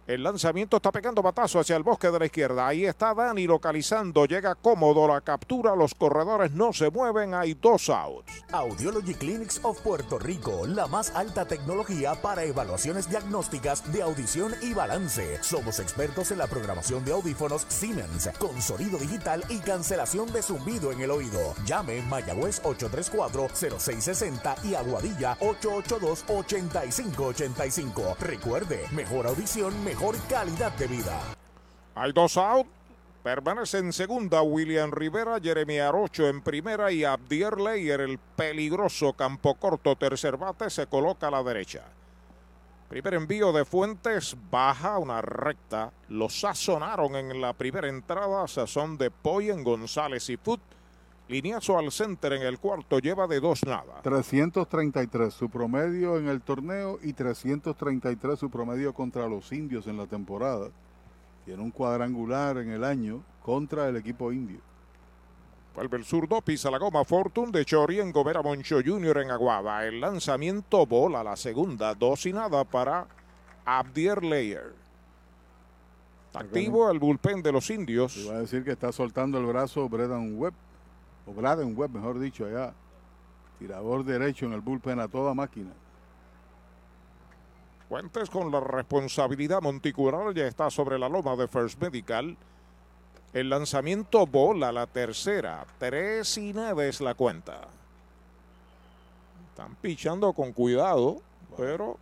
El 0.07 0.23
lanzamiento 0.23 0.77
está 0.77 0.93
pegando 0.93 1.21
batazo 1.21 1.59
hacia 1.59 1.75
el 1.75 1.83
bosque 1.83 2.13
de 2.13 2.21
la 2.21 2.27
izquierda. 2.27 2.69
Ahí 2.69 2.87
está 2.87 3.13
Dani 3.13 3.45
localizando. 3.45 4.25
Llega 4.25 4.55
cómodo 4.55 5.09
la 5.09 5.21
captura. 5.21 5.75
Los 5.75 5.97
corredores 5.97 6.53
no 6.53 6.73
se 6.73 6.93
mueven. 6.93 7.35
Hay 7.35 7.55
dos 7.55 7.91
outs. 7.91 8.45
Audiology 8.53 9.15
Clinics 9.15 9.59
of 9.65 9.81
Puerto 9.81 10.21
Rico, 10.21 10.65
la 10.65 10.87
más 10.87 11.11
alta 11.17 11.49
tecnología 11.49 12.15
para 12.23 12.45
evaluaciones 12.45 13.11
diagnósticas 13.11 13.93
de 13.93 14.03
audición 14.03 14.55
y 14.63 14.75
balance. 14.75 15.43
Somos 15.43 15.81
expertos 15.81 16.31
en 16.31 16.39
la 16.39 16.47
programación 16.47 17.05
de 17.05 17.11
audífonos 17.11 17.67
Siemens, 17.69 18.31
con 18.39 18.63
sonido 18.63 18.99
digital 18.99 19.43
y 19.49 19.59
cancelación 19.59 20.33
de 20.33 20.41
zumbido 20.41 20.93
en 20.93 21.01
el 21.01 21.11
oído. 21.11 21.53
Llame 21.65 22.01
Mayagüez 22.03 22.63
834-0660 22.63 24.63
y 24.63 24.77
Aguadilla 24.77 25.37
882-8585. 25.41 28.19
Recuerde, 28.21 28.87
mejor 28.93 29.27
audición, 29.27 29.83
mejor 29.83 29.96
calidad 30.29 30.73
de 30.73 30.87
vida. 30.87 31.21
Hay 31.95 32.13
dos 32.13 32.37
outs. 32.37 32.71
Permanece 33.23 33.79
en 33.79 33.93
segunda 33.93 34.41
William 34.43 34.93
Rivera, 34.93 35.41
Jeremy 35.43 35.81
Arocho 35.81 36.29
en 36.29 36.43
primera 36.43 36.93
y 36.93 37.03
Abdier 37.03 37.61
Leyer, 37.61 38.01
el 38.01 38.19
peligroso 38.19 39.15
campo 39.15 39.57
corto 39.57 39.97
tercer 39.97 40.37
bate, 40.37 40.71
se 40.71 40.87
coloca 40.87 41.27
a 41.27 41.33
la 41.33 41.43
derecha. 41.43 41.83
Primer 42.89 43.15
envío 43.15 43.53
de 43.53 43.65
Fuentes, 43.65 44.37
baja 44.49 44.99
una 44.99 45.21
recta. 45.23 45.91
Lo 46.09 46.29
sazonaron 46.29 47.17
en 47.17 47.41
la 47.41 47.53
primera 47.53 47.89
entrada, 47.89 48.47
sazón 48.47 48.97
de 48.97 49.11
Poyen, 49.11 49.65
González 49.65 50.31
y 50.31 50.37
Foot. 50.37 50.61
Lineazo 51.29 51.77
al 51.77 51.91
center 51.91 52.35
en 52.35 52.43
el 52.43 52.59
cuarto, 52.61 53.01
lleva 53.01 53.27
de 53.27 53.41
dos 53.41 53.65
nada. 53.65 54.01
333 54.03 55.35
su 55.35 55.51
promedio 55.51 56.19
en 56.19 56.29
el 56.29 56.41
torneo 56.41 57.01
y 57.03 57.13
333 57.13 58.39
su 58.39 58.49
promedio 58.49 58.95
contra 58.95 59.27
los 59.27 59.51
indios 59.51 59.89
en 59.89 59.97
la 59.97 60.07
temporada. 60.07 60.69
Tiene 61.45 61.63
un 61.63 61.73
cuadrangular 61.73 62.59
en 62.59 62.71
el 62.71 62.85
año 62.85 63.23
contra 63.43 63.89
el 63.89 63.97
equipo 63.97 64.33
indio. 64.33 64.61
Vuelve 65.75 65.99
el 65.99 66.05
zurdo, 66.05 66.41
pisa 66.41 66.71
la 66.71 66.79
goma 66.79 67.05
Fortune 67.05 67.53
de 67.53 67.65
Chori 67.65 68.01
en 68.01 68.11
Gomera 68.11 68.41
Moncho 68.41 68.79
Jr. 68.85 69.19
en 69.19 69.31
Aguaba. 69.31 69.85
El 69.85 70.01
lanzamiento 70.01 70.87
bola 70.87 71.23
la 71.23 71.37
segunda, 71.37 71.95
dos 71.95 72.25
y 72.25 72.33
nada 72.33 72.65
para 72.65 73.07
Abdier 73.65 74.25
Leyer. 74.25 74.73
Activo 76.33 76.91
el 76.91 76.99
bullpen 76.99 77.43
de 77.43 77.53
los 77.53 77.69
indios. 77.71 78.17
Iba 78.17 78.37
a 78.37 78.41
decir 78.41 78.65
que 78.65 78.71
está 78.71 78.93
soltando 78.93 79.39
el 79.39 79.47
brazo 79.47 79.89
Braden 79.89 80.39
Webb, 80.39 80.55
o 81.27 81.31
Webb, 81.31 81.91
mejor 81.91 82.19
dicho, 82.19 82.47
allá. 82.47 82.73
Tirador 83.59 84.05
derecho 84.05 84.47
en 84.47 84.53
el 84.53 84.61
bullpen 84.61 85.01
a 85.01 85.09
toda 85.09 85.35
máquina. 85.35 85.73
Fuentes 87.89 88.29
con 88.31 88.51
la 88.51 88.61
responsabilidad 88.61 89.63
monticular 89.63 90.35
ya 90.35 90.47
está 90.47 90.71
sobre 90.71 90.99
la 90.99 91.09
loma 91.09 91.37
de 91.37 91.49
First 91.49 91.81
Medical. 91.81 92.37
El 93.33 93.49
lanzamiento 93.49 94.27
bola 94.27 94.73
la 94.73 94.87
tercera. 94.87 95.65
Tres 95.79 96.37
y 96.39 96.53
nada 96.53 96.85
es 96.85 97.01
la 97.01 97.15
cuenta. 97.15 97.69
Están 99.51 99.75
pichando 99.77 100.33
con 100.33 100.53
cuidado, 100.53 101.23
pero 101.57 101.97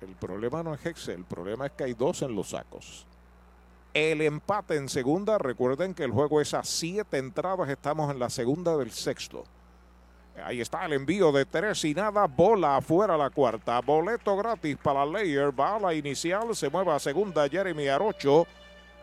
el 0.00 0.14
problema 0.16 0.62
no 0.62 0.74
es 0.74 0.84
Hexe, 0.84 1.14
el 1.14 1.24
problema 1.24 1.66
es 1.66 1.72
que 1.72 1.84
hay 1.84 1.94
dos 1.94 2.22
en 2.22 2.34
los 2.34 2.50
sacos. 2.50 3.06
El 3.94 4.22
empate 4.22 4.76
en 4.76 4.88
segunda, 4.88 5.36
recuerden 5.36 5.92
que 5.92 6.04
el 6.04 6.10
juego 6.10 6.40
es 6.40 6.54
a 6.54 6.64
siete 6.64 7.18
entradas, 7.18 7.68
estamos 7.68 8.10
en 8.10 8.18
la 8.18 8.30
segunda 8.30 8.76
del 8.76 8.90
sexto. 8.90 9.44
Ahí 10.42 10.62
está 10.62 10.86
el 10.86 10.94
envío 10.94 11.30
de 11.30 11.44
tres 11.44 11.84
y 11.84 11.92
nada, 11.92 12.26
bola 12.26 12.78
afuera 12.78 13.18
la 13.18 13.28
cuarta, 13.28 13.80
boleto 13.80 14.34
gratis 14.34 14.78
para 14.82 15.04
Layer, 15.04 15.52
bala 15.52 15.92
inicial, 15.92 16.56
se 16.56 16.70
mueve 16.70 16.90
a 16.90 16.98
segunda. 16.98 17.46
Jeremy 17.46 17.88
Arocho, 17.88 18.46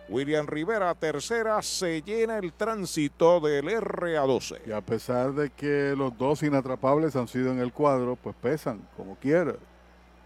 William 0.09 0.47
Rivera 0.47 0.95
tercera, 0.95 1.61
se 1.61 2.01
llena 2.01 2.39
el 2.39 2.51
tránsito 2.53 3.39
del 3.39 3.67
RA12. 3.67 4.61
Y 4.65 4.71
a 4.71 4.81
pesar 4.81 5.33
de 5.33 5.51
que 5.51 5.93
los 5.95 6.17
dos 6.17 6.41
inatrapables 6.41 7.15
han 7.15 7.27
sido 7.27 7.51
en 7.51 7.59
el 7.59 7.71
cuadro, 7.71 8.15
pues 8.15 8.35
pesan 8.35 8.81
como 8.97 9.15
quiera. 9.17 9.53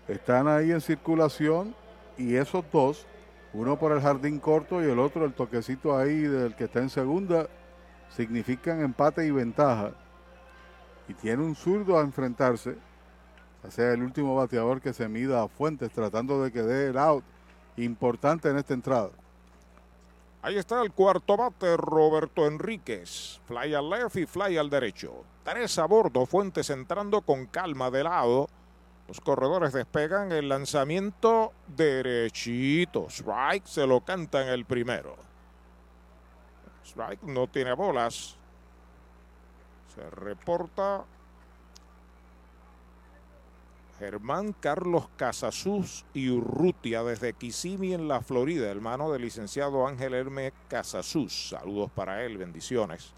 Están 0.07 0.47
ahí 0.47 0.71
en 0.71 0.79
circulación 0.79 1.75
y 2.17 2.35
esos 2.35 2.63
dos, 2.71 3.05
uno 3.53 3.77
por 3.77 3.91
el 3.91 4.01
jardín 4.01 4.39
corto 4.39 4.83
y 4.83 4.89
el 4.89 4.99
otro 4.99 5.25
el 5.25 5.33
toquecito 5.33 5.95
ahí 5.95 6.21
del 6.21 6.55
que 6.55 6.65
está 6.65 6.79
en 6.79 6.89
segunda, 6.89 7.47
significan 8.09 8.81
empate 8.81 9.25
y 9.25 9.31
ventaja 9.31 9.91
y 11.07 11.13
tiene 11.13 11.43
un 11.43 11.55
zurdo 11.55 11.97
a 11.97 12.01
enfrentarse, 12.01 12.75
o 13.65 13.71
sea, 13.71 13.93
el 13.93 14.03
último 14.03 14.35
bateador 14.35 14.81
que 14.81 14.93
se 14.93 15.07
mida 15.07 15.43
a 15.43 15.47
Fuentes 15.47 15.91
tratando 15.91 16.43
de 16.43 16.51
que 16.51 16.61
dé 16.61 16.89
el 16.89 16.97
out 16.97 17.23
importante 17.77 18.49
en 18.49 18.57
esta 18.57 18.73
entrada. 18.73 19.09
Ahí 20.41 20.57
está 20.57 20.81
el 20.81 20.91
cuarto 20.91 21.37
bate, 21.37 21.77
Roberto 21.77 22.45
Enríquez. 22.45 23.39
Fly 23.45 23.73
al 23.73 23.89
left 23.89 24.17
y 24.17 24.25
fly 24.25 24.57
al 24.57 24.69
derecho. 24.69 25.23
Tres 25.43 25.79
a 25.79 25.85
bordo, 25.85 26.25
Fuentes 26.25 26.69
entrando 26.69 27.21
con 27.21 27.45
calma 27.45 27.89
de 27.89 28.03
lado. 28.03 28.49
Los 29.07 29.19
corredores 29.19 29.73
despegan 29.73 30.31
el 30.31 30.49
lanzamiento 30.49 31.53
derechito. 31.67 33.07
Strike 33.09 33.65
se 33.65 33.85
lo 33.85 34.01
canta 34.01 34.41
en 34.41 34.49
el 34.49 34.65
primero. 34.65 35.17
Strike 36.85 37.23
no 37.23 37.47
tiene 37.47 37.73
bolas. 37.73 38.37
Se 39.93 40.09
reporta 40.09 41.05
Germán 43.99 44.53
Carlos 44.53 45.07
Casasús 45.15 46.05
y 46.13 46.29
Urrutia 46.29 47.03
desde 47.03 47.33
Kissimmee 47.33 47.93
en 47.93 48.07
la 48.07 48.21
Florida, 48.21 48.69
hermano 48.69 49.11
del 49.11 49.21
licenciado 49.21 49.87
Ángel 49.87 50.13
Hermes 50.13 50.53
Casasús. 50.67 51.49
Saludos 51.49 51.91
para 51.91 52.23
él, 52.23 52.37
bendiciones. 52.37 53.13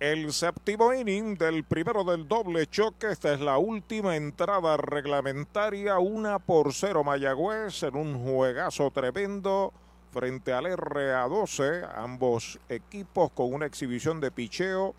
El 0.00 0.32
séptimo 0.32 0.92
inning 0.92 1.38
del 1.38 1.64
primero 1.64 2.04
del 2.04 2.28
doble 2.28 2.66
choque. 2.66 3.10
Esta 3.10 3.32
es 3.32 3.40
la 3.40 3.56
última 3.56 4.16
entrada 4.16 4.76
reglamentaria. 4.76 5.98
Una 5.98 6.38
por 6.38 6.74
cero 6.74 7.02
Mayagüez 7.02 7.82
en 7.84 7.96
un 7.96 8.22
juegazo 8.22 8.90
tremendo 8.90 9.72
frente 10.12 10.52
al 10.52 10.66
RA12. 10.66 11.88
Ambos 11.96 12.58
equipos 12.68 13.30
con 13.32 13.54
una 13.54 13.66
exhibición 13.66 14.20
de 14.20 14.30
picheo 14.30 14.94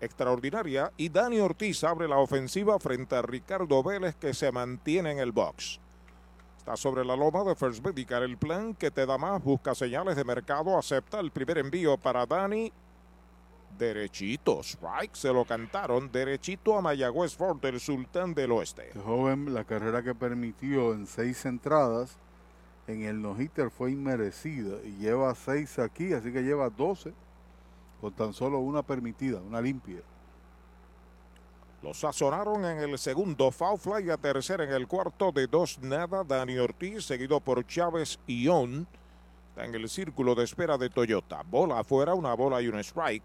extraordinaria. 0.00 0.92
Y 0.96 1.10
Dani 1.10 1.40
Ortiz 1.40 1.84
abre 1.84 2.08
la 2.08 2.18
ofensiva 2.18 2.78
frente 2.78 3.16
a 3.16 3.22
Ricardo 3.22 3.82
Vélez 3.82 4.16
que 4.16 4.32
se 4.32 4.50
mantiene 4.50 5.12
en 5.12 5.18
el 5.18 5.32
box. 5.32 5.78
Está 6.66 6.76
sobre 6.76 7.04
la 7.04 7.14
loma 7.14 7.44
de 7.44 7.54
First 7.54 7.84
Medical. 7.84 8.24
El 8.24 8.38
plan 8.38 8.74
que 8.74 8.90
te 8.90 9.06
da 9.06 9.16
más. 9.16 9.40
Busca 9.40 9.72
señales 9.72 10.16
de 10.16 10.24
mercado. 10.24 10.76
Acepta 10.76 11.20
el 11.20 11.30
primer 11.30 11.58
envío 11.58 11.96
para 11.96 12.26
Dani 12.26 12.72
derechito. 13.78 14.64
Strike 14.64 15.14
se 15.14 15.32
lo 15.32 15.44
cantaron 15.44 16.10
derechito 16.10 16.76
a 16.76 16.80
Mayagüez 16.80 17.36
Ford, 17.36 17.64
el 17.64 17.78
sultán 17.78 18.34
del 18.34 18.50
oeste. 18.50 18.90
El 18.96 19.02
joven, 19.02 19.54
la 19.54 19.62
carrera 19.62 20.02
que 20.02 20.12
permitió 20.12 20.92
en 20.92 21.06
seis 21.06 21.46
entradas 21.46 22.18
en 22.88 23.04
el 23.04 23.22
no-hitter 23.22 23.70
fue 23.70 23.92
inmerecida 23.92 24.78
y 24.82 24.96
lleva 24.96 25.32
seis 25.36 25.78
aquí, 25.78 26.14
así 26.14 26.32
que 26.32 26.42
lleva 26.42 26.68
12 26.68 27.14
con 28.00 28.12
tan 28.12 28.32
solo 28.32 28.58
una 28.58 28.82
permitida, 28.82 29.40
una 29.40 29.60
limpia. 29.60 30.02
Lo 31.86 31.94
sazonaron 31.94 32.64
en 32.64 32.78
el 32.80 32.98
segundo, 32.98 33.52
foul 33.52 33.78
fly 33.78 34.10
a 34.10 34.16
tercera 34.16 34.64
en 34.64 34.72
el 34.72 34.88
cuarto 34.88 35.30
de 35.30 35.46
dos 35.46 35.78
nada. 35.78 36.24
Dani 36.24 36.58
Ortiz, 36.58 37.04
seguido 37.04 37.38
por 37.38 37.64
Chávez 37.64 38.18
Ión. 38.26 38.88
Está 39.50 39.66
en 39.66 39.74
el 39.76 39.88
círculo 39.88 40.34
de 40.34 40.42
espera 40.42 40.76
de 40.78 40.90
Toyota. 40.90 41.44
Bola 41.48 41.78
afuera, 41.78 42.14
una 42.14 42.34
bola 42.34 42.60
y 42.60 42.66
un 42.66 42.80
strike. 42.80 43.22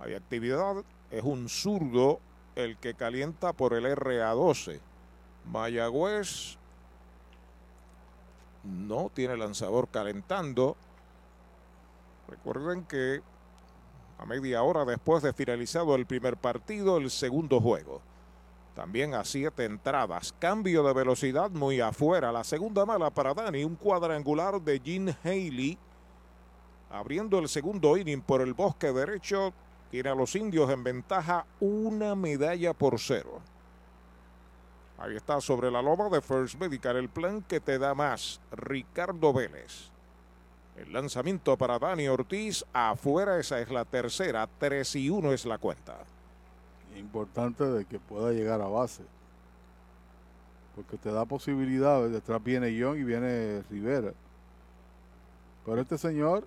Hay 0.00 0.14
actividad, 0.14 0.76
es 1.10 1.22
un 1.22 1.50
zurdo 1.50 2.18
el 2.54 2.78
que 2.78 2.94
calienta 2.94 3.52
por 3.52 3.74
el 3.74 3.84
RA12. 3.84 4.80
Mayagüez 5.50 6.56
no 8.64 9.10
tiene 9.12 9.36
lanzador 9.36 9.88
calentando. 9.88 10.78
Recuerden 12.26 12.84
que 12.86 13.20
a 14.22 14.26
media 14.26 14.62
hora 14.62 14.84
después 14.84 15.20
de 15.22 15.32
finalizado 15.32 15.96
el 15.96 16.06
primer 16.06 16.36
partido, 16.36 16.96
el 16.96 17.10
segundo 17.10 17.60
juego. 17.60 18.00
También 18.76 19.14
a 19.14 19.24
siete 19.24 19.64
entradas. 19.64 20.32
Cambio 20.38 20.84
de 20.84 20.94
velocidad 20.94 21.50
muy 21.50 21.80
afuera. 21.80 22.30
La 22.30 22.44
segunda 22.44 22.86
mala 22.86 23.10
para 23.10 23.34
Dani. 23.34 23.64
Un 23.64 23.74
cuadrangular 23.74 24.62
de 24.62 24.80
Gene 24.82 25.16
Haley. 25.24 25.76
Abriendo 26.90 27.38
el 27.40 27.48
segundo 27.48 27.96
inning 27.96 28.22
por 28.22 28.40
el 28.40 28.54
bosque 28.54 28.92
derecho 28.92 29.52
tiene 29.90 30.08
a 30.08 30.14
los 30.14 30.36
indios 30.36 30.70
en 30.70 30.84
ventaja 30.84 31.44
una 31.58 32.14
medalla 32.14 32.72
por 32.72 32.98
cero. 32.98 33.40
Ahí 34.98 35.16
está 35.16 35.40
sobre 35.40 35.70
la 35.70 35.82
loma 35.82 36.08
de 36.08 36.22
First 36.22 36.60
Medical 36.60 36.96
el 36.96 37.08
plan 37.08 37.42
que 37.42 37.58
te 37.58 37.76
da 37.78 37.92
más. 37.92 38.40
Ricardo 38.52 39.32
Vélez. 39.32 39.91
El 40.76 40.92
lanzamiento 40.92 41.56
para 41.56 41.78
Dani 41.78 42.08
Ortiz 42.08 42.64
afuera, 42.72 43.38
esa 43.38 43.60
es 43.60 43.70
la 43.70 43.84
tercera, 43.84 44.48
3 44.58 44.96
y 44.96 45.10
1 45.10 45.32
es 45.32 45.44
la 45.44 45.58
cuenta. 45.58 45.98
Importante 46.96 47.64
de 47.64 47.84
que 47.84 47.98
pueda 47.98 48.32
llegar 48.32 48.60
a 48.60 48.66
base. 48.66 49.02
Porque 50.74 50.96
te 50.96 51.12
da 51.12 51.24
posibilidades. 51.24 52.12
Detrás 52.12 52.42
viene 52.42 52.74
Young 52.74 52.98
y 52.98 53.04
viene 53.04 53.62
Rivera. 53.70 54.12
Pero 55.66 55.80
este 55.80 55.98
señor 55.98 56.44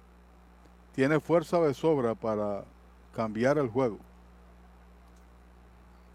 tiene 0.93 1.19
fuerza 1.19 1.59
de 1.59 1.73
sobra 1.73 2.15
para 2.15 2.63
cambiar 3.15 3.57
el 3.57 3.69
juego. 3.69 3.97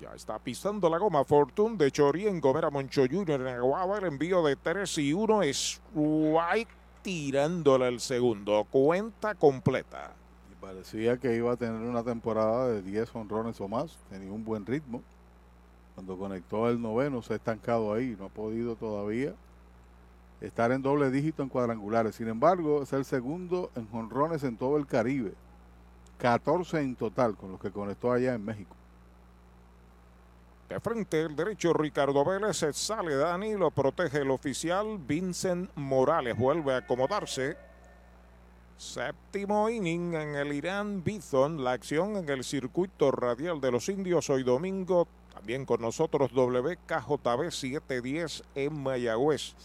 Ya 0.01 0.15
está 0.15 0.39
pisando 0.39 0.89
la 0.89 0.99
goma 0.99 1.25
Fortune 1.25 1.77
de 1.77 1.91
Chori 1.93 2.27
en 2.27 2.41
Gomera 2.41 2.71
Moncho 2.71 3.03
Jr. 3.09 3.41
en 3.43 3.47
Aguaba. 3.49 3.99
El 3.99 4.07
envío 4.07 4.43
de 4.43 4.57
3 4.57 4.99
y 4.99 5.13
1 5.13 5.43
es 5.43 5.81
White 5.95 6.80
tirándole 7.03 7.89
el 7.89 8.01
segundo. 8.01 8.67
Cuenta 8.71 9.35
completa. 9.35 10.13
Y 10.51 10.55
parecía 10.61 11.17
que 11.17 11.37
iba 11.37 11.53
a 11.53 11.57
tener 11.57 11.81
una 11.81 12.03
temporada 12.03 12.69
de 12.69 12.83
10 12.83 13.15
honrones 13.15 13.61
o 13.61 13.69
más. 13.69 13.99
Tenía 14.09 14.33
un 14.33 14.45
buen 14.45 14.67
ritmo. 14.67 15.03
Cuando 15.95 16.17
conectó 16.17 16.69
el 16.69 16.81
noveno 16.81 17.23
se 17.23 17.35
ha 17.35 17.37
estancado 17.37 17.93
ahí. 17.93 18.17
No 18.19 18.27
ha 18.27 18.31
podido 18.31 18.77
todavía 18.77 19.35
estar 20.41 20.73
en 20.73 20.83
doble 20.83 21.11
dígito 21.11 21.43
en 21.43 21.49
cuadrangulares. 21.49 22.15
Sin 22.15 22.29
embargo, 22.29 22.83
es 22.83 22.93
el 22.93 23.05
segundo 23.05 23.71
en 23.75 23.89
honrones 23.93 24.43
en 24.45 24.57
todo 24.57 24.77
el 24.77 24.87
Caribe. 24.87 25.35
14 26.19 26.81
en 26.81 26.97
total 26.97 27.37
con 27.37 27.53
los 27.53 27.61
que 27.61 27.71
conectó 27.71 28.13
allá 28.13 28.35
en 28.35 28.45
México. 28.45 28.77
De 30.71 30.79
frente 30.79 31.21
el 31.21 31.35
derecho 31.35 31.73
Ricardo 31.73 32.25
Vélez 32.25 32.59
se 32.59 32.73
sale 32.73 33.17
Dani, 33.17 33.55
lo 33.55 33.73
protege 33.73 34.19
el 34.19 34.31
oficial 34.31 34.99
Vincent 34.99 35.69
Morales, 35.75 36.39
vuelve 36.39 36.73
a 36.73 36.77
acomodarse. 36.77 37.57
Séptimo 38.77 39.69
inning 39.69 40.15
en 40.15 40.37
el 40.37 40.53
Irán 40.53 41.03
Bithon, 41.03 41.65
la 41.65 41.73
acción 41.73 42.19
en 42.19 42.29
el 42.29 42.45
circuito 42.45 43.11
radial 43.11 43.61
de 43.61 43.73
los 43.73 43.89
indios 43.89 44.31
hoy 44.31 44.45
domingo, 44.45 45.09
también 45.35 45.67
con 45.67 45.81
nosotros 45.81 46.31
WKJB 46.33 47.51
710 47.51 48.45
en 48.55 48.81
Mayagüez. 48.81 49.57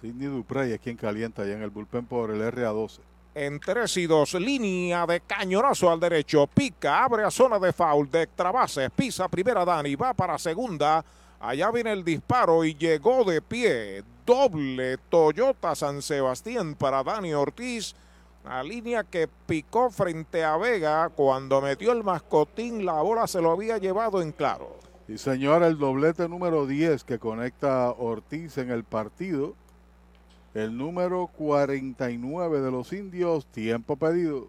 Sidney 0.00 0.28
Duprey 0.28 0.70
es 0.70 0.78
quien 0.78 0.96
calienta 0.96 1.42
allá 1.42 1.54
en 1.54 1.62
el 1.62 1.70
bullpen 1.70 2.06
por 2.06 2.30
el 2.30 2.40
RA12 2.42 3.07
en 3.46 3.60
3 3.60 3.96
y 3.98 4.06
2, 4.06 4.34
línea 4.34 5.06
de 5.06 5.20
cañonazo 5.20 5.90
al 5.90 6.00
derecho, 6.00 6.46
pica, 6.46 7.04
abre 7.04 7.24
a 7.24 7.30
zona 7.30 7.58
de 7.58 7.72
foul 7.72 8.10
de 8.10 8.28
pisa 8.94 9.28
primera 9.28 9.64
Dani, 9.64 9.94
va 9.94 10.12
para 10.14 10.38
segunda, 10.38 11.04
Allá 11.40 11.70
viene 11.70 11.92
el 11.92 12.04
disparo 12.04 12.64
y 12.64 12.74
llegó 12.74 13.24
de 13.24 13.40
pie. 13.40 14.02
Doble 14.26 14.98
Toyota 15.08 15.74
San 15.74 16.02
Sebastián 16.02 16.74
para 16.74 17.04
Dani 17.04 17.32
Ortiz. 17.32 17.94
La 18.44 18.62
línea 18.62 19.04
que 19.04 19.28
picó 19.46 19.90
frente 19.90 20.42
a 20.42 20.56
Vega 20.56 21.08
cuando 21.10 21.60
metió 21.60 21.92
el 21.92 22.02
mascotín, 22.02 22.84
la 22.84 23.00
bola 23.02 23.26
se 23.26 23.40
lo 23.40 23.52
había 23.52 23.78
llevado 23.78 24.20
en 24.20 24.32
claro. 24.32 24.78
Y 25.06 25.16
señora, 25.16 25.68
el 25.68 25.78
doblete 25.78 26.28
número 26.28 26.66
10 26.66 27.04
que 27.04 27.18
conecta 27.18 27.90
Ortiz 27.92 28.58
en 28.58 28.70
el 28.70 28.84
partido. 28.84 29.54
El 30.54 30.76
número 30.76 31.26
49 31.28 32.60
de 32.60 32.70
los 32.70 32.92
indios, 32.92 33.46
tiempo 33.46 33.96
pedido. 33.96 34.48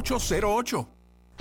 408-8808. 0.01 1.00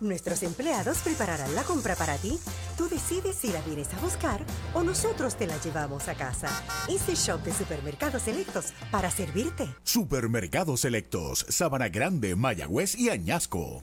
Nuestros 0.00 0.42
empleados 0.42 0.98
prepararán 0.98 1.54
la 1.54 1.62
compra 1.62 1.94
para 1.94 2.16
ti. 2.16 2.38
Tú 2.76 2.88
decides 2.88 3.36
si 3.36 3.48
la 3.48 3.60
vienes 3.62 3.92
a 3.92 4.00
buscar 4.00 4.40
o 4.74 4.82
nosotros 4.82 5.36
te 5.36 5.46
la 5.46 5.60
llevamos 5.60 6.08
a 6.08 6.14
casa. 6.14 6.48
Easy 6.88 7.14
Shop 7.14 7.42
de 7.42 7.52
Supermercados 7.52 8.22
Selectos 8.22 8.72
para 8.90 9.10
servirte. 9.10 9.68
Supermercados 9.84 10.80
Selectos, 10.80 11.44
Sabana 11.48 11.88
Grande, 11.88 12.34
Mayagüez 12.34 12.94
y 12.96 13.10
Añasco. 13.10 13.82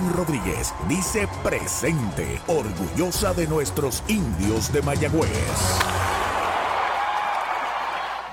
Rodríguez 0.09 0.73
dice 0.87 1.27
presente, 1.43 2.41
orgullosa 2.47 3.33
de 3.33 3.47
nuestros 3.47 4.03
indios 4.07 4.71
de 4.73 4.81
Mayagüez. 4.81 5.29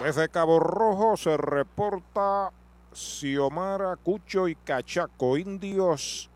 Desde 0.02 0.28
Cabo 0.28 0.60
Rojo 0.60 1.16
se 1.16 1.36
reporta 1.36 2.52
Xiomara, 2.92 3.96
Cucho 3.96 4.48
y 4.48 4.54
Cachaco, 4.54 5.36
indios, 5.36 6.30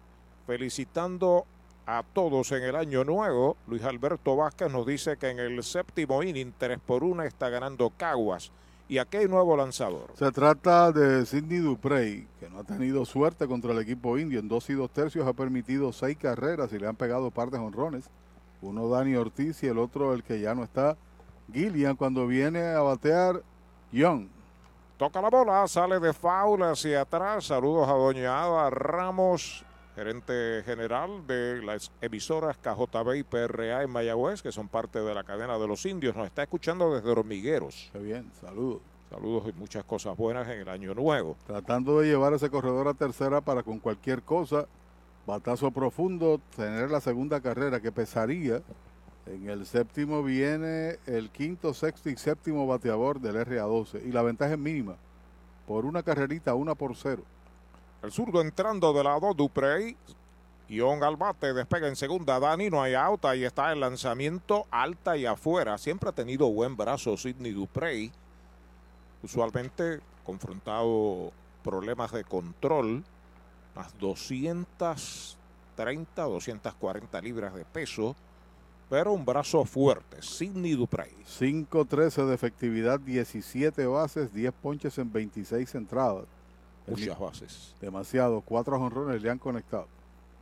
felicitando 0.47 1.47
a 1.87 2.03
todos 2.03 2.53
en 2.53 2.63
el 2.63 2.77
año 2.77 3.05
nuevo. 3.05 3.57
Luis 3.67 3.83
Alberto 3.85 4.37
Vázquez 4.37 4.71
nos 4.71 4.87
dice 4.87 5.17
que 5.17 5.31
en 5.31 5.39
el 5.39 5.63
séptimo 5.63 6.23
inning, 6.23 6.53
3 6.57 6.79
por 6.85 7.05
1, 7.05 7.23
está 7.25 7.49
ganando 7.49 7.91
Caguas. 7.97 8.53
Y 8.93 8.99
aquí 8.99 9.17
hay 9.17 9.27
nuevo 9.27 9.57
lanzador. 9.57 10.11
Se 10.13 10.31
trata 10.33 10.93
de 10.93 11.25
Sidney 11.25 11.61
Duprey, 11.61 12.29
que 12.39 12.51
no 12.51 12.59
ha 12.59 12.63
tenido 12.63 13.07
suerte 13.07 13.47
contra 13.47 13.73
el 13.73 13.79
equipo 13.79 14.19
indio. 14.19 14.39
En 14.39 14.49
dos 14.49 14.69
y 14.69 14.75
dos 14.75 14.91
tercios 14.91 15.27
ha 15.27 15.33
permitido 15.33 15.95
seis 15.95 16.19
carreras 16.19 16.71
y 16.75 16.79
le 16.79 16.87
han 16.87 16.97
pegado 16.97 17.31
par 17.31 17.49
de 17.49 17.57
honrones. 17.57 18.11
Uno 18.61 18.91
Dani 18.91 19.17
Ortiz 19.17 19.63
y 19.63 19.69
el 19.69 19.79
otro 19.79 20.13
el 20.13 20.23
que 20.23 20.43
ya 20.43 20.55
no 20.55 20.63
está, 20.63 20.99
Gillian, 21.51 21.97
cuando 21.97 22.27
viene 22.27 22.67
a 22.67 22.83
batear 22.83 23.43
Young. 23.93 24.27
Toca 24.99 25.23
la 25.23 25.31
bola, 25.31 25.67
sale 25.69 25.99
de 25.99 26.13
foul 26.13 26.63
hacia 26.63 27.01
atrás. 27.01 27.47
Saludos 27.47 27.89
a 27.89 27.93
Doña 27.93 28.45
Ada 28.45 28.69
Ramos, 28.69 29.65
gerente 29.95 30.63
general 30.65 31.27
de 31.27 31.63
las 31.63 31.91
emisoras 32.01 32.57
KJB 32.57 33.15
y 33.17 33.23
PRA 33.23 33.83
en 33.83 33.91
Mayagüez, 33.91 34.43
que 34.43 34.53
son 34.53 34.69
parte 34.69 35.01
de 35.01 35.15
la 35.15 35.25
cadena 35.25 35.59
de 35.59 35.69
los 35.69 35.85
indios. 35.85 36.17
Nos 36.17 36.27
está 36.27 36.43
escuchando 36.43 36.95
desde 36.95 37.11
Hormigueros. 37.11 37.91
Qué 37.93 37.99
bien, 37.99 38.31
saludos. 38.41 38.81
Saludos 39.11 39.53
y 39.55 39.59
muchas 39.59 39.85
cosas 39.85 40.17
buenas 40.17 40.49
en 40.49 40.61
el 40.61 40.69
año 40.71 40.95
nuevo. 40.95 41.37
Tratando 41.47 42.01
de 42.01 42.09
llevar 42.09 42.33
ese 42.33 42.49
corredor 42.49 42.89
a 42.89 42.95
tercera 42.95 43.43
para 43.43 43.63
con 43.63 43.79
cualquier 43.79 44.23
cosa, 44.23 44.67
batazo 45.27 45.71
profundo, 45.71 46.41
tener 46.57 46.91
la 46.91 47.01
segunda 47.01 47.41
carrera 47.43 47.79
que 47.81 47.93
pesaría. 47.93 48.63
En 49.27 49.51
el 49.51 49.67
séptimo 49.67 50.23
viene 50.23 50.99
el 51.07 51.29
quinto, 51.29 51.75
sexto 51.75 52.09
y 52.09 52.17
séptimo 52.17 52.67
bateador 52.67 53.21
del 53.21 53.37
RA12 53.37 54.03
y 54.03 54.13
la 54.13 54.23
ventaja 54.23 54.55
es 54.55 54.59
mínima. 54.59 54.97
Por 55.67 55.85
una 55.85 56.03
carrerita, 56.03 56.55
una 56.55 56.75
por 56.75 56.97
cero. 56.97 57.23
El 58.03 58.11
zurdo 58.11 58.41
entrando 58.41 58.93
de 58.93 59.05
lado, 59.05 59.33
Duprey. 59.33 59.97
Guión 60.69 61.05
al 61.05 61.17
bate, 61.17 61.53
despega 61.53 61.87
en 61.87 61.95
segunda. 61.95 62.41
Dani, 62.41 62.69
no 62.69 62.83
hay 62.83 62.95
out. 62.95 63.25
Ahí 63.25 63.45
está 63.45 63.73
el 63.73 63.79
lanzamiento 63.79 64.67
alta 64.73 65.17
y 65.17 65.25
afuera. 65.25 65.79
Siempre 65.79 66.09
ha 66.09 66.13
tenido 66.13 66.51
buen 66.51 66.77
brazo 66.77 67.17
Sidney 67.17 67.53
Duprey. 67.53 68.11
Usualmente 69.23 70.01
confrontado 70.25 71.31
problemas 71.63 72.11
de 72.11 72.25
control. 72.25 73.05
Más 73.77 73.97
230, 73.99 76.23
240 76.25 77.21
libras 77.21 77.55
de 77.55 77.65
peso. 77.65 78.17
Pero 78.91 79.13
un 79.13 79.25
brazo 79.25 79.65
fuerte. 79.65 80.21
Sidney 80.23 80.73
Duprey. 80.73 81.15
5-13 81.25 82.27
de 82.27 82.35
efectividad, 82.35 82.99
17 82.99 83.87
bases, 83.87 84.35
10 84.35 84.53
ponches 84.61 84.99
en 84.99 85.13
26 85.13 85.77
entradas. 85.77 86.42
Muchas 86.87 87.19
bases. 87.19 87.75
Demasiado. 87.81 88.41
Cuatro 88.41 88.79
jonrones 88.79 89.23
le 89.23 89.31
han 89.31 89.39
conectado. 89.39 89.87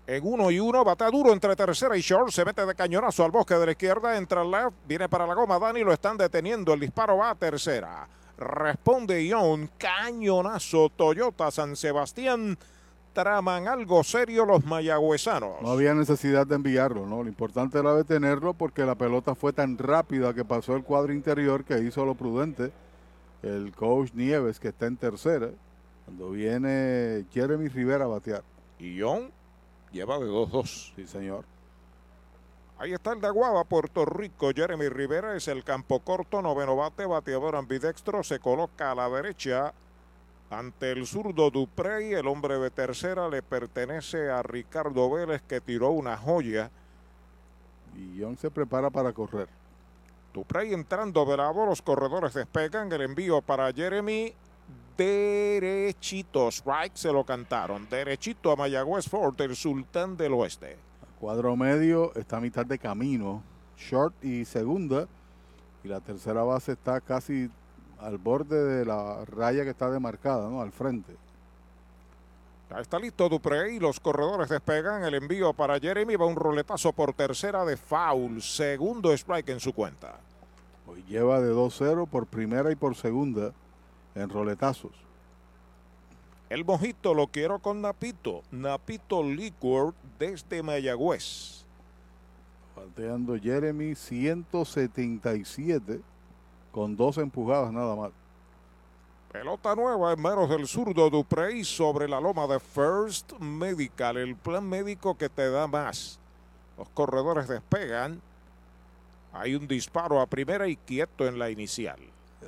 En 0.06 0.26
uno 0.26 0.50
y 0.50 0.58
uno, 0.58 0.82
bate 0.84 1.04
duro 1.10 1.32
entre 1.32 1.54
tercera 1.54 1.96
y 1.96 2.00
short. 2.00 2.30
Se 2.30 2.44
mete 2.44 2.66
de 2.66 2.74
cañonazo 2.74 3.24
al 3.24 3.30
bosque 3.30 3.54
de 3.54 3.66
la 3.66 3.72
izquierda. 3.72 4.16
Entra 4.16 4.42
el 4.42 4.50
left. 4.50 4.72
Viene 4.88 5.08
para 5.08 5.26
la 5.26 5.34
goma. 5.34 5.58
Dani 5.58 5.84
lo 5.84 5.92
están 5.92 6.16
deteniendo. 6.16 6.72
El 6.72 6.80
disparo 6.80 7.16
va 7.18 7.30
a 7.30 7.34
tercera. 7.34 8.08
Responde 8.36 9.24
Young. 9.26 9.68
Cañonazo. 9.78 10.88
Toyota 10.88 11.50
San 11.50 11.76
Sebastián. 11.76 12.58
traman 13.12 13.68
algo 13.68 14.02
serio 14.04 14.46
los 14.46 14.64
mayagüezanos. 14.64 15.60
No 15.62 15.70
había 15.70 15.94
necesidad 15.94 16.46
de 16.46 16.54
enviarlo, 16.54 17.06
¿no? 17.06 17.22
Lo 17.22 17.28
importante 17.28 17.78
era 17.78 17.94
detenerlo 17.94 18.54
porque 18.54 18.84
la 18.84 18.94
pelota 18.94 19.34
fue 19.34 19.52
tan 19.52 19.76
rápida 19.78 20.32
que 20.32 20.44
pasó 20.44 20.76
el 20.76 20.84
cuadro 20.84 21.12
interior 21.12 21.64
que 21.64 21.78
hizo 21.80 22.04
lo 22.04 22.14
prudente. 22.14 22.72
El 23.42 23.72
coach 23.72 24.12
Nieves, 24.14 24.60
que 24.60 24.68
está 24.68 24.86
en 24.86 24.96
tercera, 24.96 25.50
cuando 26.10 26.32
viene 26.32 27.24
Jeremy 27.32 27.68
Rivera 27.68 28.04
a 28.04 28.08
batear. 28.08 28.42
Y 28.80 29.00
John 29.00 29.30
lleva 29.92 30.18
de 30.18 30.26
2-2. 30.26 30.92
Sí, 30.96 31.06
señor. 31.06 31.44
Ahí 32.78 32.92
está 32.92 33.12
el 33.12 33.20
de 33.20 33.28
Aguaba, 33.28 33.62
Puerto 33.62 34.04
Rico. 34.04 34.50
Jeremy 34.52 34.88
Rivera 34.88 35.36
es 35.36 35.46
el 35.46 35.62
campo 35.62 36.00
corto, 36.00 36.42
noveno 36.42 36.74
bate, 36.74 37.06
bateador 37.06 37.54
ambidextro. 37.54 38.24
Se 38.24 38.40
coloca 38.40 38.90
a 38.90 38.94
la 38.96 39.08
derecha 39.08 39.72
ante 40.50 40.90
el 40.90 41.06
zurdo 41.06 41.48
Duprey. 41.48 42.12
El 42.12 42.26
hombre 42.26 42.58
de 42.58 42.70
tercera 42.70 43.28
le 43.28 43.42
pertenece 43.42 44.30
a 44.30 44.42
Ricardo 44.42 45.08
Vélez, 45.10 45.42
que 45.42 45.60
tiró 45.60 45.90
una 45.90 46.16
joya. 46.16 46.72
Y 47.96 48.20
John 48.20 48.36
se 48.36 48.50
prepara 48.50 48.90
para 48.90 49.12
correr. 49.12 49.48
Duprey 50.34 50.74
entrando 50.74 51.24
de 51.24 51.36
lado, 51.36 51.66
los 51.66 51.80
corredores 51.80 52.34
despegan. 52.34 52.90
El 52.90 53.02
envío 53.02 53.42
para 53.42 53.72
Jeremy. 53.72 54.34
Derechito, 55.00 56.48
strike 56.48 56.94
se 56.94 57.10
lo 57.10 57.24
cantaron. 57.24 57.88
Derechito 57.88 58.52
a 58.52 58.56
Mayagüez 58.56 59.08
Ford, 59.08 59.40
el 59.40 59.56
sultán 59.56 60.14
del 60.14 60.34
oeste. 60.34 60.76
Cuadro 61.18 61.56
medio 61.56 62.14
está 62.14 62.36
a 62.36 62.40
mitad 62.42 62.66
de 62.66 62.78
camino. 62.78 63.42
Short 63.78 64.22
y 64.22 64.44
segunda. 64.44 65.08
Y 65.82 65.88
la 65.88 66.00
tercera 66.00 66.42
base 66.42 66.72
está 66.72 67.00
casi 67.00 67.48
al 67.98 68.18
borde 68.18 68.62
de 68.62 68.84
la 68.84 69.24
raya 69.24 69.64
que 69.64 69.70
está 69.70 69.90
demarcada, 69.90 70.50
¿no? 70.50 70.60
Al 70.60 70.70
frente. 70.70 71.16
Ya 72.68 72.80
está 72.80 72.98
listo 72.98 73.30
Duprey. 73.30 73.78
Los 73.78 74.00
corredores 74.00 74.50
despegan. 74.50 75.02
El 75.04 75.14
envío 75.14 75.54
para 75.54 75.80
Jeremy. 75.80 76.16
Va 76.16 76.26
un 76.26 76.36
roletazo 76.36 76.92
por 76.92 77.14
tercera 77.14 77.64
de 77.64 77.78
foul. 77.78 78.42
Segundo 78.42 79.14
strike 79.14 79.48
en 79.48 79.60
su 79.60 79.72
cuenta. 79.72 80.20
Hoy 80.86 81.02
lleva 81.08 81.40
de 81.40 81.54
2-0 81.54 82.06
por 82.06 82.26
primera 82.26 82.70
y 82.70 82.74
por 82.74 82.94
segunda 82.94 83.54
en 84.14 84.28
roletazos. 84.28 84.92
El 86.48 86.64
mojito 86.64 87.14
lo 87.14 87.28
quiero 87.28 87.60
con 87.60 87.80
Napito. 87.80 88.42
Napito 88.50 89.22
Liquor 89.22 89.94
desde 90.18 90.62
Mayagüez. 90.62 91.64
Bateando 92.74 93.38
Jeremy 93.38 93.94
177 93.94 96.00
con 96.72 96.96
dos 96.96 97.18
empujadas 97.18 97.72
nada 97.72 97.94
más. 97.94 98.10
Pelota 99.32 99.76
nueva 99.76 100.12
en 100.12 100.20
manos 100.20 100.48
del 100.48 100.66
zurdo 100.66 101.08
Duprey 101.08 101.62
sobre 101.62 102.08
la 102.08 102.20
loma 102.20 102.48
de 102.48 102.58
First 102.58 103.38
Medical, 103.38 104.16
el 104.16 104.34
plan 104.34 104.68
médico 104.68 105.16
que 105.16 105.28
te 105.28 105.48
da 105.50 105.68
más. 105.68 106.18
Los 106.76 106.88
corredores 106.88 107.46
despegan. 107.46 108.20
Hay 109.32 109.54
un 109.54 109.68
disparo 109.68 110.20
a 110.20 110.26
primera 110.26 110.66
y 110.66 110.74
quieto 110.74 111.28
en 111.28 111.38
la 111.38 111.48
inicial. 111.48 112.00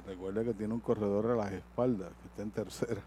Recuerda 0.06 0.44
que 0.44 0.54
tiene 0.54 0.74
un 0.74 0.80
corredor 0.80 1.30
a 1.30 1.36
las 1.36 1.52
espaldas, 1.52 2.08
que 2.20 2.28
está 2.28 2.42
en 2.42 2.50
tercera. 2.50 3.02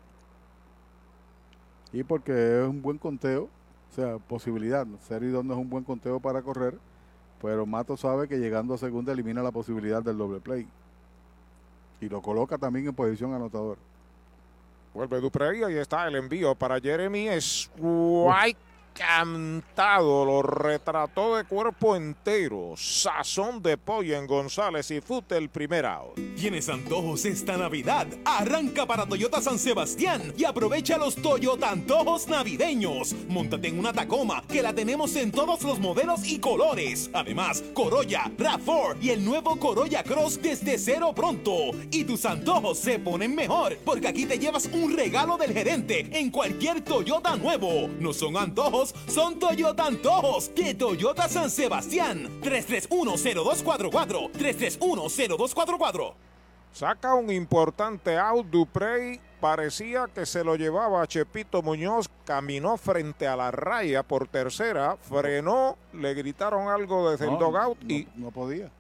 Y 1.91 2.03
porque 2.03 2.62
es 2.62 2.68
un 2.68 2.82
buen 2.82 2.98
conteo, 2.98 3.49
o 3.91 3.94
sea, 3.95 4.18
posibilidad. 4.18 4.86
Seridón 5.07 5.48
no 5.48 5.53
es 5.53 5.60
un 5.60 5.70
buen 5.70 5.84
conteo 5.84 6.20
para 6.20 6.41
correr, 6.41 6.78
pero 7.41 7.66
Mato 7.66 7.98
sabe 7.98 8.28
que 8.28 8.38
llegando 8.38 8.74
a 8.74 8.78
segunda 8.78 9.14
elimina 9.14 9.41
la 9.41 9.52
posibilidad 9.52 10.03
del 10.03 10.18
doble 10.18 10.40
play. 10.40 10.68
Y 12.02 12.10
lo 12.10 12.22
coloca 12.22 12.57
también 12.57 12.88
en 12.88 12.94
posición 12.94 13.34
anotador. 13.34 13.78
Vuelve 14.94 15.20
Duprey, 15.20 15.64
ahí 15.64 15.76
está 15.76 16.07
el 16.07 16.16
envío 16.16 16.56
para 16.56 16.80
Jeremy. 16.80 17.28
Es 17.28 17.70
cantado, 18.95 20.26
lo 20.26 20.41
retrató 20.41 21.35
de 21.35 21.43
cuerpo 21.43 21.95
entero. 21.95 22.73
Sazón 22.77 23.61
de 23.61 23.77
pollo 23.77 24.17
en 24.17 24.26
González 24.26 24.89
y 24.91 25.01
Fute 25.01 25.38
el 25.38 25.49
primer. 25.49 25.76
¿Tienes 26.38 26.69
antojos 26.69 27.26
esta 27.26 27.57
Navidad? 27.57 28.07
Arranca 28.23 28.85
para 28.85 29.05
Toyota 29.05 29.41
San 29.41 29.59
Sebastián 29.59 30.34
y 30.38 30.45
aprovecha 30.45 30.97
los 30.97 31.15
Toyota 31.17 31.69
Antojos 31.69 32.30
Navideños. 32.30 33.13
Móntate 33.27 33.67
en 33.67 33.77
una 33.77 33.91
Tacoma 33.91 34.41
que 34.47 34.61
la 34.61 34.73
tenemos 34.73 35.15
en 35.17 35.31
todos 35.31 35.63
los 35.63 35.80
modelos 35.80 36.26
y 36.26 36.39
colores. 36.39 37.09
Además, 37.13 37.61
Corolla, 37.73 38.31
RAV4 38.38 38.97
y 39.01 39.09
el 39.09 39.26
nuevo 39.26 39.57
Corolla 39.57 40.01
Cross 40.03 40.41
desde 40.41 40.77
cero 40.77 41.11
pronto. 41.13 41.72
Y 41.91 42.05
tus 42.05 42.26
antojos 42.26 42.80
se 42.80 42.99
ponen 42.99 43.35
mejor 43.35 43.77
porque 43.84 44.07
aquí 44.07 44.26
te 44.26 44.39
llevas 44.39 44.67
un 44.72 44.95
regalo 44.95 45.38
del 45.38 45.51
gerente 45.51 46.07
en 46.17 46.31
cualquier 46.31 46.81
Toyota 46.81 47.35
nuevo. 47.35 47.89
No 47.99 48.13
son 48.13 48.38
antojos 48.38 48.85
son 49.07 49.40
Toyota 49.40 49.86
Antojos 49.86 50.53
de 50.56 50.74
Toyota 50.76 51.28
San 51.30 51.49
Sebastián. 51.49 52.30
3310244. 52.41 54.32
3310244. 54.32 56.14
Saca 56.74 57.14
un 57.14 57.32
importante 57.32 58.18
out 58.18 58.45
Duprey. 58.48 59.20
Parecía 59.40 60.07
que 60.14 60.26
se 60.26 60.44
lo 60.44 60.56
llevaba 60.56 61.02
a 61.02 61.07
Chepito 61.07 61.62
Muñoz. 61.62 62.10
Caminó 62.26 62.78
frente 62.78 63.28
a 63.28 63.36
la 63.36 63.52
raya 63.52 64.03
por 64.03 64.28
tercera. 64.28 64.98
Frenó. 64.98 65.78
Le 65.94 66.14
gritaron 66.14 66.68
algo 66.68 67.12
desde 67.12 67.26
el 67.26 67.38
dogout 67.38 67.80
no- 67.82 67.94
y 67.94 68.07
no 68.16 68.32
podía. 68.32 68.72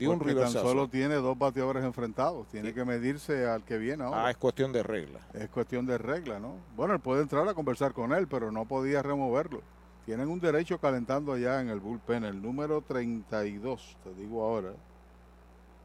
Un 0.00 0.18
Porque 0.18 0.34
tan 0.34 0.50
solo 0.50 0.88
tiene 0.88 1.14
dos 1.14 1.38
bateadores 1.38 1.84
enfrentados. 1.84 2.48
Tiene 2.48 2.74
que 2.74 2.84
medirse 2.84 3.46
al 3.46 3.64
que 3.64 3.78
viene 3.78 4.04
ahora. 4.04 4.26
Ah, 4.26 4.30
es 4.30 4.36
cuestión 4.36 4.72
de 4.72 4.82
regla. 4.82 5.20
Es 5.32 5.48
cuestión 5.48 5.86
de 5.86 5.98
regla, 5.98 6.40
¿no? 6.40 6.56
Bueno, 6.76 6.94
él 6.94 7.00
puede 7.00 7.22
entrar 7.22 7.48
a 7.48 7.54
conversar 7.54 7.92
con 7.92 8.12
él, 8.12 8.26
pero 8.26 8.50
no 8.50 8.64
podía 8.64 9.02
removerlo. 9.02 9.62
Tienen 10.04 10.28
un 10.28 10.40
derecho 10.40 10.78
calentando 10.78 11.32
allá 11.32 11.60
en 11.60 11.70
el 11.70 11.80
bullpen, 11.80 12.24
el 12.24 12.42
número 12.42 12.82
32, 12.82 13.96
te 14.04 14.14
digo 14.14 14.42
ahora. 14.42 14.72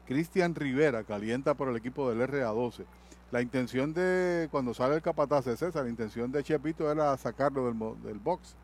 Cristian 0.06 0.54
Rivera 0.54 1.04
calienta 1.04 1.54
por 1.54 1.68
el 1.68 1.76
equipo 1.76 2.10
del 2.10 2.28
RA12. 2.28 2.84
La 3.30 3.40
intención 3.40 3.94
de, 3.94 4.48
cuando 4.50 4.74
sale 4.74 4.96
el 4.96 5.02
capataz 5.02 5.44
de 5.44 5.56
César, 5.56 5.84
la 5.84 5.88
intención 5.88 6.32
de 6.32 6.42
Chepito 6.42 6.90
era 6.90 7.16
sacarlo 7.16 7.66
del, 7.66 7.78
del 8.02 8.18
box. 8.18 8.56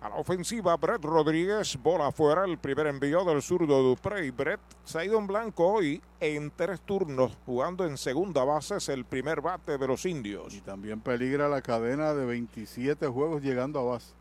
A 0.00 0.08
la 0.08 0.16
ofensiva, 0.16 0.74
Brett 0.78 1.04
Rodríguez, 1.04 1.76
bola 1.76 2.06
afuera, 2.06 2.46
el 2.46 2.56
primer 2.56 2.86
envío 2.86 3.22
del 3.22 3.42
zurdo 3.42 3.82
Duprey. 3.82 4.30
Brett 4.30 4.60
se 4.82 4.98
ha 4.98 5.04
ido 5.04 5.18
en 5.18 5.26
blanco 5.26 5.66
hoy 5.66 6.00
en 6.20 6.50
tres 6.50 6.80
turnos, 6.80 7.36
jugando 7.44 7.84
en 7.84 7.98
segunda 7.98 8.42
base, 8.42 8.76
es 8.76 8.88
el 8.88 9.04
primer 9.04 9.42
bate 9.42 9.76
de 9.76 9.86
los 9.86 10.06
indios. 10.06 10.54
Y 10.54 10.62
también 10.62 11.02
peligra 11.02 11.50
la 11.50 11.60
cadena 11.60 12.14
de 12.14 12.24
27 12.24 13.08
juegos 13.08 13.42
llegando 13.42 13.78
a 13.78 13.92
base. 13.92 14.14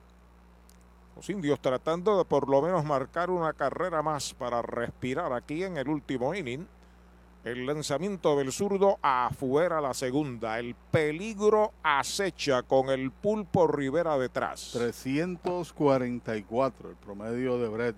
Los 1.16 1.30
indios 1.30 1.62
tratando 1.62 2.18
de 2.18 2.26
por 2.26 2.50
lo 2.50 2.62
menos 2.62 2.84
marcar 2.84 3.30
una 3.30 3.54
carrera 3.54 4.02
más 4.02 4.34
para 4.34 4.62
respirar 4.62 5.32
aquí 5.32 5.64
en 5.64 5.78
el 5.78 5.88
último 5.88 6.36
inning. 6.36 6.68
El 7.44 7.66
lanzamiento 7.66 8.38
del 8.38 8.52
zurdo 8.52 9.00
afuera 9.02 9.80
la 9.80 9.94
segunda. 9.94 10.60
El 10.60 10.76
peligro 10.76 11.72
acecha 11.82 12.64
con 12.64 12.90
el 12.90 13.12
pulpo 13.12 13.66
Rivera 13.66 14.18
detrás. 14.18 14.72
344 14.74 16.90
el 16.90 16.98
promedio 16.98 17.58
de 17.58 17.70
Brett, 17.70 17.96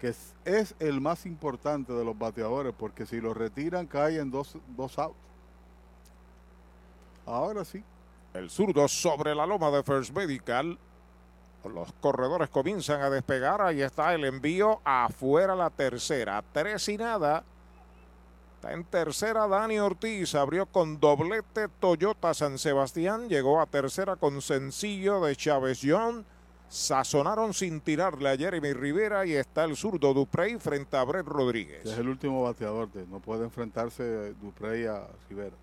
que 0.00 0.06
es, 0.08 0.34
es 0.44 0.76
el 0.78 1.00
más 1.00 1.26
importante 1.26 1.92
de 1.92 2.04
los 2.04 2.16
bateadores, 2.16 2.72
porque 2.78 3.04
si 3.04 3.20
lo 3.20 3.34
retiran 3.34 3.88
cae 3.88 4.20
en 4.20 4.30
dos, 4.30 4.56
dos 4.76 4.96
outs. 4.98 5.16
Ahora 7.26 7.64
sí. 7.64 7.82
El 8.32 8.48
zurdo 8.48 8.86
sobre 8.86 9.34
la 9.34 9.44
loma 9.44 9.70
de 9.70 9.82
First 9.82 10.14
Medical. 10.14 10.78
Los 11.64 11.92
corredores 11.94 12.48
comienzan 12.48 13.02
a 13.02 13.10
despegar. 13.10 13.60
Ahí 13.60 13.82
está 13.82 14.14
el 14.14 14.24
envío 14.24 14.80
afuera 14.84 15.56
la 15.56 15.70
tercera. 15.70 16.44
Tres 16.52 16.88
y 16.88 16.96
nada. 16.96 17.42
En 18.70 18.84
tercera 18.84 19.46
Dani 19.46 19.78
Ortiz. 19.78 20.34
Abrió 20.34 20.66
con 20.66 21.00
doblete 21.00 21.68
Toyota 21.80 22.34
San 22.34 22.58
Sebastián. 22.58 23.28
Llegó 23.28 23.60
a 23.60 23.66
tercera 23.66 24.16
con 24.16 24.42
sencillo 24.42 25.20
de 25.20 25.34
Chávez 25.36 25.80
John. 25.82 26.24
Sazonaron 26.68 27.54
sin 27.54 27.80
tirarle 27.80 28.28
a 28.28 28.36
Jeremy 28.36 28.74
Rivera 28.74 29.24
y 29.24 29.32
está 29.32 29.64
el 29.64 29.74
zurdo 29.74 30.12
Duprey 30.12 30.58
frente 30.58 30.98
a 30.98 31.04
Brett 31.04 31.26
Rodríguez. 31.26 31.86
Es 31.86 31.96
el 31.98 32.08
último 32.08 32.42
bateador, 32.42 32.92
de, 32.92 33.06
no 33.06 33.20
puede 33.20 33.44
enfrentarse 33.44 34.34
Duprey 34.34 34.84
a 34.84 35.06
Rivera. 35.30 35.56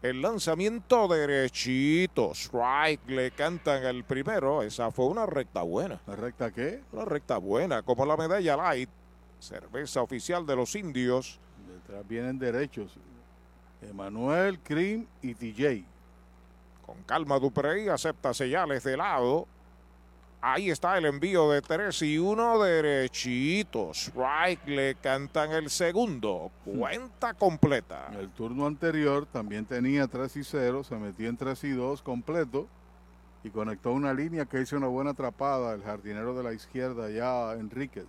El 0.00 0.22
lanzamiento 0.22 1.06
derechito. 1.06 2.32
Strike 2.34 3.08
le 3.08 3.30
cantan 3.32 3.84
el 3.84 4.04
primero. 4.04 4.62
Esa 4.62 4.90
fue 4.90 5.04
una 5.04 5.26
recta 5.26 5.62
buena. 5.62 6.00
¿La 6.06 6.16
recta 6.16 6.50
qué? 6.50 6.82
Una 6.92 7.04
recta 7.04 7.36
buena, 7.36 7.82
como 7.82 8.06
la 8.06 8.16
medalla 8.16 8.56
light. 8.56 8.90
Cerveza 9.38 10.00
oficial 10.00 10.46
de 10.46 10.56
los 10.56 10.74
indios. 10.74 11.38
Detrás 11.86 12.06
vienen 12.08 12.38
derechos. 12.38 12.96
Emanuel, 13.80 14.58
Cream 14.60 15.06
y 15.22 15.34
TJ. 15.34 15.84
Con 16.86 17.02
calma 17.04 17.38
Duprey 17.38 17.88
acepta 17.88 18.32
señales 18.34 18.84
de 18.84 18.96
lado. 18.96 19.46
Ahí 20.44 20.70
está 20.70 20.98
el 20.98 21.06
envío 21.06 21.50
de 21.50 21.62
3 21.62 22.02
y 22.02 22.18
1 22.18 22.58
derechito. 22.60 23.92
Strike 23.92 24.66
le 24.66 24.96
cantan 24.96 25.52
el 25.52 25.70
segundo. 25.70 26.50
Cuenta 26.64 27.34
completa. 27.34 28.08
El 28.18 28.28
turno 28.30 28.66
anterior 28.66 29.24
también 29.26 29.64
tenía 29.64 30.08
3 30.08 30.36
y 30.36 30.42
0, 30.44 30.82
se 30.82 30.96
metió 30.96 31.28
en 31.28 31.36
3 31.36 31.62
y 31.64 31.70
2 31.70 32.02
completo. 32.02 32.66
y 33.44 33.50
conectó 33.50 33.90
una 33.92 34.14
línea 34.14 34.44
que 34.44 34.60
hizo 34.60 34.76
una 34.76 34.86
buena 34.86 35.10
atrapada 35.10 35.74
el 35.74 35.82
jardinero 35.82 36.32
de 36.32 36.44
la 36.44 36.52
izquierda 36.52 37.10
ya 37.10 37.52
Enríquez. 37.54 38.06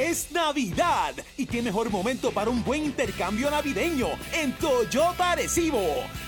Es 0.00 0.32
Navidad 0.32 1.14
y 1.36 1.44
qué 1.44 1.60
mejor 1.60 1.90
momento 1.90 2.30
para 2.30 2.48
un 2.48 2.64
buen 2.64 2.86
intercambio 2.86 3.50
navideño 3.50 4.08
en 4.32 4.54
Toyota 4.54 5.32
Arecibo. 5.32 5.78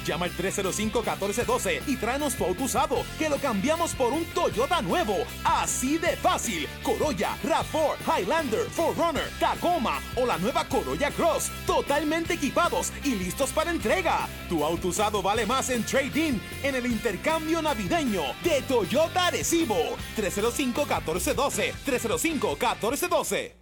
Llama 0.04 0.26
al 0.26 0.36
305-1412 0.36 1.80
y 1.86 1.96
tráenos 1.96 2.34
tu 2.34 2.44
auto 2.44 2.64
usado 2.64 3.02
que 3.18 3.30
lo 3.30 3.38
cambiamos 3.38 3.94
por 3.94 4.12
un 4.12 4.26
Toyota 4.26 4.82
nuevo. 4.82 5.16
Así 5.42 5.96
de 5.96 6.18
fácil. 6.18 6.68
Corolla, 6.82 7.34
RAV4, 7.42 8.20
Highlander, 8.20 8.68
4Runner, 8.76 9.38
Tacoma 9.40 10.02
o 10.16 10.26
la 10.26 10.36
nueva 10.36 10.68
Corolla 10.68 11.10
Cross. 11.10 11.50
Totalmente 11.66 12.34
equipados 12.34 12.92
y 13.04 13.14
listos 13.14 13.52
para 13.52 13.70
entrega. 13.70 14.28
Tu 14.50 14.62
auto 14.62 14.88
usado 14.88 15.22
vale 15.22 15.46
más 15.46 15.70
en 15.70 15.82
trading 15.82 16.38
en 16.62 16.74
el 16.74 16.84
intercambio 16.84 17.62
navideño 17.62 18.22
de 18.44 18.60
Toyota 18.68 19.28
Arecibo. 19.28 19.96
305-1412. 20.18 21.72
305-1412. 21.86 23.61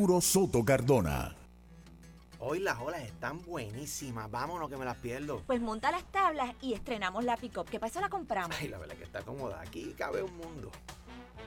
Soto 0.19 0.65
Cardona. 0.65 1.35
Hoy 2.39 2.59
las 2.59 2.79
olas 2.79 3.03
están 3.03 3.39
buenísimas. 3.45 4.31
Vámonos 4.31 4.67
que 4.67 4.75
me 4.75 4.83
las 4.83 4.97
pierdo. 4.97 5.43
Pues 5.45 5.61
monta 5.61 5.91
las 5.91 6.03
tablas 6.05 6.55
y 6.59 6.73
estrenamos 6.73 7.23
la 7.23 7.37
pick-up, 7.37 7.69
que 7.69 7.79
para 7.79 7.91
eso 7.91 8.01
la 8.01 8.09
compramos. 8.09 8.57
Ay, 8.59 8.67
la 8.67 8.79
verdad 8.79 8.95
que 8.95 9.03
está 9.03 9.21
cómoda. 9.21 9.61
Aquí 9.61 9.93
cabe 9.95 10.23
un 10.23 10.35
mundo. 10.35 10.71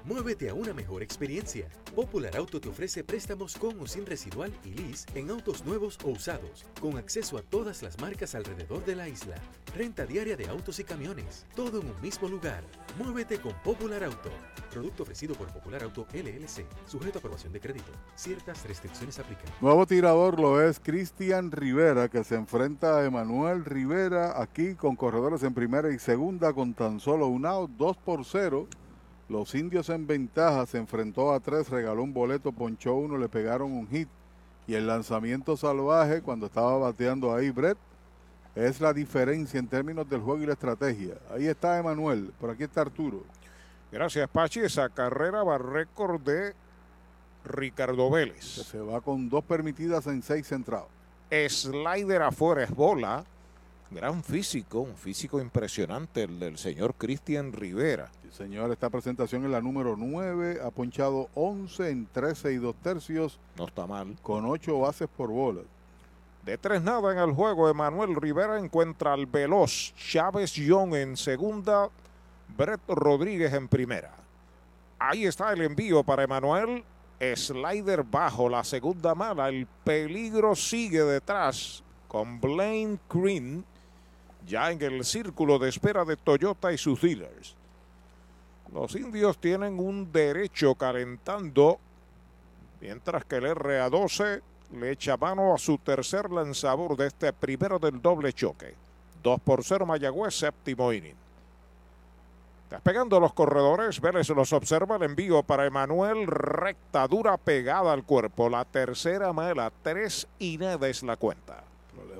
Muévete 0.04 0.48
a 0.50 0.54
una 0.54 0.74
mejor 0.74 1.02
experiencia. 1.02 1.68
Popular 1.94 2.36
Auto 2.36 2.60
te 2.60 2.68
ofrece 2.68 3.04
préstamos 3.04 3.56
con 3.56 3.80
o 3.80 3.86
sin 3.86 4.04
residual 4.04 4.52
y 4.64 4.70
lease 4.70 5.06
en 5.14 5.30
autos 5.30 5.64
nuevos 5.64 5.98
o 6.04 6.08
usados, 6.08 6.66
con 6.80 6.98
acceso 6.98 7.38
a 7.38 7.42
todas 7.42 7.82
las 7.82 8.00
marcas 8.00 8.34
alrededor 8.34 8.84
de 8.84 8.96
la 8.96 9.08
isla. 9.08 9.36
Renta 9.76 10.06
diaria 10.06 10.36
de 10.36 10.48
autos 10.48 10.78
y 10.78 10.84
camiones, 10.84 11.46
todo 11.54 11.80
en 11.80 11.88
un 11.88 12.00
mismo 12.00 12.28
lugar. 12.28 12.62
Muévete 12.98 13.38
con 13.38 13.52
Popular 13.62 14.04
Auto. 14.04 14.30
Producto 14.70 15.04
ofrecido 15.04 15.34
por 15.34 15.48
Popular 15.52 15.82
Auto 15.84 16.06
LLC, 16.12 16.66
sujeto 16.86 17.18
a 17.18 17.20
aprobación 17.20 17.52
de 17.52 17.60
crédito. 17.60 17.92
Ciertas 18.14 18.64
restricciones 18.66 19.18
aplican. 19.18 19.46
Nuevo 19.60 19.86
tirador 19.86 20.38
lo 20.38 20.60
es 20.60 20.80
Cristian 20.80 21.50
Rivera, 21.50 22.08
que 22.08 22.24
se 22.24 22.34
enfrenta 22.34 22.98
a 22.98 23.04
Emanuel 23.04 23.64
Rivera 23.64 24.40
aquí 24.40 24.74
con 24.74 24.96
corredores 24.96 25.42
en 25.42 25.54
primera 25.54 25.90
y 25.92 25.98
segunda 25.98 26.52
con 26.52 26.74
tan 26.74 27.00
solo 27.00 27.26
un 27.26 27.46
out, 27.46 27.70
2 27.76 27.96
por 27.98 28.24
0. 28.24 28.68
Los 29.28 29.54
indios 29.54 29.88
en 29.88 30.06
ventaja 30.06 30.66
se 30.66 30.78
enfrentó 30.78 31.32
a 31.32 31.40
tres, 31.40 31.70
regaló 31.70 32.02
un 32.02 32.12
boleto, 32.12 32.52
ponchó 32.52 32.94
uno, 32.94 33.16
le 33.16 33.28
pegaron 33.28 33.72
un 33.72 33.88
hit. 33.88 34.08
Y 34.66 34.74
el 34.74 34.86
lanzamiento 34.86 35.56
salvaje, 35.56 36.22
cuando 36.22 36.46
estaba 36.46 36.76
bateando 36.78 37.34
ahí 37.34 37.50
Brett, 37.50 37.78
es 38.54 38.80
la 38.80 38.92
diferencia 38.92 39.58
en 39.58 39.66
términos 39.66 40.08
del 40.08 40.20
juego 40.20 40.42
y 40.42 40.46
la 40.46 40.52
estrategia. 40.52 41.14
Ahí 41.30 41.46
está 41.46 41.78
Emanuel, 41.78 42.32
por 42.38 42.50
aquí 42.50 42.64
está 42.64 42.82
Arturo. 42.82 43.22
Gracias, 43.90 44.28
Pachi. 44.28 44.60
Esa 44.60 44.88
carrera 44.88 45.42
va 45.42 45.58
récord 45.58 46.20
de 46.20 46.54
Ricardo 47.44 48.10
Vélez. 48.10 48.44
Se 48.44 48.80
va 48.80 49.00
con 49.00 49.28
dos 49.28 49.44
permitidas 49.44 50.06
en 50.06 50.22
seis 50.22 50.46
centrados. 50.46 50.88
Slider 51.30 52.22
afuera 52.22 52.64
es 52.64 52.70
bola. 52.70 53.24
Gran 53.94 54.24
físico, 54.24 54.80
un 54.80 54.96
físico 54.96 55.40
impresionante 55.40 56.24
el 56.24 56.40
del 56.40 56.58
señor 56.58 56.96
Cristian 56.96 57.52
Rivera. 57.52 58.10
Sí, 58.24 58.32
señor, 58.32 58.72
esta 58.72 58.90
presentación 58.90 59.44
es 59.44 59.52
la 59.52 59.60
número 59.60 59.94
9, 59.96 60.58
ha 60.64 60.72
ponchado 60.72 61.28
11 61.34 61.90
en 61.90 62.06
13 62.06 62.54
y 62.54 62.56
2 62.56 62.74
tercios. 62.82 63.38
No 63.56 63.68
está 63.68 63.86
mal. 63.86 64.16
Con 64.20 64.46
8 64.46 64.80
bases 64.80 65.08
por 65.16 65.30
bola. 65.30 65.60
De 66.44 66.58
tres 66.58 66.82
nada 66.82 67.12
en 67.12 67.20
el 67.20 67.32
juego, 67.32 67.70
Emanuel 67.70 68.16
Rivera 68.16 68.58
encuentra 68.58 69.12
al 69.12 69.26
veloz 69.26 69.94
Chávez 69.94 70.52
Young 70.54 70.96
en 70.96 71.16
segunda, 71.16 71.88
Brett 72.56 72.80
Rodríguez 72.88 73.52
en 73.52 73.68
primera. 73.68 74.10
Ahí 74.98 75.24
está 75.24 75.52
el 75.52 75.62
envío 75.62 76.02
para 76.02 76.24
Emanuel. 76.24 76.82
Slider 77.20 78.02
bajo 78.02 78.48
la 78.48 78.64
segunda 78.64 79.14
mala. 79.14 79.48
El 79.48 79.68
peligro 79.84 80.56
sigue 80.56 81.04
detrás 81.04 81.84
con 82.08 82.40
Blaine 82.40 82.98
Green 83.08 83.64
ya 84.46 84.70
en 84.70 84.80
el 84.82 85.04
círculo 85.04 85.58
de 85.58 85.68
espera 85.68 86.04
de 86.04 86.16
Toyota 86.16 86.72
y 86.72 86.78
sus 86.78 87.00
dealers. 87.00 87.54
Los 88.72 88.94
indios 88.96 89.38
tienen 89.38 89.78
un 89.78 90.10
derecho 90.10 90.74
calentando, 90.74 91.78
mientras 92.80 93.24
que 93.24 93.36
el 93.36 93.44
RA12 93.44 94.42
le 94.72 94.90
echa 94.90 95.16
mano 95.16 95.54
a 95.54 95.58
su 95.58 95.78
tercer 95.78 96.30
lanzador 96.30 96.96
de 96.96 97.06
este 97.06 97.32
primero 97.32 97.78
del 97.78 98.02
doble 98.02 98.32
choque. 98.32 98.74
2 99.22 99.40
por 99.40 99.64
0 99.64 99.86
Mayagüez, 99.86 100.34
séptimo 100.34 100.92
inning. 100.92 101.14
Despegando 102.70 103.20
los 103.20 103.32
corredores, 103.32 104.00
Vélez 104.00 104.28
los 104.30 104.52
observa 104.52 104.96
el 104.96 105.04
envío 105.04 105.42
para 105.42 105.66
Emanuel, 105.66 106.26
recta 106.26 107.06
dura 107.06 107.36
pegada 107.36 107.92
al 107.92 108.04
cuerpo. 108.04 108.48
La 108.48 108.64
tercera 108.64 109.32
mala, 109.32 109.70
tres 109.82 110.26
y 110.38 110.58
nada 110.58 110.88
es 110.88 111.02
la 111.02 111.16
cuenta. 111.16 111.62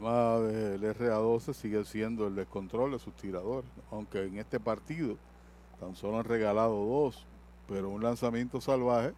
Problema 0.04 0.38
del 0.38 0.82
RA12 0.98 1.54
sigue 1.54 1.82
siendo 1.86 2.26
el 2.26 2.34
descontrol 2.34 2.92
de 2.92 2.98
sus 2.98 3.14
tiradores, 3.14 3.70
aunque 3.90 4.24
en 4.24 4.38
este 4.38 4.60
partido 4.60 5.16
tan 5.80 5.96
solo 5.96 6.18
han 6.18 6.24
regalado 6.24 6.74
dos, 6.84 7.24
pero 7.66 7.88
un 7.88 8.02
lanzamiento 8.02 8.60
salvaje 8.60 9.14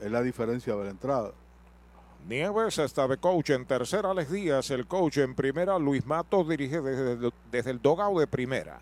es 0.00 0.10
la 0.10 0.20
diferencia 0.20 0.76
de 0.76 0.84
la 0.84 0.90
entrada. 0.90 1.30
Nieves 2.28 2.76
está 2.78 3.08
de 3.08 3.16
coach 3.16 3.50
en 3.50 3.64
tercera, 3.64 4.10
Alex 4.10 4.30
Díaz, 4.30 4.70
el 4.70 4.86
coach 4.86 5.16
en 5.16 5.34
primera, 5.34 5.78
Luis 5.78 6.04
Matos 6.04 6.46
dirige 6.46 6.82
desde, 6.82 7.70
el 7.70 7.80
dogao 7.80 8.20
de 8.20 8.26
primera. 8.26 8.80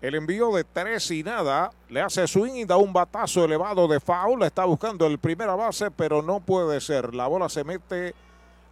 El 0.00 0.14
envío 0.14 0.52
de 0.52 0.64
tres 0.64 1.10
y 1.10 1.22
nada, 1.22 1.70
le 1.90 2.00
hace 2.00 2.26
swing 2.26 2.54
y 2.54 2.64
da 2.64 2.78
un 2.78 2.94
batazo 2.94 3.44
elevado 3.44 3.88
de 3.88 4.00
foul, 4.00 4.42
está 4.42 4.64
buscando 4.64 5.06
el 5.06 5.18
primera 5.18 5.54
base, 5.54 5.90
pero 5.90 6.22
no 6.22 6.40
puede 6.40 6.80
ser. 6.80 7.14
La 7.14 7.26
bola 7.26 7.50
se 7.50 7.62
mete 7.62 8.14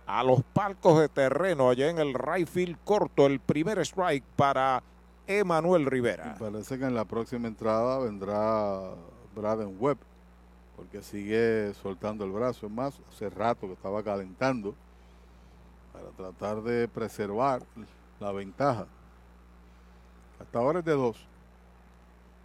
a 0.06 0.22
los 0.22 0.42
palcos 0.52 1.00
de 1.00 1.08
terreno 1.08 1.70
allá 1.70 1.88
en 1.88 1.98
el 1.98 2.14
right 2.14 2.48
field 2.48 2.76
corto, 2.84 3.26
el 3.26 3.40
primer 3.40 3.78
strike 3.80 4.24
para 4.36 4.82
Emanuel 5.26 5.86
Rivera. 5.86 6.36
Parece 6.38 6.78
que 6.78 6.84
en 6.84 6.94
la 6.94 7.04
próxima 7.04 7.48
entrada 7.48 7.98
vendrá 7.98 8.80
Braden 9.34 9.76
Webb, 9.78 9.98
porque 10.76 11.02
sigue 11.02 11.72
soltando 11.74 12.24
el 12.24 12.32
brazo. 12.32 12.66
Es 12.66 12.72
más, 12.72 13.00
hace 13.10 13.30
rato 13.30 13.66
que 13.66 13.74
estaba 13.74 14.02
calentando 14.02 14.74
para 15.92 16.08
tratar 16.10 16.62
de 16.62 16.88
preservar 16.88 17.62
la 18.18 18.32
ventaja. 18.32 18.86
Hasta 20.40 20.58
ahora 20.58 20.80
es 20.80 20.84
de 20.84 20.92
dos. 20.92 21.31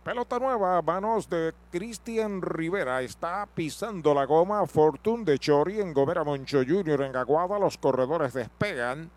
Pelota 0.07 0.39
nueva, 0.39 0.81
manos 0.81 1.29
de 1.29 1.53
Cristian 1.69 2.41
Rivera. 2.41 3.01
Está 3.01 3.45
pisando 3.45 4.13
la 4.13 4.23
goma. 4.23 4.65
Fortune 4.65 5.25
de 5.25 5.37
Chori 5.37 5.81
en 5.81 5.93
Gomera 5.93 6.23
Moncho 6.23 6.59
Jr. 6.65 7.01
en 7.01 7.15
Aguada. 7.17 7.59
Los 7.59 7.77
corredores 7.77 8.31
despegan. 8.31 9.11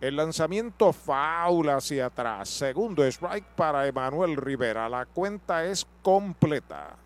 El 0.00 0.16
lanzamiento 0.16 0.94
faula 0.94 1.76
hacia 1.76 2.06
atrás. 2.06 2.48
Segundo 2.48 3.04
strike 3.04 3.44
para 3.44 3.86
Emanuel 3.86 4.36
Rivera. 4.36 4.88
La 4.88 5.04
cuenta 5.04 5.66
es 5.66 5.86
completa. 6.00 6.96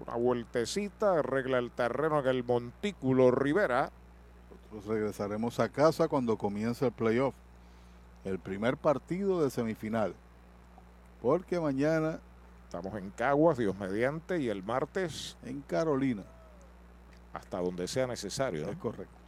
Una 0.00 0.16
vueltecita, 0.16 1.18
arregla 1.18 1.58
el 1.58 1.72
terreno 1.72 2.20
en 2.20 2.26
el 2.26 2.42
montículo 2.42 3.30
Rivera. 3.30 3.90
Nosotros 4.72 4.86
regresaremos 4.86 5.60
a 5.60 5.68
casa 5.68 6.08
cuando 6.08 6.38
comience 6.38 6.86
el 6.86 6.92
playoff. 6.92 7.34
El 8.24 8.38
primer 8.38 8.78
partido 8.78 9.42
de 9.42 9.50
semifinal. 9.50 10.14
Porque 11.20 11.58
mañana 11.60 12.20
estamos 12.64 12.94
en 12.94 13.10
Caguas, 13.10 13.58
Dios 13.58 13.76
mediante, 13.76 14.40
y 14.40 14.48
el 14.48 14.62
martes 14.62 15.36
en 15.44 15.62
Carolina. 15.62 16.22
Hasta 17.32 17.60
donde 17.60 17.88
sea 17.88 18.06
necesario. 18.06 18.64
¿no? 18.66 18.72
Es 18.72 18.78
correcto. 18.78 19.18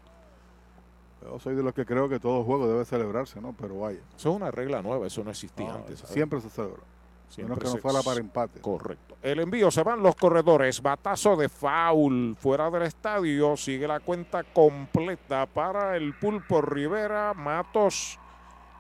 Yo 1.23 1.39
soy 1.39 1.55
de 1.55 1.63
los 1.63 1.75
que 1.75 1.85
creo 1.85 2.09
que 2.09 2.19
todo 2.19 2.43
juego 2.45 2.67
debe 2.67 2.85
celebrarse, 2.85 3.41
¿no? 3.41 3.55
Pero 3.59 3.81
vaya. 3.81 4.01
Eso 4.17 4.31
es 4.31 4.37
una 4.37 4.51
regla 4.51 4.81
nueva, 4.81 5.07
eso 5.07 5.23
no 5.23 5.31
existía 5.31 5.69
No, 5.69 5.75
antes. 5.75 5.99
¿sabes? 5.99 6.15
siempre 6.15 6.41
se 6.41 6.49
celebra. 6.49 6.83
Siempre 7.29 7.55
Menos 7.57 7.71
que 7.71 7.77
no 7.77 7.83
fuera 7.83 8.03
para 8.03 8.19
empate. 8.19 8.61
Correcto. 8.61 9.17
El 9.23 9.39
envío 9.39 9.71
se 9.71 9.83
van 9.85 10.03
los 10.03 10.17
corredores. 10.17 10.83
Batazo 10.83 11.37
de 11.37 11.49
foul 11.49 12.37
fuera 12.37 12.71
del 12.71 12.83
estadio. 12.83 13.57
Sigue 13.57 13.87
la 13.87 14.01
cuenta 14.01 14.43
completa 14.43 15.47
para 15.47 15.97
el 15.97 16.15
Pulpo 16.15 16.61
Rivera. 16.61 17.33
Matos 17.35 18.19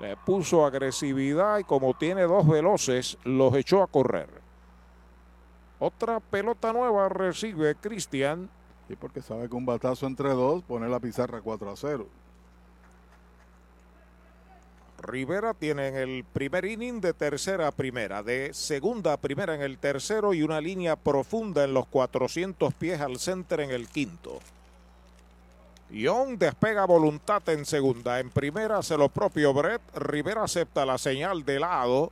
le 0.00 0.16
puso 0.16 0.64
agresividad 0.64 1.58
y 1.58 1.64
como 1.64 1.94
tiene 1.94 2.22
dos 2.22 2.48
veloces, 2.48 3.18
los 3.24 3.54
echó 3.54 3.82
a 3.82 3.86
correr. 3.86 4.28
Otra 5.78 6.20
pelota 6.20 6.72
nueva 6.72 7.08
recibe 7.08 7.74
Cristian. 7.74 8.48
Sí, 8.88 8.96
porque 8.96 9.22
sabe 9.22 9.48
que 9.48 9.54
un 9.54 9.66
batazo 9.66 10.06
entre 10.06 10.30
dos 10.30 10.62
pone 10.62 10.88
la 10.88 11.00
pizarra 11.00 11.40
4 11.40 11.70
a 11.70 11.76
0. 11.76 12.06
Rivera 15.02 15.54
tiene 15.54 15.88
en 15.88 15.96
el 15.96 16.24
primer 16.24 16.64
inning 16.64 17.00
de 17.00 17.14
tercera 17.14 17.68
a 17.68 17.72
primera, 17.72 18.22
de 18.22 18.52
segunda 18.52 19.14
a 19.14 19.16
primera 19.16 19.54
en 19.54 19.62
el 19.62 19.78
tercero 19.78 20.34
y 20.34 20.42
una 20.42 20.60
línea 20.60 20.96
profunda 20.96 21.64
en 21.64 21.72
los 21.72 21.86
400 21.86 22.74
pies 22.74 23.00
al 23.00 23.18
center 23.18 23.60
en 23.60 23.70
el 23.70 23.88
quinto. 23.88 24.40
Young 25.90 26.38
despega 26.38 26.84
voluntad 26.84 27.42
en 27.48 27.64
segunda. 27.64 28.20
En 28.20 28.30
primera 28.30 28.78
hace 28.78 28.96
lo 28.96 29.08
propio 29.08 29.52
Brett. 29.52 29.82
Rivera 29.96 30.44
acepta 30.44 30.86
la 30.86 30.98
señal 30.98 31.44
de 31.44 31.58
lado. 31.58 32.10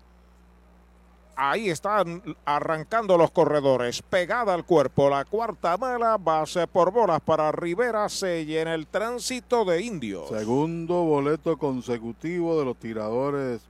Ahí 1.36 1.70
están 1.70 2.20
arrancando 2.44 3.16
los 3.16 3.30
corredores. 3.30 4.02
Pegada 4.02 4.54
al 4.54 4.64
cuerpo. 4.64 5.08
La 5.08 5.24
cuarta 5.24 5.76
mala. 5.76 6.16
Base 6.18 6.66
por 6.66 6.90
bolas 6.90 7.20
para 7.20 7.52
Rivera. 7.52 8.08
Se 8.08 8.44
llena 8.44 8.74
el 8.74 8.88
tránsito 8.88 9.64
de 9.64 9.82
indios. 9.82 10.28
Segundo 10.28 11.04
boleto 11.04 11.56
consecutivo 11.56 12.58
de 12.58 12.64
los 12.64 12.76
tiradores 12.76 13.60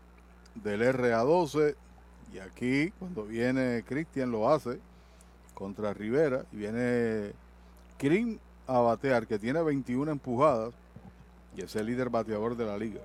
del 0.55 0.81
RA12. 0.81 1.75
Y 2.33 2.39
aquí, 2.39 2.91
cuando 2.99 3.25
viene 3.25 3.85
Cristian, 3.87 4.31
lo 4.31 4.49
hace 4.49 4.79
contra 5.53 5.93
Rivera. 5.93 6.47
Y 6.53 6.57
viene 6.57 7.33
Krim 7.99 8.39
a 8.69 8.79
batear, 8.81 9.27
que 9.27 9.39
tiene 9.39 9.63
21 9.63 10.13
empujadas. 10.13 10.75
Y 11.57 11.63
es 11.63 11.75
el 11.75 11.87
líder 11.87 12.11
bateador 12.11 12.57
de 12.57 12.67
la 12.67 12.77
liga. 12.77 13.01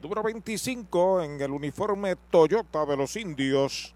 Número 0.00 0.22
25 0.22 1.22
en 1.22 1.40
el 1.40 1.50
uniforme 1.50 2.14
Toyota 2.30 2.86
de 2.86 2.96
los 2.96 3.16
indios. 3.16 3.92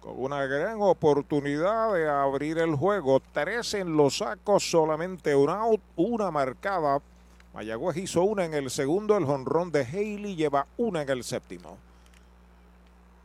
Con 0.00 0.14
una 0.16 0.44
gran 0.46 0.78
oportunidad 0.80 1.92
de 1.92 2.08
abrir 2.08 2.58
el 2.58 2.74
juego. 2.74 3.20
Tres 3.32 3.74
en 3.74 3.96
los 3.96 4.18
sacos, 4.18 4.68
solamente 4.68 5.36
un 5.36 5.50
out, 5.50 5.80
una 5.96 6.30
marcada. 6.30 7.00
Mayagüez 7.52 7.98
hizo 7.98 8.22
una 8.22 8.46
en 8.46 8.54
el 8.54 8.70
segundo. 8.70 9.16
El 9.16 9.26
jonrón 9.26 9.70
de 9.70 9.84
Haley 9.84 10.34
lleva 10.34 10.66
una 10.78 11.02
en 11.02 11.10
el 11.10 11.22
séptimo. 11.22 11.76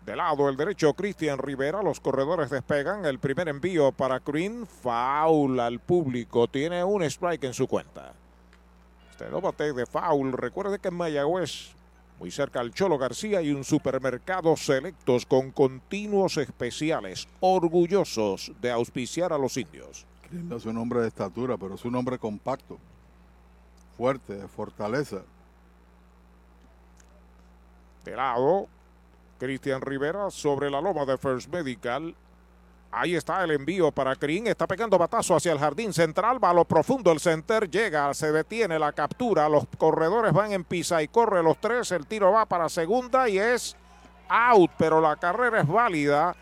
De 0.05 0.15
lado 0.15 0.49
el 0.49 0.57
derecho, 0.57 0.93
Cristian 0.93 1.37
Rivera. 1.37 1.83
Los 1.83 1.99
corredores 1.99 2.49
despegan. 2.49 3.05
El 3.05 3.19
primer 3.19 3.47
envío 3.47 3.91
para 3.91 4.19
Green. 4.19 4.65
Foul 4.65 5.59
al 5.59 5.79
público. 5.79 6.47
Tiene 6.47 6.83
un 6.83 7.03
strike 7.03 7.43
en 7.43 7.53
su 7.53 7.67
cuenta. 7.67 8.13
Este 9.11 9.29
no 9.29 9.41
bate 9.41 9.73
de 9.73 9.85
foul. 9.85 10.31
Recuerde 10.31 10.79
que 10.79 10.87
en 10.87 10.95
Mayagüez, 10.95 11.75
muy 12.19 12.31
cerca 12.31 12.59
al 12.59 12.73
Cholo 12.73 12.97
García, 12.97 13.39
hay 13.39 13.51
un 13.51 13.63
supermercado 13.63 14.55
selectos 14.55 15.25
con 15.25 15.51
continuos 15.51 16.37
especiales. 16.37 17.27
Orgullosos 17.39 18.51
de 18.61 18.71
auspiciar 18.71 19.33
a 19.33 19.37
los 19.37 19.57
indios. 19.57 20.05
No 20.31 20.57
es 20.57 20.65
un 20.65 20.77
hombre 20.77 21.01
de 21.01 21.07
estatura, 21.07 21.57
pero 21.57 21.75
es 21.75 21.83
un 21.85 21.95
hombre 21.95 22.17
compacto, 22.17 22.77
fuerte, 23.97 24.35
de 24.35 24.47
fortaleza. 24.47 25.21
De 28.05 28.15
lado, 28.15 28.67
Cristian 29.39 29.81
Rivera 29.81 30.29
sobre 30.29 30.69
la 30.69 30.81
loma 30.81 31.05
de 31.05 31.17
First 31.17 31.51
Medical. 31.51 32.13
Ahí 32.91 33.15
está 33.15 33.43
el 33.43 33.51
envío 33.51 33.91
para 33.91 34.15
Crin. 34.15 34.47
Está 34.47 34.67
pegando 34.67 34.97
batazo 34.97 35.35
hacia 35.35 35.51
el 35.51 35.59
jardín 35.59 35.93
central. 35.93 36.43
Va 36.43 36.49
a 36.49 36.53
lo 36.53 36.65
profundo 36.65 37.11
el 37.11 37.19
center. 37.19 37.69
Llega, 37.69 38.13
se 38.13 38.31
detiene 38.31 38.79
la 38.79 38.91
captura. 38.91 39.47
Los 39.47 39.65
corredores 39.77 40.33
van 40.33 40.51
en 40.51 40.63
pisa 40.63 41.01
y 41.01 41.07
corre 41.07 41.41
los 41.43 41.59
tres. 41.59 41.91
El 41.91 42.07
tiro 42.07 42.31
va 42.31 42.45
para 42.45 42.67
segunda 42.67 43.29
y 43.29 43.37
es 43.37 43.75
out. 44.27 44.71
Pero 44.77 44.99
la 44.99 45.15
carrera 45.15 45.61
es 45.61 45.67
válida. 45.67 46.35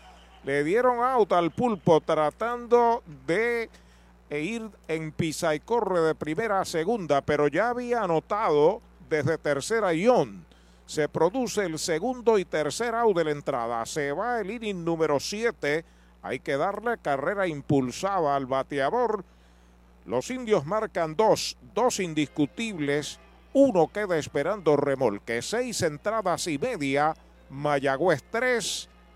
Le 0.44 0.64
dieron 0.64 1.00
out 1.00 1.32
al 1.32 1.50
pulpo 1.50 2.00
tratando 2.00 3.02
de 3.26 3.68
e 4.30 4.40
ir 4.40 4.70
en 4.88 5.12
pisa 5.12 5.54
y 5.54 5.60
corre 5.60 6.00
de 6.00 6.14
primera 6.14 6.60
a 6.60 6.64
segunda. 6.64 7.20
Pero 7.20 7.48
ya 7.48 7.68
había 7.68 8.02
anotado 8.02 8.80
desde 9.10 9.36
tercera 9.36 9.88
on. 10.10 10.47
Se 10.88 11.06
produce 11.06 11.66
el 11.66 11.78
segundo 11.78 12.38
y 12.38 12.46
tercer 12.46 12.94
out 12.94 13.14
de 13.14 13.24
la 13.24 13.32
entrada. 13.32 13.84
Se 13.84 14.10
va 14.10 14.40
el 14.40 14.50
inning 14.50 14.86
número 14.86 15.20
7. 15.20 15.84
Hay 16.22 16.40
que 16.40 16.56
darle 16.56 16.96
carrera 16.96 17.46
impulsada 17.46 18.34
al 18.34 18.46
bateador. 18.46 19.22
Los 20.06 20.30
indios 20.30 20.64
marcan 20.64 21.14
dos, 21.14 21.58
dos 21.74 22.00
indiscutibles. 22.00 23.20
Uno 23.52 23.88
queda 23.88 24.16
esperando 24.16 24.78
remolque. 24.78 25.42
Seis 25.42 25.82
entradas 25.82 26.46
y 26.46 26.56
media. 26.56 27.14
Mayagüez 27.50 28.24
3, 28.30 28.88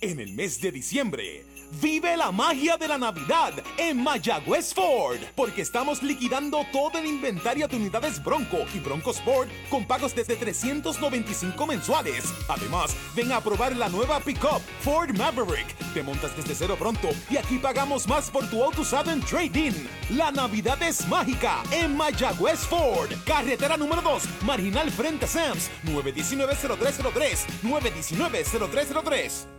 En 0.00 0.20
el 0.20 0.32
mes 0.32 0.60
de 0.60 0.70
diciembre, 0.70 1.44
vive 1.82 2.16
la 2.16 2.30
magia 2.30 2.76
de 2.76 2.86
la 2.86 2.98
Navidad 2.98 3.52
en 3.76 4.00
Mayagüez 4.00 4.72
Ford, 4.72 5.18
porque 5.34 5.62
estamos 5.62 6.04
liquidando 6.04 6.64
todo 6.72 6.98
el 6.98 7.06
inventario 7.06 7.66
de 7.66 7.74
unidades 7.74 8.22
Bronco 8.22 8.58
y 8.72 8.78
Bronco 8.78 9.10
Sport 9.10 9.50
con 9.68 9.84
pagos 9.88 10.14
desde 10.14 10.36
395 10.36 11.66
mensuales. 11.66 12.32
Además, 12.48 12.94
ven 13.16 13.32
a 13.32 13.40
probar 13.40 13.74
la 13.74 13.88
nueva 13.88 14.20
pickup 14.20 14.62
Ford 14.82 15.10
Maverick. 15.16 15.74
Te 15.92 16.04
montas 16.04 16.36
desde 16.36 16.54
cero 16.54 16.76
pronto 16.78 17.08
y 17.28 17.36
aquí 17.36 17.58
pagamos 17.58 18.06
más 18.06 18.30
por 18.30 18.48
tu 18.48 18.62
auto 18.62 18.82
usado 18.82 19.10
en 19.10 19.20
trading. 19.20 19.72
La 20.10 20.30
Navidad 20.30 20.80
es 20.80 21.08
mágica 21.08 21.64
en 21.72 21.96
Mayagüez 21.96 22.60
Ford, 22.60 23.10
carretera 23.26 23.76
número 23.76 24.00
2, 24.02 24.22
marginal 24.44 24.92
frente 24.92 25.24
a 25.24 25.28
Sams, 25.28 25.68
919-0303, 25.86 27.46
919-0303. 27.64 29.58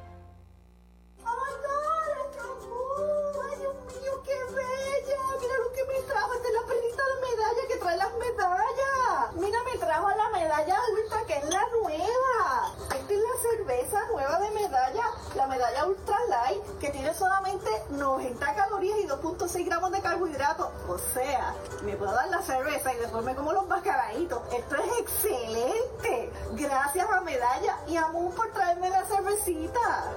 Que 16.81 16.89
tiene 16.89 17.13
solamente 17.13 17.69
90 17.91 18.55
calorías 18.55 18.97
y 19.03 19.07
2.6 19.07 19.65
gramos 19.65 19.91
de 19.91 20.01
carbohidratos. 20.01 20.67
O 20.89 20.97
sea, 20.97 21.53
me 21.85 21.95
puedo 21.95 22.11
dar 22.11 22.27
la 22.29 22.41
cerveza 22.41 22.91
y 22.91 22.97
después 22.97 23.23
me 23.23 23.35
como 23.35 23.53
los 23.53 23.67
mascaraditos. 23.67 24.41
Esto 24.51 24.75
es 24.77 24.99
excelente. 24.99 26.31
Gracias 26.53 27.07
a 27.07 27.21
Medalla 27.21 27.77
y 27.87 27.95
a 27.97 28.07
Moon 28.07 28.33
por 28.33 28.51
traerme 28.51 28.89
la 28.89 29.05
cervecita. 29.05 30.11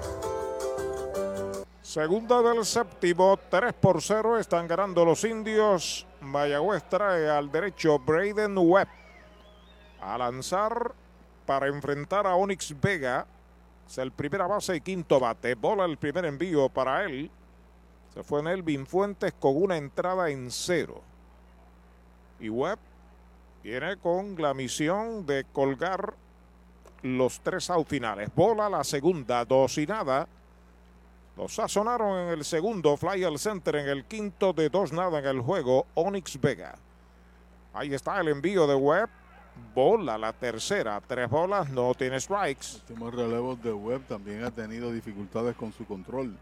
Segunda 1.82 2.40
del 2.40 2.64
séptimo, 2.64 3.38
3 3.50 3.74
por 3.74 4.00
0 4.00 4.38
están 4.38 4.66
ganando 4.66 5.04
los 5.04 5.22
indios. 5.22 6.06
Mayagüez 6.22 6.82
trae 6.88 7.28
al 7.28 7.52
derecho 7.52 7.98
Braden 7.98 8.56
Webb 8.56 8.88
a 10.00 10.16
lanzar 10.16 10.92
para 11.44 11.66
enfrentar 11.66 12.26
a 12.26 12.34
Onyx 12.34 12.74
Vega. 12.80 13.26
Es 13.86 13.98
el 13.98 14.12
primera 14.12 14.46
base 14.46 14.76
y 14.76 14.80
quinto 14.80 15.20
bate. 15.20 15.54
Bola 15.54 15.84
el 15.84 15.96
primer 15.96 16.24
envío 16.24 16.68
para 16.68 17.04
él. 17.04 17.30
Se 18.12 18.22
fue 18.22 18.42
Nelvin 18.42 18.86
Fuentes 18.86 19.34
con 19.38 19.56
una 19.56 19.76
entrada 19.76 20.30
en 20.30 20.50
cero. 20.50 21.02
Y 22.40 22.48
Webb 22.48 22.78
viene 23.62 23.96
con 23.96 24.40
la 24.40 24.54
misión 24.54 25.26
de 25.26 25.44
colgar 25.52 26.14
los 27.02 27.40
tres 27.40 27.70
out 27.70 27.86
finales. 27.86 28.30
Bola 28.34 28.68
la 28.68 28.84
segunda, 28.84 29.44
dos 29.44 29.78
y 29.78 29.86
nada. 29.86 30.26
Los 31.36 31.54
sazonaron 31.54 32.18
en 32.18 32.28
el 32.28 32.44
segundo, 32.44 32.96
fly 32.96 33.24
al 33.24 33.38
center 33.38 33.76
en 33.76 33.88
el 33.88 34.04
quinto, 34.04 34.52
de 34.52 34.68
dos 34.68 34.92
nada 34.92 35.18
en 35.18 35.26
el 35.26 35.40
juego, 35.40 35.86
Onyx 35.94 36.40
Vega. 36.40 36.76
Ahí 37.72 37.92
está 37.92 38.20
el 38.20 38.28
envío 38.28 38.66
de 38.66 38.74
Webb. 38.76 39.10
Bola 39.74 40.16
la 40.18 40.32
tercera, 40.32 41.00
tres 41.00 41.28
bolas, 41.28 41.68
no 41.70 41.94
tiene 41.94 42.20
strikes. 42.20 42.76
últimos 42.76 43.14
relevos 43.14 43.62
de 43.62 43.72
Webb 43.72 44.06
también 44.06 44.44
ha 44.44 44.50
tenido 44.50 44.92
dificultades 44.92 45.56
con 45.56 45.72
su 45.72 45.84
control. 45.84 46.36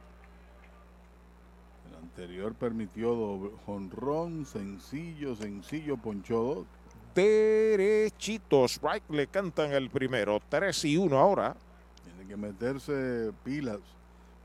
El 1.89 1.97
anterior 1.97 2.55
permitió 2.55 3.15
doble 3.15 3.51
jonrón, 3.65 4.45
sencillo, 4.45 5.35
sencillo, 5.35 5.97
ponchó 5.97 6.43
dos. 6.43 6.67
Derechito, 7.15 8.65
strike 8.67 9.11
le 9.11 9.27
cantan 9.27 9.73
el 9.73 9.91
primero, 9.91 10.41
3 10.49 10.85
y 10.87 10.97
1 10.97 11.19
ahora. 11.19 11.55
Tiene 12.05 12.29
que 12.29 12.37
meterse 12.37 13.33
pilas 13.45 13.81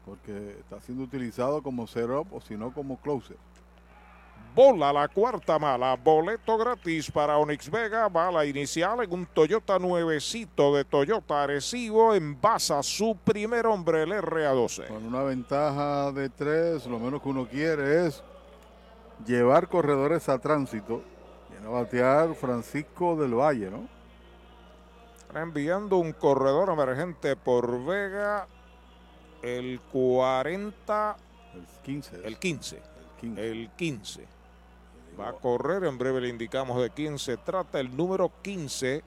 porque 0.06 0.58
está 0.60 0.80
siendo 0.82 1.04
utilizado 1.04 1.62
como 1.62 1.88
setup 1.88 2.34
o 2.34 2.42
si 2.42 2.56
no 2.56 2.74
como 2.74 2.98
closer. 2.98 3.38
Bola 4.58 4.92
la 4.92 5.08
cuarta 5.08 5.60
mala, 5.60 5.96
boleto 5.96 6.58
gratis 6.58 7.12
para 7.12 7.38
Onyx 7.38 7.70
Vega, 7.70 8.10
bala 8.10 8.44
inicial 8.44 9.04
en 9.04 9.14
un 9.14 9.28
Toyota 9.28 9.78
nuevecito 9.78 10.74
de 10.74 10.84
Toyota 10.84 11.44
Arecibo, 11.44 12.16
envasa 12.16 12.82
su 12.82 13.16
primer 13.24 13.68
hombre, 13.68 14.02
el 14.02 14.14
RA12. 14.14 14.88
Con 14.88 15.06
una 15.06 15.22
ventaja 15.22 16.12
de 16.12 16.30
tres, 16.30 16.88
lo 16.88 16.98
menos 16.98 17.22
que 17.22 17.30
uno 17.30 17.48
quiere 17.48 18.08
es 18.08 18.24
llevar 19.28 19.68
corredores 19.70 20.28
a 20.28 20.40
tránsito. 20.40 21.04
Viene 21.52 21.68
a 21.68 21.70
batear 21.70 22.34
Francisco 22.34 23.16
del 23.16 23.36
Valle, 23.36 23.70
¿no? 23.70 23.88
Está 25.20 25.40
enviando 25.40 25.98
un 25.98 26.14
corredor 26.14 26.72
emergente 26.72 27.36
por 27.36 27.86
Vega, 27.86 28.48
el 29.44 29.80
40, 29.94 31.16
el 31.54 31.68
15. 31.84 32.22
El 32.26 32.40
15. 32.40 32.82
El 33.22 33.70
15. 33.78 34.37
Va 35.20 35.30
a 35.30 35.34
correr, 35.34 35.84
en 35.84 35.98
breve 35.98 36.22
le 36.22 36.30
indicamos 36.30 36.80
de 36.82 36.92
quién 36.92 37.18
se 37.18 37.38
trata, 37.38 37.80
el 37.80 37.96
número 37.96 38.32
15. 38.42 39.04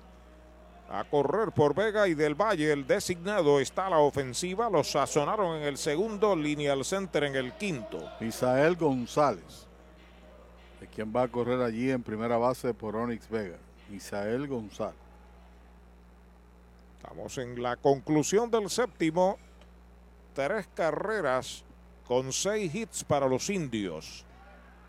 A 0.93 1.05
correr 1.05 1.53
por 1.53 1.73
Vega 1.73 2.09
y 2.09 2.15
del 2.15 2.35
Valle, 2.35 2.73
el 2.73 2.85
designado 2.85 3.61
está 3.61 3.87
a 3.87 3.91
la 3.91 3.99
ofensiva. 3.99 4.69
Lo 4.69 4.83
sazonaron 4.83 5.59
en 5.59 5.63
el 5.63 5.79
segundo, 5.79 6.35
lineal 6.35 6.85
center 6.85 7.25
en 7.25 7.37
el 7.37 7.53
quinto. 7.53 8.11
Misael 8.19 8.75
González. 8.75 9.69
Es 10.81 10.89
quien 10.89 11.13
va 11.15 11.23
a 11.23 11.29
correr 11.29 11.61
allí 11.61 11.91
en 11.91 12.03
primera 12.03 12.39
base 12.39 12.75
por 12.75 12.97
Onyx 12.97 13.29
Vega. 13.29 13.59
Misael 13.89 14.49
González. 14.49 14.97
Estamos 17.01 17.39
en 17.39 17.63
la 17.63 17.77
conclusión 17.77 18.51
del 18.51 18.69
séptimo. 18.69 19.39
Tres 20.35 20.69
carreras 20.75 21.63
con 22.05 22.33
seis 22.33 22.75
hits 22.75 23.05
para 23.05 23.29
los 23.29 23.49
indios. 23.49 24.25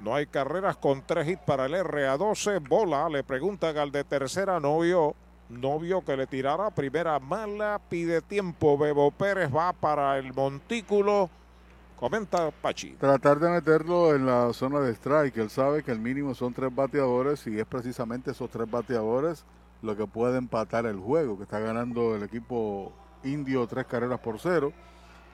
No 0.03 0.15
hay 0.15 0.25
carreras 0.25 0.77
con 0.77 1.03
tres 1.05 1.27
hits 1.27 1.43
para 1.45 1.67
el 1.67 1.73
RA12. 1.73 2.67
Bola, 2.67 3.07
le 3.07 3.23
preguntan 3.23 3.77
al 3.77 3.91
de 3.91 4.03
tercera, 4.03 4.59
no 4.59 4.79
vio, 4.79 5.13
no 5.49 5.77
vio 5.77 6.03
que 6.03 6.17
le 6.17 6.25
tirara. 6.25 6.71
Primera 6.71 7.19
mala, 7.19 7.79
pide 7.87 8.21
tiempo. 8.21 8.79
Bebo 8.79 9.11
Pérez 9.11 9.53
va 9.53 9.73
para 9.73 10.17
el 10.17 10.33
montículo. 10.33 11.29
Comenta 11.99 12.49
Pachi. 12.49 12.93
Tratar 12.93 13.37
de 13.39 13.49
meterlo 13.51 14.15
en 14.15 14.25
la 14.25 14.51
zona 14.53 14.79
de 14.79 14.91
strike. 14.93 15.37
Él 15.37 15.51
sabe 15.51 15.83
que 15.83 15.91
el 15.91 15.99
mínimo 15.99 16.33
son 16.33 16.51
tres 16.51 16.73
bateadores 16.73 17.45
y 17.45 17.59
es 17.59 17.65
precisamente 17.67 18.31
esos 18.31 18.49
tres 18.49 18.69
bateadores 18.69 19.45
lo 19.83 19.95
que 19.95 20.07
puede 20.07 20.39
empatar 20.39 20.87
el 20.87 20.97
juego, 20.97 21.37
que 21.37 21.43
está 21.43 21.59
ganando 21.59 22.15
el 22.15 22.23
equipo 22.23 22.91
indio 23.23 23.67
tres 23.67 23.85
carreras 23.85 24.19
por 24.19 24.39
cero. 24.39 24.73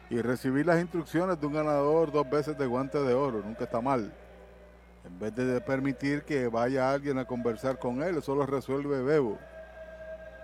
Y 0.09 0.21
recibir 0.21 0.65
las 0.65 0.81
instrucciones 0.81 1.39
de 1.39 1.47
un 1.47 1.53
ganador 1.53 2.11
dos 2.11 2.29
veces 2.29 2.57
de 2.57 2.65
guante 2.65 2.97
de 2.97 3.13
oro, 3.13 3.41
nunca 3.45 3.63
está 3.63 3.79
mal. 3.79 4.13
En 5.07 5.19
vez 5.19 5.33
de 5.33 5.61
permitir 5.61 6.23
que 6.23 6.49
vaya 6.49 6.91
alguien 6.91 7.17
a 7.17 7.25
conversar 7.25 7.79
con 7.79 8.03
él, 8.03 8.17
eso 8.17 8.35
lo 8.35 8.45
resuelve 8.45 9.01
Bebo. 9.01 9.37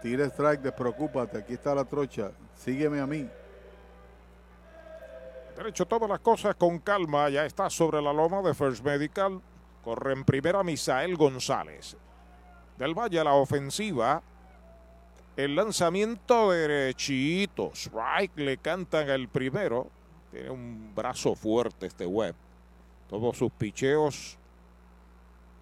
Tira 0.01 0.25
strike, 0.25 0.61
despreocúpate, 0.61 1.38
aquí 1.40 1.53
está 1.53 1.75
la 1.75 1.83
trocha, 1.83 2.32
sígueme 2.56 3.01
a 3.01 3.06
mí. 3.06 3.30
Derecho 5.58 5.85
todas 5.85 6.09
las 6.09 6.19
cosas 6.22 6.56
con 6.56 6.80
calma, 6.80 7.30
ya 7.30 7.45
está 7.45 7.69
sobre 7.69 8.01
la 8.01 8.14
loma 8.14 8.42
de 8.42 8.53
First 8.53 8.83
Medical. 8.83 9.42
Corre 9.83 10.14
en 10.14 10.24
primera 10.24 10.64
Misael 10.64 11.17
González. 11.17 11.98
Del 12.77 12.98
Valle 12.98 13.19
a 13.19 13.24
la 13.25 13.33
ofensiva. 13.33 14.24
El 15.35 15.56
lanzamiento 15.56 16.51
derechito. 16.51 17.72
Strike 17.75 18.38
le 18.38 18.58
cantan 18.58 19.09
el 19.09 19.27
primero. 19.27 19.88
Tiene 20.32 20.50
un 20.50 20.95
brazo 20.95 21.35
fuerte 21.35 21.85
este 21.85 22.06
web. 22.06 22.33
Todos 23.09 23.38
sus 23.38 23.51
picheos 23.51 24.38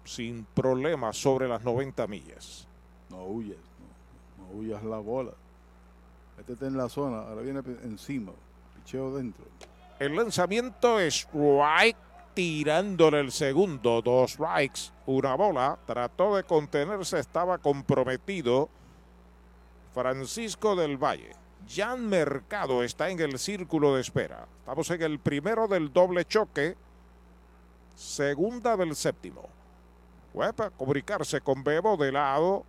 sin 0.04 0.44
problemas 0.54 1.16
sobre 1.16 1.48
las 1.48 1.62
90 1.62 2.06
millas. 2.06 2.66
No 3.10 3.24
huyes, 3.24 3.56
no, 4.38 4.44
no 4.44 4.58
huyas 4.58 4.82
la 4.84 4.98
bola. 4.98 5.32
Métete 6.36 6.66
en 6.66 6.76
la 6.76 6.88
zona, 6.88 7.20
ahora 7.20 7.42
viene 7.42 7.60
encima, 7.84 8.32
picheo 8.74 9.14
dentro. 9.14 9.44
El 9.98 10.16
lanzamiento 10.16 10.98
es 10.98 11.14
strike 11.14 11.96
tirándole 12.34 13.20
el 13.20 13.32
segundo. 13.32 14.02
Dos 14.02 14.32
strikes, 14.32 14.92
una 15.06 15.34
bola. 15.34 15.78
Trató 15.86 16.36
de 16.36 16.44
contenerse, 16.44 17.18
estaba 17.18 17.58
comprometido. 17.58 18.68
Francisco 19.94 20.74
del 20.74 20.96
Valle. 20.96 21.32
Jan 21.68 22.08
Mercado 22.08 22.82
está 22.82 23.10
en 23.10 23.20
el 23.20 23.38
círculo 23.38 23.94
de 23.94 24.00
espera. 24.00 24.46
Estamos 24.60 24.90
en 24.90 25.02
el 25.02 25.18
primero 25.20 25.68
del 25.68 25.92
doble 25.92 26.24
choque. 26.24 26.76
Segunda 27.94 28.76
del 28.76 28.96
séptimo. 28.96 29.48
Para 30.32 30.70
comunicarse 30.70 31.40
con 31.40 31.62
Bebo 31.62 31.96
de 31.96 32.10
lado. 32.10 32.64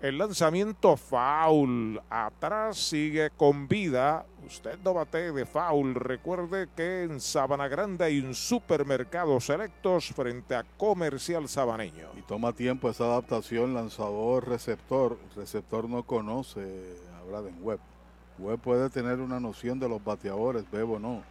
El 0.00 0.18
lanzamiento 0.18 0.96
foul. 0.96 2.00
Atrás 2.10 2.76
sigue 2.76 3.30
con 3.30 3.68
vida. 3.68 4.26
Usted 4.44 4.76
no 4.84 4.94
bate 4.94 5.30
de 5.30 5.46
foul. 5.46 5.94
Recuerde 5.94 6.68
que 6.74 7.04
en 7.04 7.20
Sabana 7.20 7.68
Grande 7.68 8.04
hay 8.04 8.18
un 8.18 8.34
supermercado 8.34 9.38
selectos 9.40 10.08
frente 10.08 10.56
a 10.56 10.64
Comercial 10.76 11.48
Sabaneño. 11.48 12.08
Y 12.18 12.22
toma 12.22 12.52
tiempo 12.52 12.90
esa 12.90 13.04
adaptación 13.04 13.74
lanzador-receptor. 13.74 15.16
Receptor 15.36 15.88
no 15.88 16.02
conoce 16.02 16.96
a 17.16 17.22
Braden 17.30 17.58
Webb. 17.62 17.80
Webb 18.38 18.58
puede 18.58 18.90
tener 18.90 19.20
una 19.20 19.38
noción 19.38 19.78
de 19.78 19.88
los 19.88 20.02
bateadores, 20.02 20.68
Bebo 20.68 20.98
no. 20.98 21.22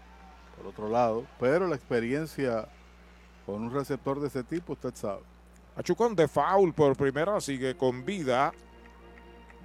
Por 0.56 0.68
otro 0.68 0.88
lado, 0.88 1.26
pero 1.40 1.68
la 1.68 1.76
experiencia 1.76 2.70
con 3.46 3.64
un 3.64 3.72
receptor 3.72 4.20
de 4.20 4.28
ese 4.28 4.44
tipo, 4.44 4.74
usted 4.74 4.94
sabe. 4.96 5.22
Achucón 5.76 6.16
de 6.16 6.28
foul 6.28 6.74
por 6.74 6.96
primera 6.96 7.40
sigue 7.40 7.76
con 7.76 8.04
vida. 8.04 8.52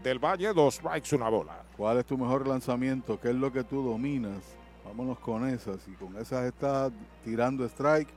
Del 0.02 0.18
Valle, 0.18 0.52
dos 0.52 0.76
strikes, 0.76 1.16
una 1.16 1.28
bola. 1.28 1.64
¿Cuál 1.76 1.98
es 1.98 2.06
tu 2.06 2.16
mejor 2.16 2.46
lanzamiento? 2.46 3.18
¿Qué 3.20 3.30
es 3.30 3.34
lo 3.34 3.52
que 3.52 3.64
tú 3.64 3.82
dominas? 3.82 4.42
Vámonos 4.84 5.18
con 5.18 5.48
esas. 5.48 5.86
Y 5.88 5.92
con 5.92 6.16
esas 6.16 6.44
estás 6.44 6.92
tirando 7.24 7.64
strike. 7.64 8.08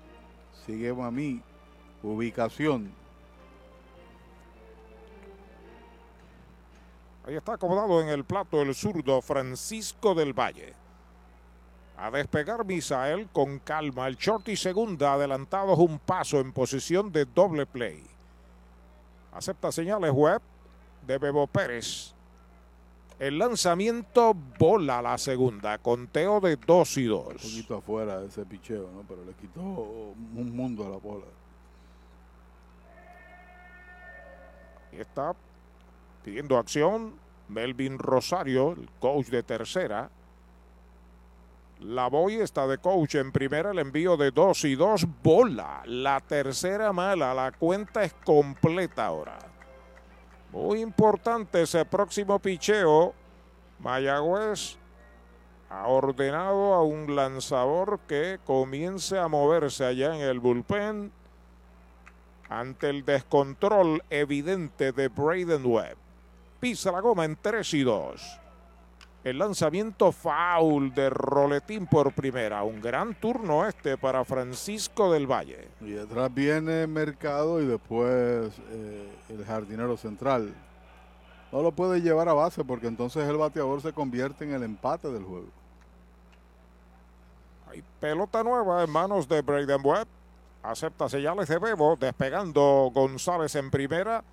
Sigue 0.65 0.89
a 0.89 1.09
mí. 1.09 1.41
Ubicación. 2.03 2.93
Ahí 7.25 7.35
está 7.35 7.53
acomodado 7.53 8.01
en 8.01 8.09
el 8.09 8.23
plato 8.23 8.61
el 8.61 8.73
zurdo 8.75 9.21
Francisco 9.21 10.13
del 10.15 10.33
Valle. 10.33 10.73
A 12.01 12.09
despegar 12.11 12.65
Misael 12.65 13.27
con 13.27 13.59
calma. 13.59 14.07
El 14.07 14.15
short 14.15 14.47
y 14.47 14.55
segunda 14.55 15.13
adelantados 15.13 15.77
un 15.77 15.99
paso 15.99 16.39
en 16.39 16.53
posición 16.53 17.11
de 17.11 17.25
doble 17.25 17.65
play. 17.65 18.01
Acepta 19.33 19.69
señales 19.69 20.11
web 20.11 20.41
de 21.05 21.17
Bebo 21.17 21.45
Pérez. 21.47 22.13
El 23.19 23.37
lanzamiento 23.37 24.33
bola 24.57 25.01
la 25.01 25.17
segunda. 25.17 25.77
Conteo 25.77 26.39
de 26.39 26.55
2 26.55 26.97
y 26.97 27.03
2. 27.03 27.27
Un 27.27 27.33
poquito 27.33 27.75
afuera 27.75 28.21
de 28.21 28.27
ese 28.27 28.45
picheo, 28.45 28.89
¿no? 28.93 29.03
Pero 29.05 29.25
le 29.25 29.33
quitó 29.33 29.59
un 29.59 30.55
mundo 30.55 30.87
a 30.87 30.89
la 30.89 30.97
bola. 30.97 31.25
Ahí 34.93 35.01
está 35.01 35.35
pidiendo 36.23 36.57
acción 36.57 37.15
Melvin 37.49 37.99
Rosario, 37.99 38.71
el 38.71 38.89
coach 39.01 39.27
de 39.27 39.43
tercera. 39.43 40.09
La 41.79 42.07
Boy 42.09 42.35
está 42.35 42.67
de 42.67 42.77
coach 42.77 43.15
en 43.15 43.31
primera, 43.31 43.71
el 43.71 43.79
envío 43.79 44.17
de 44.17 44.31
2 44.31 44.65
y 44.65 44.75
2, 44.75 45.07
bola. 45.23 45.81
La 45.85 46.19
tercera 46.19 46.91
mala, 46.91 47.33
la 47.33 47.53
cuenta 47.53 48.03
es 48.03 48.13
completa 48.25 49.05
ahora. 49.05 49.39
Muy 50.51 50.81
importante 50.81 51.61
ese 51.61 51.85
próximo 51.85 52.37
picheo. 52.39 53.13
Mayagüez 53.79 54.77
ha 55.69 55.87
ordenado 55.87 56.73
a 56.73 56.83
un 56.83 57.15
lanzador 57.15 58.01
que 58.07 58.39
comience 58.43 59.17
a 59.17 59.29
moverse 59.29 59.85
allá 59.85 60.13
en 60.15 60.21
el 60.21 60.41
bullpen 60.41 61.13
ante 62.49 62.89
el 62.89 63.05
descontrol 63.05 64.03
evidente 64.09 64.91
de 64.91 65.07
Braden 65.07 65.65
Webb. 65.65 65.95
Pisa 66.59 66.91
la 66.91 66.99
goma 66.99 67.23
en 67.23 67.37
3 67.37 67.73
y 67.75 67.83
2. 67.83 68.39
El 69.21 69.37
lanzamiento 69.37 70.13
foul 70.13 70.93
de 70.93 71.09
Roletín 71.09 71.87
por 71.87 72.13
primera. 72.13 72.63
Un 72.63 72.79
gran 72.79 73.13
turno 73.15 73.67
este 73.67 73.97
para 73.97 74.23
Francisco 74.23 75.11
del 75.11 75.27
Valle. 75.27 75.67
Y 75.81 75.91
detrás 75.91 76.33
viene 76.33 76.87
Mercado 76.87 77.61
y 77.61 77.65
después 77.65 78.53
eh, 78.71 79.09
el 79.27 79.45
jardinero 79.45 79.97
central. 79.97 80.53
No 81.51 81.61
lo 81.61 81.73
puede 81.73 82.01
llevar 82.01 82.29
a 82.29 82.33
base 82.33 82.63
porque 82.63 82.87
entonces 82.87 83.27
el 83.27 83.35
bateador 83.35 83.81
se 83.81 83.91
convierte 83.91 84.45
en 84.45 84.53
el 84.53 84.63
empate 84.63 85.09
del 85.09 85.23
juego. 85.23 85.49
Hay 87.69 87.83
pelota 87.99 88.41
nueva 88.41 88.83
en 88.83 88.89
manos 88.89 89.27
de 89.27 89.41
Braden 89.41 89.81
Webb. 89.83 90.07
Acepta 90.63 91.09
señales 91.09 91.49
de 91.49 91.59
Bebo. 91.59 91.97
Despegando 91.97 92.89
González 92.93 93.53
en 93.55 93.69
primera. 93.69 94.23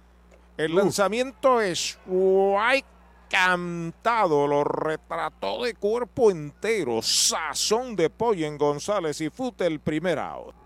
El 0.57 0.75
lanzamiento 0.77 1.61
es 1.61 1.99
White 2.07 2.96
cantado, 3.29 4.47
lo 4.47 4.65
retrató 4.65 5.65
de 5.65 5.75
cuerpo 5.75 6.31
entero, 6.31 7.03
sazón 7.03 7.97
de 7.97 8.11
pollo 8.11 8.47
en 8.47 8.59
González 8.59 9.21
y 9.21 9.31
fute 9.31 9.67
el 9.67 9.81
primer 9.81 10.19
out. 10.19 10.66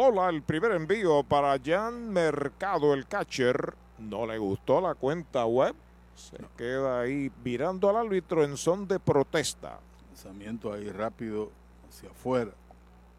Bola 0.00 0.30
el 0.30 0.40
primer 0.40 0.72
envío 0.72 1.22
para 1.22 1.60
Jan 1.62 2.10
Mercado, 2.10 2.94
el 2.94 3.06
catcher. 3.06 3.74
No 3.98 4.24
le 4.24 4.38
gustó 4.38 4.80
la 4.80 4.94
cuenta 4.94 5.44
web. 5.44 5.74
Se 6.14 6.38
queda 6.56 7.02
ahí 7.02 7.30
mirando 7.44 7.90
al 7.90 7.96
árbitro 7.96 8.42
en 8.42 8.56
son 8.56 8.88
de 8.88 8.98
protesta. 8.98 9.78
Lanzamiento 10.08 10.72
ahí 10.72 10.88
rápido 10.88 11.50
hacia 11.86 12.08
afuera. 12.08 12.52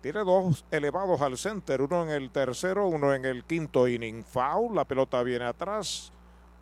Tiene 0.02 0.22
dos 0.22 0.66
elevados 0.72 1.22
al 1.22 1.38
center, 1.38 1.84
uno 1.84 2.02
en 2.02 2.10
el 2.10 2.32
tercero, 2.32 2.88
uno 2.88 3.14
en 3.14 3.26
el 3.26 3.44
quinto 3.44 3.88
inning. 3.88 4.24
Foul, 4.24 4.74
la 4.74 4.84
pelota 4.84 5.22
viene 5.22 5.46
atrás. 5.46 6.12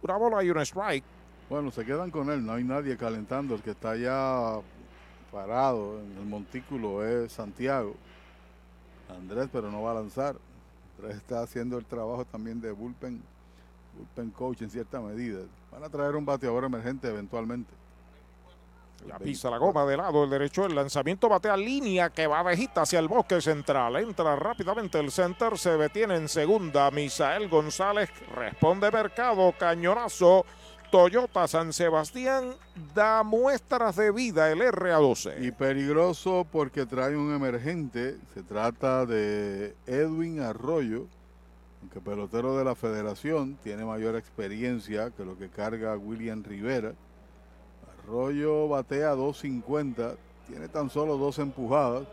Una 0.02 0.18
bola 0.18 0.44
y 0.44 0.50
un 0.50 0.60
strike. 0.60 1.06
Bueno, 1.50 1.72
se 1.72 1.86
quedan 1.86 2.12
con 2.12 2.30
él, 2.30 2.46
no 2.46 2.52
hay 2.52 2.66
nadie 2.66 2.98
calentando. 2.98 3.56
El 3.56 3.62
que 3.62 3.72
está 3.72 3.96
ya 3.96 4.60
parado 5.32 6.02
en 6.02 6.18
el 6.18 6.26
montículo 6.26 7.08
es 7.08 7.32
Santiago. 7.32 7.96
Andrés, 9.10 9.50
pero 9.52 9.72
no 9.72 9.82
va 9.82 9.92
a 9.92 9.96
lanzar. 9.96 10.36
Andrés 10.98 11.18
está 11.18 11.42
haciendo 11.42 11.78
el 11.78 11.86
trabajo 11.86 12.26
también 12.26 12.62
de 12.62 12.72
bullpen, 12.72 13.22
bullpen 13.98 14.32
coach 14.32 14.62
en 14.62 14.70
cierta 14.70 15.00
medida. 15.00 15.40
Van 15.72 15.84
a 15.84 15.90
traer 15.90 16.16
un 16.16 16.26
bateador 16.26 16.66
emergente 16.66 17.08
eventualmente. 17.08 17.74
Ya 19.08 19.18
pisa 19.18 19.50
la 19.50 19.58
goma 19.58 19.86
de 19.86 19.98
lado 19.98 20.24
el 20.24 20.30
derecho. 20.30 20.66
El 20.66 20.76
lanzamiento 20.76 21.30
batea 21.30 21.56
línea 21.56 22.10
que 22.10 22.28
va 22.28 22.42
bajita 22.42 22.82
hacia 22.82 23.00
el 23.00 23.08
bosque 23.08 23.40
central. 23.40 23.96
Entra 23.96 24.36
rápidamente 24.36 25.00
el 25.00 25.12
center. 25.12 25.58
Se 25.58 25.78
detiene 25.78 26.16
en 26.16 26.28
segunda. 26.28 26.92
Misael 26.92 27.48
González 27.48 28.10
responde 28.36 28.92
Mercado. 28.92 29.54
Cañonazo. 29.58 30.46
Toyota 30.92 31.48
San 31.48 31.72
Sebastián 31.72 32.56
da 32.96 33.22
muestras 33.22 33.96
de 33.96 34.12
vida 34.12 34.52
el 34.52 34.60
RA12. 34.60 35.46
Y 35.46 35.52
peligroso 35.52 36.48
porque 36.52 36.88
trae 36.88 37.16
un 37.16 37.32
emergente. 37.34 38.18
Se 38.34 38.42
trata 38.42 39.06
de 39.06 39.76
Edwin 39.86 40.42
Arroyo, 40.42 41.06
que 41.94 42.02
pelotero 42.02 42.58
de 42.58 42.66
la 42.66 42.74
federación, 42.74 43.56
tiene 43.62 43.86
mayor 43.86 44.16
experiencia 44.16 45.12
que 45.12 45.24
lo 45.24 45.38
que 45.38 45.50
carga 45.50 45.96
William 45.96 46.44
Rivera. 46.44 46.94
Arroyo 48.04 48.68
batea 48.68 49.14
2.50, 49.14 50.16
tiene 50.48 50.70
tan 50.70 50.90
solo 50.90 51.18
dos 51.18 51.38
empujadas, 51.38 52.08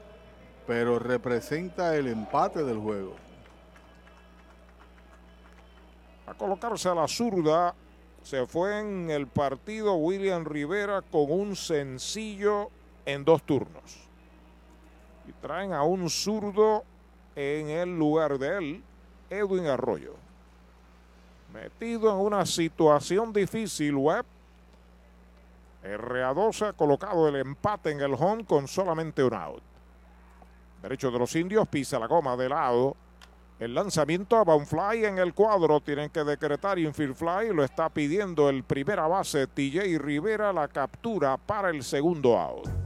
pero 0.66 0.98
representa 0.98 1.96
el 1.96 2.08
empate 2.08 2.62
del 2.62 2.78
juego. 2.78 3.14
A 6.26 6.34
colocarse 6.34 6.90
a 6.90 6.94
la 6.94 7.08
zurda 7.08 7.74
se 8.26 8.44
fue 8.44 8.80
en 8.80 9.08
el 9.08 9.28
partido 9.28 9.94
William 9.94 10.44
Rivera 10.44 11.00
con 11.00 11.30
un 11.30 11.54
sencillo 11.54 12.70
en 13.04 13.24
dos 13.24 13.44
turnos. 13.44 14.08
Y 15.28 15.32
traen 15.34 15.72
a 15.72 15.84
un 15.84 16.10
zurdo 16.10 16.82
en 17.36 17.68
el 17.68 17.96
lugar 17.96 18.36
de 18.36 18.58
él, 18.58 18.82
Edwin 19.30 19.66
Arroyo. 19.66 20.16
Metido 21.54 22.10
en 22.10 22.16
una 22.16 22.44
situación 22.44 23.32
difícil, 23.32 23.94
Webb. 23.94 24.26
RA12 25.84 26.70
ha 26.70 26.72
colocado 26.72 27.28
el 27.28 27.36
empate 27.36 27.92
en 27.92 28.00
el 28.00 28.14
home 28.14 28.44
con 28.44 28.66
solamente 28.66 29.22
un 29.22 29.34
out. 29.34 29.62
Derecho 30.82 31.12
de 31.12 31.18
los 31.20 31.36
indios, 31.36 31.68
pisa 31.68 31.96
la 32.00 32.08
goma 32.08 32.36
de 32.36 32.48
lado. 32.48 32.96
El 33.58 33.74
lanzamiento 33.74 34.36
a 34.36 34.54
un 34.54 34.66
fly 34.66 35.06
en 35.06 35.18
el 35.18 35.32
cuadro. 35.32 35.80
Tienen 35.80 36.10
que 36.10 36.24
decretar 36.24 36.78
infield 36.78 37.14
fly. 37.14 37.54
Lo 37.54 37.64
está 37.64 37.88
pidiendo 37.88 38.50
el 38.50 38.64
primera 38.64 39.06
base 39.06 39.46
TJ 39.46 39.98
Rivera. 39.98 40.52
La 40.52 40.68
captura 40.68 41.38
para 41.38 41.70
el 41.70 41.82
segundo 41.82 42.38
out. 42.38 42.85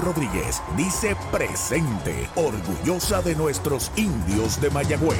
Rodríguez 0.00 0.62
dice 0.76 1.16
presente, 1.30 2.28
orgullosa 2.36 3.22
de 3.22 3.34
nuestros 3.34 3.90
indios 3.96 4.60
de 4.60 4.70
Mayagüez. 4.70 5.18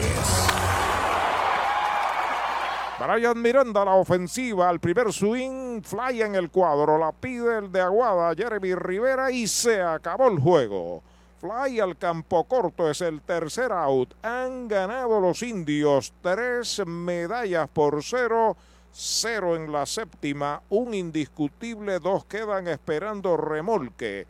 Brian 2.98 3.42
Miranda, 3.42 3.84
la 3.84 3.94
ofensiva, 3.96 4.68
al 4.68 4.80
primer 4.80 5.12
swing, 5.12 5.82
fly 5.82 6.22
en 6.22 6.34
el 6.34 6.50
cuadro, 6.50 6.96
la 6.96 7.12
pide 7.12 7.58
el 7.58 7.70
de 7.72 7.80
Aguada, 7.80 8.34
Jeremy 8.34 8.74
Rivera 8.74 9.30
y 9.30 9.46
se 9.46 9.82
acabó 9.82 10.28
el 10.28 10.38
juego. 10.38 11.02
Fly 11.40 11.80
al 11.80 11.98
campo 11.98 12.44
corto 12.44 12.90
es 12.90 13.02
el 13.02 13.20
tercer 13.20 13.72
out. 13.72 14.14
Han 14.22 14.68
ganado 14.68 15.20
los 15.20 15.42
indios 15.42 16.14
tres 16.22 16.80
medallas 16.86 17.68
por 17.68 18.02
cero. 18.02 18.56
Cero 18.90 19.56
en 19.56 19.70
la 19.70 19.84
séptima, 19.84 20.62
un 20.70 20.94
indiscutible, 20.94 21.98
dos 21.98 22.24
quedan 22.24 22.68
esperando 22.68 23.36
remolque. 23.36 24.26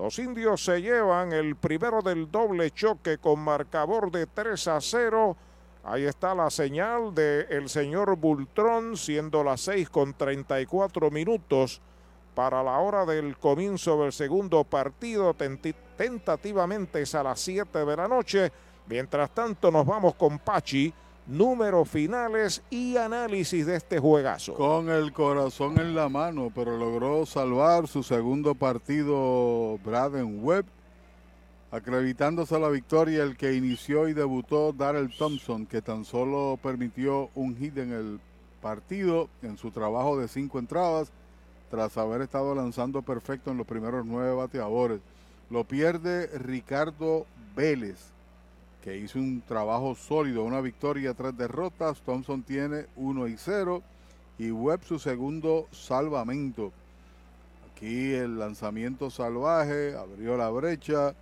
Los 0.00 0.18
indios 0.18 0.64
se 0.64 0.80
llevan 0.80 1.30
el 1.34 1.56
primero 1.56 2.00
del 2.00 2.30
doble 2.30 2.70
choque 2.70 3.18
con 3.18 3.38
marcador 3.38 4.10
de 4.10 4.26
3 4.26 4.68
a 4.68 4.80
0. 4.80 5.36
Ahí 5.84 6.04
está 6.04 6.34
la 6.34 6.48
señal 6.48 7.14
del 7.14 7.68
señor 7.68 8.16
Bultrón, 8.16 8.96
siendo 8.96 9.44
las 9.44 9.60
6 9.60 9.90
con 9.90 10.14
34 10.14 11.10
minutos 11.10 11.82
para 12.34 12.62
la 12.62 12.78
hora 12.78 13.04
del 13.04 13.36
comienzo 13.36 14.02
del 14.02 14.12
segundo 14.14 14.64
partido. 14.64 15.34
Tentativamente 15.34 17.02
es 17.02 17.14
a 17.14 17.22
las 17.22 17.38
7 17.38 17.84
de 17.84 17.96
la 17.96 18.08
noche. 18.08 18.50
Mientras 18.86 19.34
tanto, 19.34 19.70
nos 19.70 19.84
vamos 19.84 20.14
con 20.14 20.38
Pachi 20.38 20.94
números 21.30 21.88
finales 21.88 22.62
y 22.70 22.96
análisis 22.96 23.64
de 23.64 23.76
este 23.76 23.98
juegazo. 23.98 24.54
Con 24.54 24.90
el 24.90 25.12
corazón 25.12 25.78
en 25.78 25.94
la 25.94 26.08
mano, 26.08 26.50
pero 26.54 26.76
logró 26.76 27.24
salvar 27.24 27.86
su 27.86 28.02
segundo 28.02 28.54
partido 28.54 29.78
Braden 29.84 30.44
Webb, 30.44 30.66
acreditándose 31.70 32.56
a 32.56 32.58
la 32.58 32.68
victoria 32.68 33.22
el 33.22 33.36
que 33.36 33.54
inició 33.54 34.08
y 34.08 34.12
debutó 34.12 34.72
Darrell 34.72 35.14
Thompson, 35.16 35.66
que 35.66 35.80
tan 35.80 36.04
solo 36.04 36.58
permitió 36.60 37.30
un 37.36 37.56
hit 37.56 37.78
en 37.78 37.92
el 37.92 38.20
partido 38.60 39.28
en 39.42 39.56
su 39.56 39.70
trabajo 39.70 40.18
de 40.18 40.26
cinco 40.26 40.58
entradas, 40.58 41.12
tras 41.70 41.96
haber 41.96 42.22
estado 42.22 42.54
lanzando 42.56 43.02
perfecto 43.02 43.52
en 43.52 43.58
los 43.58 43.66
primeros 43.66 44.04
nueve 44.04 44.34
bateadores. 44.34 45.00
Lo 45.48 45.62
pierde 45.62 46.26
Ricardo 46.38 47.26
Vélez 47.54 48.10
que 48.82 48.96
hizo 48.96 49.18
un 49.18 49.42
trabajo 49.42 49.94
sólido, 49.94 50.44
una 50.44 50.60
victoria, 50.60 51.14
tres 51.14 51.36
derrotas. 51.36 52.00
Thompson 52.00 52.42
tiene 52.42 52.86
1 52.96 53.28
y 53.28 53.36
0 53.36 53.82
y 54.38 54.50
Webb 54.50 54.84
su 54.84 54.98
segundo 54.98 55.68
salvamento. 55.70 56.72
Aquí 57.70 58.12
el 58.12 58.38
lanzamiento 58.38 59.10
salvaje 59.10 59.94
abrió 59.94 60.36
la 60.36 60.48
brecha 60.50 61.14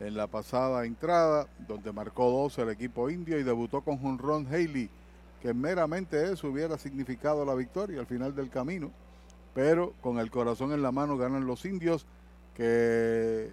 en 0.00 0.16
la 0.16 0.26
pasada 0.26 0.84
entrada, 0.84 1.46
donde 1.66 1.92
marcó 1.92 2.30
dos 2.30 2.58
el 2.58 2.70
equipo 2.70 3.10
indio 3.10 3.38
y 3.38 3.42
debutó 3.42 3.82
con 3.82 4.18
Ron 4.18 4.46
Haley, 4.46 4.88
que 5.40 5.54
meramente 5.54 6.32
eso 6.32 6.48
hubiera 6.48 6.78
significado 6.78 7.44
la 7.44 7.54
victoria 7.54 8.00
al 8.00 8.06
final 8.06 8.34
del 8.34 8.50
camino. 8.50 8.90
Pero 9.54 9.92
con 10.00 10.18
el 10.18 10.30
corazón 10.30 10.72
en 10.72 10.82
la 10.82 10.90
mano 10.90 11.16
ganan 11.16 11.46
los 11.46 11.64
indios, 11.64 12.06
que 12.54 13.50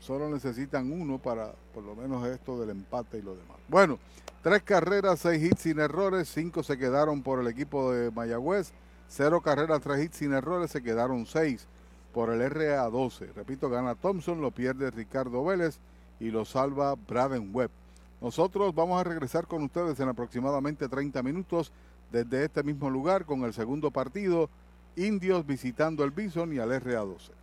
Solo 0.00 0.30
necesitan 0.30 0.92
uno 0.92 1.18
para 1.18 1.52
por 1.74 1.82
lo 1.82 1.94
menos 1.94 2.26
esto 2.26 2.58
del 2.60 2.70
empate 2.70 3.18
y 3.18 3.22
lo 3.22 3.34
demás. 3.34 3.56
Bueno, 3.68 3.98
tres 4.42 4.62
carreras, 4.62 5.20
seis 5.20 5.42
hits 5.42 5.62
sin 5.62 5.80
errores, 5.80 6.28
cinco 6.32 6.62
se 6.62 6.78
quedaron 6.78 7.22
por 7.22 7.40
el 7.40 7.48
equipo 7.48 7.92
de 7.92 8.10
Mayagüez, 8.10 8.72
cero 9.08 9.40
carreras, 9.40 9.80
tres 9.80 10.04
hits 10.04 10.16
sin 10.18 10.32
errores, 10.32 10.70
se 10.70 10.82
quedaron 10.82 11.26
seis 11.26 11.66
por 12.12 12.30
el 12.30 12.40
RA12. 12.40 13.32
Repito, 13.34 13.68
gana 13.68 13.94
Thompson, 13.94 14.40
lo 14.40 14.50
pierde 14.50 14.90
Ricardo 14.90 15.44
Vélez 15.44 15.78
y 16.18 16.30
lo 16.30 16.44
salva 16.44 16.94
Braden 16.94 17.50
Webb. 17.54 17.70
Nosotros 18.20 18.74
vamos 18.74 19.00
a 19.00 19.04
regresar 19.04 19.46
con 19.46 19.62
ustedes 19.62 19.98
en 20.00 20.08
aproximadamente 20.08 20.88
30 20.88 21.22
minutos 21.22 21.72
desde 22.12 22.44
este 22.44 22.62
mismo 22.62 22.90
lugar 22.90 23.24
con 23.24 23.44
el 23.44 23.54
segundo 23.54 23.90
partido, 23.90 24.50
Indios 24.96 25.46
visitando 25.46 26.04
el 26.04 26.10
Bison 26.10 26.52
y 26.52 26.58
al 26.58 26.70
RA12. 26.70 27.39